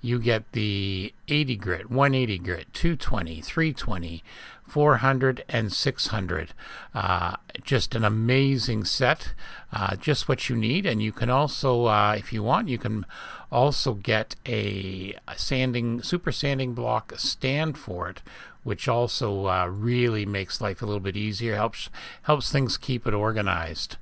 You 0.00 0.18
get 0.18 0.52
the 0.52 1.12
80 1.28 1.56
grit, 1.56 1.90
180 1.90 2.38
grit, 2.38 2.72
220, 2.72 3.40
320, 3.40 4.22
400, 4.66 5.44
and 5.48 5.72
600. 5.72 6.52
Uh, 6.94 7.36
just 7.62 7.94
an 7.94 8.04
amazing 8.04 8.84
set, 8.84 9.32
uh, 9.72 9.96
just 9.96 10.28
what 10.28 10.48
you 10.48 10.56
need. 10.56 10.86
And 10.86 11.02
you 11.02 11.12
can 11.12 11.30
also, 11.30 11.86
uh, 11.86 12.14
if 12.16 12.32
you 12.32 12.42
want, 12.42 12.68
you 12.68 12.78
can 12.78 13.06
also 13.50 13.94
get 13.94 14.36
a, 14.46 15.14
sanding, 15.36 16.02
super 16.02 16.32
sanding 16.32 16.74
block 16.74 17.14
stand 17.16 17.78
for 17.78 18.08
it 18.08 18.22
which 18.64 18.86
also 18.86 19.46
uh, 19.46 19.66
really 19.66 20.26
makes 20.26 20.60
life 20.60 20.82
a 20.82 20.84
little 20.84 21.00
bit 21.00 21.16
easier 21.16 21.54
helps 21.54 21.88
helps 22.22 22.52
things 22.52 22.76
keep 22.76 23.06
it 23.06 23.14
organized 23.14 23.96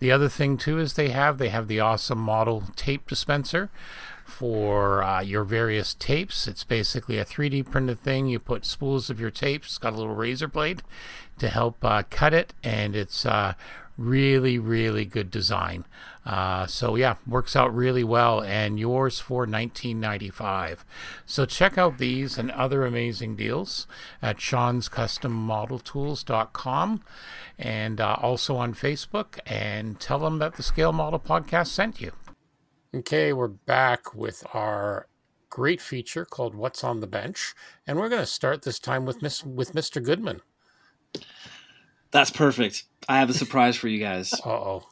the 0.00 0.10
other 0.10 0.28
thing 0.28 0.56
too 0.56 0.78
is 0.78 0.94
they 0.94 1.10
have 1.10 1.38
they 1.38 1.50
have 1.50 1.68
the 1.68 1.78
awesome 1.78 2.18
model 2.18 2.64
tape 2.74 3.06
dispenser 3.06 3.70
for 4.28 5.02
uh, 5.02 5.20
your 5.20 5.42
various 5.42 5.94
tapes. 5.94 6.46
It's 6.46 6.62
basically 6.64 7.16
a 7.18 7.24
3D 7.24 7.70
printed 7.70 8.00
thing. 8.00 8.26
You 8.26 8.38
put 8.38 8.66
spools 8.66 9.10
of 9.10 9.18
your 9.18 9.30
tapes. 9.30 9.68
It's 9.68 9.78
got 9.78 9.94
a 9.94 9.96
little 9.96 10.14
razor 10.14 10.48
blade 10.48 10.82
to 11.38 11.48
help 11.48 11.82
uh, 11.84 12.02
cut 12.10 12.34
it, 12.34 12.52
and 12.62 12.94
it's 12.94 13.24
uh, 13.24 13.54
really, 13.96 14.58
really 14.58 15.06
good 15.06 15.30
design. 15.30 15.86
Uh, 16.26 16.66
so 16.66 16.94
yeah, 16.94 17.14
works 17.26 17.56
out 17.56 17.74
really 17.74 18.04
well, 18.04 18.42
and 18.42 18.78
yours 18.78 19.18
for 19.18 19.38
1995. 19.38 20.84
So 21.24 21.46
check 21.46 21.78
out 21.78 21.96
these 21.96 22.36
and 22.36 22.50
other 22.50 22.84
amazing 22.84 23.34
deals 23.34 23.86
at 24.20 24.36
Sean'sCustomModelTools.com, 24.36 27.02
and 27.58 28.00
uh, 28.00 28.16
also 28.20 28.56
on 28.56 28.74
Facebook. 28.74 29.38
And 29.46 29.98
tell 29.98 30.18
them 30.18 30.38
that 30.38 30.56
the 30.56 30.62
Scale 30.62 30.92
Model 30.92 31.18
Podcast 31.18 31.68
sent 31.68 32.02
you. 32.02 32.12
Okay, 32.94 33.34
we're 33.34 33.48
back 33.48 34.14
with 34.14 34.46
our 34.54 35.08
great 35.50 35.82
feature 35.82 36.24
called 36.24 36.54
"What's 36.54 36.82
on 36.82 37.00
the 37.00 37.06
Bench," 37.06 37.54
and 37.86 37.98
we're 37.98 38.08
going 38.08 38.22
to 38.22 38.26
start 38.26 38.62
this 38.62 38.78
time 38.78 39.04
with 39.04 39.20
Miss 39.20 39.44
with 39.44 39.74
Mr. 39.74 40.02
Goodman. 40.02 40.40
That's 42.12 42.30
perfect. 42.30 42.84
I 43.06 43.18
have 43.18 43.28
a 43.28 43.34
surprise 43.34 43.76
for 43.76 43.88
you 43.88 43.98
guys. 43.98 44.32
Uh 44.44 44.50
oh. 44.50 44.88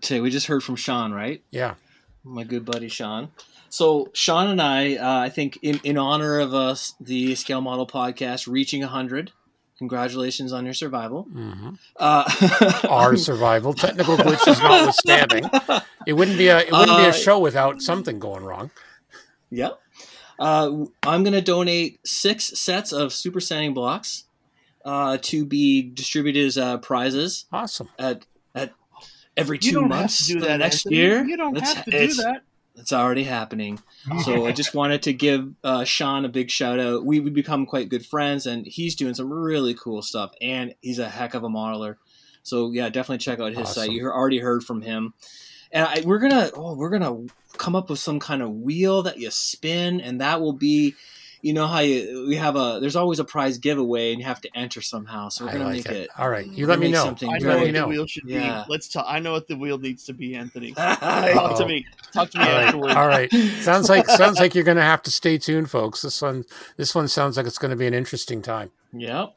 Today 0.00 0.20
we 0.20 0.30
just 0.30 0.46
heard 0.46 0.62
from 0.62 0.76
Sean, 0.76 1.12
right? 1.12 1.42
Yeah. 1.50 1.74
My 2.22 2.44
good 2.44 2.64
buddy 2.64 2.88
Sean. 2.88 3.32
So 3.68 4.08
Sean 4.12 4.46
and 4.46 4.62
I, 4.62 4.94
uh, 4.94 5.18
I 5.18 5.28
think, 5.28 5.58
in, 5.60 5.80
in 5.82 5.98
honor 5.98 6.38
of 6.38 6.54
us, 6.54 6.94
the 7.00 7.34
Scale 7.34 7.60
Model 7.60 7.86
Podcast 7.86 8.46
reaching 8.46 8.82
hundred. 8.82 9.32
Congratulations 9.82 10.52
on 10.52 10.64
your 10.64 10.74
survival. 10.74 11.26
Mm-hmm. 11.34 11.70
Uh, 11.98 12.80
Our 12.88 13.16
survival, 13.16 13.74
technical 13.74 14.16
glitches 14.16 14.62
notwithstanding, 14.62 15.44
it 16.06 16.12
wouldn't 16.12 16.38
be 16.38 16.46
a 16.46 16.60
it 16.60 16.70
wouldn't 16.70 16.98
be 16.98 17.04
Uh, 17.06 17.08
a 17.08 17.12
show 17.12 17.40
without 17.40 17.82
something 17.82 18.20
going 18.20 18.44
wrong. 18.44 18.70
Yep. 19.50 19.80
Uh, 20.38 20.84
I'm 21.02 21.24
going 21.24 21.32
to 21.34 21.40
donate 21.40 21.98
six 22.06 22.56
sets 22.58 22.92
of 22.92 23.12
super 23.12 23.40
sanding 23.40 23.74
blocks 23.74 24.22
uh, 24.84 25.18
to 25.22 25.44
be 25.44 25.82
distributed 25.82 26.46
as 26.46 26.56
uh, 26.58 26.78
prizes 26.78 27.46
Awesome. 27.52 27.88
at 27.98 28.24
at 28.54 28.72
every 29.36 29.56
You 29.62 29.72
two 29.72 29.80
don't 29.80 29.88
months 29.88 30.20
have 30.20 30.26
to 30.28 30.32
do 30.34 30.40
that 30.46 30.52
the 30.52 30.58
next 30.58 30.76
Anthony. 30.86 30.96
year. 30.96 31.24
You 31.24 31.36
don't 31.36 31.56
It's- 31.56 31.72
have 31.74 31.84
to 31.86 31.90
do 31.90 32.14
that. 32.22 32.42
It's 32.76 32.92
already 32.92 33.24
happening. 33.24 33.78
So 34.24 34.46
I 34.46 34.52
just 34.52 34.74
wanted 34.74 35.02
to 35.02 35.12
give 35.12 35.52
uh, 35.62 35.84
Sean 35.84 36.24
a 36.24 36.28
big 36.28 36.50
shout 36.50 36.80
out. 36.80 37.04
We 37.04 37.20
would 37.20 37.34
become 37.34 37.66
quite 37.66 37.88
good 37.88 38.04
friends, 38.04 38.46
and 38.46 38.66
he's 38.66 38.96
doing 38.96 39.14
some 39.14 39.32
really 39.32 39.74
cool 39.74 40.02
stuff, 40.02 40.32
and 40.40 40.74
he's 40.80 40.98
a 40.98 41.08
heck 41.08 41.34
of 41.34 41.44
a 41.44 41.48
modeler. 41.48 41.96
So 42.42 42.72
yeah, 42.72 42.88
definitely 42.88 43.18
check 43.18 43.40
out 43.40 43.52
his 43.52 43.68
site. 43.68 43.90
You 43.90 44.08
already 44.08 44.38
heard 44.38 44.64
from 44.64 44.80
him, 44.80 45.14
and 45.70 45.86
I, 45.86 46.02
we're 46.04 46.18
gonna 46.18 46.50
oh 46.56 46.74
we're 46.74 46.90
gonna 46.90 47.26
come 47.58 47.76
up 47.76 47.90
with 47.90 47.98
some 47.98 48.18
kind 48.18 48.42
of 48.42 48.50
wheel 48.50 49.02
that 49.02 49.18
you 49.18 49.30
spin, 49.30 50.00
and 50.00 50.20
that 50.20 50.40
will 50.40 50.54
be. 50.54 50.94
You 51.42 51.52
know 51.54 51.66
how 51.66 51.80
you 51.80 52.26
we 52.28 52.36
have 52.36 52.54
a 52.54 52.78
there's 52.80 52.94
always 52.94 53.18
a 53.18 53.24
prize 53.24 53.58
giveaway 53.58 54.12
and 54.12 54.20
you 54.20 54.26
have 54.26 54.40
to 54.42 54.48
enter 54.56 54.80
somehow. 54.80 55.28
So 55.28 55.44
we're 55.44 55.50
I 55.50 55.52
gonna 55.54 55.64
like 55.64 55.74
make 55.78 55.86
it. 55.86 55.96
it. 56.02 56.10
All 56.16 56.28
right, 56.30 56.46
you 56.46 56.68
let 56.68 56.78
me 56.78 56.88
know. 56.90 57.04
something 57.04 57.28
I 57.28 57.38
know 57.38 57.48
what 57.56 57.60
me 57.60 57.66
the 57.66 57.72
know. 57.72 57.88
wheel 57.88 58.06
should 58.06 58.24
Yeah. 58.28 58.62
be. 58.64 58.72
Let's 58.72 58.86
talk. 58.88 59.06
I 59.08 59.18
know 59.18 59.32
what 59.32 59.48
the 59.48 59.56
wheel 59.56 59.76
needs 59.76 60.04
to 60.04 60.12
be, 60.12 60.36
Anthony. 60.36 60.70
Talk 60.72 61.00
Talk 61.00 61.58
to 61.58 61.66
me. 61.66 61.84
Oh. 61.90 62.08
Talk 62.12 62.30
to 62.30 62.38
me 62.38 62.44
All 62.44 62.50
right, 62.52 62.64
afterwards. 62.66 62.94
all 62.94 63.08
right. 63.08 63.30
Sounds 63.60 63.88
like 63.88 64.06
sounds 64.10 64.38
like 64.38 64.54
you're 64.54 64.62
going 64.64 64.76
to 64.76 64.82
have 64.84 65.02
to 65.02 65.10
stay 65.10 65.36
tuned, 65.36 65.68
folks. 65.68 66.02
This 66.02 66.22
one, 66.22 66.44
this 66.76 66.94
one 66.94 67.08
sounds 67.08 67.36
like 67.36 67.46
it's 67.46 67.58
going 67.58 67.70
to 67.72 67.76
be 67.76 67.88
an 67.88 67.94
interesting 67.94 68.40
time. 68.40 68.70
Yep. 68.92 69.34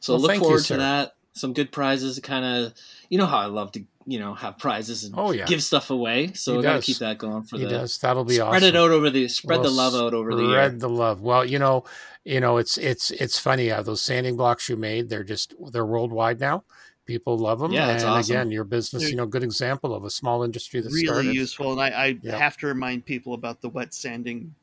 So 0.00 0.12
Well, 0.12 0.20
look 0.22 0.30
thank 0.30 0.40
you, 0.42 0.46
forward 0.48 0.64
to 0.66 0.76
that. 0.76 1.14
Some 1.32 1.52
good 1.52 1.72
prizes, 1.72 2.20
kind 2.20 2.44
of. 2.44 2.74
You 3.08 3.18
know 3.18 3.26
how 3.26 3.38
I 3.38 3.46
love 3.46 3.72
to, 3.72 3.82
you 4.06 4.18
know, 4.18 4.34
have 4.34 4.58
prizes 4.58 5.04
and 5.04 5.14
Oh, 5.16 5.32
yeah. 5.32 5.44
give 5.46 5.62
stuff 5.62 5.90
away. 5.90 6.32
So 6.34 6.56
we 6.56 6.62
got 6.62 6.74
to 6.76 6.80
keep 6.82 6.98
that 6.98 7.18
going 7.18 7.42
for 7.44 7.56
He 7.56 7.64
the 7.64 7.70
does. 7.70 7.98
That'll 7.98 8.24
be 8.24 8.34
spread 8.34 8.48
awesome. 8.62 8.68
it 8.68 8.76
out 8.76 8.90
over 8.90 9.10
the 9.10 9.28
spread 9.28 9.60
Well, 9.60 9.70
the 9.70 9.74
love 9.74 9.94
out 9.94 10.14
over 10.14 10.34
the 10.34 10.42
year. 10.42 10.50
Spread 10.52 10.80
the 10.80 10.88
love. 10.88 11.20
Well, 11.22 11.44
you 11.44 11.58
know, 11.58 11.84
you 12.24 12.40
know, 12.40 12.58
it's 12.58 12.76
it's 12.78 13.10
it's 13.12 13.38
funny. 13.38 13.70
Uh, 13.70 13.82
those 13.82 14.00
sanding 14.02 14.36
blocks 14.36 14.68
you 14.68 14.76
made, 14.76 15.08
they're 15.08 15.24
just 15.24 15.54
they're 15.72 15.86
worldwide 15.86 16.40
now. 16.40 16.64
People 17.06 17.36
love 17.36 17.58
them. 17.58 17.70
Yeah, 17.72 17.86
that's 17.86 18.02
and 18.02 18.12
awesome. 18.12 18.34
again, 18.36 18.50
your 18.50 18.64
business, 18.64 19.02
They're 19.02 19.10
you 19.10 19.16
know, 19.16 19.26
good 19.26 19.42
example 19.44 19.94
of 19.94 20.04
a 20.04 20.10
small 20.10 20.42
industry 20.42 20.80
that 20.80 20.90
really 20.90 21.04
started. 21.06 21.34
useful, 21.34 21.72
and 21.72 21.80
I, 21.80 21.88
I 21.88 22.06
Yep. 22.22 22.34
have 22.38 22.56
to 22.58 22.66
remind 22.66 23.04
people 23.04 23.34
about 23.34 23.60
the 23.60 23.68
wet 23.68 23.92
sanding 23.92 24.54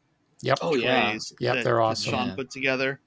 Yep. 0.44 0.58
Oh 0.64 0.74
yeah. 0.76 1.12
Yep, 1.40 1.56
that, 1.56 1.64
they're 1.64 1.76
that 1.76 1.82
awesome. 1.82 2.12
Sean 2.12 2.28
Yeah. 2.30 2.36
put 2.36 2.50
together. 2.50 3.00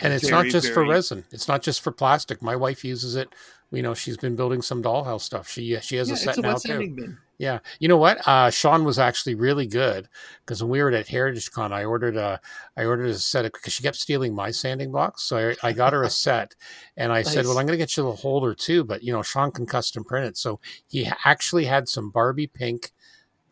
And 0.00 0.12
it's 0.12 0.28
Very, 0.28 0.44
not 0.44 0.50
just 0.50 0.72
for 0.72 0.84
resin. 0.86 1.24
It's 1.32 1.48
not 1.48 1.62
just 1.62 1.80
for 1.80 1.90
plastic. 1.92 2.42
My 2.42 2.56
wife 2.56 2.84
uses 2.84 3.16
it. 3.16 3.28
You 3.72 3.82
know, 3.82 3.94
she's 3.94 4.16
been 4.16 4.36
building 4.36 4.62
some 4.62 4.82
dollhouse 4.82 5.22
stuff. 5.22 5.48
She 5.48 5.78
she 5.80 5.96
has 5.96 6.08
Yeah, 6.08 6.14
a 6.14 6.16
set 6.18 6.38
a 6.38 6.40
now 6.42 6.54
too. 6.56 6.78
bin. 6.78 7.18
Yeah, 7.38 7.58
you 7.80 7.88
know 7.88 7.98
what? 7.98 8.26
Uh, 8.26 8.48
Sean 8.48 8.84
was 8.84 8.98
actually 8.98 9.34
really 9.34 9.66
good 9.66 10.08
because 10.40 10.62
when 10.62 10.70
we 10.70 10.82
were 10.82 10.90
at 10.92 11.08
Heritage 11.08 11.50
Con, 11.50 11.70
I 11.70 11.84
ordered 11.84 12.16
a, 12.16 12.40
I 12.78 12.86
ordered 12.86 13.08
a 13.08 13.14
set 13.18 13.44
because 13.52 13.74
she 13.74 13.82
kept 13.82 13.96
stealing 13.96 14.34
my 14.34 14.50
sanding 14.50 14.90
box, 14.90 15.24
so 15.24 15.54
I, 15.62 15.68
I 15.68 15.72
got 15.74 15.92
her 15.92 16.02
a 16.02 16.08
set, 16.08 16.54
and 16.96 17.12
I 17.12 17.20
said, 17.22 17.44
"Well, 17.44 17.58
I'm 17.58 17.66
going 17.66 17.78
to 17.78 17.82
get 17.82 17.94
you 17.96 18.04
the 18.04 18.12
holder 18.12 18.54
too, 18.54 18.84
but 18.84 19.02
you 19.02 19.12
know, 19.12 19.22
Sean 19.22 19.50
can 19.50 19.66
custom 19.66 20.02
print 20.04 20.26
it." 20.26 20.38
So 20.38 20.60
he 20.88 21.10
actually 21.26 21.66
had 21.66 21.88
some 21.90 22.08
Barbie 22.10 22.46
pink 22.46 22.92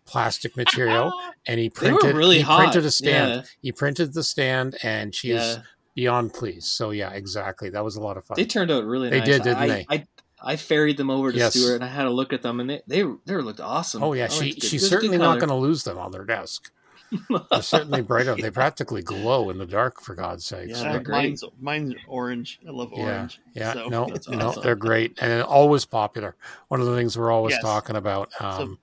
plastic 0.07 0.57
material, 0.57 1.13
and 1.47 1.61
he 1.61 1.69
printed, 1.69 2.17
really 2.17 2.37
he 2.37 2.43
hot. 2.43 2.59
printed 2.59 2.87
a 2.87 2.91
stand. 2.91 3.35
Yeah. 3.35 3.43
He 3.61 3.73
printed 3.73 4.15
the 4.15 4.23
stand, 4.23 4.77
and 4.83 5.15
she's 5.15 5.35
Yeah. 5.35 5.63
Beyond 5.95 6.33
Please. 6.33 6.67
So 6.67 6.91
yeah, 6.91 7.11
exactly. 7.11 7.71
That 7.71 7.85
was 7.85 7.97
a 7.97 8.01
lot 8.01 8.17
of 8.17 8.25
fun. 8.25 8.37
They 8.37 8.45
turned 8.45 8.71
out 8.71 8.85
really 8.85 9.11
nice. 9.11 9.25
They 9.27 9.31
nice. 9.33 9.39
did, 9.39 9.43
didn't 9.45 9.59
I, 9.59 9.67
they? 9.69 9.87
I, 9.91 10.07
I 10.47 10.57
ferried 10.57 10.97
them 10.97 11.11
over 11.11 11.33
to 11.33 11.39
Yes. 11.39 11.55
Stuart 11.55 11.77
and 11.77 11.85
I 11.85 11.89
had 11.89 12.07
a 12.07 12.11
look 12.11 12.33
at 12.33 12.43
them 12.43 12.61
and 12.61 12.69
they 12.69 12.83
they, 12.87 13.03
they 13.25 13.35
looked 13.37 13.61
awesome. 13.61 14.03
Oh 14.03 14.13
yeah, 14.13 14.25
I 14.25 14.29
she 14.29 14.45
liked 14.47 14.59
it. 14.59 14.65
It 14.65 14.69
she's 14.69 14.83
was 14.83 14.93
a 14.93 14.95
good 14.97 15.01
certainly 15.03 15.19
not 15.19 15.39
going 15.39 15.49
to 15.49 15.55
lose 15.55 15.85
them 15.85 15.99
on 15.99 16.11
their 16.11 16.25
desk. 16.25 16.71
They're 17.51 17.63
certainly 17.63 18.03
bright 18.03 18.27
up. 18.27 18.39
They 18.39 18.51
practically 18.51 19.01
glow 19.03 19.51
in 19.51 19.59
the 19.59 19.67
dark, 19.67 20.01
for 20.01 20.15
God's 20.17 20.45
sake. 20.45 20.71
Yeah, 20.71 20.77
So, 20.77 20.83
they're 20.85 21.01
great. 21.01 21.17
mine's 21.29 21.45
mine's 21.61 21.95
orange. 22.09 22.59
I 22.67 22.73
love 22.73 22.93
orange. 22.93 23.41
yeah, 23.55 23.73
So, 23.75 23.89
no, 23.89 24.07
That's 24.13 24.29
no, 24.29 24.53
they're 24.53 24.75
great 24.75 25.17
and 25.21 25.43
always 25.43 25.85
popular. 25.85 26.35
One 26.69 26.81
of 26.81 26.87
the 26.87 26.97
things 26.97 27.17
we're 27.17 27.31
always 27.31 27.53
Yes. 27.53 27.63
talking 27.63 27.95
about. 27.97 28.31
Um, 28.41 28.79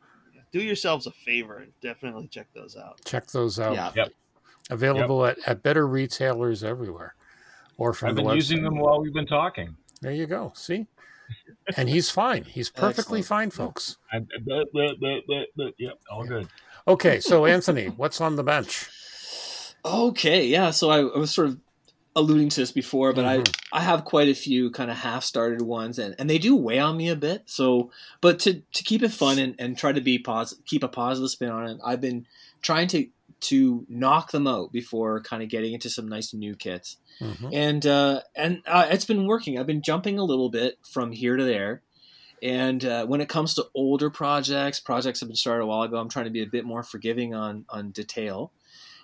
do 0.53 0.61
yourselves 0.61 1.07
a 1.07 1.11
favor 1.11 1.57
and 1.57 1.71
definitely 1.81 2.27
check 2.27 2.47
those 2.53 2.75
out. 2.77 3.01
check 3.05 3.27
those 3.27 3.59
out. 3.59 3.73
Yeah. 3.73 3.91
Yep. 3.95 4.09
Available 4.71 5.25
at, 5.25 5.37
at 5.45 5.61
better 5.61 5.85
retailers 5.87 6.63
everywhere, 6.63 7.13
or 7.77 7.93
from 7.93 8.09
I've 8.09 8.15
the 8.15 8.21
been 8.23 8.31
website. 8.31 8.35
using 8.35 8.63
them 8.63 8.79
while 8.79 8.99
we've 9.01 9.13
been 9.13 9.27
talking. 9.27 9.75
There 10.01 10.11
you 10.13 10.25
go. 10.25 10.51
See, 10.55 10.87
and 11.77 11.87
he's 11.89 12.09
fine. 12.09 12.43
He's 12.45 12.69
perfectly 12.69 13.19
Excellent. 13.19 13.25
fine, 13.25 13.49
folks. 13.51 13.97
I, 14.11 14.19
but, 14.19 14.67
but, 14.73 14.99
but, 14.99 15.21
but, 15.27 15.47
but, 15.55 15.73
yep, 15.77 15.99
all 16.09 16.23
good. 16.25 16.47
Okay, 16.87 17.19
so 17.19 17.45
Anthony, 17.57 17.87
what's 17.87 18.19
on 18.21 18.35
the 18.37 18.43
bench? 18.43 18.89
Okay, 19.83 20.45
yeah. 20.47 20.71
So 20.71 20.89
I, 20.89 20.99
I 20.99 21.17
was 21.17 21.31
sort 21.31 21.47
of 21.49 21.57
alluding 22.15 22.49
to 22.49 22.59
this 22.61 22.71
before, 22.71 23.13
but 23.13 23.25
Mhm. 23.25 23.47
I 23.73 23.77
I 23.79 23.81
have 23.81 24.03
quite 24.05 24.27
a 24.29 24.33
few 24.35 24.69
kind 24.71 24.91
of 24.91 24.97
half 24.97 25.23
started 25.23 25.61
ones, 25.61 25.97
and, 25.99 26.15
and 26.19 26.29
they 26.29 26.37
do 26.37 26.55
weigh 26.55 26.79
on 26.79 26.97
me 26.97 27.09
a 27.09 27.15
bit. 27.15 27.43
So, 27.45 27.91
but 28.21 28.39
to 28.39 28.61
to 28.73 28.83
keep 28.83 29.01
it 29.03 29.11
fun 29.11 29.39
and, 29.39 29.55
and 29.59 29.77
try 29.77 29.91
to 29.91 30.01
be 30.01 30.17
positive, 30.19 30.65
keep 30.65 30.83
a 30.83 30.87
positive 30.87 31.29
spin 31.29 31.49
on 31.49 31.67
it, 31.67 31.77
I've 31.83 32.01
been 32.01 32.25
trying 32.61 32.87
to 32.89 33.07
to 33.41 33.85
knock 33.89 34.31
them 34.31 34.47
out 34.47 34.71
before 34.71 35.21
kind 35.21 35.41
of 35.43 35.49
getting 35.49 35.73
into 35.73 35.89
some 35.89 36.07
nice 36.07 36.33
new 36.33 36.55
kits, 36.55 36.97
Mhm. 37.19 37.49
and 37.53 37.85
uh, 37.85 38.21
and 38.35 38.61
uh, 38.65 38.87
it's 38.89 39.05
been 39.05 39.25
working. 39.25 39.57
I've 39.59 39.67
been 39.67 39.81
jumping 39.81 40.17
a 40.19 40.23
little 40.23 40.49
bit 40.49 40.77
from 40.87 41.11
here 41.11 41.35
to 41.37 41.43
there. 41.43 41.81
And 42.43 42.83
uh, 42.83 43.05
when 43.05 43.21
it 43.21 43.29
comes 43.29 43.53
to 43.53 43.65
older 43.75 44.09
projects, 44.09 44.79
projects 44.79 45.19
have 45.19 45.29
been 45.29 45.35
started 45.35 45.63
a 45.63 45.67
while 45.67 45.83
ago. 45.83 45.97
I'm 45.97 46.09
trying 46.09 46.25
to 46.25 46.31
be 46.31 46.41
a 46.41 46.47
bit 46.47 46.65
more 46.65 46.81
forgiving 46.81 47.35
on 47.35 47.65
on 47.69 47.91
detail. 47.91 48.51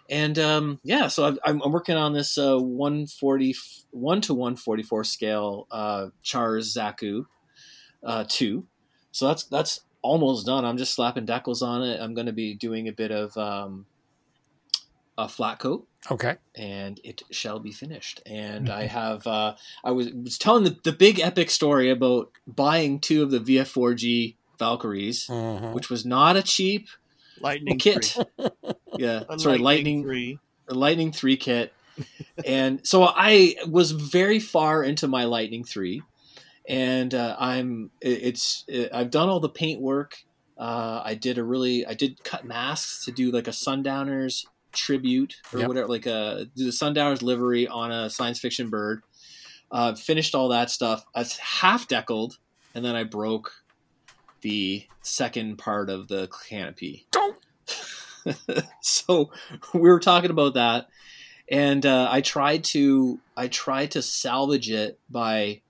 And 0.09 0.39
um, 0.39 0.80
yeah, 0.84 1.07
so 1.07 1.26
I've, 1.27 1.38
I'm, 1.45 1.61
I'm 1.61 1.72
working 1.72 1.95
on 1.97 2.14
this 2.14 2.38
uh, 2.38 2.57
140 2.57 3.55
1 3.91 4.22
to 4.22 4.34
144 4.34 5.03
scale 5.03 5.68
uh, 5.69 6.07
Char's 6.23 6.73
Zaku 6.73 7.26
uh, 8.03 8.23
2. 8.27 8.65
So 9.11 9.27
that's 9.27 9.43
that's 9.43 9.81
almost 10.01 10.45
done. 10.47 10.65
I'm 10.65 10.77
just 10.77 10.95
slapping 10.95 11.27
decals 11.27 11.61
on 11.61 11.84
it. 11.84 11.99
I'm 12.01 12.15
going 12.15 12.27
to 12.27 12.34
be 12.34 12.55
doing 12.55 12.88
a 12.88 12.91
bit 12.93 13.11
of 13.11 13.38
um, 13.38 13.85
a 15.18 15.27
flat 15.27 15.60
coat 15.60 15.88
Okay. 16.11 16.35
and 16.56 16.99
it 17.03 17.23
shall 17.31 17.60
be 17.60 17.72
finished. 17.72 18.22
And 18.26 18.69
I 18.69 18.85
have 18.85 19.26
uh, 19.27 19.56
I 19.84 19.91
was, 19.91 20.11
was 20.14 20.38
telling 20.38 20.64
the, 20.64 20.77
the 20.84 20.91
big 20.91 21.19
epic 21.19 21.49
story 21.49 21.89
about 21.89 22.31
buying 22.45 22.99
two 22.99 23.23
of 23.23 23.31
the 23.31 23.39
VF4G 23.39 24.35
Valkyries, 24.60 25.27
Mhm. 25.27 25.73
which 25.73 25.89
was 25.89 26.06
not 26.06 26.35
a 26.38 26.44
cheap 26.44 26.88
Lightning 27.39 27.77
kit. 27.80 28.06
three. 28.06 28.26
yeah, 28.98 29.23
A 29.30 29.38
sorry, 29.39 29.57
lightning 29.57 30.03
three. 30.03 30.39
a 30.68 30.73
Lightning 30.73 31.11
3 31.11 31.38
kit. 31.38 31.73
and 32.45 32.85
so 32.85 33.03
I 33.03 33.56
was 33.68 33.91
very 33.91 34.39
far 34.39 34.84
into 34.84 35.07
my 35.07 35.23
Lightning 35.26 35.64
3 35.64 36.02
and 36.69 37.14
uh, 37.15 37.35
I'm 37.39 37.89
it- 38.02 38.22
it's 38.23 38.65
it, 38.68 38.89
I've 38.94 39.10
done 39.11 39.30
all 39.30 39.39
the 39.39 39.49
paint 39.49 39.81
work. 39.81 40.18
Uh, 40.57 41.02
I 41.03 41.14
did 41.15 41.38
a 41.38 41.44
really 41.44 41.85
I 41.85 41.94
did 41.94 42.23
cut 42.23 42.44
masks 42.45 43.06
to 43.06 43.11
do 43.11 43.31
like 43.31 43.48
a 43.48 43.53
Sundowners 43.53 44.45
tribute 44.78 45.36
or 45.52 45.60
Yep. 45.60 45.68
whatever 45.68 45.88
like 45.88 46.06
a 46.06 46.48
do 46.56 46.66
the 46.66 46.72
Sundowners 46.72 47.22
livery 47.22 47.68
on 47.68 47.91
a 47.91 48.10
science 48.10 48.40
fiction 48.40 48.70
bird. 48.70 49.02
Uh, 49.70 49.94
finished 49.95 50.34
all 50.34 50.48
that 50.49 50.70
stuff. 50.70 51.06
It's 51.16 51.38
half 51.38 51.88
deckled 51.90 52.38
and 52.78 52.86
then 52.86 52.95
I 52.95 53.04
broke 53.06 53.52
the 54.41 54.86
second 55.02 55.58
part 55.58 55.90
of 55.90 56.08
the 56.08 56.30
canopy. 56.48 57.08
Don't. 57.10 57.36
so 58.82 59.32
we 59.74 59.82
were 59.82 59.99
talking 59.99 60.30
about 60.30 60.54
that, 60.54 60.88
and 61.49 61.84
uh, 61.86 62.08
I 62.12 62.22
tried 62.22 62.64
to 62.66 63.20
I 63.36 63.48
tried 63.48 63.91
to 63.91 64.04
salvage 64.04 64.70
it 64.70 64.99
by 65.10 65.62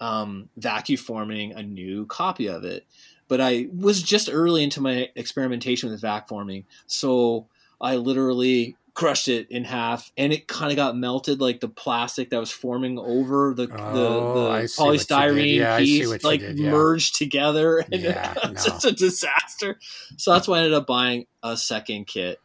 um, 0.00 0.50
vacuum 0.58 0.98
forming 0.98 1.52
a 1.52 1.62
new 1.62 2.04
copy 2.04 2.48
of 2.48 2.64
it, 2.64 2.84
but 3.26 3.40
I 3.40 3.68
was 3.74 4.02
just 4.02 4.28
early 4.30 4.62
into 4.64 4.82
my 4.82 5.08
experimentation 5.16 5.90
with 5.90 6.02
vac 6.02 6.28
forming, 6.28 6.66
so 6.86 7.46
I 7.80 7.96
literally 7.96 8.76
crushed 8.92 9.28
it 9.28 9.50
in 9.50 9.64
half 9.64 10.10
and 10.18 10.32
it 10.32 10.46
kind 10.48 10.70
of 10.72 10.76
got 10.76 10.96
melted 10.96 11.40
like 11.40 11.60
the 11.60 11.68
plastic 11.68 12.28
that 12.30 12.38
was 12.40 12.50
forming 12.50 12.98
over 12.98 13.54
the 13.54 13.68
Oh, 13.72 13.94
the, 13.94 14.60
the 14.60 14.66
see 14.66 14.82
what 14.82 14.92
you 14.92 14.98
did. 14.98 15.08
polystyrene 15.08 15.56
Yeah, 15.56 15.78
piece 15.78 16.24
like 16.24 16.40
did, 16.40 16.58
yeah. 16.58 16.70
merged 16.70 17.14
together 17.16 17.78
and 17.78 18.02
Yeah, 18.02 18.32
it 18.44 18.50
was 18.52 18.66
no. 18.66 18.72
just 18.72 18.84
a 18.84 18.92
disaster 18.92 19.78
so 20.16 20.32
that's 20.32 20.48
why 20.48 20.56
i 20.56 20.58
ended 20.58 20.74
up 20.74 20.86
buying 20.88 21.26
a 21.42 21.56
second 21.56 22.08
kit 22.08 22.38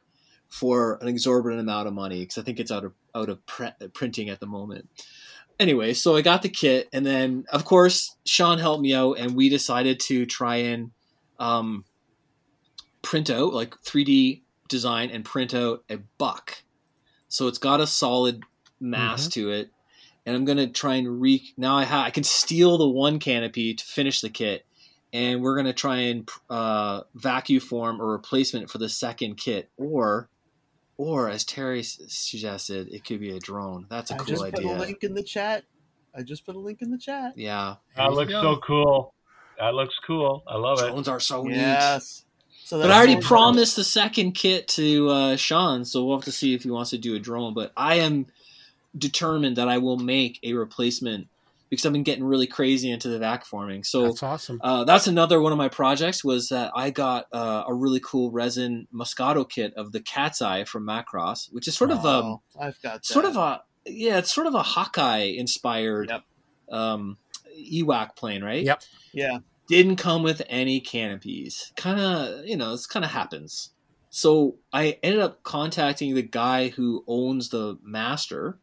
for 0.47 0.99
an 1.01 1.07
exorbitant 1.07 1.59
amount 1.59 1.87
of 1.87 1.93
money 1.95 2.19
because 2.21 2.37
i 2.37 2.41
think 2.43 2.59
it's 2.59 2.71
out 2.71 2.85
of 2.85 2.93
out 3.15 3.27
of 3.27 3.43
pre- 3.47 3.73
printing 3.93 4.29
at 4.29 4.39
the 4.39 4.45
moment 4.47 4.87
anyway 5.59 5.93
so 5.93 6.15
i 6.15 6.21
got 6.21 6.43
the 6.43 6.47
kit 6.49 6.87
and 6.93 7.05
then 7.05 7.43
of 7.51 7.65
course 7.65 8.15
sean 8.23 8.59
helped 8.59 8.83
me 8.83 8.93
out 8.93 9.13
and 9.17 9.35
we 9.35 9.49
decided 9.49 9.99
to 9.99 10.25
try 10.27 10.57
and 10.57 10.91
um, 11.39 11.83
print 13.01 13.29
out 13.29 13.51
like 13.51 13.75
3d 13.83 14.41
design 14.67 15.09
and 15.09 15.23
print 15.25 15.53
out 15.53 15.83
a 15.89 15.97
buck 16.17 16.63
so 17.27 17.47
it's 17.47 17.57
got 17.57 17.81
a 17.81 17.87
solid 17.87 18.43
mass 18.79 19.27
to 19.29 19.49
it 19.51 19.69
and 20.25 20.35
i'm 20.35 20.45
going 20.45 20.57
to 20.57 20.67
try 20.67 20.95
and 20.95 21.21
re 21.21 21.53
now 21.57 21.77
i 21.77 21.83
ha- 21.85 22.03
i 22.03 22.09
can 22.09 22.23
steal 22.23 22.77
the 22.77 22.87
one 22.89 23.19
canopy 23.19 23.73
to 23.73 23.83
finish 23.85 24.21
the 24.21 24.29
kit 24.29 24.65
and 25.13 25.41
we're 25.41 25.55
going 25.55 25.65
to 25.65 25.73
try 25.73 25.97
and 25.97 26.29
uh, 26.49 27.01
vacuum 27.13 27.61
form 27.61 28.01
a 28.01 28.03
replacement 28.03 28.69
for 28.69 28.79
the 28.79 28.89
second 28.89 29.35
kit 29.37 29.69
or 29.77 30.29
or 30.97 31.29
as 31.29 31.43
terry 31.45 31.83
suggested 31.83 32.87
it 32.91 33.05
could 33.05 33.19
be 33.19 33.31
a 33.35 33.39
drone 33.39 33.85
that's 33.89 34.11
a 34.11 34.15
I 34.15 34.17
cool 34.17 34.25
just 34.25 34.43
put 34.43 34.53
a 34.55 34.57
idea 34.67 34.77
link 34.77 35.03
in 35.03 35.13
the 35.13 35.23
chat. 35.23 35.63
I 36.17 36.23
just 36.23 36.45
put 36.45 36.55
a 36.55 36.59
link 36.59 36.81
in 36.81 36.91
the 36.91 36.97
chat. 36.97 37.33
yeah 37.35 37.75
That 37.97 38.13
looks 38.13 38.31
so 38.31 38.57
cool. 38.65 39.13
That 39.59 39.73
looks 39.73 39.95
cool. 40.07 40.43
I 40.47 40.57
love 40.57 40.79
it. 40.79 40.87
drones 40.89 41.07
are 41.09 41.19
so 41.19 41.43
neat 41.43 41.57
Yes. 41.57 42.25
So 42.65 42.81
But 42.81 42.89
I 42.89 42.97
already 42.97 43.13
so 43.13 43.19
cool. 43.19 43.27
promised 43.27 43.75
the 43.75 43.83
second 43.83 44.31
kit 44.31 44.67
to 44.69 45.07
uh, 45.09 45.35
Sean, 45.35 45.85
so 45.85 46.03
we'll 46.03 46.17
have 46.17 46.25
to 46.25 46.31
see 46.31 46.55
if 46.55 46.63
he 46.63 46.71
wants 46.71 46.89
to 46.89 46.97
do 46.97 47.13
a 47.13 47.19
drone. 47.19 47.53
But 47.53 47.71
I 47.77 47.97
am 47.97 48.25
determined 48.97 49.57
that 49.57 49.67
I 49.69 49.77
will 49.77 49.97
make 49.97 50.39
a 50.41 50.53
replacement 50.53 51.27
because 51.69 51.85
I've 51.85 51.93
been 51.93 52.01
getting 52.01 52.23
really 52.23 52.47
crazy 52.47 52.89
into 52.89 53.07
the 53.09 53.19
vac 53.19 53.45
forming. 53.45 53.83
So 53.83 54.05
That's 54.07 54.23
awesome. 54.23 54.59
uh, 54.63 54.83
that's 54.83 55.05
another 55.05 55.39
one 55.41 55.51
of 55.51 55.59
my 55.59 55.69
projects 55.69 56.23
was 56.23 56.49
that 56.49 56.71
I 56.75 56.89
got 56.89 57.27
uh, 57.31 57.65
a 57.67 57.73
really 57.73 57.99
cool 58.03 58.31
resin 58.31 58.87
Moscato 58.91 59.47
kit 59.47 59.73
of 59.75 59.91
the 59.91 59.99
Cat's 59.99 60.41
Eye 60.41 60.63
from 60.63 60.87
Macross, 60.87 61.51
which 61.53 61.67
is 61.67 61.75
sort 61.77 61.91
of 61.91 61.99
um, 62.03 62.25
Oh, 62.25 62.41
I've 62.59 62.81
got 62.81 62.93
that. 62.93 63.05
sort 63.05 63.25
of 63.25 63.35
a 63.37 63.61
yeah, 63.85 64.17
it's 64.17 64.33
sort 64.33 64.47
of 64.47 64.55
a 64.55 64.63
Hawkeye 64.63 65.33
inspired 65.37 66.09
Yep. 66.09 66.21
um, 66.71 67.17
EWAC 67.55 68.15
plane, 68.15 68.43
right? 68.43 68.63
Yep. 68.63 68.81
yeah. 69.13 69.37
Didn't 69.67 69.95
come 69.97 70.23
with 70.23 70.41
any 70.47 70.79
canopies. 70.79 71.71
Kind 71.75 71.99
of, 71.99 72.45
you 72.45 72.55
know, 72.57 72.71
this 72.71 72.87
kind 72.87 73.03
of 73.05 73.11
happens. 73.11 73.71
So 74.09 74.55
I 74.71 74.97
ended 75.03 75.21
up 75.21 75.43
contacting 75.43 76.15
the 76.15 76.21
guy 76.21 76.69
who 76.69 77.03
owns 77.07 77.49
the 77.49 77.77
master, 77.83 78.59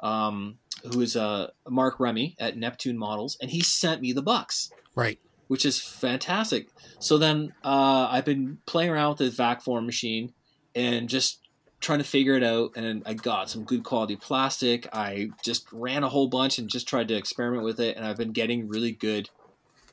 um, 0.00 0.58
who 0.90 1.00
is 1.00 1.16
uh, 1.16 1.48
Mark 1.68 2.00
Remy 2.00 2.36
at 2.38 2.56
Neptune 2.56 2.96
Models, 2.96 3.36
and 3.40 3.50
he 3.50 3.60
sent 3.60 4.00
me 4.00 4.12
the 4.12 4.22
bucks, 4.22 4.70
Right. 4.94 5.18
which 5.48 5.66
is 5.66 5.78
fantastic. 5.80 6.68
So 6.98 7.18
then 7.18 7.52
uh, 7.64 8.08
I've 8.10 8.24
been 8.24 8.58
playing 8.66 8.90
around 8.90 9.10
with 9.10 9.18
this 9.18 9.34
vac 9.34 9.62
form 9.62 9.84
machine 9.84 10.32
and 10.74 11.08
just 11.08 11.40
trying 11.80 11.98
to 11.98 12.04
figure 12.04 12.36
it 12.36 12.42
out. 12.42 12.70
And 12.76 13.02
I 13.04 13.12
got 13.14 13.50
some 13.50 13.64
good 13.64 13.84
quality 13.84 14.16
plastic. 14.16 14.88
I 14.94 15.28
just 15.44 15.70
ran 15.72 16.04
a 16.04 16.08
whole 16.08 16.28
bunch 16.28 16.58
and 16.58 16.70
just 16.70 16.88
tried 16.88 17.08
to 17.08 17.16
experiment 17.16 17.64
with 17.64 17.80
it, 17.80 17.96
and 17.98 18.06
I've 18.06 18.16
been 18.16 18.32
getting 18.32 18.66
really 18.68 18.92
good 18.92 19.28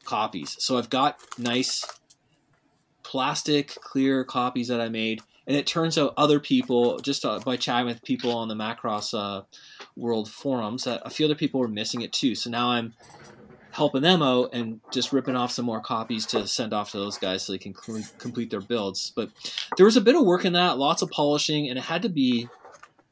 copies. 0.06 0.56
So 0.60 0.78
I've 0.78 0.90
got 0.90 1.20
nice 1.38 1.86
plastic 3.04 3.76
clear 3.76 4.24
copies 4.24 4.68
that 4.70 4.82
I 4.82 4.90
made, 4.90 5.22
and 5.46 5.56
it 5.56 5.68
turns 5.68 5.98
out 5.98 6.14
other 6.18 6.40
people 6.40 7.00
just 7.00 7.26
uh, 7.26 7.40
by 7.40 7.58
chatting 7.58 7.86
with 7.86 8.04
people 8.04 8.32
on 8.32 8.48
the 8.48 8.56
Macross 8.56 9.14
uh, 9.18 9.44
World 9.96 10.30
forums 10.30 10.86
that 10.86 11.02
a 11.06 11.10
few 11.10 11.26
other 11.26 11.36
people 11.36 11.60
were 11.60 11.68
missing 11.68 12.02
it 12.02 12.14
too. 12.14 12.36
So 12.36 12.50
now 12.50 12.70
I'm 12.70 12.94
helping 13.72 14.04
them 14.04 14.22
out 14.22 14.52
and 14.54 14.80
just 14.92 15.12
ripping 15.12 15.36
off 15.36 15.52
some 15.52 15.66
more 15.66 15.82
copies 15.82 16.28
to 16.28 16.48
send 16.48 16.74
off 16.74 16.92
to 16.92 16.98
those 16.98 17.18
guys 17.18 17.44
so 17.44 17.52
they 17.52 17.58
can 17.58 17.74
cl- 17.74 18.04
complete 18.20 18.52
their 18.52 18.62
builds. 18.62 19.12
But 19.16 19.32
there 19.78 19.86
was 19.86 19.98
a 19.98 20.02
bit 20.02 20.16
of 20.16 20.24
work 20.24 20.46
in 20.46 20.54
that, 20.54 20.78
lots 20.78 21.02
of 21.02 21.10
polishing, 21.10 21.68
and 21.70 21.78
it 21.78 21.84
had 21.84 22.04
to 22.04 22.10
be 22.10 22.48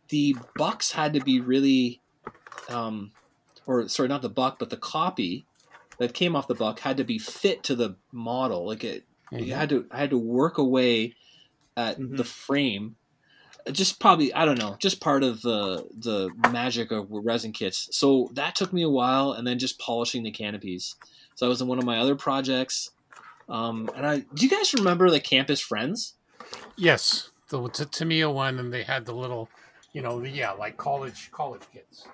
the 0.09 0.35
bucks 0.55 0.91
had 0.91 1.13
to 1.13 1.19
be 1.19 1.39
really, 1.39 1.99
um, 2.69 3.11
or 3.65 3.87
sorry, 3.87 4.07
not 4.07 4.21
the 4.21 4.29
buck, 4.29 4.59
but 4.59 4.69
the 4.69 4.77
copy 4.77 5.45
that 6.01 6.15
came 6.15 6.35
off 6.35 6.47
the 6.47 6.55
buck 6.55 6.79
had 6.79 6.97
to 6.97 7.03
be 7.03 7.19
fit 7.19 7.61
to 7.63 7.75
the 7.75 7.95
model. 8.11 8.65
Like 8.65 8.83
it, 8.83 9.03
you 9.31 9.53
had 9.53 9.69
to 9.69 9.85
I 9.91 9.99
had 9.99 10.09
to 10.09 10.17
work 10.17 10.57
away 10.57 11.13
at 11.77 11.99
Mhm. 11.99 12.17
the 12.17 12.23
frame. 12.23 12.95
Just 13.71 13.99
probably 13.99 14.33
I 14.33 14.43
don't 14.45 14.57
know, 14.57 14.75
just 14.79 14.99
part 14.99 15.23
of 15.23 15.43
the 15.43 15.87
the 15.95 16.31
magic 16.51 16.91
of 16.91 17.05
resin 17.11 17.51
kits. 17.53 17.87
So 17.91 18.29
that 18.33 18.55
took 18.55 18.73
me 18.73 18.81
a 18.81 18.89
while, 18.89 19.33
and 19.33 19.45
then 19.45 19.59
just 19.59 19.77
polishing 19.79 20.23
the 20.23 20.31
canopies. 20.31 20.95
So 21.35 21.45
I 21.45 21.49
was 21.49 21.61
in 21.61 21.67
one 21.67 21.77
of 21.77 21.85
my 21.85 21.99
other 21.99 22.15
projects. 22.15 22.89
Um, 23.47 23.87
and 23.95 24.05
I 24.05 24.19
do 24.33 24.43
you 24.45 24.49
guys 24.49 24.73
remember 24.73 25.09
the 25.11 25.19
Campus 25.19 25.61
Friends? 25.61 26.15
Yes, 26.75 27.29
the 27.49 27.67
t- 27.69 27.85
Tamiya 27.85 28.31
one, 28.31 28.57
and 28.57 28.73
they 28.73 28.81
had 28.83 29.05
the 29.05 29.13
little, 29.13 29.49
you 29.93 30.01
know, 30.01 30.19
the, 30.19 30.29
yeah, 30.29 30.51
like 30.53 30.77
college 30.77 31.29
college 31.31 31.61
kids. 31.71 32.07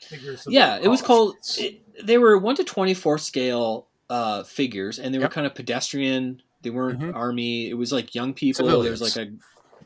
Figures 0.00 0.46
of 0.46 0.52
yeah, 0.52 0.78
it 0.80 0.88
was 0.88 1.02
called. 1.02 1.36
It, 1.58 1.82
they 2.06 2.18
were 2.18 2.38
one 2.38 2.56
to 2.56 2.64
twenty 2.64 2.94
four 2.94 3.18
scale 3.18 3.86
uh, 4.10 4.42
figures, 4.44 4.98
and 4.98 5.12
they 5.14 5.18
were 5.18 5.24
Yep. 5.24 5.32
kind 5.32 5.46
of 5.46 5.54
pedestrian. 5.54 6.42
They 6.62 6.70
weren't 6.70 7.00
Mhm. 7.00 7.14
army. 7.14 7.68
It 7.68 7.74
was 7.74 7.92
like 7.92 8.14
young 8.14 8.34
people. 8.34 8.82
There 8.82 8.90
was 8.90 9.00
like 9.02 9.16
a 9.16 9.30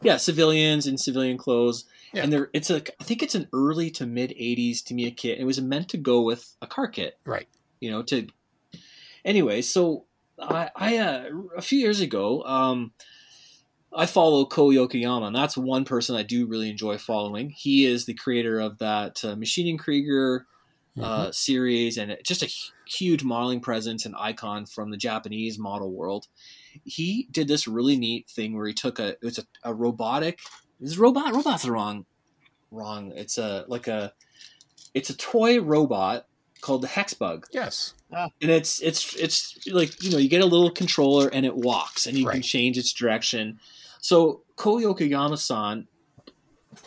yeah, 0.02 0.16
civilians 0.16 0.86
in 0.86 0.96
civilian 0.96 1.36
clothes. 1.36 1.84
Yeah. 2.12 2.24
And 2.24 2.32
there, 2.32 2.50
it's 2.52 2.70
a. 2.70 2.76
I 3.00 3.04
think 3.04 3.22
it's 3.22 3.34
an 3.34 3.48
early 3.52 3.90
to 3.92 4.06
mid 4.06 4.30
'80s 4.30 4.82
Tamiya 4.82 5.12
kit. 5.12 5.38
It 5.38 5.44
was 5.44 5.60
meant 5.60 5.88
to 5.90 5.96
go 5.96 6.22
with 6.22 6.56
a 6.60 6.66
car 6.66 6.88
kit, 6.88 7.18
right. 7.24 7.46
you 7.80 7.90
know. 7.90 8.02
To 8.02 8.26
anyway, 9.24 9.62
so 9.62 10.04
I, 10.38 10.70
I 10.74 10.98
uh, 10.98 11.24
a 11.56 11.62
few 11.62 11.78
years 11.78 12.00
ago, 12.00 12.42
um, 12.44 12.92
I 13.92 14.06
follow 14.06 14.46
Kow 14.46 14.70
Yokoyama, 14.70 15.26
and 15.26 15.36
that's 15.36 15.56
one 15.56 15.84
person 15.84 16.14
I 16.14 16.22
do 16.22 16.46
really 16.46 16.70
enjoy 16.70 16.96
following. 16.98 17.50
He 17.50 17.86
is 17.86 18.04
the 18.06 18.14
creator 18.14 18.60
of 18.60 18.78
that 18.78 19.24
uh, 19.24 19.34
Maschinen 19.34 19.78
Krieger 19.78 20.46
Mhm. 20.96 21.04
uh, 21.04 21.32
series 21.32 21.96
and 21.98 22.18
just 22.24 22.42
a 22.42 22.50
huge 22.86 23.22
modeling 23.22 23.60
presence 23.60 24.04
and 24.06 24.14
icon 24.18 24.66
from 24.66 24.90
the 24.90 24.96
Japanese 24.96 25.56
model 25.58 25.92
world. 25.92 26.26
He 26.84 27.28
did 27.30 27.48
this 27.48 27.68
really 27.68 27.96
neat 27.96 28.28
thing 28.28 28.56
where 28.56 28.66
he 28.66 28.74
took 28.74 28.98
a 28.98 29.10
it 29.10 29.22
was 29.22 29.38
a, 29.38 29.44
a 29.64 29.72
robotic 29.72 30.40
is 30.80 30.98
robot 30.98 31.32
robot's 31.34 31.62
the 31.62 31.72
wrong 31.72 32.06
wrong 32.70 33.12
it's 33.14 33.38
a 33.38 33.64
like 33.68 33.88
a 33.88 34.12
it's 34.94 35.10
a 35.10 35.16
toy 35.16 35.60
robot 35.60 36.26
called 36.60 36.82
the 36.82 36.88
Hexbug 36.88 37.44
yes. 37.52 37.94
and 38.42 38.50
it's 38.50 38.80
it's 38.82 39.14
it's 39.16 39.66
like 39.68 40.02
you 40.02 40.10
know 40.10 40.18
you 40.18 40.28
get 40.28 40.42
a 40.42 40.46
little 40.46 40.70
controller 40.70 41.28
and 41.28 41.46
it 41.46 41.56
walks 41.56 42.06
and 42.06 42.16
you 42.18 42.26
can 42.26 42.42
change 42.42 42.76
its 42.78 42.92
direction. 42.92 43.58
So 44.00 44.42
Kow 44.56 44.78
Yokoyama-san 44.80 45.86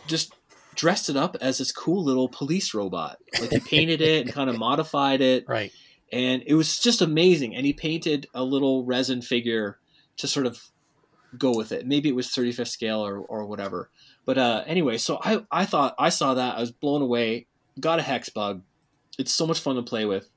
just 0.06 0.34
dressed 0.74 1.08
it 1.08 1.16
up 1.16 1.36
as 1.40 1.58
this 1.58 1.70
cool 1.72 2.02
little 2.04 2.28
police 2.28 2.74
robot. 2.74 3.18
Like 3.40 3.50
he 3.50 3.60
painted 3.60 4.00
it 4.00 4.26
and 4.26 4.34
kind 4.34 4.50
of 4.50 4.58
modified 4.58 5.20
it, 5.20 5.44
Right. 5.48 5.72
and 6.12 6.42
it 6.46 6.54
was 6.54 6.78
just 6.80 7.00
amazing. 7.02 7.54
And 7.54 7.64
he 7.64 7.72
painted 7.72 8.26
a 8.34 8.42
little 8.42 8.84
resin 8.84 9.22
figure 9.22 9.78
to 10.16 10.26
sort 10.28 10.46
of 10.46 10.60
go 11.38 11.56
with 11.56 11.72
it. 11.72 11.86
Maybe 11.86 12.08
it 12.08 12.14
was 12.14 12.28
35th 12.28 12.68
scale 12.68 13.04
or 13.04 13.18
or 13.18 13.46
whatever. 13.46 13.90
But 14.24 14.38
uh, 14.38 14.64
anyway, 14.66 14.98
so 14.98 15.18
I 15.22 15.44
I 15.50 15.64
thought 15.66 15.94
I 15.98 16.08
saw 16.08 16.34
that 16.34 16.56
I 16.56 16.60
was 16.60 16.72
blown 16.72 17.02
away. 17.02 17.46
Got 17.78 17.98
a 17.98 18.02
hex 18.02 18.28
bug. 18.28 18.62
It's 19.18 19.32
so 19.32 19.46
much 19.46 19.60
fun 19.60 19.76
to 19.76 19.82
play 19.82 20.04
with. 20.04 20.30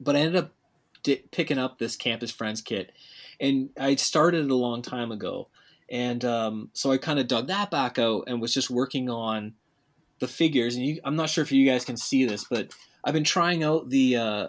But 0.00 0.16
I 0.16 0.20
ended 0.20 0.36
up 0.36 0.52
di- 1.02 1.22
picking 1.30 1.58
up 1.58 1.78
this 1.78 1.96
Campus 1.96 2.30
Friends 2.30 2.60
kit, 2.60 2.92
and 3.40 3.70
I 3.78 3.94
started 3.96 4.44
it 4.44 4.50
a 4.50 4.56
long 4.56 4.82
time 4.82 5.12
ago. 5.12 5.48
And 5.88 6.24
um, 6.24 6.70
so 6.72 6.90
I 6.90 6.98
kind 6.98 7.18
of 7.18 7.28
dug 7.28 7.48
that 7.48 7.70
back 7.70 7.98
out 7.98 8.24
and 8.26 8.40
was 8.40 8.54
just 8.54 8.70
working 8.70 9.10
on 9.10 9.54
the 10.20 10.28
figures. 10.28 10.76
And 10.76 10.86
you, 10.86 11.00
I'm 11.04 11.16
not 11.16 11.28
sure 11.28 11.42
if 11.42 11.52
you 11.52 11.66
guys 11.66 11.84
can 11.84 11.96
see 11.96 12.24
this, 12.24 12.46
but 12.48 12.72
I've 13.04 13.12
been 13.14 13.24
trying 13.24 13.62
out 13.62 13.90
the 13.90 14.16
uh, 14.16 14.46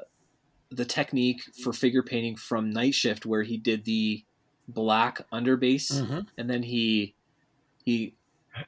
the 0.71 0.85
technique 0.85 1.41
for 1.63 1.73
figure 1.73 2.03
painting 2.03 2.35
from 2.35 2.69
Night 2.69 2.95
Shift, 2.95 3.25
where 3.25 3.43
he 3.43 3.57
did 3.57 3.83
the 3.85 4.23
black 4.67 5.29
underbase, 5.31 6.05
hmm 6.05 6.19
and 6.37 6.49
then 6.49 6.63
he 6.63 7.15
he 7.83 8.15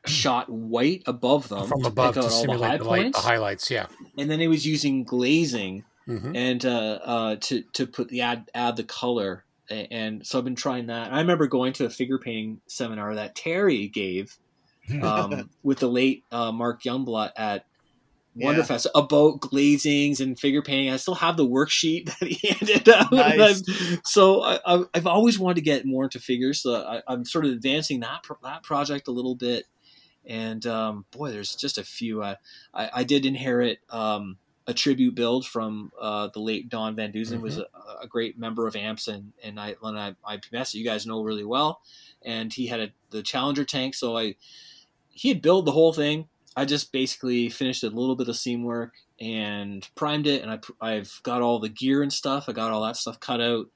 shot 0.05 0.49
white 0.49 1.03
above 1.05 1.47
them 1.49 1.67
From 1.67 1.85
above 1.85 2.15
to 2.15 2.21
all 2.21 2.27
the 2.27 2.33
high 2.33 2.41
simulate 2.41 2.79
the, 2.79 2.85
light, 2.85 3.13
the 3.13 3.19
highlights. 3.19 3.69
Yeah. 3.69 3.87
and 4.17 4.29
then 4.29 4.39
he 4.39 4.47
was 4.47 4.65
using 4.65 5.03
glazing 5.03 5.83
hmm 6.05 6.35
and 6.35 6.63
uh, 6.65 6.99
uh, 7.03 7.35
to 7.41 7.63
to 7.73 7.87
put 7.87 8.09
the 8.09 8.21
add 8.21 8.49
add 8.53 8.75
the 8.77 8.83
color 8.83 9.43
and 9.69 10.23
so 10.25 10.37
I've 10.37 10.45
been 10.45 10.53
trying 10.55 10.85
that. 10.87 11.11
I 11.11 11.21
remember 11.21 11.47
going 11.47 11.73
to 11.73 11.85
a 11.85 11.89
figure 11.89 12.19
painting 12.19 12.61
seminar 12.67 13.15
that 13.15 13.33
Terry 13.35 13.87
gave 13.87 14.37
um, 15.01 15.49
with 15.63 15.79
the 15.79 15.87
late 15.89 16.23
uh, 16.31 16.51
Mark 16.51 16.83
Youngblood 16.83 17.31
at 17.35 17.65
Yeah. 18.35 18.53
Wonderfest 18.53 18.85
about 18.93 19.39
glazings 19.39 20.19
and 20.19 20.39
figure 20.39 20.61
painting. 20.61 20.93
I 20.93 20.97
still 20.97 21.15
have 21.15 21.35
the 21.37 21.47
worksheet 21.47 22.05
that 22.19 22.27
he 22.29 22.47
handed 22.47 22.87
out. 22.89 23.11
Nice. 23.11 23.63
So 24.03 24.43
I, 24.43 24.59
I've- 24.65 24.85
I've 24.93 25.07
always 25.07 25.39
wanted 25.39 25.55
to 25.55 25.61
get 25.61 25.85
more 25.87 26.03
into 26.03 26.19
figures. 26.19 26.61
So 26.61 26.75
I, 26.75 27.01
I'm 27.07 27.25
sort 27.25 27.45
of 27.45 27.51
advancing 27.53 28.01
that 28.01 28.21
pro- 28.21 28.37
that 28.43 28.61
project 28.61 29.07
a 29.07 29.11
little 29.11 29.33
bit. 29.35 29.65
And 30.27 30.65
um, 30.65 31.05
boy, 31.11 31.31
there's 31.31 31.55
just 31.55 31.77
a 31.77 31.83
few. 31.83 32.23
Uh, 32.23 32.35
I, 32.73 32.89
I 32.93 33.03
did 33.03 33.25
inherit 33.25 33.79
um, 33.89 34.37
a 34.67 34.73
tribute 34.73 35.15
build 35.15 35.45
from 35.45 35.91
uh, 35.99 36.29
the 36.33 36.39
late 36.39 36.69
Don 36.69 36.95
Van 36.95 37.11
Dusen, 37.11 37.41
was 37.41 37.57
a, 37.57 37.67
a 38.01 38.07
great 38.07 38.37
member 38.37 38.67
of 38.67 38.75
AMPS 38.75 39.07
and 39.07 39.33
and 39.43 39.59
I, 39.59 39.75
and 39.83 39.97
I 39.99 40.15
IPMS 40.27 40.71
that 40.71 40.75
you 40.75 40.85
guys 40.85 41.05
know 41.05 41.21
really 41.21 41.45
well. 41.45 41.81
And 42.23 42.51
he 42.51 42.67
had 42.67 42.79
a, 42.79 42.89
the 43.11 43.21
Challenger 43.21 43.65
tank, 43.65 43.93
so 43.93 44.17
I 44.17 44.35
he 45.09 45.29
had 45.29 45.41
built 45.41 45.65
the 45.65 45.71
whole 45.71 45.93
thing. 45.93 46.27
I 46.57 46.65
just 46.65 46.91
basically 46.91 47.49
finished 47.49 47.83
a 47.83 47.89
little 47.89 48.15
bit 48.15 48.29
of 48.29 48.35
seam 48.35 48.63
work 48.63 48.93
and 49.19 49.87
primed 49.95 50.27
it, 50.27 50.41
and 50.41 50.51
I, 50.51 50.59
I've 50.81 51.19
got 51.23 51.41
all 51.41 51.59
the 51.59 51.69
gear 51.69 52.01
and 52.01 52.11
stuff. 52.11 52.49
I 52.49 52.53
got 52.53 52.71
all 52.71 52.83
that 52.83 52.97
stuff 52.97 53.19
cut 53.19 53.41
out, 53.41 53.67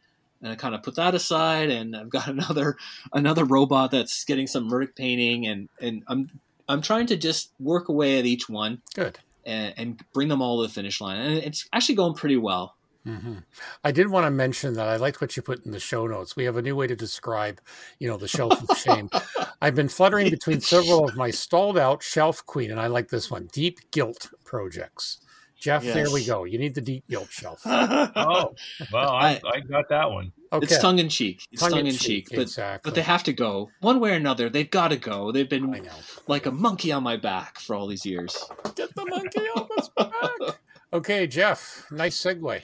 and 0.41 0.51
I 0.51 0.55
kind 0.55 0.75
of 0.75 0.83
put 0.83 0.95
that 0.95 1.15
aside. 1.15 1.69
And 1.69 1.95
I've 1.95 2.09
got 2.09 2.27
another 2.35 2.77
another 3.13 3.45
robot 3.45 3.91
that's 3.91 4.23
getting 4.25 4.47
some 4.47 4.67
Murdoch 4.67 4.95
painting, 4.95 5.47
and 5.47 5.69
and 5.81 6.03
I'm 6.07 6.29
I'm 6.67 6.81
trying 6.81 7.07
to 7.07 7.17
just 7.17 7.51
work 7.59 7.89
away 7.89 8.19
at 8.19 8.25
each 8.25 8.47
one 8.47 8.81
Good. 8.93 9.19
and, 9.45 9.73
and 9.77 10.03
bring 10.13 10.27
them 10.27 10.41
all 10.41 10.61
to 10.61 10.67
the 10.67 10.73
finish 10.73 11.01
line, 11.01 11.19
and 11.19 11.37
it's 11.39 11.67
actually 11.73 11.95
going 11.95 12.13
pretty 12.13 12.37
well. 12.37 12.75
hmm 13.05 13.39
I 13.83 13.91
did 13.91 14.07
want 14.07 14.25
to 14.25 14.31
mention 14.31 14.75
that 14.75 14.87
I 14.87 14.97
liked 14.97 15.19
what 15.21 15.35
you 15.35 15.41
put 15.41 15.65
in 15.65 15.71
the 15.71 15.79
show 15.79 16.05
notes. 16.05 16.35
We 16.35 16.45
have 16.45 16.57
a 16.57 16.61
new 16.61 16.75
way 16.75 16.85
to 16.87 16.95
describe, 16.95 17.59
you 17.97 18.07
know, 18.07 18.17
the 18.17 18.27
shelf 18.27 18.61
of 18.61 18.77
shame. 18.77 19.09
I've 19.61 19.75
been 19.75 19.89
fluttering 19.89 20.29
between 20.29 20.61
several 20.61 21.07
of 21.09 21.15
my 21.15 21.31
stalled 21.31 21.77
out 21.77 22.03
shelf 22.03 22.45
queen, 22.45 22.71
and 22.71 22.79
I 22.79 22.87
like 22.87 23.09
this 23.09 23.31
one, 23.31 23.49
deep 23.51 23.79
guilt 23.91 24.29
projects. 24.45 25.19
Geoff, 25.59 25.83
there 25.83 26.09
we 26.09 26.25
go. 26.25 26.45
You 26.45 26.57
need 26.57 26.73
the 26.73 26.81
deep 26.81 27.07
guilt 27.09 27.29
shelf. 27.29 27.61
Oh, 27.65 28.55
well, 28.93 29.09
I, 29.09 29.41
I 29.45 29.59
got 29.59 29.89
that 29.89 30.09
one. 30.09 30.31
Okay. 30.51 30.65
It's 30.65 30.79
tongue 30.79 30.99
in 30.99 31.09
cheek. 31.09 31.45
It's 31.51 31.61
tongue, 31.61 31.85
in 31.85 31.93
cheek, 31.93 32.27
but 32.31 32.39
exactly. 32.39 32.89
but 32.89 32.95
they 32.95 33.01
have 33.01 33.23
to 33.23 33.33
go 33.33 33.69
one 33.81 33.99
way 33.99 34.11
or 34.11 34.15
another. 34.15 34.49
They've 34.49 34.69
got 34.69 34.87
to 34.89 34.97
go. 34.97 35.31
They've 35.31 35.49
been 35.49 35.87
like 36.27 36.45
a 36.45 36.51
monkey 36.51 36.91
on 36.91 37.03
my 37.03 37.17
back 37.17 37.59
for 37.59 37.75
all 37.75 37.87
these 37.87 38.05
years. 38.05 38.45
Get 38.75 38.95
the 38.95 39.05
monkey 39.05 39.41
off 39.55 39.67
his 39.75 39.89
back. 39.89 40.59
Okay, 40.91 41.27
Geoff. 41.27 41.85
Nice 41.91 42.19
segue. 42.19 42.63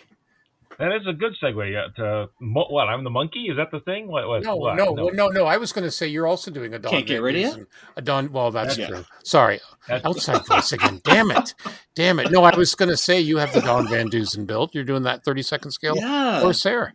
That 0.78 0.92
is 0.92 1.08
a 1.08 1.14
good 1.14 1.34
segue. 1.42 1.96
To 1.96 2.30
mo- 2.42 2.68
what? 2.70 2.90
I'm 2.90 3.04
the 3.04 3.10
monkey. 3.10 3.46
Is 3.46 3.56
that 3.58 3.72
the 3.72 3.80
thing? 3.82 4.08
What? 4.08 4.28
what 4.28 4.44
No, 4.44 4.56
what? 4.58 4.76
no, 4.76 4.94
no, 4.94 5.08
no, 5.08 5.28
no. 5.30 5.46
I 5.46 5.56
was 5.58 5.72
going 5.72 5.86
to 5.86 5.92
say 5.92 6.08
you're 6.08 6.28
also 6.28 6.52
doing 6.52 6.74
a 6.74 6.80
Don. 6.80 6.92
Can't 6.92 7.08
get 7.08 7.22
rid 7.22 7.36
of 7.36 7.58
ya? 7.60 7.64
A 7.96 8.02
Don. 8.02 8.32
Well, 8.32 8.52
that's 8.52 8.78
Yeah. 8.78 8.88
true. 8.88 9.06
Sorry, 9.24 9.60
That's- 9.88 10.06
outside 10.06 10.46
voice 10.46 10.72
again. 10.74 11.00
Damn 11.06 11.32
it, 11.32 11.54
damn 11.96 12.20
it. 12.20 12.30
No, 12.32 12.44
I 12.44 12.56
was 12.56 12.76
going 12.76 12.90
to 12.90 12.98
say 12.98 13.20
you 13.22 13.38
have 13.38 13.54
the 13.54 13.62
Don 13.62 13.88
Van 13.90 14.08
Dusen 14.10 14.46
built. 14.46 14.76
You're 14.76 14.84
doing 14.84 15.04
that 15.04 15.24
30 15.24 15.42
second 15.44 15.72
scale. 15.72 15.96
Yeah, 15.96 16.42
Or 16.44 16.52
Sarah. 16.54 16.94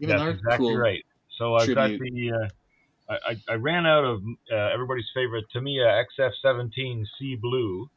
Give 0.00 0.10
That's 0.10 0.38
exactly 0.38 0.68
cool- 0.68 0.78
right. 0.78 1.04
So 1.36 1.54
I've 1.56 1.74
got 1.74 1.90
the. 1.90 2.32
Uh, 2.32 2.48
I, 3.10 3.14
I 3.30 3.36
I 3.48 3.54
ran 3.54 3.86
out 3.86 4.04
of 4.04 4.22
uh, 4.52 4.56
everybody's 4.74 5.06
favorite 5.14 5.44
Tamiya 5.52 6.04
XF17 6.18 7.04
Sea 7.18 7.36
Blue 7.36 7.88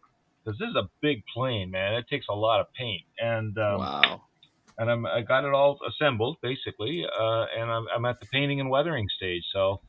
because 0.44 0.58
this 0.60 0.70
is 0.70 0.76
a 0.76 0.90
big 1.02 1.24
plane, 1.34 1.70
man. 1.72 1.94
It 1.96 2.06
takes 2.10 2.28
a 2.30 2.34
lot 2.34 2.60
of 2.62 2.74
paint, 2.74 3.02
and 3.20 3.58
um, 3.58 3.80
wow. 3.80 4.22
And 4.82 4.90
I'm, 4.90 5.06
I 5.06 5.22
got 5.22 5.46
it 5.46 5.54
all 5.54 5.78
assembled 5.88 6.38
basically, 6.42 7.06
uh, 7.06 7.46
and 7.56 7.70
I'm, 7.70 7.86
I'm 7.96 8.06
at 8.06 8.20
the 8.20 8.26
painting 8.26 8.60
and 8.60 8.70
weathering 8.70 9.08
stage. 9.16 9.44
So 9.54 9.80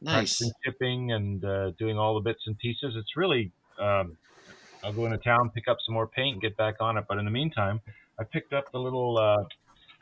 Nice. 0.00 0.42
chipping 0.64 1.12
and 1.12 1.44
uh, 1.44 1.70
doing 1.72 1.98
all 1.98 2.14
the 2.14 2.20
bits 2.20 2.40
and 2.46 2.56
pieces. 2.58 2.94
It's 2.96 3.16
really, 3.16 3.52
um, 3.78 4.16
I'll 4.82 4.92
go 4.92 5.06
into 5.06 5.18
town, 5.18 5.50
pick 5.54 5.66
up 5.68 5.78
some 5.84 5.94
more 5.94 6.06
paint, 6.06 6.34
and 6.34 6.42
get 6.42 6.56
back 6.56 6.76
on 6.80 6.96
it. 6.96 7.04
But 7.08 7.18
in 7.18 7.24
the 7.24 7.30
meantime, 7.30 7.80
I 8.18 8.24
picked 8.24 8.52
up 8.52 8.70
the 8.72 8.78
little 8.78 9.18
uh, 9.18 9.44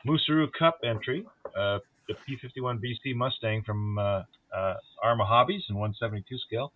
Moosearoo 0.07 0.49
Cup 0.59 0.79
entry, 0.85 1.27
uh, 1.57 1.79
the 2.09 2.15
P51 2.15 2.79
BC 2.79 3.15
Mustang 3.15 3.63
from 3.65 3.99
uh, 3.99 4.23
uh, 4.55 4.75
Arma 5.03 5.25
Hobbies 5.25 5.65
in 5.69 5.77
172 5.77 6.39
scale. 6.39 6.73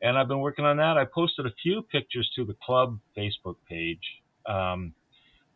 And 0.00 0.16
I've 0.16 0.28
been 0.28 0.40
working 0.40 0.64
on 0.64 0.76
that. 0.76 0.96
I 0.96 1.04
posted 1.04 1.46
a 1.46 1.52
few 1.62 1.82
pictures 1.82 2.30
to 2.36 2.44
the 2.44 2.54
club 2.62 3.00
Facebook 3.16 3.56
page. 3.68 4.22
Um, 4.46 4.94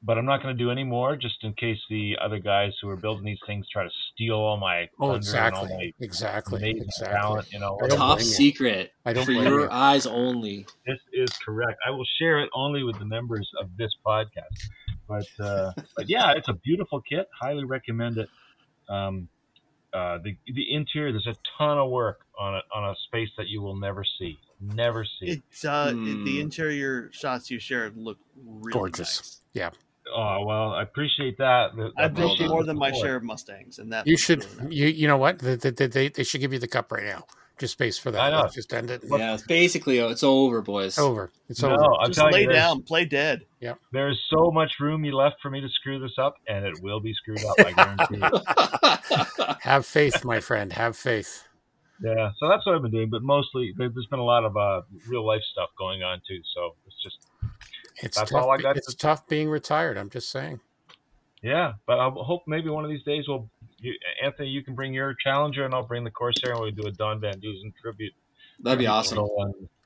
but 0.04 0.18
I'm 0.18 0.24
not 0.24 0.42
going 0.42 0.56
to 0.56 0.62
do 0.64 0.70
any 0.70 0.84
more 0.84 1.14
just 1.16 1.42
in 1.44 1.52
case 1.54 1.78
the 1.88 2.16
other 2.20 2.38
guys 2.38 2.72
who 2.82 2.88
are 2.88 2.96
building 2.96 3.24
these 3.24 3.38
things 3.46 3.66
try 3.72 3.84
to 3.84 3.90
steal 4.12 4.34
all 4.34 4.56
my 4.56 4.88
Oh, 5.00 5.12
thunder 5.12 5.36
and 5.36 5.54
all 5.54 5.64
exactly. 5.64 5.76
my 5.76 5.92
Exactly. 6.04 6.58
amazing 6.58 6.82
Exactly. 6.82 7.16
talent, 7.18 7.52
you 7.52 7.58
know. 7.60 7.78
Top 7.88 8.18
blame 8.18 8.18
you. 8.18 8.24
secret 8.24 8.92
I 9.04 9.12
don't 9.12 9.24
for 9.24 9.32
your 9.32 9.60
you. 9.62 9.68
eyes 9.70 10.06
only. 10.06 10.66
This 10.86 10.98
is 11.12 11.30
correct. 11.44 11.78
I 11.86 11.90
will 11.90 12.06
share 12.18 12.40
it 12.40 12.50
only 12.54 12.82
with 12.82 12.98
the 12.98 13.04
members 13.04 13.48
of 13.60 13.70
this 13.76 13.94
podcast. 14.04 14.68
But 15.08 15.26
uh, 15.38 15.72
but 15.96 16.08
yeah, 16.08 16.32
it's 16.32 16.48
a 16.48 16.54
beautiful 16.54 17.00
kit. 17.02 17.28
Highly 17.40 17.64
recommend 17.64 18.18
it. 18.18 18.28
Um, 18.88 19.28
uh, 19.92 20.18
the 20.24 20.36
the 20.54 20.74
interior, 20.74 21.12
there's 21.12 21.26
a 21.26 21.36
ton 21.58 21.78
of 21.78 21.90
work 21.90 22.20
on 22.38 22.54
it 22.56 22.64
on 22.74 22.88
a 22.90 22.94
space 23.06 23.28
that 23.36 23.46
you 23.48 23.60
will 23.60 23.76
never 23.76 24.04
see, 24.18 24.38
never 24.60 25.04
see. 25.04 25.26
it's 25.32 25.64
uh, 25.66 25.92
Hmm. 25.92 26.24
the 26.24 26.40
interior 26.40 27.10
shots 27.12 27.50
you 27.50 27.58
shared 27.58 27.96
look 27.96 28.18
really 28.42 28.72
Gorgeous. 28.72 29.40
nice. 29.54 29.72
Oh 30.14 30.44
well, 30.44 30.72
I 30.74 30.82
appreciate 30.82 31.38
that. 31.38 31.74
that 31.76 31.92
I've 31.96 32.14
that 32.14 32.14
built 32.14 32.32
appreciate 32.32 32.48
more 32.50 32.62
the 32.62 32.68
than 32.68 32.78
my 32.78 32.92
share 32.92 33.16
of 33.16 33.22
Mustangs, 33.22 33.78
and 33.78 33.92
that 33.92 34.06
You 34.06 34.16
should. 34.16 34.44
really 34.44 34.64
nice. 34.64 34.72
You 34.72 34.86
you 34.88 35.08
know 35.08 35.16
what? 35.18 35.38
They, 35.38 35.56
they, 35.56 35.70
they, 35.86 36.08
they 36.08 36.24
should 36.24 36.40
give 36.40 36.52
you 36.52 36.58
the 36.58 36.68
cup 36.68 36.90
right 36.92 37.04
now. 37.04 37.24
Just 37.58 37.74
space 37.74 37.98
for 37.98 38.10
that. 38.10 38.20
I 38.20 38.30
that. 38.30 38.36
know. 38.36 38.42
Let's 38.42 38.54
just 38.54 38.72
end 38.72 38.90
it. 38.90 39.02
Yeah, 39.04 39.34
it's 39.34 39.42
basically 39.46 39.98
it's 39.98 40.22
over, 40.22 40.62
boys. 40.62 40.86
It's 40.92 40.98
over. 40.98 41.30
It's 41.48 41.62
No, 41.62 41.72
over. 41.74 42.00
I'm 42.00 42.06
Just 42.08 42.18
telling 42.18 42.32
lay 42.32 42.42
you, 42.42 42.52
down, 42.52 42.82
play 42.82 43.04
dead. 43.04 43.42
Yeah. 43.60 43.74
there's 43.92 44.20
so 44.30 44.50
much 44.50 44.72
room 44.80 45.04
you 45.04 45.14
left 45.14 45.36
for 45.42 45.50
me 45.50 45.60
to 45.60 45.68
screw 45.68 46.00
this 46.00 46.14
up, 46.18 46.34
and 46.48 46.64
it 46.64 46.82
will 46.82 47.00
be 47.00 47.12
screwed 47.14 47.44
up. 47.44 47.54
I 47.60 47.72
guarantee. 47.72 48.16
you. 48.16 49.54
Have 49.60 49.86
faith, 49.86 50.24
my 50.24 50.40
friend. 50.40 50.72
Have 50.72 50.96
faith. 50.96 51.46
Yeah, 52.02 52.30
so 52.40 52.48
that's 52.48 52.66
what 52.66 52.74
I've 52.74 52.82
been 52.82 52.90
doing, 52.90 53.10
but 53.10 53.22
mostly 53.22 53.72
there- 53.76 53.90
there's 53.90 54.06
been 54.10 54.18
a 54.18 54.24
lot 54.24 54.44
of 54.44 54.56
uh, 54.56 54.80
real 55.06 55.24
life 55.24 55.42
stuff 55.52 55.68
going 55.78 56.02
on 56.02 56.20
too. 56.26 56.40
So 56.54 56.74
it's 56.86 57.00
just 57.02 57.18
It's 58.02 58.16
That's 58.18 58.30
tough. 58.30 58.42
all 58.42 58.50
I 58.50 58.58
got 58.58 58.76
It's 58.76 58.88
to- 58.88 58.96
tough 58.96 59.26
being 59.28 59.48
retired. 59.48 59.96
I'm 59.96 60.10
just 60.10 60.30
saying. 60.30 60.60
yeah, 61.42 61.74
but 61.86 61.98
I 61.98 62.08
hope 62.10 62.42
maybe 62.46 62.68
one 62.68 62.84
of 62.84 62.90
these 62.90 63.02
days 63.04 63.26
we'll, 63.28 63.48
you, 63.78 63.92
Anthony, 64.22 64.48
you 64.48 64.62
can 64.62 64.74
bring 64.74 64.92
your 64.92 65.14
Challenger 65.14 65.64
and 65.64 65.74
I'll 65.74 65.86
bring 65.86 66.04
the 66.04 66.10
Corsair 66.10 66.52
and 66.52 66.60
we 66.62 66.70
do 66.70 66.82
a 66.86 66.90
Don 66.92 67.20
Van 67.20 67.38
Dusen 67.40 67.72
tribute. 67.80 68.12
That'd 68.60 68.78
be 68.78 68.86
awesome. 68.86 69.18
At, 69.18 69.26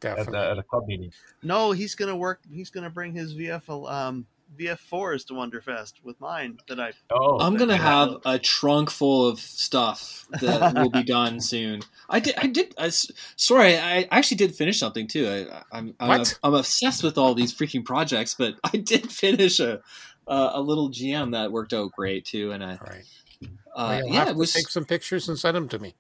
Definitely. 0.01 0.33
the, 0.33 0.51
at 0.51 0.59
a 0.59 0.63
club 0.63 0.87
meeting. 0.87 1.11
No, 1.43 1.73
he's 1.73 1.95
gonna 1.95 2.17
work. 2.17 2.41
He's 2.51 2.69
gonna 2.69 2.91
bring 2.91 3.13
his 3.15 3.35
VF 3.35 3.69
um 3.91 4.27
VF4s 4.59 5.27
to 5.27 5.35
Wonderfest 5.35 5.95
with 6.05 6.21
mine 6.21 6.59
that 6.69 6.79
I. 6.81 6.93
Oh, 7.11 7.39
I'm 7.41 7.57
gonna 7.57 7.75
Yeah. 7.75 7.79
have 7.83 8.17
a 8.25 8.39
trunk 8.39 8.91
full 8.91 9.27
of 9.27 9.39
stuff 9.41 10.27
that 10.41 10.75
will 10.77 10.91
be 10.91 11.03
done 11.03 11.41
soon. 11.41 11.81
I 12.09 12.21
did. 12.21 12.35
I 12.39 12.47
did. 12.47 12.75
I, 12.79 12.87
s- 12.87 13.11
sorry, 13.37 13.77
I 13.77 14.07
actually 14.11 14.37
did 14.39 14.55
finish 14.55 14.79
something 14.79 15.07
too. 15.09 15.29
I, 15.51 15.63
I'm 15.77 15.95
I'm, 16.01 16.09
What? 16.09 16.39
I'm 16.43 16.55
obsessed 16.55 17.03
with 17.03 17.19
all 17.19 17.35
these 17.35 17.53
freaking 17.55 17.85
projects, 17.85 18.35
but 18.35 18.55
I 18.65 18.77
did 18.77 19.11
finish 19.11 19.59
a 19.61 19.81
a, 20.27 20.51
a 20.55 20.61
little 20.61 20.91
GM 20.91 21.33
that 21.33 21.53
worked 21.53 21.73
out 21.73 21.93
great 21.93 22.25
too. 22.25 22.53
And 22.53 22.63
I, 22.65 22.73
All 22.73 22.79
right. 22.87 23.05
uh, 23.43 23.49
Well, 23.77 23.99
you'll 23.99 24.09
yeah, 24.09 24.15
have 24.21 24.29
it 24.29 24.33
to 24.33 24.39
was. 24.39 24.53
take 24.53 24.69
some 24.69 24.85
pictures 24.85 25.29
and 25.29 25.39
send 25.39 25.57
them 25.57 25.69
to 25.69 25.79
me. 25.79 25.95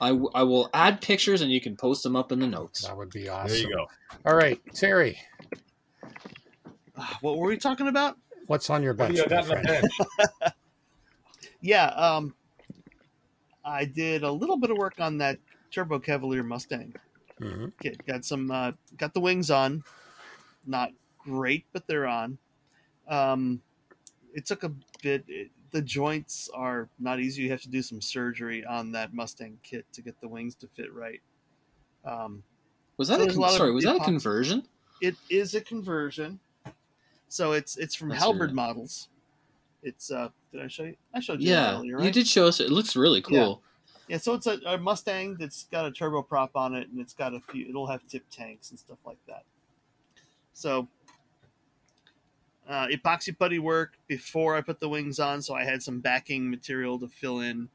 I, 0.00 0.08
w- 0.08 0.30
I 0.34 0.42
will 0.42 0.68
add 0.74 1.00
pictures 1.00 1.40
and 1.40 1.52
you 1.52 1.60
can 1.60 1.76
post 1.76 2.02
them 2.02 2.16
up 2.16 2.32
in 2.32 2.40
the 2.40 2.48
notes. 2.48 2.84
That 2.84 2.96
would 2.96 3.10
be 3.10 3.28
awesome. 3.28 3.48
there 3.56 3.58
you 3.68 3.76
go. 3.76 3.86
All 4.26 4.34
right, 4.36 4.60
Terry, 4.74 5.18
What 7.20 7.38
were 7.38 7.48
we 7.48 7.56
talking 7.56 7.88
about? 7.88 8.16
what's 8.46 8.68
on 8.68 8.82
your 8.82 8.92
What 8.92 9.08
bench, 9.08 9.16
you 9.18 9.24
my 9.24 9.28
got 9.28 9.44
in 9.44 9.48
the 9.48 9.88
friend? 10.42 10.54
Yeah, 11.60 11.86
um, 11.86 12.34
I 13.64 13.86
did 13.86 14.22
a 14.22 14.30
little 14.30 14.58
bit 14.58 14.70
of 14.70 14.76
work 14.76 14.96
on 15.00 15.16
that 15.18 15.38
Turbo 15.70 15.98
Cavalier 15.98 16.42
Mustang. 16.42 16.94
Mhm. 17.40 17.72
Kit. 17.80 18.04
Got 18.06 18.24
some, 18.26 18.50
uh, 18.50 18.72
got 18.98 19.14
the 19.14 19.20
wings 19.20 19.50
on. 19.50 19.82
Not 20.66 20.90
great, 21.18 21.64
but 21.72 21.86
they're 21.86 22.06
on. 22.06 22.36
Um, 23.08 23.62
it 24.34 24.44
took 24.44 24.62
a 24.62 24.72
bit. 25.02 25.24
It, 25.26 25.50
the 25.70 25.80
joints 25.80 26.50
are 26.54 26.90
not 26.98 27.18
easy. 27.18 27.42
You 27.42 27.50
have 27.50 27.62
to 27.62 27.70
do 27.70 27.80
some 27.80 28.00
surgery 28.02 28.62
on 28.66 28.92
that 28.92 29.14
Mustang 29.14 29.58
kit 29.62 29.86
to 29.94 30.02
get 30.02 30.20
the 30.20 30.28
wings 30.28 30.54
to 30.56 30.68
fit 30.68 30.92
right. 30.92 31.22
Um, 32.04 32.42
Was 32.98 33.08
that 33.08 33.16
So 33.16 33.22
a 33.22 33.24
there's 33.24 33.36
a 33.36 33.36
con- 33.36 33.40
lot 33.40 33.50
of 33.52 33.56
sorry? 33.56 33.72
Was 33.72 33.84
that 33.84 33.96
a 33.96 34.04
conversion? 34.04 34.64
it 35.00 35.16
is 35.30 35.54
a 35.54 35.62
conversion. 35.62 36.38
So 37.34 37.50
it's 37.50 37.76
it's 37.78 37.96
from 37.96 38.10
That's 38.10 38.22
Halberd 38.22 38.50
weird. 38.50 38.54
models. 38.54 39.08
It's 39.82 40.12
uh 40.12 40.28
did 40.52 40.62
I 40.62 40.68
show 40.68 40.84
you? 40.84 40.94
I 41.12 41.18
showed 41.18 41.40
you 41.40 41.50
Yeah, 41.50 41.78
earlier, 41.78 42.00
you 42.00 42.12
did 42.12 42.28
show 42.28 42.46
us. 42.46 42.60
It 42.60 42.70
looks 42.70 42.94
really 42.94 43.22
cool. 43.22 43.60
Yeah, 44.06 44.18
so 44.18 44.34
it's 44.34 44.46
a, 44.46 44.60
a 44.64 44.78
Mustang 44.78 45.34
that's 45.36 45.64
got 45.64 45.84
a 45.84 45.90
turboprop 45.90 46.50
on 46.54 46.76
it, 46.76 46.88
and 46.90 47.00
it's 47.00 47.12
got 47.12 47.34
a 47.34 47.40
few. 47.40 47.68
It'll 47.68 47.88
have 47.88 48.06
tip 48.06 48.22
tanks 48.30 48.70
and 48.70 48.78
stuff 48.78 48.98
like 49.04 49.18
that. 49.26 49.42
So, 50.52 50.86
uh, 52.68 52.86
epoxy 52.86 53.36
putty 53.36 53.58
work 53.58 53.98
before 54.06 54.54
I 54.54 54.60
put 54.60 54.78
the 54.78 54.88
wings 54.88 55.18
on, 55.18 55.42
so 55.42 55.54
I 55.54 55.64
had 55.64 55.82
some 55.82 55.98
backing 55.98 56.48
material 56.48 57.00
to 57.00 57.08
fill 57.08 57.40
in 57.40 57.68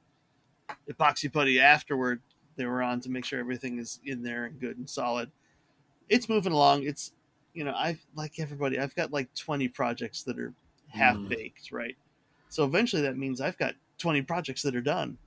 epoxy 0.90 1.30
putty 1.30 1.60
afterward. 1.60 2.22
They 2.56 2.66
were 2.66 2.82
on 2.82 3.02
to 3.02 3.10
make 3.10 3.26
sure 3.26 3.40
everything 3.42 3.78
is 3.78 4.00
in 4.06 4.24
there 4.24 4.46
and 4.46 4.58
good 4.58 4.78
and 4.78 4.90
solid. 4.90 5.30
It's 6.08 6.30
moving 6.30 6.54
along. 6.54 6.84
It's 6.84 7.12
you 7.54 7.64
know 7.64 7.72
I 7.72 7.98
like 8.16 8.40
everybody. 8.40 8.80
I've 8.80 8.96
got 8.96 9.12
like 9.12 9.34
twenty 9.36 9.68
projects 9.68 10.24
that 10.24 10.40
are 10.40 10.54
half 10.88 11.18
baked, 11.28 11.72
right? 11.72 11.96
So 12.50 12.64
eventually 12.64 13.02
that 13.04 13.18
means 13.18 13.42
I've 13.42 13.58
got 13.58 13.76
twenty 13.98 14.22
projects 14.22 14.62
that 14.64 14.76
are 14.76 14.82
done. 14.82 15.18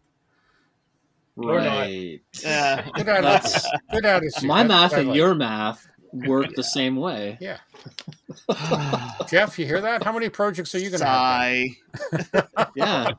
Right. 1.37 2.21
Yeah. 2.43 2.87
Good 2.95 3.09
attitude. 3.09 3.63
Good 3.91 4.05
attitude. 4.05 4.43
My 4.45 4.63
That's 4.65 4.69
math 4.69 4.93
and 5.01 5.09
like. 5.09 5.17
your 5.17 5.35
math 5.35 5.89
work 6.13 6.53
the 6.55 6.63
same 6.63 6.97
way. 6.97 7.39
Yeah. 7.41 7.57
Geoff, 9.29 9.59
you 9.59 9.65
hear 9.65 9.81
that? 9.81 10.03
How 10.05 10.13
many 10.13 10.29
projects 10.29 10.75
are 10.75 10.79
you 10.79 10.91
going 10.91 11.01
to 11.01 11.07
have? 11.07 12.43
done? 12.43 12.69
Yeah. 12.77 13.13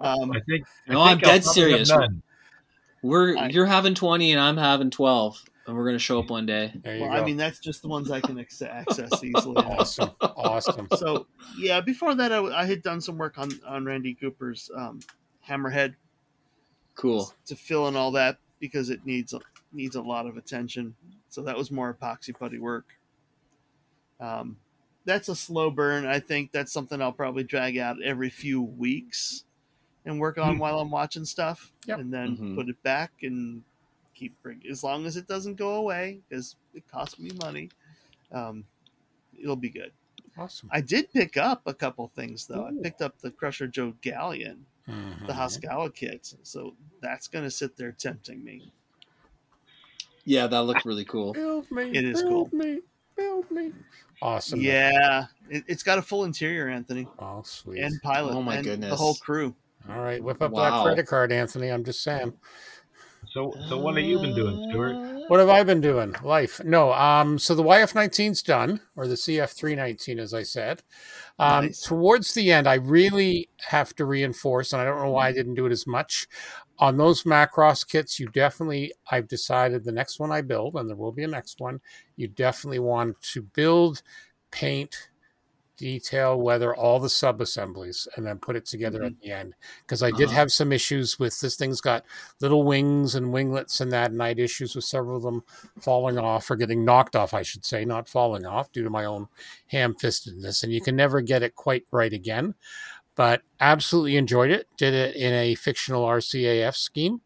Um, 0.00 0.32
I 0.32 0.40
think. 0.48 0.64
I 0.88 0.92
No, 0.92 1.00
I'm 1.02 1.08
I'll 1.08 1.16
dead 1.18 1.44
serious. 1.44 1.92
We're 3.02 3.36
I- 3.36 3.48
you're 3.48 3.66
having 3.66 3.94
20 3.94 4.32
and 4.32 4.40
I'm 4.40 4.56
having 4.56 4.90
12 4.90 5.44
and 5.66 5.76
we're 5.76 5.84
going 5.84 5.94
to 5.96 5.98
show 5.98 6.18
up 6.18 6.30
one 6.30 6.46
day. 6.46 6.72
There 6.82 6.96
you 6.96 7.02
well, 7.02 7.10
go. 7.12 7.16
I 7.16 7.24
mean, 7.24 7.36
that's 7.36 7.58
just 7.60 7.82
the 7.82 7.88
ones 7.88 8.10
I 8.10 8.20
can 8.20 8.38
ac- 8.38 8.64
access 8.66 9.10
easily. 9.24 9.56
awesome. 9.56 10.10
Awesome. 10.20 10.88
so 10.96 11.26
yeah, 11.58 11.80
before 11.80 12.14
that, 12.14 12.32
I, 12.32 12.38
I 12.62 12.64
had 12.66 12.82
done 12.82 13.00
some 13.00 13.18
work 13.18 13.38
on 13.38 13.50
on 13.66 13.84
Randy 13.84 14.14
Cooper's 14.14 14.70
um, 14.76 15.00
Hammerhead 15.48 15.94
Cool. 16.94 17.32
to 17.46 17.56
fill 17.56 17.88
in 17.88 17.96
all 17.96 18.10
that 18.12 18.38
because 18.58 18.90
it 18.90 19.04
needs 19.06 19.32
a, 19.32 19.40
needs 19.72 19.96
a 19.96 20.02
lot 20.02 20.26
of 20.26 20.36
attention. 20.36 20.94
So 21.28 21.42
that 21.42 21.56
was 21.56 21.70
more 21.70 21.92
epoxy 21.94 22.36
putty 22.38 22.58
work. 22.58 22.86
Um, 24.20 24.56
that's 25.04 25.28
a 25.28 25.34
slow 25.36 25.70
burn. 25.70 26.04
I 26.06 26.20
think 26.20 26.52
that's 26.52 26.72
something 26.72 27.00
I'll 27.00 27.12
probably 27.12 27.42
drag 27.44 27.78
out 27.78 28.02
every 28.02 28.28
few 28.30 28.60
weeks 28.62 29.44
and 30.04 30.20
work 30.20 30.38
on 30.38 30.54
Hmm. 30.54 30.58
while 30.60 30.80
I'm 30.80 30.90
watching 30.90 31.24
stuff, 31.24 31.72
Yep. 31.86 31.98
and 32.00 32.12
then 32.12 32.36
Mhm. 32.36 32.54
put 32.56 32.68
it 32.68 32.82
back 32.82 33.12
and 33.22 33.62
keep 34.20 34.40
bring 34.42 34.62
as 34.70 34.84
long 34.84 35.06
as 35.06 35.16
it 35.16 35.26
doesn't 35.26 35.54
go 35.56 35.76
away 35.76 36.20
because 36.28 36.56
it 36.74 36.86
costs 36.86 37.18
me 37.18 37.30
money. 37.42 37.70
Um, 38.30 38.64
it'll 39.42 39.56
be 39.56 39.70
good. 39.70 39.92
Awesome. 40.36 40.68
I 40.70 40.80
did 40.82 41.10
pick 41.12 41.36
up 41.38 41.62
a 41.66 41.72
couple 41.74 42.06
things 42.08 42.46
though. 42.46 42.66
I 42.66 42.70
picked 42.82 43.00
up 43.02 43.18
the 43.20 43.30
Crusher 43.30 43.66
Joe 43.66 43.94
Galleon, 44.02 44.58
Mhm. 44.88 45.26
the 45.26 45.32
Hasegawa 45.32 45.92
kit, 45.94 46.34
so 46.42 46.76
that's 47.00 47.28
going 47.28 47.44
to 47.44 47.50
sit 47.50 47.76
there 47.76 47.92
tempting 47.92 48.44
me. 48.44 48.70
Yeah, 50.24 50.46
that 50.46 50.62
looked 50.64 50.84
really 50.84 51.04
cool. 51.06 51.32
Build 51.32 51.70
me. 51.70 51.90
It 51.90 52.04
is 52.04 52.22
build 52.22 52.50
cool. 52.50 52.58
me. 52.58 52.80
Build 53.16 53.50
me. 53.50 53.72
Awesome. 54.22 54.60
Yeah, 54.60 55.26
it, 55.48 55.64
it's 55.66 55.82
got 55.82 55.98
a 55.98 56.02
full 56.02 56.24
interior, 56.24 56.68
Anthony, 56.68 57.08
Oh, 57.18 57.42
sweet. 57.42 57.80
and 57.80 58.00
pilot, 58.02 58.34
Oh, 58.34 58.42
my 58.42 58.56
and 58.56 58.82
the 58.82 58.94
whole 58.94 59.14
crew. 59.14 59.54
All 59.88 60.00
right. 60.00 60.22
Whip 60.22 60.42
up 60.42 60.52
that 60.54 60.82
credit 60.82 61.06
card, 61.06 61.32
Anthony. 61.32 61.70
I'm 61.70 61.84
just 61.84 62.02
saying. 62.02 62.34
So, 63.32 63.54
so 63.68 63.78
what 63.78 63.96
have 63.96 64.04
you 64.04 64.18
been 64.18 64.34
doing, 64.34 64.70
Stuart? 64.70 65.28
What 65.28 65.38
have 65.38 65.48
I 65.48 65.62
been 65.62 65.80
doing? 65.80 66.16
Life. 66.24 66.60
No. 66.64 66.92
Um. 66.92 67.38
So 67.38 67.54
the 67.54 67.62
YF19's 67.62 68.42
done, 68.42 68.80
or 68.96 69.06
the 69.06 69.14
CF319, 69.14 70.18
as 70.18 70.34
I 70.34 70.42
said. 70.42 70.82
Um, 71.38 71.66
Nice. 71.66 71.82
Towards 71.82 72.34
the 72.34 72.50
end, 72.50 72.66
I 72.66 72.74
really 72.74 73.48
have 73.68 73.94
to 73.96 74.04
reinforce, 74.04 74.72
and 74.72 74.82
I 74.82 74.84
don't 74.84 75.00
know 75.00 75.12
why 75.12 75.28
I 75.28 75.32
didn't 75.32 75.54
do 75.54 75.66
it 75.66 75.72
as 75.72 75.86
much. 75.86 76.26
On 76.80 76.96
those 76.96 77.22
Macross 77.22 77.86
kits, 77.86 78.18
you 78.18 78.26
definitely, 78.28 78.92
I've 79.10 79.28
decided 79.28 79.84
the 79.84 79.92
next 79.92 80.18
one 80.18 80.32
I 80.32 80.40
build, 80.40 80.74
and 80.74 80.88
there 80.88 80.96
will 80.96 81.12
be 81.12 81.24
a 81.24 81.28
next 81.28 81.60
one, 81.60 81.80
you 82.16 82.26
definitely 82.26 82.78
want 82.78 83.20
to 83.32 83.42
build, 83.42 84.02
paint, 84.50 85.09
detail, 85.80 86.40
whether 86.40 86.74
all 86.74 87.00
the 87.00 87.08
sub 87.08 87.40
assemblies, 87.40 88.06
and 88.14 88.24
then 88.24 88.38
put 88.38 88.54
it 88.54 88.66
together 88.66 89.02
at 89.02 89.18
the 89.20 89.32
end. 89.32 89.54
Because 89.82 90.02
I 90.02 90.10
did 90.12 90.26
Uh-huh. 90.28 90.36
have 90.36 90.52
some 90.52 90.72
issues 90.72 91.18
with 91.18 91.40
this 91.40 91.56
thing's 91.56 91.80
got 91.80 92.04
little 92.40 92.62
wings 92.62 93.14
and 93.16 93.32
winglets 93.32 93.80
and 93.80 93.90
that, 93.90 94.10
and 94.12 94.22
I 94.22 94.28
had 94.28 94.38
issues 94.38 94.76
with 94.76 94.84
several 94.84 95.16
of 95.16 95.22
them 95.22 95.42
falling 95.80 96.18
off 96.18 96.50
or 96.50 96.56
getting 96.56 96.84
knocked 96.84 97.16
off, 97.16 97.34
I 97.34 97.42
should 97.42 97.64
say, 97.64 97.84
not 97.84 98.08
falling 98.08 98.46
off 98.46 98.70
due 98.70 98.84
to 98.84 98.90
my 98.90 99.04
own 99.04 99.26
ham 99.66 99.94
fistedness. 99.94 100.62
And 100.62 100.72
you 100.72 100.80
can 100.80 100.94
never 100.94 101.20
get 101.20 101.42
it 101.42 101.56
quite 101.56 101.86
right 101.90 102.12
again. 102.12 102.54
But 103.16 103.42
absolutely 103.58 104.16
enjoyed 104.16 104.50
it. 104.50 104.68
Did 104.76 104.94
it 104.94 105.16
in 105.16 105.32
a 105.32 105.54
fictional 105.56 106.04
RCAF 106.04 106.76
scheme. 106.76 107.20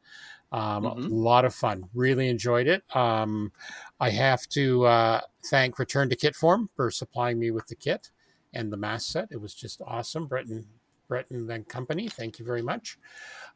Um, 0.50 0.84
Mhm. 0.84 1.10
A 1.10 1.14
lot 1.14 1.44
of 1.44 1.52
fun. 1.54 1.88
Really 1.94 2.28
enjoyed 2.28 2.68
it. 2.68 2.84
Um, 2.96 3.50
I 3.98 4.10
have 4.10 4.48
to 4.50 4.84
uh, 4.86 5.20
thank 5.46 5.78
Return 5.80 6.08
to 6.10 6.16
Kit 6.16 6.36
Form 6.36 6.70
for 6.76 6.90
supplying 6.92 7.38
me 7.40 7.50
with 7.50 7.66
the 7.66 7.74
kit 7.74 8.10
and 8.54 8.72
the 8.72 8.76
mass 8.76 9.06
set. 9.06 9.28
It 9.30 9.40
was 9.40 9.54
just 9.54 9.82
awesome. 9.86 10.26
Breton, 10.26 10.66
Breton 11.08 11.50
and 11.50 11.68
Company. 11.68 12.08
Thank 12.08 12.38
you 12.38 12.44
very 12.44 12.62
much. 12.62 12.98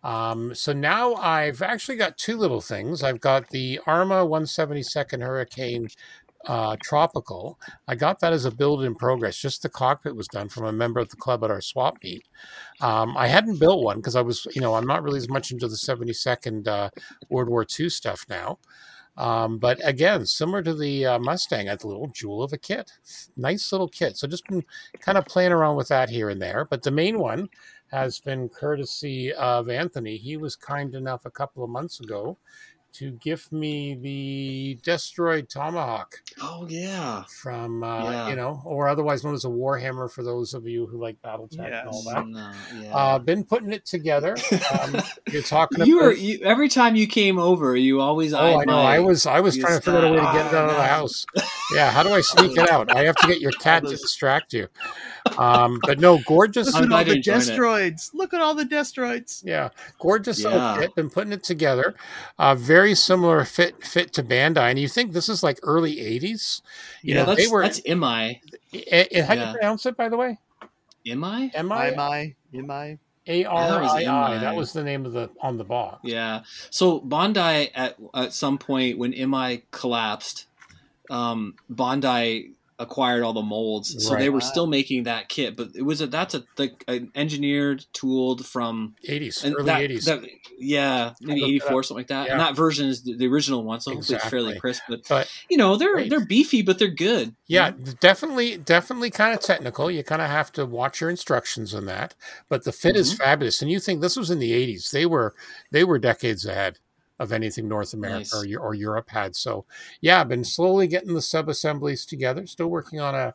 Um, 0.03 0.55
so 0.55 0.73
now 0.73 1.15
I've 1.15 1.63
actually 1.63 1.97
got 1.97 2.19
two 2.19 2.37
little 2.37 2.61
things. 2.61 3.03
I've 3.03 3.21
got 3.21 3.51
the 3.51 3.81
Arma 3.87 4.27
172nd 4.27 5.23
Hurricane 5.23 5.89
uh, 6.47 6.77
Tropical. 6.83 7.59
I 7.87 7.95
got 7.95 8.21
that 8.21 8.33
as 8.33 8.45
a 8.45 8.51
build 8.51 8.85
in 8.85 8.95
progress. 8.95 9.37
Just 9.37 9.63
the 9.63 9.69
cockpit 9.69 10.17
was 10.17 10.29
done 10.29 10.49
from 10.49 10.65
a 10.65 10.73
member 10.73 11.01
of 11.01 11.09
the 11.09 11.17
club 11.17 11.43
at 11.45 11.51
our 11.51 11.61
swap 11.61 11.99
meet. 12.03 12.27
Um, 12.81 13.17
I 13.17 13.27
hadn't 13.27 13.59
built 13.59 13.83
one 13.83 13.97
because 13.97 14.17
I 14.17 14.23
was, 14.23 14.47
you 14.55 14.61
know, 14.61 14.75
I'm 14.75 14.87
not 14.87 15.03
really 15.03 15.19
as 15.19 15.29
much 15.29 15.51
into 15.51 15.69
the 15.69 15.77
72nd 15.77 16.67
uh, 16.67 16.91
World 17.29 17.49
War 17.49 17.67
II 17.79 17.89
stuff 17.89 18.25
now. 18.29 18.59
Um, 19.19 19.59
but 19.59 19.81
again, 19.83 20.25
similar 20.27 20.63
to 20.63 20.75
the 20.75 21.05
uh, 21.05 21.19
Mustang, 21.19 21.67
I 21.67 21.73
had 21.73 21.81
the 21.81 21.89
little 21.89 22.07
jewel 22.07 22.41
of 22.41 22.53
a 22.53 22.57
kit. 22.57 22.93
Nice 23.37 23.73
little 23.73 23.89
kit. 23.89 24.17
So 24.17 24.29
just 24.29 24.47
been 24.47 24.65
kind 25.01 25.19
of 25.19 25.27
playing 25.27 25.51
around 25.51 25.75
with 25.75 25.89
that 25.89 26.09
here 26.09 26.31
and 26.31 26.41
there. 26.41 26.65
But 26.65 26.85
the 26.85 26.93
main 26.93 27.19
one 27.19 27.49
has 27.91 28.21
been 28.21 28.49
courtesy 28.49 29.33
of 29.35 29.69
Anthony. 29.69 30.17
He 30.17 30.37
was 30.37 30.55
kind 30.55 30.95
enough 30.95 31.27
a 31.27 31.33
couple 31.33 31.65
of 31.65 31.71
months 31.71 31.99
ago 31.99 32.39
to 32.95 33.13
give 33.13 33.51
me 33.53 33.95
the 33.95 34.79
Destroid 34.83 35.49
Tomahawk 35.49 36.15
Oh 36.43 36.67
yeah. 36.69 37.25
from, 37.43 37.85
uh, 37.85 38.11
Yeah. 38.11 38.29
you 38.31 38.37
know, 38.37 38.61
or 38.65 38.89
otherwise 38.89 39.23
known 39.25 39.35
as 39.35 39.45
a 39.45 39.49
Warhammer 39.49 40.11
for 40.11 40.23
those 40.23 40.55
of 40.55 40.67
you 40.67 40.87
who 40.87 41.01
like 41.01 41.17
Battletech 41.23 41.67
and 41.81 41.89
all 41.89 42.03
Yes. 42.05 42.15
that. 42.15 42.27
No, 42.27 42.53
yeah. 42.83 42.95
Uh, 42.97 43.19
been 43.19 43.45
putting 43.45 43.73
it 43.73 43.85
together. 43.87 44.37
Um, 44.81 45.01
you're 45.31 45.43
talking 45.43 45.87
you 45.87 45.97
were 45.97 46.11
about. 46.11 46.19
you, 46.21 46.41
every 46.45 46.69
time 46.69 46.95
you 46.97 47.07
came 47.07 47.39
over, 47.39 47.75
you 47.77 48.01
always 48.01 48.33
Oh, 48.35 48.39
I 48.39 48.65
know. 48.65 48.77
my- 48.77 48.97
I 48.97 48.99
was 48.99 49.27
I 49.27 49.41
was 49.41 49.57
trying 49.57 49.77
to 49.79 49.81
figure 49.81 49.99
out 50.01 50.05
a 50.05 50.11
way 50.13 50.17
to 50.19 50.23
get 50.23 50.47
it 50.47 50.55
out 50.55 50.69
of 50.69 50.77
the 50.77 50.83
"Ah, 50.83 50.87
house. 50.87 51.25
Yeah, 51.75 51.91
how 51.91 52.03
do 52.03 52.13
I 52.13 52.21
sneak 52.21 52.57
it 52.57 52.71
out? 52.71 52.95
I 52.95 53.05
have 53.05 53.17
to 53.17 53.27
get 53.27 53.41
your 53.41 53.53
cat 53.61 53.85
to 53.85 53.91
distract 53.91 54.53
you. 54.53 54.69
Um, 55.37 55.79
but 55.85 55.99
no, 56.01 56.19
gorgeous. 56.27 56.73
Look 56.75 56.85
at 56.85 56.93
all 56.93 57.05
the 57.05 57.15
you 57.15 57.21
it. 57.21 57.25
destroids. 57.25 58.11
Look 58.15 58.35
at 58.35 58.41
all 58.41 58.55
the 58.55 58.65
destroids. 58.65 59.43
Yeah, 59.45 59.71
gorgeous 59.99 60.41
Yeah. 60.43 60.75
little. 60.77 60.95
Been 60.95 61.11
putting 61.11 61.33
it 61.33 61.43
together. 61.45 61.95
Uh, 62.39 62.55
very 62.55 62.78
similar 62.95 63.45
fit 63.45 63.85
fit 63.85 64.13
to 64.15 64.23
Bandai, 64.23 64.71
and 64.71 64.79
you 64.79 64.89
think 64.89 65.13
this 65.13 65.29
is 65.29 65.43
like 65.43 65.59
early 65.63 65.97
'80s? 65.97 66.63
You 67.03 67.15
yeah, 67.15 67.21
know, 67.21 67.27
that's 67.27 67.41
they 67.41 67.49
were. 67.49 67.63
that's 67.63 67.81
MI. 67.87 68.41
eh, 68.73 69.07
eh, 69.11 69.23
how 69.23 69.35
do 69.35 69.41
you 69.41 69.53
pronounce 69.53 69.87
it, 69.87 69.97
by 69.97 70.09
the 70.09 70.17
way? 70.17 70.39
MI? 71.05 71.51
M 71.55 71.71
Am 71.71 71.73
I 71.73 71.91
I? 71.97 72.37
Am 72.55 72.71
I? 72.71 72.99
A 73.27 73.45
R 73.45 73.83
I 73.83 74.05
I. 74.05 74.35
MI. 74.35 74.41
That 74.41 74.57
was 74.57 74.73
the 74.73 74.83
name 74.83 75.05
of 75.05 75.13
the 75.13 75.31
on 75.41 75.59
the 75.59 75.65
box. 75.65 76.01
Yeah. 76.03 76.43
So 76.71 77.01
Bandai 77.01 77.71
at 77.75 77.97
at 78.15 78.33
some 78.33 78.59
point 78.59 78.99
when 78.99 79.11
MI 79.31 79.63
collapsed, 79.71 80.47
um, 81.11 81.55
Bandai 81.71 82.53
acquired 82.79 83.23
all 83.23 83.33
the 83.33 83.43
molds, 83.43 84.05
so 84.07 84.15
they 84.15 84.29
were 84.31 84.41
still 84.41 84.67
making 84.67 85.03
that 85.05 85.29
kit. 85.29 85.57
But 85.57 85.71
it 85.75 85.83
was 85.83 86.01
a 86.01 86.07
that's 86.07 86.35
a 86.35 86.45
like 86.57 86.85
an 86.89 87.11
engineered, 87.15 87.85
tooled 87.93 88.47
from 88.47 88.95
'80s, 89.09 89.45
and 89.45 89.55
early 89.57 89.71
'80s. 89.71 90.29
yeah, 90.59 91.15
maybe 91.21 91.45
eighty 91.45 91.59
four 91.59 91.83
something 91.83 92.01
like 92.01 92.07
that. 92.09 92.27
Yeah. 92.27 92.33
And 92.33 92.41
that 92.41 92.55
version 92.57 92.89
is 92.89 93.03
the, 93.03 93.17
the 93.17 93.27
original 93.27 93.65
one, 93.65 93.81
so 93.81 93.93
hopefully 93.95 94.17
it's 94.17 94.29
fairly 94.29 94.59
crisp. 94.59 94.83
But 94.89 95.01
But 95.09 95.31
you 95.51 95.57
know, 95.57 95.77
they're 95.77 95.95
Great. 95.95 96.11
they're 96.11 96.25
beefy, 96.25 96.63
but 96.63 96.79
they're 96.79 96.89
good. 96.89 97.35
Yeah, 97.47 97.73
definitely, 98.01 98.59
definitely 98.59 99.11
kind 99.11 99.35
of 99.35 99.41
technical. 99.41 99.91
You 99.91 100.03
kind 100.05 100.23
of 100.23 100.29
have 100.29 100.53
to 100.53 100.67
watch 100.67 101.01
your 101.01 101.11
instructions 101.11 101.75
on 101.75 101.87
that. 101.87 102.15
But 102.49 102.65
the 102.65 102.73
fit 102.73 102.97
is 102.97 103.15
Mhm. 103.15 103.19
fabulous. 103.19 103.63
And 103.63 103.71
you 103.71 103.81
think 103.81 104.01
this 104.01 104.17
was 104.17 104.31
in 104.31 104.39
the 104.39 104.53
'80s? 104.53 104.91
They 104.91 105.07
were 105.07 105.35
they 105.71 105.85
were 105.85 105.99
decades 105.99 106.45
ahead 106.47 106.79
of 107.19 107.33
anything 107.33 107.69
North 107.69 107.95
America 107.95 108.19
Nice. 108.19 108.35
or, 108.35 108.61
or 108.61 108.75
Europe 108.75 109.11
had. 109.11 109.35
So 109.37 109.65
yeah, 110.01 110.21
I've 110.21 110.29
been 110.29 110.45
slowly 110.45 110.87
getting 110.87 111.15
the 111.15 111.23
sub 111.23 111.49
assemblies 111.49 112.07
together. 112.07 112.47
Still 112.47 112.69
working 112.69 113.01
on 113.01 113.15
a 113.15 113.35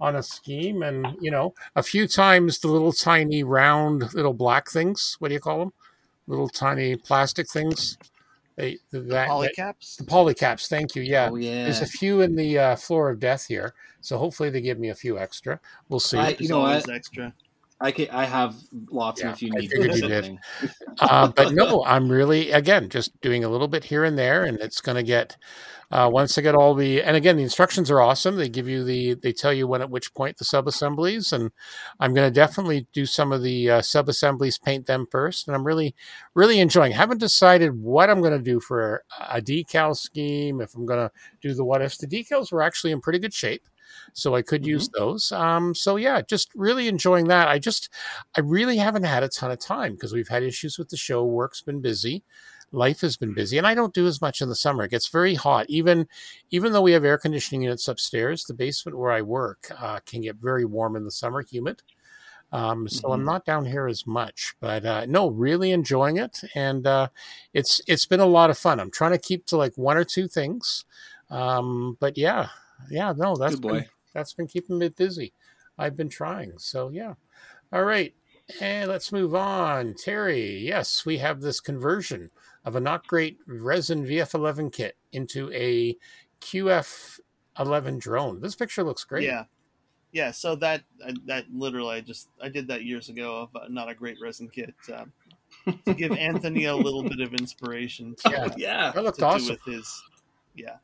on 0.00 0.14
a 0.16 0.22
scheme, 0.22 0.82
and 0.82 1.06
you 1.20 1.30
know, 1.30 1.54
a 1.74 1.82
few 1.82 2.06
times 2.06 2.60
the 2.60 2.68
little 2.68 2.92
tiny 2.92 3.42
round 3.42 4.14
little 4.14 4.32
black 4.34 4.70
things. 4.70 5.16
What 5.18 5.28
do 5.28 5.34
you 5.34 5.40
call 5.40 5.58
them? 5.58 5.72
Little 6.26 6.48
tiny 6.48 6.94
plastic 6.96 7.48
things. 7.50 7.98
They 8.56 8.78
that, 8.90 9.08
that 9.08 9.28
Polycaps. 9.28 9.96
the 9.98 10.04
polycaps. 10.04 10.68
Thank 10.68 10.94
you. 10.96 11.02
Yeah. 11.02 11.28
Oh 11.32 11.36
yeah. 11.36 11.64
There's 11.64 11.80
a 11.80 11.86
few 11.86 12.20
in 12.22 12.34
the 12.36 12.58
uh, 12.58 12.76
floor 12.76 13.10
of 13.10 13.20
death 13.20 13.46
here, 13.46 13.74
so 14.00 14.18
hopefully 14.18 14.50
they 14.50 14.60
give 14.60 14.78
me 14.78 14.88
a 14.90 14.94
few 14.94 15.18
extra. 15.18 15.60
We'll 15.88 16.00
see. 16.00 16.18
I- 16.18 16.28
There's 16.30 16.40
you 16.40 16.48
know 16.48 16.60
always 16.60 16.86
what? 16.86 16.96
extra. 16.96 17.32
I 17.80 17.92
can, 17.92 18.08
I 18.10 18.24
have 18.24 18.56
lots 18.90 19.20
Yeah, 19.20 19.30
if 19.30 19.42
you 19.42 19.52
I 19.54 19.60
need 19.60 19.70
figured 19.70 19.96
you 19.96 20.08
did. 20.08 20.38
uh, 21.00 21.28
but 21.28 21.52
no, 21.52 21.84
I'm 21.84 22.10
really 22.10 22.50
again 22.50 22.88
just 22.88 23.20
doing 23.20 23.44
a 23.44 23.48
little 23.48 23.68
bit 23.68 23.84
here 23.84 24.04
and 24.04 24.18
there, 24.18 24.44
and 24.44 24.58
it's 24.58 24.80
going 24.80 24.96
to 24.96 25.04
get 25.04 25.36
uh, 25.92 26.10
once 26.12 26.36
I 26.36 26.42
get 26.42 26.56
all 26.56 26.74
the 26.74 27.02
and 27.02 27.16
again 27.16 27.36
the 27.36 27.44
instructions 27.44 27.88
are 27.88 28.00
awesome. 28.00 28.34
They 28.34 28.48
give 28.48 28.68
you 28.68 28.82
the 28.82 29.14
they 29.14 29.32
tell 29.32 29.52
you 29.52 29.68
when 29.68 29.80
at 29.80 29.90
which 29.90 30.12
point 30.12 30.38
the 30.38 30.44
sub 30.44 30.66
assemblies, 30.66 31.32
and 31.32 31.52
I'm 32.00 32.14
going 32.14 32.28
to 32.28 32.34
definitely 32.34 32.88
do 32.92 33.06
some 33.06 33.32
of 33.32 33.44
the 33.44 33.70
uh, 33.70 33.82
sub 33.82 34.08
assemblies, 34.08 34.58
paint 34.58 34.86
them 34.86 35.06
first, 35.08 35.46
and 35.46 35.54
I'm 35.56 35.64
really 35.64 35.94
really 36.34 36.58
enjoying. 36.58 36.92
Haven't 36.92 37.18
decided 37.18 37.80
what 37.80 38.10
I'm 38.10 38.20
going 38.20 38.36
to 38.36 38.42
do 38.42 38.58
for 38.58 39.04
a 39.30 39.40
decal 39.40 39.96
scheme. 39.96 40.60
If 40.60 40.74
I'm 40.74 40.84
going 40.84 41.08
to 41.08 41.12
do 41.40 41.54
the 41.54 41.64
what 41.64 41.80
ifs, 41.80 41.98
the 41.98 42.08
decals 42.08 42.50
were 42.50 42.62
actually 42.62 42.90
in 42.90 43.00
pretty 43.00 43.20
good 43.20 43.34
shape. 43.34 43.68
So 44.12 44.34
I 44.34 44.42
could 44.42 44.66
use 44.66 44.88
those. 44.94 45.32
Um, 45.32 45.74
so 45.74 45.96
yeah, 45.96 46.20
just 46.22 46.50
really 46.54 46.88
enjoying 46.88 47.28
that. 47.28 47.48
I 47.48 47.58
just 47.58 47.88
I 48.36 48.40
really 48.40 48.76
haven't 48.78 49.04
had 49.04 49.22
a 49.22 49.28
ton 49.28 49.50
of 49.50 49.58
time 49.58 49.92
because 49.92 50.12
we've 50.12 50.28
had 50.28 50.42
issues 50.42 50.78
with 50.78 50.88
the 50.88 50.96
show. 50.96 51.24
Work's 51.24 51.62
been 51.62 51.80
busy, 51.80 52.24
life 52.72 53.00
has 53.00 53.16
been 53.16 53.34
busy, 53.34 53.58
and 53.58 53.66
I 53.66 53.74
don't 53.74 53.94
do 53.94 54.06
as 54.06 54.20
much 54.20 54.40
in 54.40 54.48
the 54.48 54.54
summer. 54.54 54.84
It 54.84 54.90
gets 54.90 55.08
very 55.08 55.34
hot. 55.34 55.66
Even 55.68 56.06
even 56.50 56.72
though 56.72 56.82
we 56.82 56.92
have 56.92 57.04
air 57.04 57.18
conditioning 57.18 57.62
units 57.62 57.88
upstairs, 57.88 58.44
the 58.44 58.54
basement 58.54 58.98
where 58.98 59.10
I 59.12 59.22
work 59.22 59.70
uh, 59.78 60.00
can 60.06 60.20
get 60.22 60.36
very 60.36 60.64
warm 60.64 60.96
in 60.96 61.04
the 61.04 61.10
summer, 61.10 61.42
humid. 61.42 61.82
Um, 62.52 62.88
so 62.88 63.12
I'm 63.12 63.24
Mhm. 63.24 63.26
not 63.26 63.44
down 63.44 63.66
here 63.66 63.86
as 63.88 64.06
much, 64.06 64.54
but 64.60 64.84
uh, 64.86 65.04
no, 65.06 65.28
really 65.28 65.70
enjoying 65.72 66.16
it, 66.16 66.40
and 66.54 66.86
uh, 66.86 67.08
it's 67.52 67.80
it's 67.86 68.06
been 68.06 68.20
a 68.20 68.26
lot 68.26 68.48
of 68.50 68.56
fun. 68.56 68.80
I'm 68.80 68.90
trying 68.90 69.12
to 69.12 69.18
keep 69.18 69.44
to 69.46 69.56
like 69.58 69.76
one 69.76 69.98
or 69.98 70.04
two 70.04 70.28
things, 70.28 70.84
um, 71.30 71.98
but 72.00 72.16
yeah, 72.16 72.48
yeah, 72.90 73.12
no, 73.16 73.34
that's 73.36 73.54
Good 73.56 73.62
boy. 73.62 73.72
been, 73.80 73.86
that's 74.14 74.32
been 74.34 74.46
keeping 74.46 74.78
me 74.78 74.88
busy. 74.88 75.32
I've 75.78 75.96
been 75.96 76.08
trying, 76.08 76.58
so 76.58 76.88
yeah. 76.90 77.14
All 77.72 77.84
right, 77.84 78.14
and 78.60 78.88
let's 78.90 79.12
move 79.12 79.34
on. 79.34 79.94
Terry, 79.94 80.58
yes, 80.58 81.04
we 81.06 81.18
have 81.18 81.40
this 81.40 81.60
conversion 81.60 82.30
of 82.64 82.76
a 82.76 82.80
not 82.80 83.06
great 83.06 83.38
resin 83.46 84.04
VF11 84.04 84.72
kit 84.72 84.96
into 85.12 85.50
a 85.52 85.96
QF11 86.40 88.00
drone. 88.00 88.40
This 88.40 88.54
picture 88.54 88.82
looks 88.82 89.04
great. 89.04 89.24
Yeah, 89.24 89.44
yeah. 90.12 90.30
So 90.30 90.56
that 90.56 90.82
uh, 91.06 91.12
that 91.26 91.44
literally, 91.52 91.96
I 91.96 92.00
just 92.00 92.28
I 92.42 92.48
did 92.48 92.66
that 92.68 92.84
years 92.84 93.08
ago 93.08 93.42
of 93.42 93.56
uh, 93.56 93.66
not 93.68 93.88
a 93.88 93.94
great 93.94 94.16
resin 94.22 94.48
kit 94.48 94.74
um, 94.94 95.12
to 95.86 95.94
give 95.94 96.12
Anthony 96.12 96.64
a 96.66 96.74
little 96.76 97.02
bit 97.02 97.20
of 97.20 97.34
inspiration. 97.34 98.14
To, 98.24 98.30
Yeah. 98.30 98.44
uh, 98.44 98.50
Yeah, 98.56 98.92
that 98.92 99.04
looked 99.04 99.18
to 99.20 99.26
awesome. 99.26 99.46
do 99.46 99.52
with 99.52 99.74
his. 99.74 100.02
Yeah, 100.54 100.76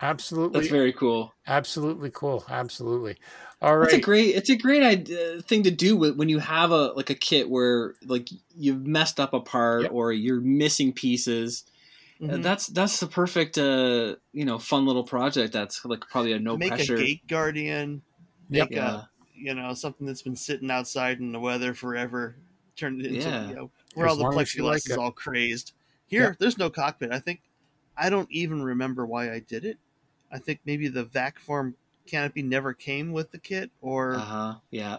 Absolutely, 0.00 0.58
that's 0.60 0.70
very 0.70 0.92
cool. 0.92 1.32
absolutely 1.46 2.10
cool. 2.10 2.44
Absolutely. 2.48 3.16
All 3.62 3.80
It's 3.82 3.94
a 3.94 4.00
great 4.00 4.34
it's 4.34 4.50
a 4.50 4.56
great 4.56 4.82
idea, 4.82 5.40
thing 5.42 5.62
to 5.62 5.70
do 5.70 5.96
with 5.96 6.16
when 6.16 6.28
you 6.28 6.38
have 6.40 6.70
a 6.72 6.88
like 6.92 7.10
a 7.10 7.14
kit 7.14 7.48
where 7.48 7.94
like 8.04 8.28
you've 8.56 8.86
messed 8.86 9.18
up 9.20 9.32
a 9.32 9.40
part 9.40 9.82
Yep. 9.82 9.92
or 9.92 10.12
you're 10.12 10.40
missing 10.40 10.92
pieces. 10.92 11.64
Uh, 12.22 12.26
Mhm. 12.26 12.42
That's 12.42 12.66
that's 12.68 13.00
the 13.00 13.06
perfect 13.06 13.56
uh 13.56 14.16
you 14.32 14.44
know 14.44 14.58
fun 14.58 14.84
little 14.86 15.04
project. 15.04 15.52
That's 15.52 15.84
like 15.84 16.00
probably 16.10 16.32
a 16.32 16.38
no 16.38 16.56
make 16.56 16.70
pressure. 16.70 16.96
a 16.96 16.98
gate 16.98 17.26
guardian, 17.26 18.02
Yep. 18.50 18.70
make 18.70 18.76
Yeah. 18.76 18.94
a 18.96 19.02
you 19.34 19.54
know 19.54 19.72
something 19.74 20.06
that's 20.06 20.22
been 20.22 20.36
sitting 20.36 20.70
outside 20.70 21.20
in 21.20 21.32
the 21.32 21.40
weather 21.40 21.72
forever, 21.72 22.36
turned 22.76 23.00
it 23.00 23.06
into 23.14 23.28
Yeah. 23.28 23.48
you 23.48 23.54
know 23.54 23.70
where 23.94 24.06
As 24.06 24.10
all 24.12 24.16
the 24.18 24.22
long 24.24 24.38
as 24.40 24.48
plexiglass 24.52 24.62
like 24.64 24.90
is 24.90 24.96
all 24.96 25.12
crazed. 25.12 25.72
Here, 26.06 26.36
there's 26.38 26.58
no 26.58 26.68
cockpit. 26.68 27.12
I 27.12 27.18
think 27.20 27.40
I 27.96 28.10
don't 28.10 28.30
even 28.30 28.62
remember 28.62 29.06
why 29.06 29.32
I 29.32 29.38
did 29.38 29.64
it. 29.64 29.78
I 30.32 30.38
think 30.38 30.60
maybe 30.64 30.88
the 30.88 31.04
vac 31.04 31.38
form 31.38 31.74
canopy 32.06 32.42
never 32.42 32.72
came 32.74 33.12
with 33.12 33.30
the 33.30 33.38
kit, 33.38 33.70
or 33.80 34.14
Uh 34.14 34.18
huh. 34.18 34.54
Yeah. 34.70 34.98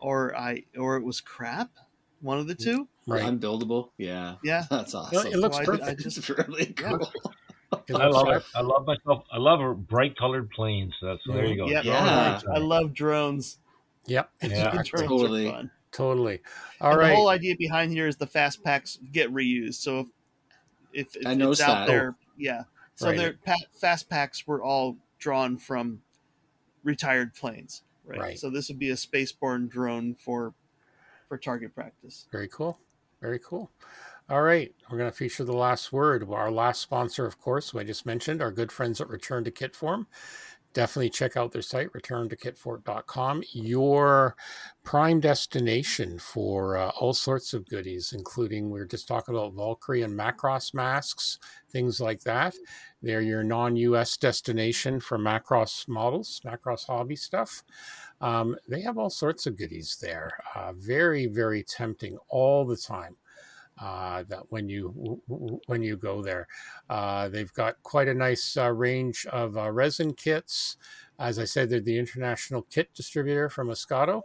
or 0.00 0.36
I 0.36 0.64
or 0.78 0.96
it 0.96 1.02
was 1.04 1.20
crap. 1.20 1.70
One 2.20 2.38
of 2.38 2.46
the 2.46 2.54
two. 2.54 2.88
Right. 3.06 3.22
Unbuildable. 3.22 3.90
Yeah. 3.98 4.36
Yeah. 4.42 4.64
That's 4.70 4.94
awesome. 4.94 5.26
it 5.26 5.36
looks 5.36 5.56
So 5.56 5.62
I- 5.62 5.64
perfect. 5.66 5.88
I 5.88 5.94
just 5.94 6.18
it's 6.18 6.28
really 6.30 6.66
cool. 6.66 7.10
It 7.88 7.96
I 7.96 8.06
love 8.06 8.28
it. 8.28 8.44
I 8.54 8.60
love 8.60 8.86
myself. 8.86 9.24
I 9.32 9.38
love 9.38 9.88
bright 9.88 10.16
colored 10.16 10.48
planes. 10.50 10.94
That's 11.02 11.20
so 11.26 11.32
there 11.32 11.44
you 11.46 11.56
go. 11.56 11.66
yeah, 11.66 11.82
Yeah. 11.82 12.40
I 12.54 12.58
love 12.58 12.94
drones. 12.94 13.58
Yep. 14.06 14.30
Yeah. 14.44 14.70
Drones 14.70 14.90
Totally. 15.08 15.50
are. 15.50 15.70
Totally. 15.90 16.40
All 16.80 16.92
and 16.92 17.00
right. 17.00 17.08
the 17.08 17.16
whole 17.16 17.28
idea 17.30 17.56
behind 17.56 17.90
here 17.90 18.06
is 18.06 18.16
the 18.16 18.28
fast 18.28 18.62
packs 18.62 19.00
get 19.10 19.28
reused. 19.34 19.74
So 19.82 20.00
if 20.00 20.08
if, 20.92 21.16
if 21.16 21.26
I 21.26 21.32
it's 21.32 21.60
out 21.60 21.66
that. 21.74 21.86
there, 21.88 22.14
yeah. 22.38 22.62
So 22.96 23.08
Right. 23.08 23.16
their 23.16 23.32
pa- 23.34 23.56
fast 23.72 24.08
packs 24.08 24.46
were 24.46 24.62
all 24.62 24.96
drawn 25.18 25.58
from 25.58 26.02
retired 26.82 27.34
planes, 27.34 27.82
right? 28.04 28.20
Right. 28.20 28.38
So 28.38 28.50
this 28.50 28.68
would 28.68 28.78
be 28.78 28.90
a 28.90 28.94
spaceborne 28.94 29.68
drone 29.68 30.14
for 30.14 30.54
for 31.28 31.38
target 31.38 31.74
practice. 31.74 32.28
Very 32.30 32.48
cool. 32.48 32.78
Very 33.20 33.38
cool. 33.38 33.70
All 34.28 34.42
right. 34.42 34.74
We're 34.90 34.98
going 34.98 35.10
to 35.10 35.16
feature 35.16 35.42
the 35.44 35.52
last 35.56 35.92
word. 35.92 36.28
Our 36.28 36.50
last 36.50 36.80
sponsor, 36.82 37.24
of 37.26 37.40
course, 37.40 37.70
who 37.70 37.78
I 37.78 37.84
just 37.84 38.04
mentioned, 38.06 38.42
our 38.42 38.52
good 38.52 38.70
friends 38.70 39.00
at 39.00 39.08
Return 39.08 39.42
to 39.44 39.50
Kitform. 39.50 40.06
Definitely 40.74 41.10
check 41.10 41.36
out 41.36 41.52
their 41.52 41.62
site, 41.62 41.92
returntokitform.com. 41.92 43.44
Your 43.52 44.34
prime 44.82 45.20
destination 45.20 46.18
for 46.18 46.76
uh, 46.76 46.90
all 47.00 47.14
sorts 47.14 47.54
of 47.54 47.66
goodies, 47.68 48.12
including 48.12 48.70
we 48.70 48.80
were 48.80 48.86
just 48.86 49.06
talking 49.06 49.36
about 49.36 49.54
Valkyrie 49.54 50.02
and 50.02 50.18
Macross 50.18 50.74
masks, 50.74 51.38
things 51.70 52.00
like 52.00 52.22
that. 52.22 52.56
They're 53.02 53.20
your 53.20 53.44
non 53.44 53.76
US 53.76 54.16
destination 54.16 54.98
for 54.98 55.16
Macross 55.16 55.86
models, 55.86 56.40
Macross 56.44 56.86
hobby 56.86 57.16
stuff. 57.16 57.62
Um, 58.20 58.56
they 58.68 58.80
have 58.80 58.98
all 58.98 59.10
sorts 59.10 59.46
of 59.46 59.56
goodies 59.56 59.98
there. 60.02 60.30
Uh, 60.56 60.72
very, 60.72 61.26
very 61.26 61.62
tempting 61.62 62.18
all 62.28 62.64
the 62.64 62.76
time. 62.76 63.16
Uh, 63.80 64.22
that 64.28 64.44
when 64.50 64.68
you 64.68 65.20
when 65.66 65.82
you 65.82 65.96
go 65.96 66.22
there, 66.22 66.46
uh, 66.88 67.28
they've 67.28 67.52
got 67.54 67.82
quite 67.82 68.06
a 68.06 68.14
nice 68.14 68.56
uh, 68.56 68.70
range 68.70 69.26
of 69.26 69.56
uh, 69.56 69.68
resin 69.70 70.14
kits. 70.14 70.76
As 71.18 71.40
I 71.40 71.44
said, 71.44 71.70
they're 71.70 71.80
the 71.80 71.98
international 71.98 72.62
kit 72.62 72.94
distributor 72.94 73.48
for 73.48 73.64
Moscato. 73.64 74.22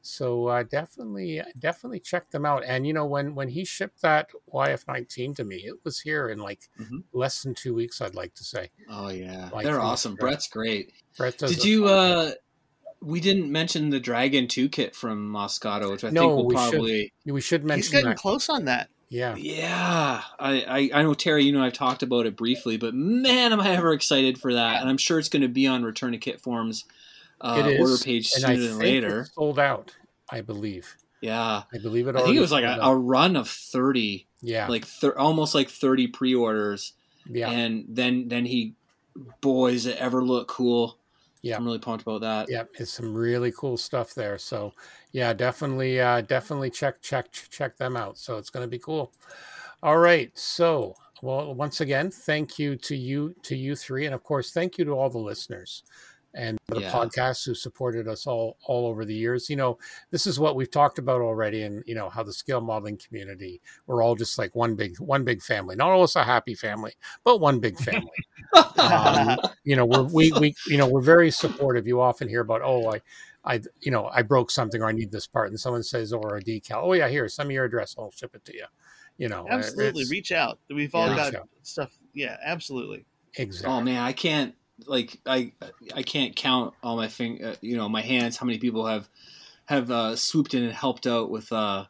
So 0.00 0.48
uh, 0.48 0.62
definitely, 0.64 1.40
definitely 1.58 1.98
check 1.98 2.30
them 2.30 2.44
out. 2.44 2.62
And 2.64 2.86
you 2.86 2.92
know, 2.92 3.06
when 3.06 3.34
when 3.34 3.48
he 3.48 3.64
shipped 3.64 4.02
that 4.02 4.28
YF19 4.52 5.34
to 5.36 5.44
me, 5.44 5.56
it 5.64 5.74
was 5.82 5.98
here 5.98 6.28
in 6.28 6.38
like 6.38 6.68
Mhm. 6.78 7.02
less 7.12 7.42
than 7.42 7.54
two 7.54 7.74
weeks. 7.74 8.00
I'd 8.00 8.14
like 8.14 8.34
to 8.34 8.44
say. 8.44 8.70
Oh 8.88 9.08
yeah. 9.08 9.48
Like 9.52 9.64
They're 9.64 9.80
awesome. 9.80 10.14
Brett. 10.14 10.32
Brett's 10.34 10.48
great. 10.48 10.92
Brett 11.16 11.38
does 11.38 11.50
Did 11.56 11.64
you 11.64 11.86
uh 11.86 12.32
we 13.04 13.20
didn't 13.20 13.50
mention 13.52 13.90
the 13.90 14.00
Dragon 14.00 14.48
2 14.48 14.68
kit 14.68 14.94
from 14.96 15.30
Moscato, 15.32 15.90
which 15.90 16.04
I 16.04 16.10
No, 16.10 16.20
think 16.22 16.32
will 16.36 16.46
we 16.46 16.56
should. 16.56 16.70
probably 16.70 17.12
We 17.26 17.40
should 17.40 17.64
mention. 17.64 17.82
He's 17.82 17.90
getting 17.90 18.10
that. 18.10 18.16
close 18.18 18.48
on 18.48 18.64
that. 18.66 18.88
Yeah. 19.10 19.34
Yeah, 19.36 20.22
I, 20.40 20.90
I 20.92 21.00
I 21.00 21.02
know 21.02 21.14
Terry. 21.14 21.44
You 21.44 21.52
know 21.52 21.62
I've 21.62 21.72
talked 21.74 22.02
about 22.02 22.26
it 22.26 22.36
briefly, 22.36 22.76
but 22.78 22.94
man, 22.94 23.52
am 23.52 23.60
I 23.60 23.70
ever 23.76 23.92
excited 23.92 24.38
for 24.38 24.54
that! 24.54 24.80
And 24.80 24.88
I'm 24.90 24.96
sure 24.98 25.18
it's 25.20 25.28
going 25.28 25.42
to 25.42 25.48
be 25.48 25.66
on 25.68 25.84
Return 25.84 26.12
to 26.12 26.18
Kit 26.18 26.40
Forms 26.40 26.84
uh, 27.40 27.62
It 27.64 27.74
is, 27.74 27.80
order 27.80 28.02
page 28.02 28.32
and 28.34 28.42
sooner 28.42 28.52
I 28.52 28.56
than 28.56 28.68
think 28.70 28.80
later. 28.82 29.20
it's 29.20 29.34
sold 29.34 29.58
out. 29.60 29.94
I 30.30 30.40
believe. 30.40 30.96
Yeah, 31.20 31.62
I 31.72 31.78
believe 31.78 32.08
it. 32.08 32.16
I 32.16 32.22
think 32.24 32.36
it 32.36 32.40
was 32.40 32.50
like 32.50 32.64
a, 32.64 32.78
a 32.82 32.96
run 32.96 33.36
of 33.36 33.48
thirty, 33.48 34.26
yeah, 34.42 34.66
like 34.66 34.84
thir- 34.84 35.16
almost 35.18 35.54
like 35.54 35.68
thirty 35.68 36.08
pre-orders, 36.08 36.94
yeah, 37.28 37.50
and 37.50 37.84
then 37.88 38.26
then 38.28 38.46
he, 38.46 38.74
boys, 39.40 39.86
it 39.86 39.96
ever 39.98 40.24
look 40.24 40.48
cool. 40.48 40.98
Yeah. 41.44 41.56
I'm 41.56 41.64
really 41.64 41.78
pumped 41.78 42.02
about 42.02 42.20
that. 42.22 42.46
yeah. 42.48 42.64
It's 42.78 42.90
some 42.90 43.14
really 43.14 43.52
cool 43.52 43.76
stuff 43.76 44.14
there. 44.14 44.38
So, 44.38 44.72
yeah, 45.12 45.32
definitely, 45.32 46.00
uh, 46.00 46.22
definitely 46.22 46.70
check 46.70 47.02
check 47.02 47.30
check 47.32 47.76
them 47.76 47.96
out. 47.96 48.18
So 48.18 48.38
it's 48.38 48.50
going 48.50 48.64
to 48.64 48.70
be 48.70 48.78
cool. 48.78 49.12
All 49.82 49.98
right. 49.98 50.30
So, 50.34 50.94
well, 51.22 51.54
once 51.54 51.80
again, 51.80 52.10
thank 52.10 52.58
you 52.58 52.76
to 52.76 52.96
you 52.96 53.34
to 53.42 53.56
you 53.56 53.76
three, 53.76 54.06
and 54.06 54.14
of 54.14 54.22
course, 54.22 54.52
thank 54.52 54.78
you 54.78 54.84
to 54.86 54.92
all 54.92 55.10
the 55.10 55.18
listeners 55.18 55.82
and 56.34 56.58
the 56.68 56.80
Yeah. 56.80 56.90
podcasts 56.90 57.46
who 57.46 57.54
supported 57.54 58.08
us 58.08 58.26
all 58.26 58.56
all 58.66 58.86
over 58.86 59.04
the 59.04 59.14
years. 59.14 59.48
You 59.48 59.56
know, 59.56 59.78
this 60.10 60.26
is 60.26 60.38
what 60.38 60.56
we've 60.56 60.70
talked 60.70 60.98
about 60.98 61.20
already, 61.20 61.62
and 61.62 61.82
you 61.86 61.94
know 61.94 62.08
how 62.08 62.22
the 62.22 62.32
scale 62.32 62.60
modeling 62.60 62.98
community 62.98 63.60
we're 63.86 64.02
all 64.02 64.14
just 64.14 64.38
like 64.38 64.54
one 64.54 64.74
big 64.74 64.98
one 64.98 65.24
big 65.24 65.42
family. 65.42 65.76
Not 65.76 65.90
always 65.90 66.16
a 66.16 66.24
happy 66.24 66.54
family, 66.54 66.92
but 67.24 67.40
one 67.40 67.60
big 67.60 67.78
family. 67.78 68.10
um, 68.78 69.36
you 69.64 69.76
know, 69.76 69.86
we're, 69.86 70.02
we 70.04 70.32
we 70.32 70.54
you 70.68 70.78
know 70.78 70.86
we're 70.86 71.00
very 71.02 71.30
supportive. 71.30 71.86
You 71.86 72.00
often 72.00 72.28
hear 72.28 72.40
about 72.40 72.62
oh 72.62 72.90
I. 72.90 73.00
I, 73.46 73.60
you 73.82 73.90
know, 73.90 74.06
I 74.10 74.22
broke 74.22 74.50
something 74.50 74.80
or 74.80 74.86
I 74.86 74.92
need 74.92 75.12
this 75.12 75.26
part, 75.26 75.50
and 75.50 75.60
someone 75.60 75.82
says, 75.82 76.14
or 76.14 76.38
a 76.38 76.40
decal. 76.42 76.80
Oh 76.82 76.94
yeah, 76.94 77.08
here, 77.08 77.28
send 77.28 77.46
me 77.50 77.56
your 77.56 77.66
address. 77.66 77.94
I'll 77.98 78.10
ship 78.10 78.34
it 78.34 78.42
to 78.46 78.54
you. 78.54 78.64
You 79.18 79.28
know, 79.28 79.46
uh, 79.46 79.52
Absolutely, 79.52 80.06
reach 80.06 80.32
out. 80.32 80.58
We've 80.70 80.94
all 80.94 81.08
Yeah. 81.08 81.30
got 81.30 81.34
stuff. 81.62 81.96
Yeah, 82.14 82.38
absolutely. 82.42 83.04
exactly. 83.36 83.70
Oh 83.70 83.80
man, 83.82 84.02
I 84.02 84.12
can't 84.14 84.54
like 84.86 85.20
I 85.26 85.52
I 85.94 86.02
can't 86.02 86.34
count 86.34 86.74
all 86.82 86.96
my 86.96 87.08
fing 87.08 87.44
uh, 87.44 87.56
you 87.60 87.76
know 87.76 87.88
my 87.88 88.02
hands 88.02 88.36
how 88.36 88.46
many 88.46 88.58
people 88.58 88.86
have 88.86 89.08
have 89.66 89.90
uh, 89.90 90.16
swooped 90.16 90.54
in 90.54 90.64
and 90.64 90.72
helped 90.72 91.06
out 91.06 91.30
with 91.30 91.50
uh, 91.52 91.84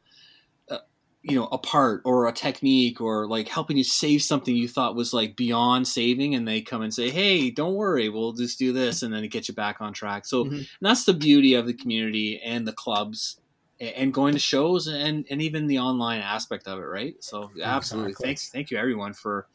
uh 0.71 0.79
you 1.23 1.35
know 1.35 1.47
a 1.47 1.59
part 1.59 2.03
or 2.05 2.27
a 2.27 2.33
technique 2.33 3.01
or 3.01 3.27
like 3.27 3.49
helping 3.49 3.77
you 3.77 3.85
save 3.85 4.23
something 4.23 4.55
you 4.55 4.69
thought 4.69 4.95
was 4.95 5.13
like 5.15 5.37
beyond 5.37 5.89
saving 5.89 6.35
and 6.35 6.47
they 6.47 6.61
come 6.61 6.83
and 6.83 6.95
say 6.95 7.11
hey 7.11 7.51
don't 7.51 7.75
worry 7.75 8.09
we'll 8.09 8.33
just 8.33 8.59
do 8.59 8.73
this 8.73 9.03
and 9.03 9.13
then 9.13 9.25
it 9.25 9.29
gets 9.29 9.49
you 9.49 9.55
back 9.55 9.81
on 9.81 9.93
track 9.93 10.27
so 10.27 10.45
mm-hmm. 10.45 10.63
that's 10.81 11.05
the 11.05 11.15
beauty 11.15 11.55
of 11.55 11.67
the 11.67 11.75
community 11.75 12.41
and 12.45 12.67
the 12.67 12.73
clubs 12.73 13.41
and 13.81 14.15
going 14.15 14.33
to 14.33 14.39
shows 14.39 14.87
and 14.87 15.27
and 15.31 15.43
even 15.43 15.67
the 15.67 15.79
online 15.79 16.21
aspect 16.21 16.69
of 16.69 16.79
it 16.79 16.83
right 16.83 17.17
so 17.21 17.51
absolutely 17.63 18.11
exactly. 18.11 18.27
thanks 18.27 18.49
thank 18.51 18.71
you 18.71 18.79
everyone 18.79 19.13
for 19.13 19.49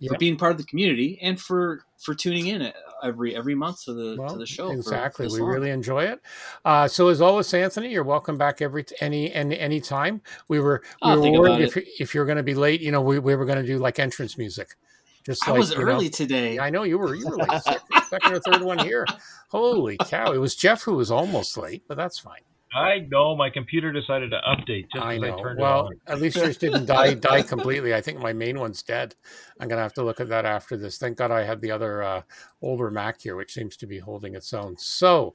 yep. 0.00 0.12
for 0.12 0.18
being 0.18 0.36
part 0.36 0.52
of 0.52 0.58
the 0.58 0.64
community 0.64 1.18
and 1.22 1.40
for 1.40 1.84
for 1.98 2.14
tuning 2.14 2.48
in 2.48 2.72
every 3.02 3.36
every 3.36 3.54
month 3.54 3.84
to 3.84 3.92
the 3.92 4.16
well, 4.18 4.30
to 4.30 4.38
the 4.38 4.46
show. 4.46 4.70
Exactly, 4.70 5.28
we 5.28 5.40
really 5.40 5.70
enjoy 5.70 6.04
it. 6.04 6.20
Uh, 6.64 6.88
so 6.88 7.08
as 7.08 7.20
always, 7.20 7.52
Anthony, 7.54 7.92
you're 7.92 8.04
welcome 8.04 8.36
back 8.36 8.60
every 8.60 8.84
any 9.00 9.32
any 9.32 9.58
any 9.58 9.80
time. 9.80 10.20
We 10.48 10.58
were 10.60 10.82
we 11.02 11.10
I'll 11.10 11.20
were 11.20 11.40
worried 11.40 11.60
if 11.60 11.76
it. 11.76 11.88
if 12.00 12.14
you're 12.14 12.26
going 12.26 12.38
to 12.38 12.42
be 12.42 12.54
late. 12.54 12.80
You 12.80 12.90
know, 12.90 13.00
we, 13.00 13.18
we 13.18 13.36
were 13.36 13.44
going 13.44 13.58
to 13.58 13.66
do 13.66 13.78
like 13.78 13.98
entrance 13.98 14.36
music. 14.36 14.76
Just 15.24 15.46
I 15.46 15.52
like, 15.52 15.60
was 15.60 15.74
early 15.74 16.06
know, 16.06 16.10
today. 16.10 16.58
I 16.58 16.70
know 16.70 16.82
you 16.82 16.98
were. 16.98 17.14
You 17.14 17.28
were 17.28 17.36
like 17.36 17.62
second, 17.62 18.02
second 18.08 18.32
or 18.32 18.40
third 18.40 18.62
one 18.62 18.78
here. 18.78 19.06
Holy 19.48 19.98
cow! 19.98 20.32
It 20.32 20.38
was 20.38 20.54
Geoff 20.54 20.82
who 20.82 20.94
was 20.94 21.10
almost 21.10 21.58
late, 21.58 21.82
but 21.86 21.96
that's 21.96 22.18
fine. 22.18 22.40
I 22.72 23.00
know 23.10 23.34
my 23.34 23.50
computer 23.50 23.92
decided 23.92 24.30
to 24.30 24.40
update 24.46 24.86
just 24.92 25.04
I 25.04 25.18
know. 25.18 25.38
I 25.38 25.54
well, 25.54 25.90
at 26.06 26.20
least 26.20 26.36
yours 26.36 26.56
didn't 26.58 26.86
die 26.86 27.14
die 27.14 27.42
completely. 27.42 27.94
I 27.94 28.00
think 28.00 28.20
my 28.20 28.32
main 28.32 28.60
one's 28.60 28.82
dead. 28.82 29.14
I'm 29.58 29.68
gonna 29.68 29.82
have 29.82 29.94
to 29.94 30.04
look 30.04 30.20
at 30.20 30.28
that 30.28 30.44
after 30.44 30.76
this. 30.76 30.96
Thank 30.96 31.18
God 31.18 31.32
I 31.32 31.42
had 31.42 31.60
the 31.60 31.72
other 31.72 32.02
uh, 32.02 32.22
older 32.62 32.90
Mac 32.90 33.20
here, 33.20 33.34
which 33.34 33.52
seems 33.52 33.76
to 33.78 33.86
be 33.86 33.98
holding 33.98 34.36
its 34.36 34.54
own. 34.54 34.76
So, 34.76 35.34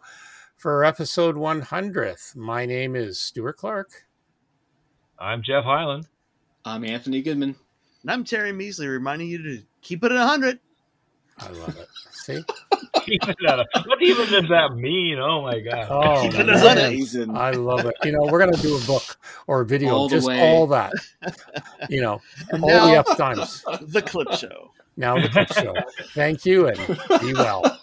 for 0.56 0.86
episode 0.86 1.36
100th, 1.36 2.36
my 2.38 2.66
name 2.66 2.96
is 2.96 3.20
Stuart 3.20 3.58
Clark. 3.58 4.06
I'm 5.20 5.44
Geoff 5.44 5.66
Highland. 5.66 6.08
I'm 6.64 6.86
Anthony 6.86 7.22
Goodman. 7.22 7.56
And 8.04 8.12
I'm 8.12 8.24
Terry 8.24 8.52
Measley, 8.52 8.88
reminding 8.88 9.28
you 9.28 9.44
to 9.44 9.62
keep 9.82 10.04
it 10.04 10.12
at 10.12 10.18
100. 10.18 10.60
I 11.40 11.50
love 11.50 11.78
it. 11.78 11.88
See? 12.12 12.44
what 13.86 14.02
even 14.02 14.30
does 14.30 14.50
that 14.50 14.76
mean? 14.76 15.20
Oh 15.20 15.42
my 15.42 15.60
god! 15.60 15.88
Oh, 15.90 16.30
my 17.34 17.40
I 17.40 17.52
love 17.52 17.86
it. 17.86 17.96
You 18.04 18.12
know, 18.12 18.22
we're 18.32 18.40
gonna 18.40 18.58
do 18.58 18.76
a 18.76 18.82
book 18.82 19.18
or 19.48 19.62
a 19.62 19.66
video, 19.66 19.96
all 19.96 20.10
just 20.10 20.30
all 20.30 20.68
that. 20.68 20.92
You 21.90 22.02
know, 22.02 22.22
and 22.50 22.64
all 22.64 22.70
now, 22.70 22.86
the 22.88 22.98
up 22.98 23.18
times. 23.18 23.64
The 23.82 24.02
clip 24.02 24.32
show. 24.34 24.72
Now 24.98 25.20
the 25.20 25.30
clip 25.30 25.52
show. 25.54 25.74
Thank 26.14 26.46
you, 26.46 26.68
and 26.68 26.78
be 27.22 27.34
well. 27.34 27.80